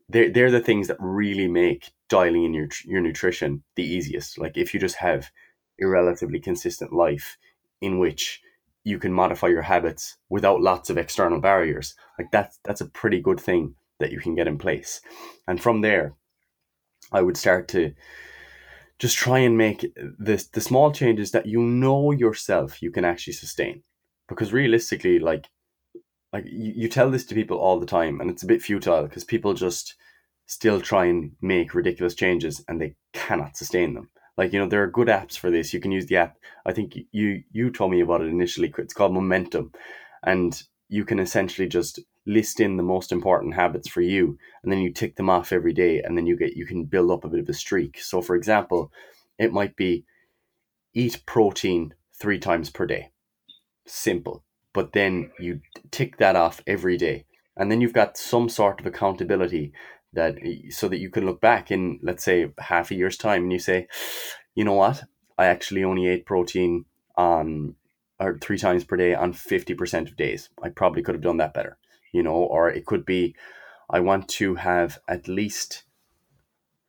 they're, 0.10 0.30
they're 0.30 0.51
the 0.51 0.60
things 0.60 0.88
that 0.88 0.97
really 0.99 1.47
make 1.47 1.91
dialing 2.10 2.45
in 2.45 2.53
your 2.53 2.68
your 2.86 3.01
nutrition 3.01 3.64
the 3.76 3.84
easiest. 3.84 4.38
Like 4.38 4.58
if 4.58 4.74
you 4.74 4.80
just 4.80 4.97
have 4.97 5.32
a 5.82 5.88
relatively 5.88 6.39
consistent 6.39 6.93
life 6.93 7.38
in 7.82 7.99
which 7.99 8.41
you 8.84 8.99
can 8.99 9.12
modify 9.12 9.47
your 9.47 9.64
habits 9.64 10.18
without 10.30 10.62
lots 10.62 10.89
of 10.89 10.97
external 10.97 11.41
barriers 11.41 11.95
like 12.18 12.30
that's 12.32 12.60
that's 12.64 12.82
a 12.82 12.89
pretty 12.89 13.20
good 13.20 13.39
thing 13.39 13.76
that 13.99 14.12
you 14.12 14.20
can 14.20 14.36
get 14.36 14.47
in 14.47 14.58
place. 14.58 15.01
And 15.47 15.62
from 15.62 15.82
there 15.82 16.14
i 17.12 17.22
would 17.22 17.38
start 17.38 17.68
to 17.68 17.93
just 18.97 19.18
try 19.18 19.39
and 19.39 19.58
make 19.58 19.86
this 20.18 20.47
the 20.47 20.62
small 20.62 20.91
changes 20.91 21.32
that 21.32 21.45
you 21.45 21.62
know 21.62 22.12
yourself 22.12 22.82
you 22.82 22.91
can 22.91 23.06
actually 23.06 23.34
sustain. 23.34 23.84
Because 24.28 24.53
realistically 24.53 25.20
like 25.20 25.47
like 26.36 26.46
you, 26.48 26.74
you 26.76 26.90
tell 26.90 27.10
this 27.10 27.26
to 27.26 27.34
people 27.34 27.58
all 27.58 27.80
the 27.80 27.86
time 27.86 28.20
and 28.20 28.30
it's 28.30 28.44
a 28.44 28.48
bit 28.48 28.62
futile 28.62 29.04
because 29.04 29.24
people 29.24 29.54
just 29.54 29.96
still 30.48 30.82
try 30.82 31.06
and 31.06 31.32
make 31.42 31.74
ridiculous 31.74 32.14
changes 32.14 32.62
and 32.68 32.82
they 32.82 32.94
cannot 33.14 33.56
sustain 33.56 33.94
them. 33.94 34.10
Like 34.38 34.52
you 34.52 34.60
know 34.60 34.68
there 34.68 34.84
are 34.84 34.88
good 34.88 35.08
apps 35.08 35.38
for 35.38 35.50
this. 35.50 35.74
You 35.74 35.80
can 35.80 35.94
use 35.94 36.08
the 36.08 36.18
app. 36.18 36.36
I 36.66 36.74
think 36.74 36.98
you 37.14 37.44
you 37.54 37.72
told 37.72 37.92
me 37.92 38.02
about 38.02 38.20
it 38.20 38.28
initially. 38.28 38.74
It's 38.78 38.94
called 38.94 39.14
momentum 39.14 39.72
and 40.24 40.62
you 40.90 41.06
can 41.06 41.20
essentially 41.20 41.70
just 41.70 42.02
list 42.26 42.60
in 42.60 42.76
the 42.76 42.84
most 42.84 43.14
important 43.14 43.54
habits 43.54 43.88
for 43.88 44.02
you 44.02 44.38
and 44.62 44.70
then 44.70 44.80
you 44.80 44.92
tick 44.92 45.16
them 45.16 45.30
off 45.30 45.54
every 45.54 45.74
day 45.74 46.02
and 46.02 46.18
then 46.18 46.26
you 46.26 46.36
get 46.36 46.58
you 46.58 46.66
can 46.66 46.84
build 46.84 47.12
up 47.12 47.24
a 47.24 47.30
bit 47.30 47.40
of 47.40 47.48
a 47.48 47.54
streak. 47.54 47.98
So 48.02 48.22
for 48.22 48.36
example 48.36 48.92
it 49.40 49.54
might 49.54 49.78
be 49.78 50.04
eat 50.94 51.24
protein 51.26 51.94
three 52.14 52.40
times 52.40 52.70
per 52.70 52.86
day. 52.86 53.12
Simple 53.86 54.45
but 54.76 54.93
then 54.93 55.32
you 55.39 55.61
tick 55.89 56.17
that 56.17 56.36
off 56.36 56.61
every 56.67 56.97
day. 56.97 57.26
And 57.57 57.71
then 57.71 57.82
you've 57.82 57.93
got 57.93 58.17
some 58.17 58.49
sort 58.49 58.80
of 58.80 58.86
accountability 58.86 59.73
that 60.13 60.38
so 60.69 60.88
that 60.88 60.99
you 60.99 61.09
can 61.09 61.26
look 61.26 61.41
back 61.41 61.71
in 61.71 61.99
let's 62.03 62.23
say 62.23 62.51
half 62.59 62.91
a 62.91 62.95
year's 62.95 63.17
time 63.17 63.43
and 63.43 63.51
you 63.51 63.59
say 63.59 63.88
you 64.53 64.63
know 64.63 64.73
what? 64.73 65.03
I 65.38 65.47
actually 65.47 65.84
only 65.84 66.07
ate 66.07 66.26
protein 66.26 66.86
on 67.15 67.76
or 68.19 68.38
three 68.39 68.57
times 68.57 68.84
per 68.86 68.95
day 68.95 69.13
on 69.13 69.34
50% 69.34 70.07
of 70.07 70.15
days. 70.15 70.49
I 70.63 70.69
probably 70.69 71.01
could 71.01 71.15
have 71.15 71.23
done 71.23 71.38
that 71.38 71.53
better 71.53 71.78
you 72.15 72.23
know? 72.23 72.36
Or 72.36 72.69
it 72.69 72.86
could 72.86 73.05
be 73.05 73.36
i 73.88 73.99
want 73.99 74.28
to 74.28 74.55
have 74.55 74.97
at 75.07 75.28
least 75.28 75.84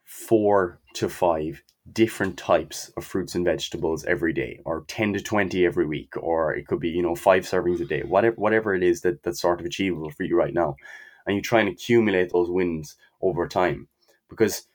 four 0.03 0.81
to 0.95 1.11
five 1.11 1.63
different 1.93 2.37
types 2.37 2.91
of 2.97 3.05
fruits 3.05 3.35
and 3.35 3.45
vegetables 3.45 4.05
every 4.05 4.33
day 4.33 4.61
or 4.65 4.85
10 4.89 5.13
to 5.15 5.21
20 5.21 5.65
every 5.65 5.87
week 5.87 6.15
or 6.17 6.55
it 6.55 6.67
could 6.67 6.81
be 6.81 6.89
you 6.89 7.03
know 7.03 7.15
five 7.15 7.45
servings 7.45 7.81
a 7.81 7.85
day 7.85 8.03
whatever 8.03 8.35
whatever 8.37 8.75
it 8.75 8.83
is 8.83 9.03
that 9.03 9.23
that's 9.23 9.41
sort 9.41 9.61
of 9.61 9.67
achievable 9.67 10.11
for 10.11 10.25
you 10.25 10.37
right 10.37 10.55
now. 10.55 10.77
And 11.27 11.37
you 11.37 11.43
try 11.43 11.61
and 11.61 11.69
accumulate 11.69 12.31
those 12.33 12.51
wins 12.51 12.97
over 13.21 13.49
time. 13.49 13.89
Because 14.29 14.67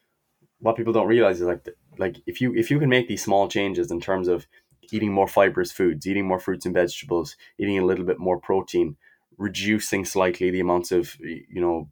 what 0.59 0.75
people 0.75 0.93
don't 0.93 1.07
realize 1.07 1.41
is 1.41 1.47
like 1.47 1.67
like 1.97 2.17
if 2.25 2.39
you 2.39 2.53
if 2.55 2.71
you 2.71 2.79
can 2.79 2.89
make 2.89 3.07
these 3.07 3.23
small 3.23 3.47
changes 3.47 3.91
in 3.91 3.99
terms 3.99 4.27
of 4.27 4.47
eating 4.91 5.11
more 5.11 5.27
fibrous 5.27 5.71
foods 5.71 6.07
eating 6.07 6.27
more 6.27 6.39
fruits 6.39 6.65
and 6.65 6.75
vegetables 6.75 7.35
eating 7.57 7.77
a 7.77 7.85
little 7.85 8.05
bit 8.05 8.19
more 8.19 8.39
protein 8.39 8.95
reducing 9.37 10.05
slightly 10.05 10.51
the 10.51 10.59
amounts 10.59 10.91
of 10.91 11.15
you 11.19 11.61
know 11.61 11.89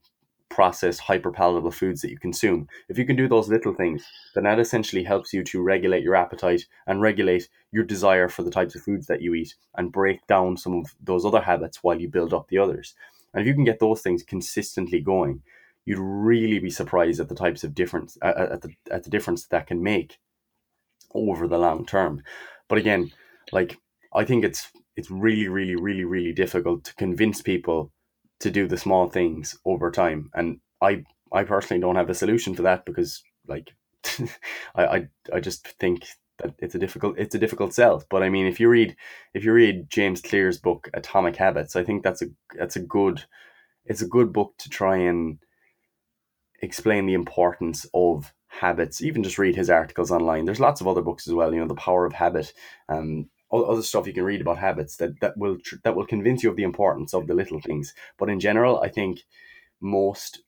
processed 0.49 0.99
hyper 1.01 1.31
palatable 1.31 1.71
foods 1.71 2.01
that 2.01 2.09
you 2.09 2.17
consume 2.17 2.67
if 2.89 2.97
you 2.97 3.05
can 3.05 3.15
do 3.15 3.27
those 3.27 3.49
little 3.49 3.73
things 3.73 4.03
then 4.35 4.43
that 4.43 4.59
essentially 4.59 5.03
helps 5.03 5.33
you 5.33 5.43
to 5.43 5.61
regulate 5.61 6.03
your 6.03 6.15
appetite 6.15 6.65
and 6.87 7.01
regulate 7.01 7.47
your 7.71 7.83
desire 7.83 8.27
for 8.27 8.43
the 8.43 8.51
types 8.51 8.75
of 8.75 8.81
foods 8.81 9.07
that 9.07 9.21
you 9.21 9.33
eat 9.33 9.55
and 9.75 9.91
break 9.91 10.25
down 10.27 10.57
some 10.57 10.73
of 10.73 10.95
those 11.01 11.23
other 11.23 11.41
habits 11.41 11.83
while 11.83 11.99
you 11.99 12.07
build 12.07 12.33
up 12.33 12.47
the 12.47 12.57
others 12.57 12.95
and 13.33 13.41
if 13.41 13.47
you 13.47 13.53
can 13.53 13.63
get 13.63 13.79
those 13.79 14.01
things 14.01 14.23
consistently 14.23 14.99
going 14.99 15.41
you'd 15.85 15.99
really 15.99 16.59
be 16.59 16.69
surprised 16.69 17.19
at 17.19 17.29
the 17.29 17.35
types 17.35 17.63
of 17.63 17.73
difference 17.73 18.17
at 18.21 18.61
the 18.61 18.71
at 18.91 19.03
the 19.03 19.09
difference 19.09 19.47
that 19.47 19.67
can 19.67 19.81
make 19.81 20.19
over 21.13 21.47
the 21.47 21.57
long 21.57 21.85
term. 21.85 22.21
But 22.67 22.77
again, 22.77 23.11
like 23.51 23.79
I 24.13 24.23
think 24.23 24.43
it's 24.43 24.71
it's 24.95 25.09
really 25.09 25.47
really 25.47 25.75
really 25.75 26.03
really 26.03 26.33
difficult 26.33 26.83
to 26.85 26.95
convince 26.95 27.41
people 27.41 27.91
to 28.39 28.51
do 28.51 28.67
the 28.67 28.77
small 28.77 29.09
things 29.09 29.57
over 29.65 29.91
time, 29.91 30.29
and 30.33 30.59
I 30.81 31.03
I 31.31 31.43
personally 31.43 31.81
don't 31.81 31.95
have 31.95 32.09
a 32.09 32.15
solution 32.15 32.55
for 32.55 32.63
that 32.63 32.85
because 32.85 33.23
like 33.47 33.71
I, 34.75 34.85
I 34.85 35.07
I 35.33 35.39
just 35.39 35.67
think 35.67 36.05
that 36.39 36.53
it's 36.59 36.75
a 36.75 36.79
difficult 36.79 37.17
it's 37.17 37.35
a 37.35 37.39
difficult 37.39 37.73
sell. 37.73 38.03
But 38.09 38.23
I 38.23 38.29
mean, 38.29 38.47
if 38.47 38.59
you 38.59 38.69
read 38.69 38.95
if 39.33 39.43
you 39.43 39.53
read 39.53 39.89
James 39.89 40.21
Clear's 40.21 40.57
book 40.57 40.89
Atomic 40.93 41.35
Habits, 41.35 41.75
I 41.75 41.83
think 41.83 42.03
that's 42.03 42.21
a 42.21 42.27
that's 42.57 42.75
a 42.75 42.81
good 42.81 43.25
it's 43.85 44.01
a 44.01 44.07
good 44.07 44.33
book 44.33 44.53
to 44.59 44.69
try 44.69 44.97
and 44.97 45.39
explain 46.61 47.05
the 47.05 47.13
importance 47.13 47.85
of 47.93 48.33
habits. 48.47 49.01
Even 49.01 49.23
just 49.23 49.37
read 49.37 49.55
his 49.55 49.69
articles 49.69 50.11
online. 50.11 50.45
There's 50.45 50.59
lots 50.59 50.81
of 50.81 50.87
other 50.87 51.01
books 51.01 51.27
as 51.27 51.33
well. 51.33 51.53
You 51.53 51.61
know, 51.61 51.67
the 51.67 51.75
power 51.75 52.05
of 52.05 52.13
habit. 52.13 52.53
Um, 52.87 53.29
other 53.51 53.81
stuff 53.81 54.07
you 54.07 54.13
can 54.13 54.23
read 54.23 54.41
about 54.41 54.57
habits 54.57 54.97
that 54.97 55.19
that 55.21 55.37
will 55.37 55.57
that 55.83 55.95
will 55.95 56.05
convince 56.05 56.43
you 56.43 56.49
of 56.49 56.55
the 56.55 56.63
importance 56.63 57.13
of 57.13 57.27
the 57.27 57.33
little 57.33 57.59
things. 57.61 57.93
But 58.17 58.29
in 58.29 58.39
general, 58.39 58.79
I 58.81 58.89
think 58.89 59.21
most 59.81 60.41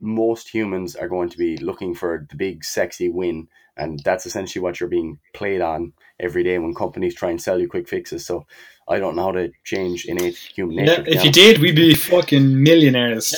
most 0.00 0.48
humans 0.48 0.96
are 0.96 1.08
going 1.08 1.28
to 1.28 1.38
be 1.38 1.56
looking 1.58 1.94
for 1.94 2.26
the 2.30 2.36
big 2.36 2.64
sexy 2.64 3.08
win 3.08 3.48
and 3.76 4.00
that's 4.04 4.24
essentially 4.24 4.62
what 4.62 4.78
you're 4.78 4.88
being 4.88 5.18
played 5.34 5.60
on 5.60 5.92
every 6.20 6.44
day 6.44 6.58
when 6.58 6.74
companies 6.74 7.14
try 7.14 7.30
and 7.30 7.42
sell 7.42 7.58
you 7.58 7.68
quick 7.68 7.88
fixes. 7.88 8.24
So 8.24 8.46
i 8.88 8.98
don't 8.98 9.16
know 9.16 9.24
how 9.24 9.32
to 9.32 9.50
change 9.64 10.04
innate 10.04 10.36
human 10.36 10.76
nature 10.76 11.04
yeah, 11.06 11.14
if 11.16 11.24
you 11.24 11.32
did 11.32 11.58
we'd 11.58 11.74
be 11.74 11.94
fucking 11.94 12.62
millionaires 12.62 13.34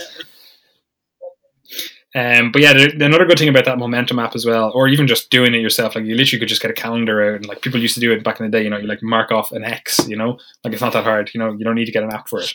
um, 2.16 2.50
but 2.50 2.62
yeah, 2.62 2.72
the, 2.72 3.04
another 3.04 3.26
good 3.26 3.38
thing 3.38 3.50
about 3.50 3.66
that 3.66 3.78
momentum 3.78 4.18
app 4.18 4.34
as 4.34 4.46
well, 4.46 4.72
or 4.74 4.88
even 4.88 5.06
just 5.06 5.30
doing 5.30 5.54
it 5.54 5.60
yourself, 5.60 5.94
like 5.94 6.06
you 6.06 6.14
literally 6.14 6.40
could 6.40 6.48
just 6.48 6.62
get 6.62 6.70
a 6.70 6.74
calendar 6.74 7.22
out, 7.22 7.36
and 7.36 7.46
like 7.46 7.60
people 7.60 7.78
used 7.78 7.94
to 7.94 8.00
do 8.00 8.10
it 8.10 8.24
back 8.24 8.40
in 8.40 8.46
the 8.46 8.50
day. 8.50 8.64
You 8.64 8.70
know, 8.70 8.78
you 8.78 8.86
like 8.86 9.02
mark 9.02 9.30
off 9.30 9.52
an 9.52 9.64
X. 9.64 10.08
You 10.08 10.16
know, 10.16 10.38
like 10.64 10.72
it's 10.72 10.80
not 10.82 10.94
that 10.94 11.04
hard. 11.04 11.30
You 11.34 11.40
know, 11.40 11.52
you 11.52 11.64
don't 11.64 11.74
need 11.74 11.84
to 11.84 11.92
get 11.92 12.02
an 12.02 12.12
app 12.12 12.28
for 12.28 12.40
it. 12.40 12.54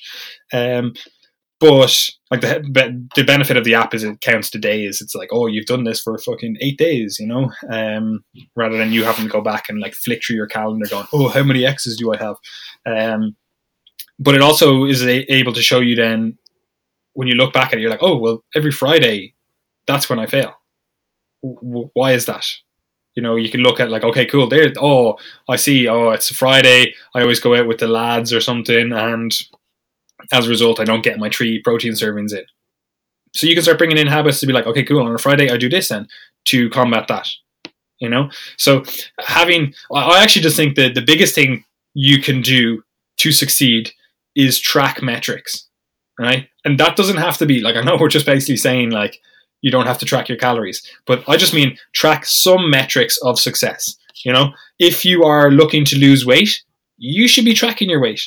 Um, 0.51 0.93
but 1.59 2.09
like 2.31 2.41
the 2.41 3.07
the 3.15 3.23
benefit 3.23 3.55
of 3.55 3.63
the 3.63 3.75
app 3.75 3.93
is 3.93 4.03
it 4.03 4.19
counts 4.19 4.49
the 4.49 4.57
days. 4.57 4.99
It's 4.99 5.13
like, 5.13 5.29
oh, 5.31 5.45
you've 5.45 5.67
done 5.67 5.83
this 5.83 6.01
for 6.01 6.17
fucking 6.17 6.57
eight 6.59 6.79
days, 6.79 7.17
you 7.19 7.27
know, 7.27 7.51
um, 7.71 8.25
rather 8.55 8.79
than 8.79 8.91
you 8.91 9.03
having 9.03 9.25
to 9.25 9.31
go 9.31 9.41
back 9.41 9.69
and 9.69 9.79
like 9.79 9.93
flick 9.93 10.23
through 10.25 10.37
your 10.37 10.47
calendar, 10.47 10.87
going, 10.89 11.05
oh, 11.13 11.27
how 11.27 11.43
many 11.43 11.67
X's 11.67 11.97
do 11.97 12.11
I 12.11 12.17
have? 12.17 12.37
Um, 12.87 13.35
but 14.17 14.33
it 14.33 14.41
also 14.41 14.85
is 14.85 15.03
a- 15.03 15.31
able 15.31 15.53
to 15.53 15.61
show 15.61 15.81
you 15.81 15.95
then 15.95 16.39
when 17.13 17.27
you 17.27 17.35
look 17.35 17.53
back 17.53 17.67
at 17.67 17.77
it, 17.77 17.81
you're 17.81 17.91
like, 17.91 18.01
oh, 18.01 18.17
well, 18.17 18.43
every 18.55 18.71
Friday, 18.71 19.35
that's 19.87 20.09
when 20.09 20.19
I 20.19 20.25
fail. 20.25 20.55
W- 21.43 21.89
why 21.93 22.13
is 22.13 22.25
that? 22.25 22.45
You 23.15 23.23
know, 23.23 23.35
you 23.35 23.49
can 23.49 23.61
look 23.61 23.79
at 23.79 23.89
like, 23.89 24.03
okay, 24.03 24.25
cool. 24.25 24.47
There, 24.47 24.71
oh, 24.79 25.17
I 25.49 25.57
see. 25.57 25.87
Oh, 25.87 26.11
it's 26.11 26.31
a 26.31 26.33
Friday. 26.33 26.93
I 27.13 27.21
always 27.21 27.41
go 27.41 27.55
out 27.55 27.67
with 27.67 27.79
the 27.79 27.87
lads 27.87 28.31
or 28.31 28.39
something, 28.39 28.93
and 28.93 29.37
as 30.31 30.47
a 30.47 30.49
result, 30.49 30.79
I 30.79 30.85
don't 30.85 31.03
get 31.03 31.19
my 31.19 31.29
three 31.29 31.61
protein 31.61 31.93
servings 31.93 32.31
in. 32.31 32.45
So 33.33 33.47
you 33.47 33.53
can 33.53 33.63
start 33.63 33.77
bringing 33.77 33.97
in 33.97 34.07
habits 34.07 34.39
to 34.39 34.47
be 34.47 34.53
like, 34.53 34.67
okay, 34.67 34.83
cool. 34.83 35.05
On 35.05 35.13
a 35.13 35.17
Friday, 35.17 35.49
I 35.49 35.57
do 35.57 35.69
this 35.69 35.89
then 35.89 36.07
to 36.45 36.69
combat 36.69 37.07
that. 37.07 37.27
You 37.99 38.09
know, 38.09 38.31
so 38.57 38.83
having, 39.19 39.75
I 39.93 40.23
actually 40.23 40.41
just 40.41 40.55
think 40.55 40.75
that 40.75 40.95
the 40.95 41.03
biggest 41.03 41.35
thing 41.35 41.63
you 41.93 42.19
can 42.19 42.41
do 42.41 42.83
to 43.17 43.31
succeed 43.31 43.91
is 44.35 44.59
track 44.59 45.03
metrics, 45.03 45.67
right? 46.19 46.47
And 46.65 46.79
that 46.79 46.95
doesn't 46.95 47.17
have 47.17 47.37
to 47.37 47.45
be 47.45 47.61
like 47.61 47.75
I 47.75 47.81
know 47.81 47.97
we're 47.99 48.07
just 48.07 48.25
basically 48.25 48.57
saying 48.57 48.89
like 48.89 49.19
you 49.61 49.71
don't 49.71 49.87
have 49.87 49.99
to 49.99 50.05
track 50.05 50.27
your 50.27 50.37
calories, 50.37 50.85
but 51.05 51.23
I 51.27 51.37
just 51.37 51.53
mean 51.53 51.77
track 51.93 52.25
some 52.25 52.69
metrics 52.69 53.17
of 53.23 53.39
success. 53.39 53.95
You 54.25 54.33
know, 54.33 54.53
if 54.79 55.05
you 55.05 55.23
are 55.23 55.51
looking 55.51 55.85
to 55.85 55.97
lose 55.97 56.25
weight, 56.25 56.61
you 56.97 57.27
should 57.27 57.45
be 57.45 57.53
tracking 57.53 57.89
your 57.89 58.01
weight. 58.01 58.21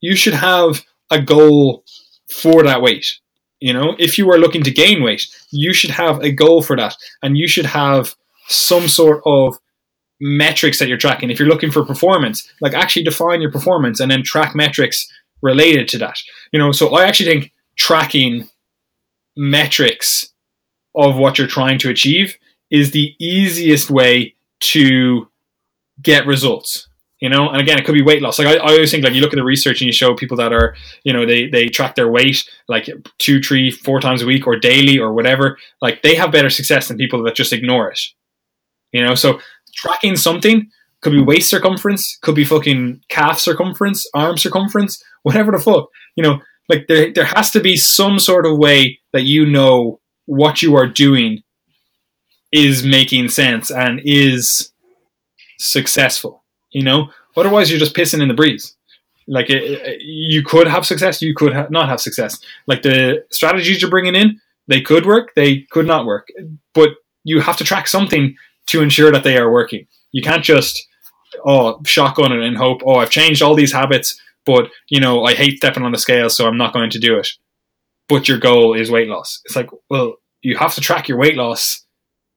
You 0.00 0.16
should 0.16 0.34
have 0.34 0.84
a 1.10 1.20
goal 1.20 1.84
for 2.30 2.62
that 2.64 2.82
weight. 2.82 3.18
You 3.60 3.72
know, 3.72 3.96
if 3.98 4.18
you 4.18 4.30
are 4.30 4.38
looking 4.38 4.62
to 4.62 4.70
gain 4.70 5.02
weight, 5.02 5.26
you 5.50 5.72
should 5.72 5.90
have 5.90 6.20
a 6.20 6.30
goal 6.30 6.62
for 6.62 6.76
that, 6.76 6.94
and 7.22 7.36
you 7.36 7.48
should 7.48 7.66
have 7.66 8.14
some 8.48 8.88
sort 8.88 9.22
of 9.26 9.56
metrics 10.20 10.78
that 10.78 10.88
you're 10.88 10.98
tracking. 10.98 11.30
If 11.30 11.38
you're 11.38 11.48
looking 11.48 11.70
for 11.70 11.84
performance, 11.84 12.50
like 12.60 12.74
actually 12.74 13.04
define 13.04 13.40
your 13.40 13.52
performance 13.52 14.00
and 14.00 14.10
then 14.10 14.22
track 14.22 14.54
metrics 14.54 15.08
related 15.42 15.88
to 15.88 15.98
that. 15.98 16.18
You 16.52 16.58
know, 16.58 16.72
so 16.72 16.94
I 16.94 17.04
actually 17.04 17.30
think 17.30 17.52
tracking 17.76 18.48
metrics 19.36 20.32
of 20.98 21.16
what 21.16 21.38
you're 21.38 21.46
trying 21.46 21.78
to 21.78 21.88
achieve 21.88 22.36
is 22.70 22.90
the 22.90 23.14
easiest 23.18 23.90
way 23.90 24.34
to 24.60 25.28
get 26.02 26.26
results 26.26 26.88
you 27.20 27.28
know? 27.28 27.48
And 27.48 27.60
again 27.60 27.78
it 27.78 27.84
could 27.84 27.94
be 27.94 28.02
weight 28.02 28.22
loss. 28.22 28.38
Like 28.38 28.48
I, 28.48 28.54
I, 28.56 28.72
always 28.72 28.90
think 28.90 29.04
like 29.04 29.12
you 29.12 29.20
look 29.20 29.32
at 29.32 29.36
the 29.36 29.44
research 29.44 29.80
and 29.80 29.86
you 29.86 29.92
show 29.92 30.14
people 30.14 30.36
that 30.36 30.52
are 30.52 30.76
you 31.04 31.12
know 31.12 31.26
they 31.26 31.48
they 31.48 31.68
track 31.68 31.94
their 31.94 32.10
weight 32.10 32.48
like 32.68 32.88
two 33.18 33.40
three 33.40 33.70
four 33.70 34.00
times 34.00 34.22
a 34.22 34.26
week 34.26 34.46
or 34.46 34.56
daily 34.56 34.98
or 34.98 35.12
whatever 35.12 35.58
like 35.82 36.02
they 36.02 36.14
have 36.14 36.32
better 36.32 36.50
success 36.50 36.88
than 36.88 36.96
people 36.96 37.22
that 37.22 37.34
just 37.34 37.52
ignore 37.52 37.90
it 37.90 38.00
you 38.92 39.04
know? 39.04 39.14
So 39.14 39.40
tracking 39.74 40.16
something 40.16 40.70
could 41.00 41.12
be 41.12 41.22
waist 41.22 41.50
circumference 41.50 42.18
could 42.22 42.34
be 42.34 42.44
fucking 42.44 43.02
calf 43.08 43.38
circumference 43.38 44.06
arm 44.14 44.38
circumference 44.38 45.02
whatever 45.22 45.52
the 45.52 45.58
fuck 45.58 45.88
you 46.16 46.22
know? 46.22 46.40
Like 46.68 46.86
there, 46.86 47.12
there 47.12 47.24
has 47.24 47.50
to 47.52 47.60
be 47.60 47.76
some 47.76 48.18
sort 48.18 48.46
of 48.46 48.58
way 48.58 48.98
that 49.12 49.22
you 49.22 49.46
know 49.46 50.00
what 50.28 50.62
you 50.62 50.76
are 50.76 50.86
doing 50.86 51.42
is 52.52 52.84
making 52.84 53.28
sense 53.28 53.70
and 53.70 54.00
is 54.04 54.72
successful 55.58 56.44
you 56.70 56.82
know, 56.82 57.10
otherwise 57.36 57.70
you're 57.70 57.78
just 57.78 57.94
pissing 57.94 58.22
in 58.22 58.28
the 58.28 58.34
breeze. 58.34 58.76
Like 59.26 59.50
it, 59.50 59.62
it, 59.62 60.00
you 60.02 60.42
could 60.42 60.66
have 60.66 60.86
success, 60.86 61.20
you 61.20 61.34
could 61.34 61.52
ha- 61.52 61.66
not 61.70 61.88
have 61.88 62.00
success. 62.00 62.40
Like 62.66 62.82
the 62.82 63.24
strategies 63.30 63.80
you're 63.80 63.90
bringing 63.90 64.14
in, 64.14 64.40
they 64.68 64.80
could 64.80 65.06
work, 65.06 65.34
they 65.34 65.66
could 65.70 65.86
not 65.86 66.06
work, 66.06 66.28
but 66.74 66.90
you 67.24 67.40
have 67.40 67.56
to 67.58 67.64
track 67.64 67.88
something 67.88 68.36
to 68.66 68.82
ensure 68.82 69.10
that 69.12 69.24
they 69.24 69.36
are 69.36 69.50
working. 69.50 69.86
You 70.12 70.22
can't 70.22 70.44
just 70.44 70.86
oh 71.44 71.80
shotgun 71.84 72.32
it 72.32 72.42
and 72.42 72.56
hope 72.56 72.80
oh 72.86 72.96
I've 72.96 73.10
changed 73.10 73.42
all 73.42 73.54
these 73.54 73.72
habits, 73.72 74.20
but 74.46 74.70
you 74.88 75.00
know 75.00 75.24
I 75.24 75.34
hate 75.34 75.58
stepping 75.58 75.84
on 75.84 75.92
the 75.92 75.98
scale, 75.98 76.30
so 76.30 76.46
I'm 76.46 76.56
not 76.56 76.72
going 76.72 76.90
to 76.90 76.98
do 76.98 77.18
it. 77.18 77.28
But 78.08 78.28
your 78.28 78.38
goal 78.38 78.74
is 78.74 78.90
weight 78.90 79.08
loss. 79.08 79.40
It's 79.44 79.56
like 79.56 79.70
well 79.90 80.16
you 80.42 80.56
have 80.56 80.74
to 80.74 80.80
track 80.80 81.08
your 81.08 81.18
weight 81.18 81.36
loss 81.36 81.84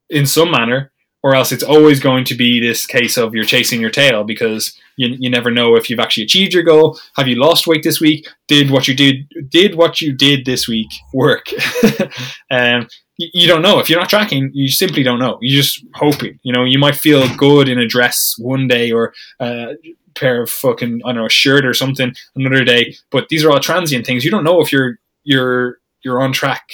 in 0.10 0.26
some 0.26 0.52
manner 0.52 0.92
or 1.24 1.36
else 1.36 1.52
it's 1.52 1.64
always 1.64 2.00
going 2.00 2.26
to 2.26 2.36
be 2.36 2.60
this 2.60 2.86
case 2.86 3.18
of 3.18 3.36
you're 3.36 3.44
chasing 3.44 3.80
your 3.80 3.92
tail 3.92 4.24
because 4.24 4.76
you, 4.98 5.16
you 5.20 5.30
never 5.30 5.52
know 5.52 5.76
if 5.76 5.90
you've 5.90 6.00
actually 6.00 6.24
achieved 6.24 6.54
your 6.54 6.64
goal. 6.64 7.00
Have 7.16 7.28
you 7.28 7.36
lost 7.36 7.68
weight 7.68 7.84
this 7.84 8.02
week? 8.02 8.28
Did 8.48 8.72
what 8.72 8.88
you 8.88 8.96
did 8.96 9.32
did 9.50 9.76
what 9.76 10.02
you 10.02 10.14
did 10.14 10.46
this 10.46 10.68
week 10.68 10.90
work? 11.14 11.48
Um, 12.50 12.88
you, 13.18 13.30
you, 13.34 13.48
don't 13.48 13.62
know. 13.62 13.80
If 13.80 13.90
you're 13.90 14.00
not 14.00 14.10
tracking 14.10 14.52
you 14.54 14.68
simply 14.68 15.04
don't 15.04 15.20
know. 15.20 15.38
You're 15.42 15.62
just 15.62 15.86
hoping 15.94 16.38
you 16.44 16.52
know 16.52 16.66
you 16.66 16.78
might 16.78 16.96
feel 16.96 17.34
good 17.38 17.70
in 17.70 17.80
a 17.80 17.88
dress 17.88 18.36
one 18.38 18.68
day 18.68 18.92
or 18.92 19.14
a 19.40 19.76
pair 20.16 20.42
of 20.42 20.50
fucking 20.50 21.00
i 21.06 21.10
don't 21.10 21.16
know 21.16 21.26
a 21.26 21.30
shirt 21.30 21.66
or 21.66 21.74
something 21.74 22.14
another 22.36 22.66
day 22.66 22.94
but 23.10 23.30
these 23.30 23.46
are 23.46 23.52
all 23.52 23.60
transient 23.60 24.06
things. 24.06 24.26
You 24.26 24.32
don't 24.32 24.44
know 24.44 24.60
if 24.60 24.72
you're 24.74 25.00
you're 25.24 25.80
you're 26.04 26.20
on 26.20 26.34
track 26.34 26.68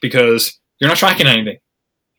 because 0.00 0.58
you're 0.78 0.88
not 0.88 0.96
tracking 0.96 1.26
anything 1.26 1.58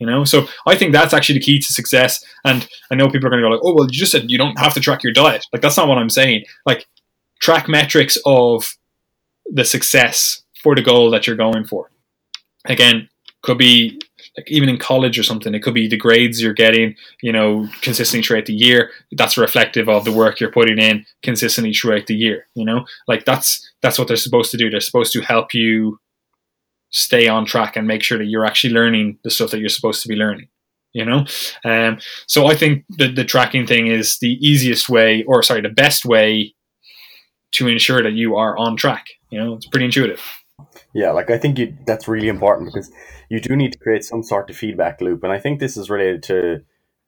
you 0.01 0.07
know, 0.07 0.23
so 0.23 0.47
I 0.65 0.75
think 0.75 0.93
that's 0.93 1.13
actually 1.13 1.37
the 1.37 1.45
key 1.45 1.59
to 1.59 1.73
success. 1.73 2.23
And 2.43 2.67
I 2.89 2.95
know 2.95 3.07
people 3.07 3.27
are 3.27 3.29
going 3.29 3.43
to 3.43 3.47
go 3.47 3.53
like, 3.53 3.61
"Oh, 3.63 3.75
well, 3.75 3.85
you 3.85 3.99
just 3.99 4.11
said 4.11 4.31
you 4.31 4.37
don't 4.39 4.57
have 4.57 4.73
to 4.73 4.79
track 4.79 5.03
your 5.03 5.13
diet." 5.13 5.45
Like 5.53 5.61
that's 5.61 5.77
not 5.77 5.87
what 5.87 5.99
I'm 5.99 6.09
saying. 6.09 6.45
Like 6.65 6.87
track 7.39 7.69
metrics 7.69 8.17
of 8.25 8.75
the 9.45 9.63
success 9.63 10.41
for 10.63 10.73
the 10.73 10.81
goal 10.81 11.11
that 11.11 11.27
you're 11.27 11.35
going 11.35 11.65
for. 11.65 11.91
Again, 12.65 13.09
could 13.43 13.59
be 13.59 14.01
like 14.37 14.49
even 14.49 14.69
in 14.69 14.77
college 14.77 15.19
or 15.19 15.23
something. 15.23 15.53
It 15.53 15.61
could 15.61 15.73
be 15.73 15.87
the 15.87 15.97
grades 15.97 16.41
you're 16.41 16.53
getting, 16.53 16.95
you 17.21 17.31
know, 17.31 17.67
consistently 17.81 18.25
throughout 18.25 18.45
the 18.45 18.53
year. 18.53 18.91
That's 19.11 19.37
reflective 19.37 19.89
of 19.89 20.05
the 20.05 20.11
work 20.11 20.39
you're 20.39 20.51
putting 20.51 20.79
in 20.79 21.05
consistently 21.21 21.73
throughout 21.73 22.07
the 22.07 22.15
year. 22.15 22.47
You 22.55 22.65
know, 22.65 22.85
like 23.07 23.25
that's 23.25 23.69
that's 23.81 23.99
what 23.99 24.07
they're 24.07 24.17
supposed 24.17 24.51
to 24.51 24.57
do. 24.57 24.69
They're 24.69 24.79
supposed 24.79 25.13
to 25.13 25.21
help 25.21 25.53
you 25.53 25.99
stay 26.91 27.27
on 27.27 27.45
track 27.45 27.75
and 27.75 27.87
make 27.87 28.03
sure 28.03 28.17
that 28.17 28.25
you're 28.25 28.45
actually 28.45 28.73
learning 28.73 29.17
the 29.23 29.31
stuff 29.31 29.51
that 29.51 29.59
you're 29.59 29.69
supposed 29.69 30.01
to 30.01 30.07
be 30.07 30.15
learning 30.15 30.47
you 30.93 31.05
know 31.05 31.25
um, 31.63 31.97
so 32.27 32.47
i 32.47 32.55
think 32.55 32.83
the, 32.89 33.11
the 33.11 33.23
tracking 33.23 33.65
thing 33.65 33.87
is 33.87 34.17
the 34.19 34.37
easiest 34.45 34.89
way 34.89 35.23
or 35.23 35.41
sorry 35.41 35.61
the 35.61 35.69
best 35.69 36.05
way 36.05 36.53
to 37.51 37.67
ensure 37.67 38.03
that 38.03 38.13
you 38.13 38.35
are 38.35 38.57
on 38.57 38.75
track 38.75 39.05
you 39.29 39.39
know 39.39 39.53
it's 39.53 39.67
pretty 39.67 39.85
intuitive 39.85 40.21
yeah 40.93 41.11
like 41.11 41.29
i 41.29 41.37
think 41.37 41.57
you, 41.57 41.75
that's 41.85 42.07
really 42.07 42.27
important 42.27 42.71
because 42.73 42.91
you 43.31 43.39
do 43.39 43.55
need 43.55 43.73
to 43.73 43.79
create 43.79 44.03
some 44.03 44.23
sort 44.23 44.49
of 44.49 44.57
feedback 44.57 45.01
loop 45.01 45.23
and 45.23 45.33
i 45.33 45.39
think 45.39 45.59
this 45.59 45.77
is 45.77 45.89
related 45.89 46.21
to 46.21 46.61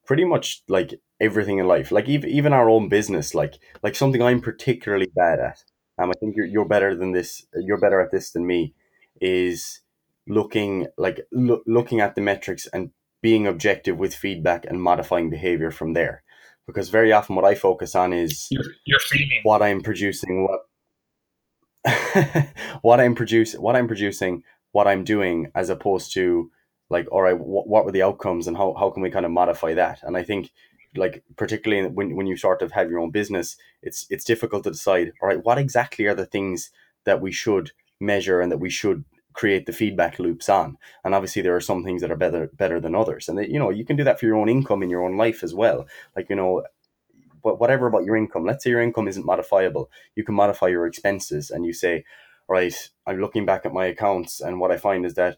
pretty 0.06 0.26
much 0.26 0.64
like 0.68 1.00
everything 1.20 1.60
in 1.60 1.68
life 1.68 1.92
like 1.92 2.08
even, 2.08 2.30
even 2.30 2.54
our 2.54 2.70
own 2.70 2.90
business 2.90 3.36
like 3.36 3.56
like 3.84 3.96
something 3.96 4.22
i'm 4.22 4.42
particularly 4.42 5.10
bad 5.16 5.40
at 5.40 5.64
um, 6.00 6.10
i 6.10 6.14
think 6.20 6.36
you're, 6.36 6.46
you're 6.46 6.74
better 6.76 6.96
than 6.96 7.12
this 7.12 7.46
you're 7.56 7.80
better 7.80 8.02
at 8.02 8.12
this 8.12 8.32
than 8.32 8.46
me 8.48 8.74
is 9.22 9.82
looking 10.28 10.88
like 10.98 11.22
lo- 11.32 11.64
looking 11.68 12.00
at 12.00 12.16
the 12.16 12.22
metrics 12.22 12.68
and 12.68 12.92
being 13.22 13.48
objective 13.48 13.98
with 13.98 14.16
feedback 14.16 14.66
and 14.66 14.82
modifying 14.82 15.30
behavior 15.30 15.72
from 15.72 15.94
there. 15.94 16.24
Because 16.68 16.90
very 16.90 17.12
often 17.12 17.36
what 17.36 17.46
i 17.46 17.56
focus 17.56 17.94
on 17.94 18.14
is 18.14 18.48
your, 18.50 18.64
your 18.86 19.00
feeling 19.00 19.42
what 19.44 19.62
i'm 19.62 19.82
producing 19.82 20.48
what 20.48 20.62
what 22.82 23.02
i'm 23.02 23.16
producing 23.16 23.62
what 23.62 23.76
i'm 23.76 23.88
producing 23.88 24.44
what 24.74 24.88
i'm 24.88 25.04
doing 25.04 25.50
as 25.56 25.70
opposed 25.70 26.14
to 26.14 26.52
like 26.90 27.08
all 27.12 27.22
right 27.22 27.40
what, 27.40 27.68
what 27.68 27.86
were 27.86 27.92
the 27.92 28.04
outcomes 28.04 28.48
and 28.48 28.58
how, 28.58 28.76
how 28.78 28.90
can 28.90 29.02
we 29.02 29.10
kind 29.10 29.26
of 29.26 29.32
modify 29.32 29.74
that 29.74 30.00
and 30.04 30.18
i 30.18 30.24
think 30.24 30.52
like 30.96 31.24
particularly 31.38 31.90
when, 31.90 32.16
when 32.16 32.28
you 32.28 32.38
sort 32.38 32.62
of 32.62 32.72
have 32.74 32.92
your 32.92 33.00
own 33.00 33.10
business 33.10 33.58
it's 33.82 34.06
it's 34.12 34.26
difficult 34.26 34.64
to 34.64 34.72
decide 34.72 35.12
all 35.22 35.30
right 35.30 35.44
what 35.44 35.58
exactly 35.58 36.06
are 36.06 36.14
the 36.14 36.26
things 36.26 36.70
that 37.06 37.22
we 37.22 37.32
should 37.32 37.72
measure 38.00 38.42
and 38.42 38.52
that 38.52 38.60
we 38.60 38.70
should 38.70 39.06
create 39.34 39.66
the 39.66 39.74
feedback 39.74 40.20
loops 40.20 40.48
on. 40.48 40.78
And 41.04 41.14
obviously, 41.14 41.42
there 41.42 41.56
are 41.56 41.62
some 41.62 41.84
things 41.84 42.02
that 42.02 42.12
are 42.12 42.16
better 42.16 42.50
better 42.54 42.80
than 42.80 42.96
others, 42.96 43.28
and 43.28 43.38
that, 43.38 43.50
you 43.50 43.60
know 43.60 43.70
you 43.70 43.86
can 43.86 43.96
do 43.96 44.04
that 44.04 44.20
for 44.20 44.26
your 44.26 44.36
own 44.36 44.50
income 44.50 44.84
in 44.84 44.90
your 44.90 45.04
own 45.04 45.18
life 45.18 45.44
as 45.44 45.54
well. 45.54 45.88
Like 46.16 46.30
you 46.30 46.36
know, 46.36 46.64
whatever 47.42 47.88
about 47.88 48.06
your 48.06 48.16
income. 48.16 48.46
Let's 48.46 48.64
say 48.64 48.70
your 48.70 48.82
income 48.82 49.08
isn't 49.08 49.26
modifiable, 49.26 49.90
you 50.16 50.24
can 50.24 50.36
modify 50.36 50.68
your 50.68 50.88
expenses, 50.88 51.50
and 51.50 51.66
you 51.66 51.74
say, 51.74 52.06
right, 52.48 52.76
I'm 53.08 53.20
looking 53.20 53.46
back 53.46 53.66
at 53.66 53.74
my 53.74 53.86
accounts, 53.86 54.42
and 54.42 54.60
what 54.60 54.72
I 54.72 54.78
find 54.78 55.06
is 55.06 55.16
that 55.16 55.38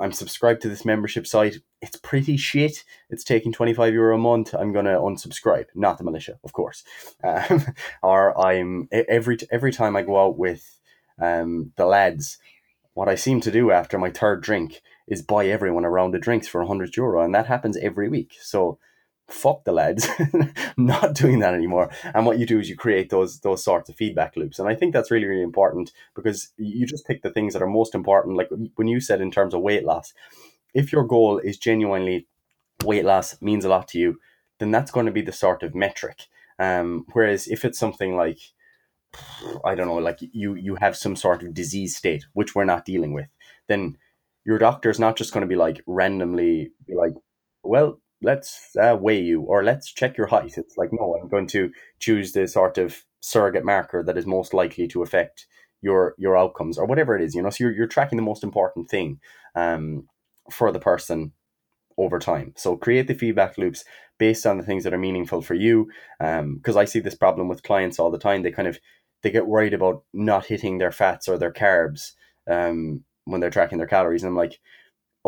I'm 0.00 0.12
subscribed 0.12 0.62
to 0.62 0.68
this 0.68 0.84
membership 0.84 1.26
site. 1.26 1.56
It's 1.80 1.96
pretty 1.96 2.36
shit. 2.36 2.84
It's 3.10 3.24
taking 3.24 3.52
25 3.52 3.92
euro 3.92 4.16
a 4.16 4.18
month. 4.18 4.54
I'm 4.54 4.72
going 4.72 4.86
to 4.86 4.92
unsubscribe. 4.92 5.66
Not 5.74 5.98
the 5.98 6.04
militia, 6.04 6.38
of 6.44 6.52
course. 6.52 6.84
Um, 7.24 7.64
or 8.02 8.38
I'm 8.40 8.88
every 8.92 9.38
every 9.50 9.72
time 9.72 9.96
I 9.96 10.02
go 10.02 10.18
out 10.18 10.38
with 10.38 10.78
um, 11.20 11.72
the 11.76 11.84
lads, 11.84 12.38
what 12.94 13.08
I 13.08 13.16
seem 13.16 13.40
to 13.42 13.50
do 13.50 13.70
after 13.70 13.98
my 13.98 14.10
third 14.10 14.42
drink 14.42 14.80
is 15.08 15.22
buy 15.22 15.46
everyone 15.46 15.84
a 15.84 15.90
round 15.90 16.14
of 16.14 16.20
drinks 16.20 16.48
for 16.48 16.60
100 16.60 16.96
euro. 16.96 17.22
And 17.22 17.34
that 17.34 17.46
happens 17.46 17.76
every 17.76 18.08
week. 18.08 18.36
So 18.40 18.78
fuck 19.28 19.64
the 19.64 19.72
lads. 19.72 20.08
Not 20.76 21.14
doing 21.14 21.38
that 21.40 21.54
anymore. 21.54 21.90
And 22.14 22.26
what 22.26 22.38
you 22.38 22.46
do 22.46 22.58
is 22.58 22.68
you 22.68 22.76
create 22.76 23.10
those 23.10 23.40
those 23.40 23.62
sorts 23.62 23.88
of 23.88 23.96
feedback 23.96 24.36
loops. 24.36 24.58
And 24.58 24.68
i 24.68 24.74
think 24.74 24.92
that's 24.92 25.10
really 25.10 25.26
really 25.26 25.42
important 25.42 25.92
because 26.14 26.52
you 26.56 26.86
just 26.86 27.06
pick 27.06 27.22
the 27.22 27.30
things 27.30 27.52
that 27.52 27.62
are 27.62 27.66
most 27.66 27.94
important. 27.94 28.36
Like 28.36 28.48
when 28.76 28.88
you 28.88 29.00
said 29.00 29.20
in 29.20 29.30
terms 29.30 29.54
of 29.54 29.62
weight 29.62 29.84
loss 29.84 30.12
if 30.74 30.92
your 30.92 31.04
goal 31.04 31.38
is 31.38 31.58
genuinely 31.58 32.26
weight 32.84 33.04
loss 33.04 33.40
means 33.40 33.64
a 33.64 33.68
lot 33.68 33.88
to 33.88 33.98
you 33.98 34.18
then 34.58 34.70
that's 34.70 34.90
going 34.90 35.06
to 35.06 35.12
be 35.12 35.22
the 35.22 35.32
sort 35.32 35.62
of 35.62 35.74
metric. 35.74 36.26
Um, 36.58 37.06
whereas 37.12 37.46
if 37.46 37.64
it's 37.64 37.78
something 37.78 38.16
like 38.16 38.38
i 39.64 39.74
don't 39.74 39.86
know 39.86 39.94
like 39.94 40.18
you 40.20 40.54
you 40.54 40.74
have 40.76 40.94
some 40.96 41.16
sort 41.16 41.42
of 41.42 41.54
disease 41.54 41.96
state 41.96 42.26
which 42.34 42.54
we're 42.54 42.64
not 42.64 42.84
dealing 42.84 43.14
with 43.14 43.28
then 43.66 43.96
your 44.44 44.58
doctor 44.58 44.90
is 44.90 44.98
not 44.98 45.16
just 45.16 45.32
going 45.32 45.40
to 45.40 45.48
be 45.48 45.56
like 45.56 45.82
randomly 45.86 46.72
be 46.86 46.94
like 46.94 47.14
well 47.62 47.98
let's 48.22 48.76
uh, 48.80 48.96
weigh 49.00 49.20
you 49.20 49.42
or 49.42 49.62
let's 49.62 49.92
check 49.92 50.16
your 50.16 50.26
height. 50.26 50.58
It's 50.58 50.76
like, 50.76 50.90
no, 50.92 51.16
I'm 51.20 51.28
going 51.28 51.46
to 51.48 51.70
choose 52.00 52.32
the 52.32 52.46
sort 52.46 52.78
of 52.78 53.04
surrogate 53.20 53.64
marker 53.64 54.02
that 54.02 54.18
is 54.18 54.26
most 54.26 54.54
likely 54.54 54.88
to 54.88 55.02
affect 55.02 55.46
your 55.80 56.14
your 56.18 56.36
outcomes 56.36 56.76
or 56.78 56.86
whatever 56.86 57.16
it 57.16 57.22
is, 57.22 57.34
you 57.34 57.42
know. 57.42 57.50
So 57.50 57.64
you're, 57.64 57.72
you're 57.72 57.86
tracking 57.86 58.16
the 58.16 58.22
most 58.22 58.42
important 58.42 58.88
thing 58.88 59.20
um, 59.54 60.08
for 60.50 60.72
the 60.72 60.80
person 60.80 61.32
over 61.96 62.18
time. 62.18 62.52
So 62.56 62.76
create 62.76 63.06
the 63.08 63.14
feedback 63.14 63.58
loops 63.58 63.84
based 64.18 64.46
on 64.46 64.58
the 64.58 64.64
things 64.64 64.84
that 64.84 64.94
are 64.94 64.98
meaningful 64.98 65.42
for 65.42 65.54
you. 65.54 65.90
Um, 66.20 66.56
because 66.56 66.76
um, 66.76 66.80
I 66.80 66.84
see 66.84 67.00
this 67.00 67.14
problem 67.14 67.48
with 67.48 67.62
clients 67.62 67.98
all 67.98 68.10
the 68.10 68.18
time. 68.18 68.42
They 68.42 68.50
kind 68.50 68.68
of 68.68 68.78
they 69.22 69.30
get 69.30 69.46
worried 69.46 69.74
about 69.74 70.04
not 70.12 70.46
hitting 70.46 70.78
their 70.78 70.92
fats 70.92 71.28
or 71.28 71.38
their 71.38 71.52
carbs 71.52 72.12
um, 72.48 73.04
when 73.24 73.40
they're 73.40 73.50
tracking 73.50 73.78
their 73.78 73.86
calories. 73.86 74.22
And 74.22 74.30
I'm 74.30 74.36
like, 74.36 74.60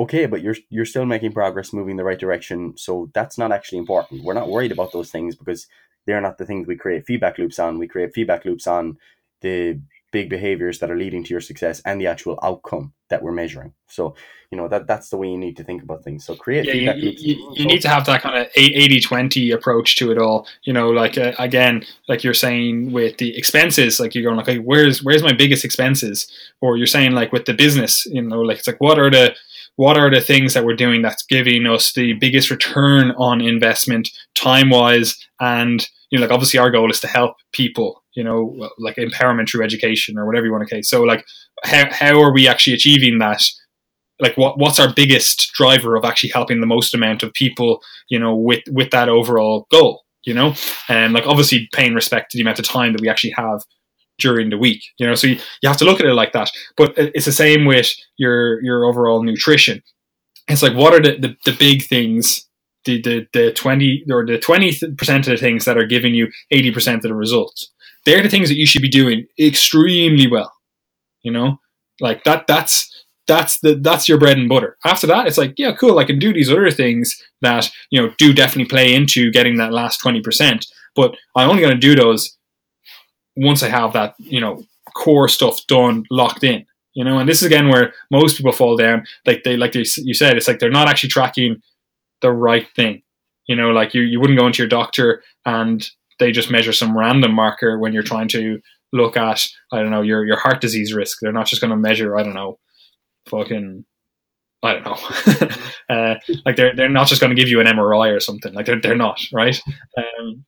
okay, 0.00 0.26
but 0.26 0.42
you're 0.42 0.56
you're 0.70 0.84
still 0.84 1.06
making 1.06 1.32
progress, 1.32 1.72
moving 1.72 1.96
the 1.96 2.04
right 2.04 2.18
direction. 2.18 2.76
So 2.76 3.10
that's 3.14 3.38
not 3.38 3.52
actually 3.52 3.78
important. 3.78 4.24
We're 4.24 4.34
not 4.34 4.48
worried 4.48 4.72
about 4.72 4.92
those 4.92 5.10
things 5.10 5.36
because 5.36 5.66
they're 6.06 6.20
not 6.20 6.38
the 6.38 6.46
things 6.46 6.66
we 6.66 6.76
create 6.76 7.06
feedback 7.06 7.38
loops 7.38 7.58
on. 7.58 7.78
We 7.78 7.86
create 7.86 8.14
feedback 8.14 8.44
loops 8.44 8.66
on 8.66 8.96
the 9.42 9.80
big 10.12 10.28
behaviors 10.28 10.80
that 10.80 10.90
are 10.90 10.96
leading 10.96 11.22
to 11.22 11.30
your 11.30 11.40
success 11.40 11.80
and 11.84 12.00
the 12.00 12.06
actual 12.06 12.38
outcome 12.42 12.92
that 13.10 13.22
we're 13.22 13.32
measuring. 13.32 13.72
So, 13.86 14.16
you 14.50 14.58
know, 14.58 14.66
that 14.68 14.86
that's 14.86 15.10
the 15.10 15.16
way 15.16 15.28
you 15.28 15.38
need 15.38 15.56
to 15.58 15.64
think 15.64 15.82
about 15.82 16.02
things. 16.02 16.24
So 16.24 16.34
create 16.34 16.66
yeah, 16.66 16.72
feedback 16.72 16.96
you, 16.96 17.02
loops. 17.02 17.22
You, 17.22 17.52
you 17.56 17.66
need 17.66 17.82
to 17.82 17.88
have 17.88 18.06
that 18.06 18.22
kind 18.22 18.36
of 18.36 18.52
80-20 18.54 19.54
approach 19.54 19.96
to 19.96 20.10
it 20.10 20.18
all. 20.18 20.48
You 20.64 20.72
know, 20.72 20.90
like 20.90 21.16
uh, 21.16 21.32
again, 21.38 21.84
like 22.08 22.24
you're 22.24 22.34
saying 22.34 22.90
with 22.90 23.18
the 23.18 23.36
expenses, 23.36 24.00
like 24.00 24.14
you're 24.14 24.24
going 24.24 24.36
like, 24.36 24.48
okay, 24.48 24.58
where's 24.58 25.02
where's 25.04 25.22
my 25.22 25.32
biggest 25.32 25.64
expenses? 25.64 26.28
Or 26.60 26.76
you're 26.76 26.86
saying 26.86 27.12
like 27.12 27.32
with 27.32 27.44
the 27.44 27.54
business, 27.54 28.06
you 28.06 28.22
know, 28.22 28.40
like 28.40 28.58
it's 28.58 28.66
like 28.66 28.80
what 28.80 28.98
are 28.98 29.10
the 29.10 29.34
what 29.80 29.96
are 29.96 30.10
the 30.10 30.20
things 30.20 30.52
that 30.52 30.64
we're 30.64 30.74
doing 30.74 31.00
that's 31.00 31.24
giving 31.24 31.66
us 31.66 31.94
the 31.94 32.12
biggest 32.14 32.50
return 32.50 33.12
on 33.12 33.40
investment 33.40 34.10
time 34.34 34.68
wise 34.68 35.16
and 35.40 35.88
you 36.10 36.18
know 36.18 36.26
like 36.26 36.32
obviously 36.32 36.58
our 36.60 36.70
goal 36.70 36.90
is 36.90 37.00
to 37.00 37.06
help 37.06 37.34
people 37.52 38.02
you 38.14 38.22
know 38.22 38.68
like 38.78 38.96
empowerment 38.96 39.48
through 39.48 39.64
education 39.64 40.18
or 40.18 40.26
whatever 40.26 40.44
you 40.44 40.52
want 40.52 40.66
to 40.68 40.74
say 40.74 40.82
so 40.82 41.02
like 41.02 41.24
how, 41.62 41.90
how 41.90 42.20
are 42.20 42.32
we 42.32 42.48
actually 42.48 42.74
achieving 42.74 43.18
that? 43.18 43.42
Like 44.20 44.36
what 44.36 44.58
what's 44.58 44.78
our 44.78 44.92
biggest 44.92 45.52
driver 45.54 45.96
of 45.96 46.04
actually 46.04 46.30
helping 46.30 46.60
the 46.60 46.66
most 46.66 46.94
amount 46.94 47.22
of 47.22 47.32
people 47.32 47.80
you 48.08 48.18
know 48.18 48.34
with 48.34 48.62
with 48.70 48.90
that 48.90 49.08
overall 49.08 49.66
goal 49.70 50.04
you 50.24 50.34
know? 50.34 50.52
And 50.88 51.14
like 51.14 51.26
obviously 51.26 51.66
paying 51.72 51.94
respect 51.94 52.30
to 52.30 52.36
the 52.36 52.42
amount 52.42 52.58
of 52.58 52.66
time 52.66 52.92
that 52.92 53.00
we 53.00 53.08
actually 53.08 53.32
have 53.38 53.64
during 54.20 54.50
the 54.50 54.58
week. 54.58 54.82
You 54.98 55.06
know, 55.06 55.14
so 55.14 55.26
you, 55.26 55.36
you 55.62 55.68
have 55.68 55.78
to 55.78 55.84
look 55.84 56.00
at 56.00 56.06
it 56.06 56.14
like 56.14 56.32
that. 56.32 56.50
But 56.76 56.94
it's 56.96 57.26
the 57.26 57.32
same 57.32 57.64
with 57.64 57.90
your 58.16 58.62
your 58.62 58.84
overall 58.84 59.22
nutrition. 59.22 59.82
It's 60.48 60.62
like 60.62 60.74
what 60.74 60.94
are 60.94 61.00
the, 61.00 61.18
the, 61.18 61.36
the 61.50 61.56
big 61.56 61.86
things, 61.86 62.48
the, 62.84 63.00
the 63.02 63.26
the 63.32 63.52
twenty 63.52 64.04
or 64.10 64.26
the 64.26 64.38
twenty 64.38 64.76
percent 64.96 65.26
of 65.26 65.32
the 65.32 65.36
things 65.36 65.64
that 65.64 65.78
are 65.78 65.86
giving 65.86 66.14
you 66.14 66.28
eighty 66.50 66.70
percent 66.70 67.04
of 67.04 67.08
the 67.08 67.14
results. 67.14 67.70
They're 68.06 68.22
the 68.22 68.28
things 68.28 68.48
that 68.48 68.56
you 68.56 68.66
should 68.66 68.82
be 68.82 68.88
doing 68.88 69.26
extremely 69.38 70.26
well. 70.26 70.52
You 71.22 71.32
know, 71.32 71.58
like 72.00 72.24
that. 72.24 72.46
That's 72.46 72.88
that's 73.26 73.60
the 73.60 73.76
that's 73.76 74.08
your 74.08 74.18
bread 74.18 74.38
and 74.38 74.48
butter. 74.48 74.76
After 74.84 75.06
that, 75.06 75.26
it's 75.26 75.38
like, 75.38 75.54
yeah, 75.56 75.72
cool. 75.72 75.98
I 75.98 76.04
can 76.04 76.18
do 76.18 76.32
these 76.32 76.50
other 76.50 76.70
things 76.70 77.14
that 77.42 77.70
you 77.90 78.00
know 78.00 78.12
do 78.18 78.32
definitely 78.32 78.68
play 78.68 78.92
into 78.94 79.30
getting 79.30 79.56
that 79.58 79.72
last 79.72 79.98
twenty 79.98 80.20
percent. 80.20 80.66
But 80.96 81.14
I'm 81.36 81.48
only 81.48 81.62
going 81.62 81.74
to 81.74 81.78
do 81.78 81.94
those 81.94 82.36
once 83.40 83.62
I 83.62 83.68
have 83.68 83.92
that, 83.94 84.14
you 84.18 84.40
know, 84.40 84.62
core 84.94 85.28
stuff 85.28 85.66
done, 85.66 86.04
locked 86.10 86.44
in, 86.44 86.66
you 86.94 87.04
know, 87.04 87.18
and 87.18 87.28
this 87.28 87.40
is 87.40 87.46
again 87.46 87.68
where 87.68 87.92
most 88.10 88.36
people 88.36 88.52
fall 88.52 88.76
down. 88.76 89.04
Like 89.26 89.42
they, 89.44 89.56
like 89.56 89.72
they, 89.72 89.84
you 89.96 90.14
said, 90.14 90.36
it's 90.36 90.48
like 90.48 90.58
they're 90.58 90.70
not 90.70 90.88
actually 90.88 91.08
tracking 91.10 91.60
the 92.20 92.32
right 92.32 92.66
thing. 92.76 93.02
You 93.46 93.56
know, 93.56 93.70
like 93.70 93.94
you, 93.94 94.02
you 94.02 94.20
wouldn't 94.20 94.38
go 94.38 94.46
into 94.46 94.62
your 94.62 94.68
doctor 94.68 95.22
and 95.44 95.84
they 96.18 96.30
just 96.30 96.50
measure 96.50 96.72
some 96.72 96.96
random 96.96 97.32
marker 97.32 97.78
when 97.78 97.92
you're 97.92 98.02
trying 98.02 98.28
to 98.28 98.60
look 98.92 99.16
at, 99.16 99.46
I 99.72 99.78
don't 99.80 99.90
know, 99.90 100.02
your, 100.02 100.24
your 100.24 100.38
heart 100.38 100.60
disease 100.60 100.92
risk. 100.92 101.18
They're 101.20 101.32
not 101.32 101.46
just 101.46 101.60
going 101.60 101.70
to 101.70 101.76
measure, 101.76 102.16
I 102.16 102.22
don't 102.22 102.34
know, 102.34 102.58
fucking 103.28 103.84
I 104.62 104.74
don't 104.74 104.84
know. 104.84 105.48
uh, 105.88 106.14
like 106.44 106.56
they're 106.56 106.76
they're 106.76 106.88
not 106.88 107.06
just 107.06 107.20
going 107.20 107.34
to 107.34 107.40
give 107.40 107.48
you 107.48 107.60
an 107.60 107.66
MRI 107.66 108.14
or 108.14 108.20
something. 108.20 108.52
Like 108.52 108.66
they're 108.66 108.80
they're 108.80 108.96
not 108.96 109.20
right. 109.32 109.58
Um, 109.96 110.44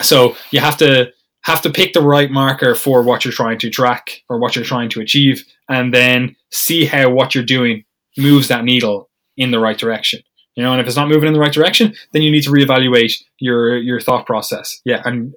so 0.00 0.34
you 0.50 0.60
have 0.60 0.78
to 0.78 1.12
have 1.42 1.62
to 1.62 1.70
pick 1.70 1.92
the 1.92 2.02
right 2.02 2.30
marker 2.30 2.74
for 2.74 3.02
what 3.02 3.24
you're 3.24 3.32
trying 3.32 3.58
to 3.58 3.70
track 3.70 4.22
or 4.28 4.38
what 4.38 4.54
you're 4.54 4.64
trying 4.64 4.90
to 4.90 5.00
achieve, 5.00 5.44
and 5.68 5.94
then 5.94 6.36
see 6.50 6.84
how 6.84 7.10
what 7.10 7.34
you're 7.34 7.44
doing 7.44 7.84
moves 8.16 8.48
that 8.48 8.64
needle 8.64 9.08
in 9.36 9.50
the 9.50 9.60
right 9.60 9.78
direction. 9.78 10.20
You 10.56 10.64
know, 10.64 10.72
and 10.72 10.80
if 10.80 10.86
it's 10.86 10.96
not 10.96 11.08
moving 11.08 11.28
in 11.28 11.32
the 11.32 11.40
right 11.40 11.52
direction, 11.52 11.94
then 12.12 12.22
you 12.22 12.30
need 12.30 12.42
to 12.42 12.50
reevaluate 12.50 13.22
your 13.38 13.78
your 13.78 14.00
thought 14.00 14.26
process. 14.26 14.80
Yeah, 14.84 15.02
and 15.04 15.34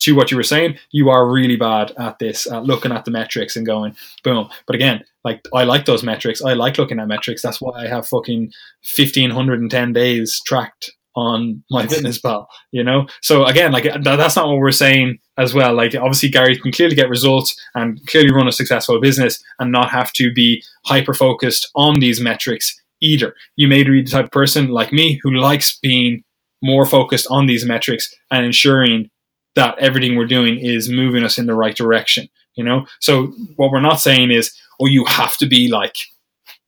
to 0.00 0.14
what 0.14 0.30
you 0.30 0.36
were 0.36 0.42
saying, 0.42 0.78
you 0.90 1.08
are 1.08 1.28
really 1.28 1.56
bad 1.56 1.92
at 1.98 2.18
this, 2.18 2.50
at 2.50 2.64
looking 2.64 2.92
at 2.92 3.04
the 3.04 3.10
metrics 3.10 3.56
and 3.56 3.64
going 3.64 3.96
boom. 4.22 4.48
But 4.66 4.76
again, 4.76 5.04
like 5.24 5.46
I 5.54 5.64
like 5.64 5.86
those 5.86 6.02
metrics. 6.02 6.42
I 6.42 6.52
like 6.52 6.78
looking 6.78 7.00
at 7.00 7.08
metrics. 7.08 7.42
That's 7.42 7.60
why 7.60 7.84
I 7.84 7.88
have 7.88 8.06
fucking 8.06 8.52
fifteen 8.82 9.30
hundred 9.30 9.60
and 9.60 9.70
ten 9.70 9.92
days 9.92 10.40
tracked 10.46 10.92
on 11.16 11.64
my 11.70 11.86
fitness 11.88 12.18
pal 12.18 12.48
you 12.72 12.82
know 12.82 13.06
so 13.22 13.44
again 13.44 13.70
like 13.70 13.86
that's 14.02 14.36
not 14.36 14.48
what 14.48 14.58
we're 14.58 14.72
saying 14.72 15.16
as 15.36 15.54
well. 15.54 15.74
Like 15.74 15.94
obviously 15.94 16.28
gary 16.28 16.58
can 16.58 16.72
clearly 16.72 16.94
get 16.94 17.08
results 17.08 17.58
and 17.74 18.04
clearly 18.06 18.32
run 18.32 18.48
a 18.48 18.52
successful 18.52 19.00
business 19.00 19.42
and 19.58 19.72
not 19.72 19.90
have 19.90 20.12
to 20.14 20.32
be 20.32 20.62
hyper 20.84 21.14
focused 21.14 21.70
on 21.74 22.00
these 22.00 22.20
metrics 22.20 22.80
either. 23.00 23.34
You 23.56 23.68
may 23.68 23.82
be 23.82 24.02
the 24.02 24.10
type 24.10 24.26
of 24.26 24.30
person 24.30 24.68
like 24.68 24.92
me 24.92 25.20
who 25.22 25.34
likes 25.34 25.78
being 25.80 26.22
more 26.62 26.86
focused 26.86 27.26
on 27.30 27.46
these 27.46 27.66
metrics 27.66 28.14
and 28.30 28.46
ensuring 28.46 29.10
that 29.54 29.78
everything 29.78 30.16
we're 30.16 30.26
doing 30.26 30.58
is 30.58 30.88
moving 30.88 31.22
us 31.22 31.38
in 31.38 31.46
the 31.46 31.54
right 31.54 31.76
direction 31.76 32.28
you 32.54 32.64
know? 32.64 32.86
So 33.00 33.26
what 33.56 33.70
we're 33.70 33.80
not 33.80 34.00
saying 34.00 34.30
is 34.30 34.54
oh 34.80 34.86
you 34.86 35.04
have 35.04 35.36
to 35.38 35.46
be 35.46 35.68
like 35.68 35.96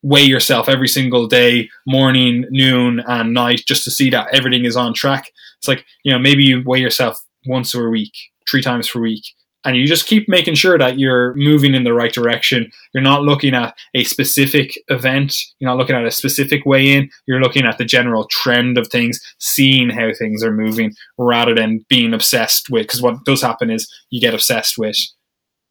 weigh 0.03 0.23
yourself 0.23 0.69
every 0.69 0.87
single 0.87 1.27
day, 1.27 1.69
morning, 1.87 2.45
noon, 2.51 3.03
and 3.09 3.35
night, 3.35 3.63
just 3.67 3.83
to 3.83 3.91
see 3.91 4.09
that 4.11 4.29
everything 4.33 4.65
is 4.65 4.77
on 4.77 4.95
track. 4.95 5.33
It's 5.59 5.67
like, 5.67 5.85
you 6.05 6.13
know, 6.13 6.19
maybe 6.19 6.45
you 6.45 6.63
weigh 6.65 6.79
yourself 6.79 7.21
once 7.47 7.75
a 7.75 7.89
week, 7.89 8.13
three 8.49 8.63
times 8.63 8.89
per 8.89 9.01
week, 9.01 9.25
and 9.67 9.77
you 9.77 9.87
just 9.87 10.07
keep 10.07 10.29
making 10.29 10.55
sure 10.55 10.79
that 10.79 10.99
you're 10.99 11.35
moving 11.35 11.75
in 11.75 11.83
the 11.83 11.93
right 11.93 12.13
direction. 12.13 12.71
You're 12.95 13.03
not 13.03 13.23
looking 13.23 13.53
at 13.53 13.77
a 13.95 14.05
specific 14.05 14.79
event, 14.89 15.35
you're 15.59 15.69
not 15.69 15.77
looking 15.77 15.97
at 15.97 16.07
a 16.07 16.11
specific 16.11 16.65
weigh 16.65 16.93
in, 16.93 17.11
you're 17.27 17.41
looking 17.41 17.67
at 17.67 17.77
the 17.77 17.85
general 17.85 18.29
trend 18.31 18.79
of 18.79 18.87
things, 18.87 19.21
seeing 19.41 19.91
how 19.91 20.11
things 20.17 20.45
are 20.45 20.53
moving 20.53 20.95
rather 21.19 21.53
than 21.53 21.85
being 21.89 22.15
obsessed 22.15 22.71
with. 22.71 22.83
Because 22.83 23.03
what 23.03 23.25
does 23.25 23.43
happen 23.43 23.69
is 23.71 23.93
you 24.11 24.21
get 24.21 24.35
obsessed 24.35 24.79
with 24.79 24.97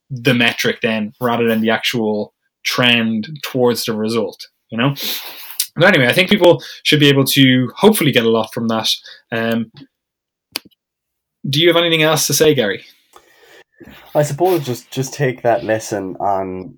the 0.09 0.33
metric 0.33 0.79
then 0.81 1.13
rather 1.21 1.47
than 1.47 1.61
the 1.61 1.69
actual 1.69 2.33
trend 2.65 3.29
towards 3.43 3.85
the 3.85 3.93
result, 3.95 4.45
you 4.71 4.77
know? 4.77 4.93
But 5.77 5.93
anyway, 5.93 6.07
I 6.07 6.13
think 6.13 6.29
people 6.29 6.61
should 6.83 6.99
be 6.99 7.09
able 7.09 7.25
to 7.25 7.71
hopefully 7.75 8.11
get 8.11 8.25
a 8.25 8.29
lot 8.29 8.53
from 8.53 8.67
that. 8.67 8.89
Um, 9.31 9.71
do 11.47 11.61
you 11.61 11.67
have 11.67 11.77
anything 11.77 12.03
else 12.03 12.27
to 12.27 12.33
say, 12.33 12.53
Gary? 12.53 12.85
I 14.13 14.23
suppose 14.23 14.65
just 14.65 14.89
just 14.89 15.13
take 15.13 15.41
that 15.41 15.63
lesson 15.63 16.15
on 16.19 16.77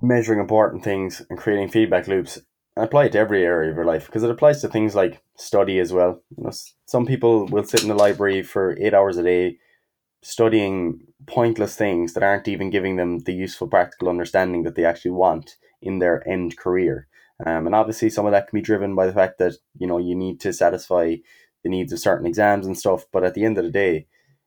measuring 0.00 0.40
important 0.40 0.84
things 0.84 1.22
and 1.28 1.38
creating 1.38 1.68
feedback 1.68 2.06
loops 2.06 2.38
and 2.76 2.84
apply 2.84 3.06
it 3.06 3.12
to 3.12 3.18
every 3.18 3.44
area 3.44 3.70
of 3.70 3.76
your 3.76 3.84
life 3.84 4.06
because 4.06 4.22
it 4.22 4.30
applies 4.30 4.60
to 4.60 4.68
things 4.68 4.94
like 4.94 5.20
study 5.36 5.78
as 5.78 5.92
well. 5.92 6.22
You 6.36 6.44
know, 6.44 6.50
some 6.86 7.04
people 7.04 7.46
will 7.46 7.64
sit 7.64 7.82
in 7.82 7.88
the 7.88 7.94
library 7.94 8.42
for 8.42 8.76
eight 8.78 8.94
hours 8.94 9.16
a 9.16 9.22
day 9.22 9.58
studying 10.22 11.00
pointless 11.26 11.76
things 11.76 12.12
that 12.12 12.22
aren't 12.22 12.48
even 12.48 12.70
giving 12.70 12.96
them 12.96 13.20
the 13.20 13.32
useful 13.32 13.68
practical 13.68 14.08
understanding 14.08 14.62
that 14.62 14.74
they 14.74 14.84
actually 14.84 15.12
want 15.12 15.56
in 15.82 15.98
their 15.98 16.26
end 16.28 16.56
career. 16.56 17.06
Um, 17.44 17.66
and 17.66 17.74
obviously, 17.74 18.10
some 18.10 18.26
of 18.26 18.32
that 18.32 18.48
can 18.48 18.56
be 18.56 18.62
driven 18.62 18.94
by 18.94 19.06
the 19.06 19.12
fact 19.12 19.38
that 19.38 19.54
you 19.78 19.86
know 19.86 19.98
you 19.98 20.14
need 20.14 20.40
to 20.40 20.52
satisfy 20.52 21.16
the 21.68 21.76
needs 21.76 21.92
of 21.92 21.98
certain 21.98 22.26
exams 22.26 22.66
and 22.66 22.78
stuff. 22.78 23.04
But 23.12 23.24
at 23.24 23.34
the 23.34 23.44
end 23.44 23.58
of 23.58 23.64
the 23.64 23.70
day, 23.70 24.06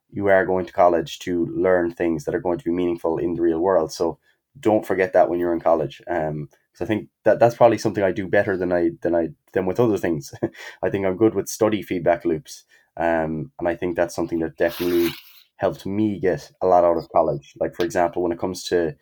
you 0.09 0.27
are 0.27 0.45
going 0.45 0.65
to 0.65 0.73
college 0.73 1.19
to 1.19 1.45
learn 1.45 1.91
things 1.91 2.25
that 2.25 2.35
are 2.35 2.39
going 2.39 2.57
to 2.57 2.65
be 2.65 2.71
meaningful 2.71 3.17
in 3.17 3.35
the 3.35 3.41
real 3.41 3.59
world. 3.59 3.93
So 3.93 4.17
don't 4.59 4.85
forget 4.85 5.13
that 5.13 5.29
when 5.29 5.39
you're 5.39 5.53
in 5.53 5.61
college. 5.61 6.01
Um, 6.07 6.49
I 6.81 6.85
think 6.85 7.09
that 7.25 7.39
that's 7.39 7.55
probably 7.55 7.77
something 7.77 8.03
I 8.03 8.11
do 8.11 8.27
better 8.27 8.57
than 8.57 8.73
I 8.73 8.91
than 9.01 9.13
I 9.13 9.29
than 9.53 9.67
with 9.67 9.79
other 9.79 9.97
things. 9.97 10.33
I 10.83 10.89
think 10.89 11.05
I'm 11.05 11.15
good 11.15 11.35
with 11.35 11.47
study 11.47 11.83
feedback 11.83 12.25
loops. 12.25 12.63
Um, 12.97 13.51
and 13.59 13.67
I 13.67 13.75
think 13.75 13.95
that's 13.95 14.15
something 14.15 14.39
that 14.39 14.57
definitely 14.57 15.11
helped 15.57 15.85
me 15.85 16.19
get 16.19 16.51
a 16.59 16.65
lot 16.65 16.83
out 16.83 16.97
of 16.97 17.11
college. 17.11 17.53
Like 17.59 17.75
for 17.75 17.85
example, 17.85 18.23
when 18.23 18.31
it 18.31 18.39
comes 18.39 18.63
to 18.65 18.95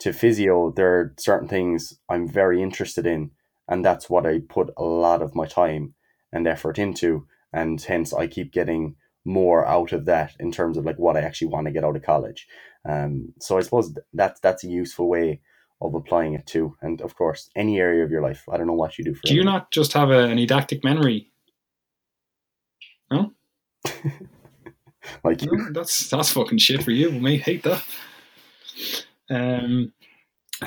to 0.00 0.12
physio, 0.12 0.70
there 0.70 0.94
are 0.94 1.14
certain 1.18 1.48
things 1.48 1.98
I'm 2.08 2.28
very 2.28 2.62
interested 2.62 3.04
in, 3.04 3.32
and 3.66 3.84
that's 3.84 4.08
what 4.08 4.26
I 4.26 4.38
put 4.48 4.70
a 4.76 4.84
lot 4.84 5.20
of 5.20 5.34
my 5.34 5.46
time 5.46 5.94
and 6.32 6.46
effort 6.46 6.78
into, 6.78 7.26
and 7.52 7.80
hence 7.80 8.12
I 8.12 8.26
keep 8.26 8.52
getting 8.52 8.96
more 9.24 9.66
out 9.66 9.92
of 9.92 10.06
that 10.06 10.34
in 10.40 10.50
terms 10.50 10.76
of 10.76 10.84
like 10.84 10.98
what 10.98 11.16
I 11.16 11.20
actually 11.20 11.48
want 11.48 11.66
to 11.66 11.72
get 11.72 11.84
out 11.84 11.96
of 11.96 12.02
college. 12.02 12.46
Um, 12.88 13.34
so 13.40 13.58
I 13.58 13.60
suppose 13.60 13.94
that's 14.12 14.40
that's 14.40 14.64
a 14.64 14.68
useful 14.68 15.08
way 15.08 15.40
of 15.80 15.94
applying 15.94 16.34
it 16.34 16.46
to, 16.46 16.76
and 16.82 17.00
of 17.02 17.14
course, 17.14 17.50
any 17.54 17.78
area 17.78 18.04
of 18.04 18.10
your 18.10 18.22
life. 18.22 18.44
I 18.50 18.56
don't 18.56 18.66
know 18.66 18.72
what 18.72 18.98
you 18.98 19.04
do 19.04 19.14
for. 19.14 19.26
Do 19.26 19.34
you 19.34 19.44
not 19.44 19.70
just 19.70 19.92
have 19.92 20.10
a, 20.10 20.24
an 20.24 20.38
eidetic 20.38 20.82
memory? 20.82 21.30
No. 23.10 23.32
like. 25.24 25.42
No, 25.42 25.72
that's 25.72 26.10
that's 26.10 26.32
fucking 26.32 26.58
shit 26.58 26.82
for 26.82 26.90
you. 26.90 27.10
We 27.10 27.18
may 27.18 27.36
hate 27.36 27.62
that. 27.64 27.84
Um. 29.30 29.92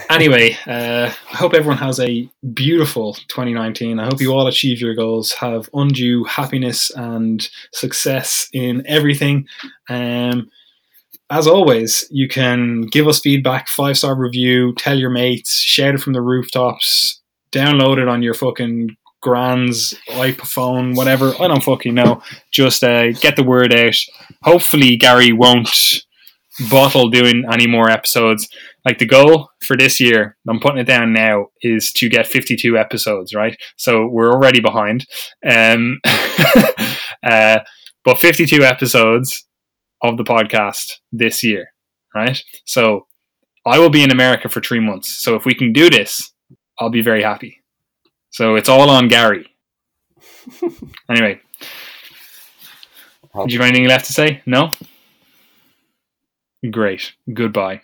Anyway, 0.10 0.58
uh, 0.68 1.12
I 1.34 1.36
hope 1.36 1.54
everyone 1.54 1.78
has 1.78 2.00
a 2.00 2.30
beautiful 2.54 3.14
2019. 3.28 4.00
I 4.00 4.06
hope 4.06 4.22
you 4.22 4.32
all 4.32 4.48
achieve 4.48 4.80
your 4.80 4.96
goals, 4.96 5.34
have 5.34 5.70
undue 5.74 6.24
happiness 6.24 6.92
and 6.92 7.48
success 7.74 8.48
in 8.54 8.84
everything. 8.88 9.48
Um, 9.90 10.50
as 11.30 11.48
always, 11.48 12.08
you 12.10 12.28
can 12.28 12.82
give 12.84 13.08
us 13.08 13.20
feedback, 13.20 13.68
five 13.68 13.98
star 13.98 14.16
review, 14.16 14.74
tell 14.76 14.98
your 14.98 15.10
mates, 15.10 15.60
shout 15.60 15.96
it 15.96 16.02
from 16.02 16.14
the 16.14 16.22
rooftops, 16.22 17.22
download 17.52 17.98
it 17.98 18.08
on 18.08 18.22
your 18.22 18.34
fucking 18.34 18.96
grand's 19.22 19.94
iPhone, 20.10 20.96
whatever. 20.96 21.34
I 21.40 21.48
don't 21.48 21.64
fucking 21.64 21.94
know. 21.94 22.22
Just 22.52 22.84
uh, 22.84 23.12
get 23.14 23.36
the 23.36 23.44
word 23.44 23.74
out. 23.74 23.96
Hopefully, 24.44 24.98
Gary 24.98 25.32
won't 25.32 25.70
bottle 26.70 27.10
doing 27.10 27.46
any 27.52 27.68
more 27.68 27.90
episodes. 27.90 28.50
Like 28.84 28.98
the 28.98 29.06
goal 29.06 29.50
for 29.62 29.78
this 29.78 30.00
year, 30.00 30.38
I'm 30.50 30.60
putting 30.60 30.80
it 30.80 30.88
down 30.88 31.14
now, 31.14 31.48
is 31.62 31.92
to 31.94 32.10
get 32.10 32.26
52 32.26 32.78
episodes, 32.78 33.34
right? 33.34 33.56
So 33.78 34.08
we're 34.08 34.32
already 34.32 34.60
behind. 34.60 35.06
Um, 35.48 36.00
uh, 37.24 37.60
but 38.04 38.18
52 38.18 38.64
episodes 38.64 39.46
of 40.02 40.18
the 40.18 40.24
podcast 40.24 40.94
this 41.12 41.44
year, 41.44 41.68
right? 42.16 42.42
So 42.66 43.08
I 43.66 43.78
will 43.78 43.92
be 43.92 44.04
in 44.04 44.12
America 44.12 44.50
for 44.50 44.62
three 44.62 44.80
months. 44.80 45.22
So 45.22 45.36
if 45.36 45.46
we 45.46 45.54
can 45.54 45.72
do 45.72 45.90
this, 45.90 46.34
I'll 46.80 46.90
be 46.90 47.04
very 47.04 47.22
happy. 47.22 47.62
So 48.32 48.56
it's 48.56 48.70
all 48.70 48.90
on 48.90 49.08
Gary. 49.08 49.48
anyway, 51.10 51.40
do 53.34 53.54
you 53.54 53.60
have 53.60 53.68
anything 53.68 53.88
left 53.88 54.06
to 54.08 54.14
say? 54.14 54.42
No? 54.46 54.72
Great. 56.70 57.14
Goodbye. 57.32 57.82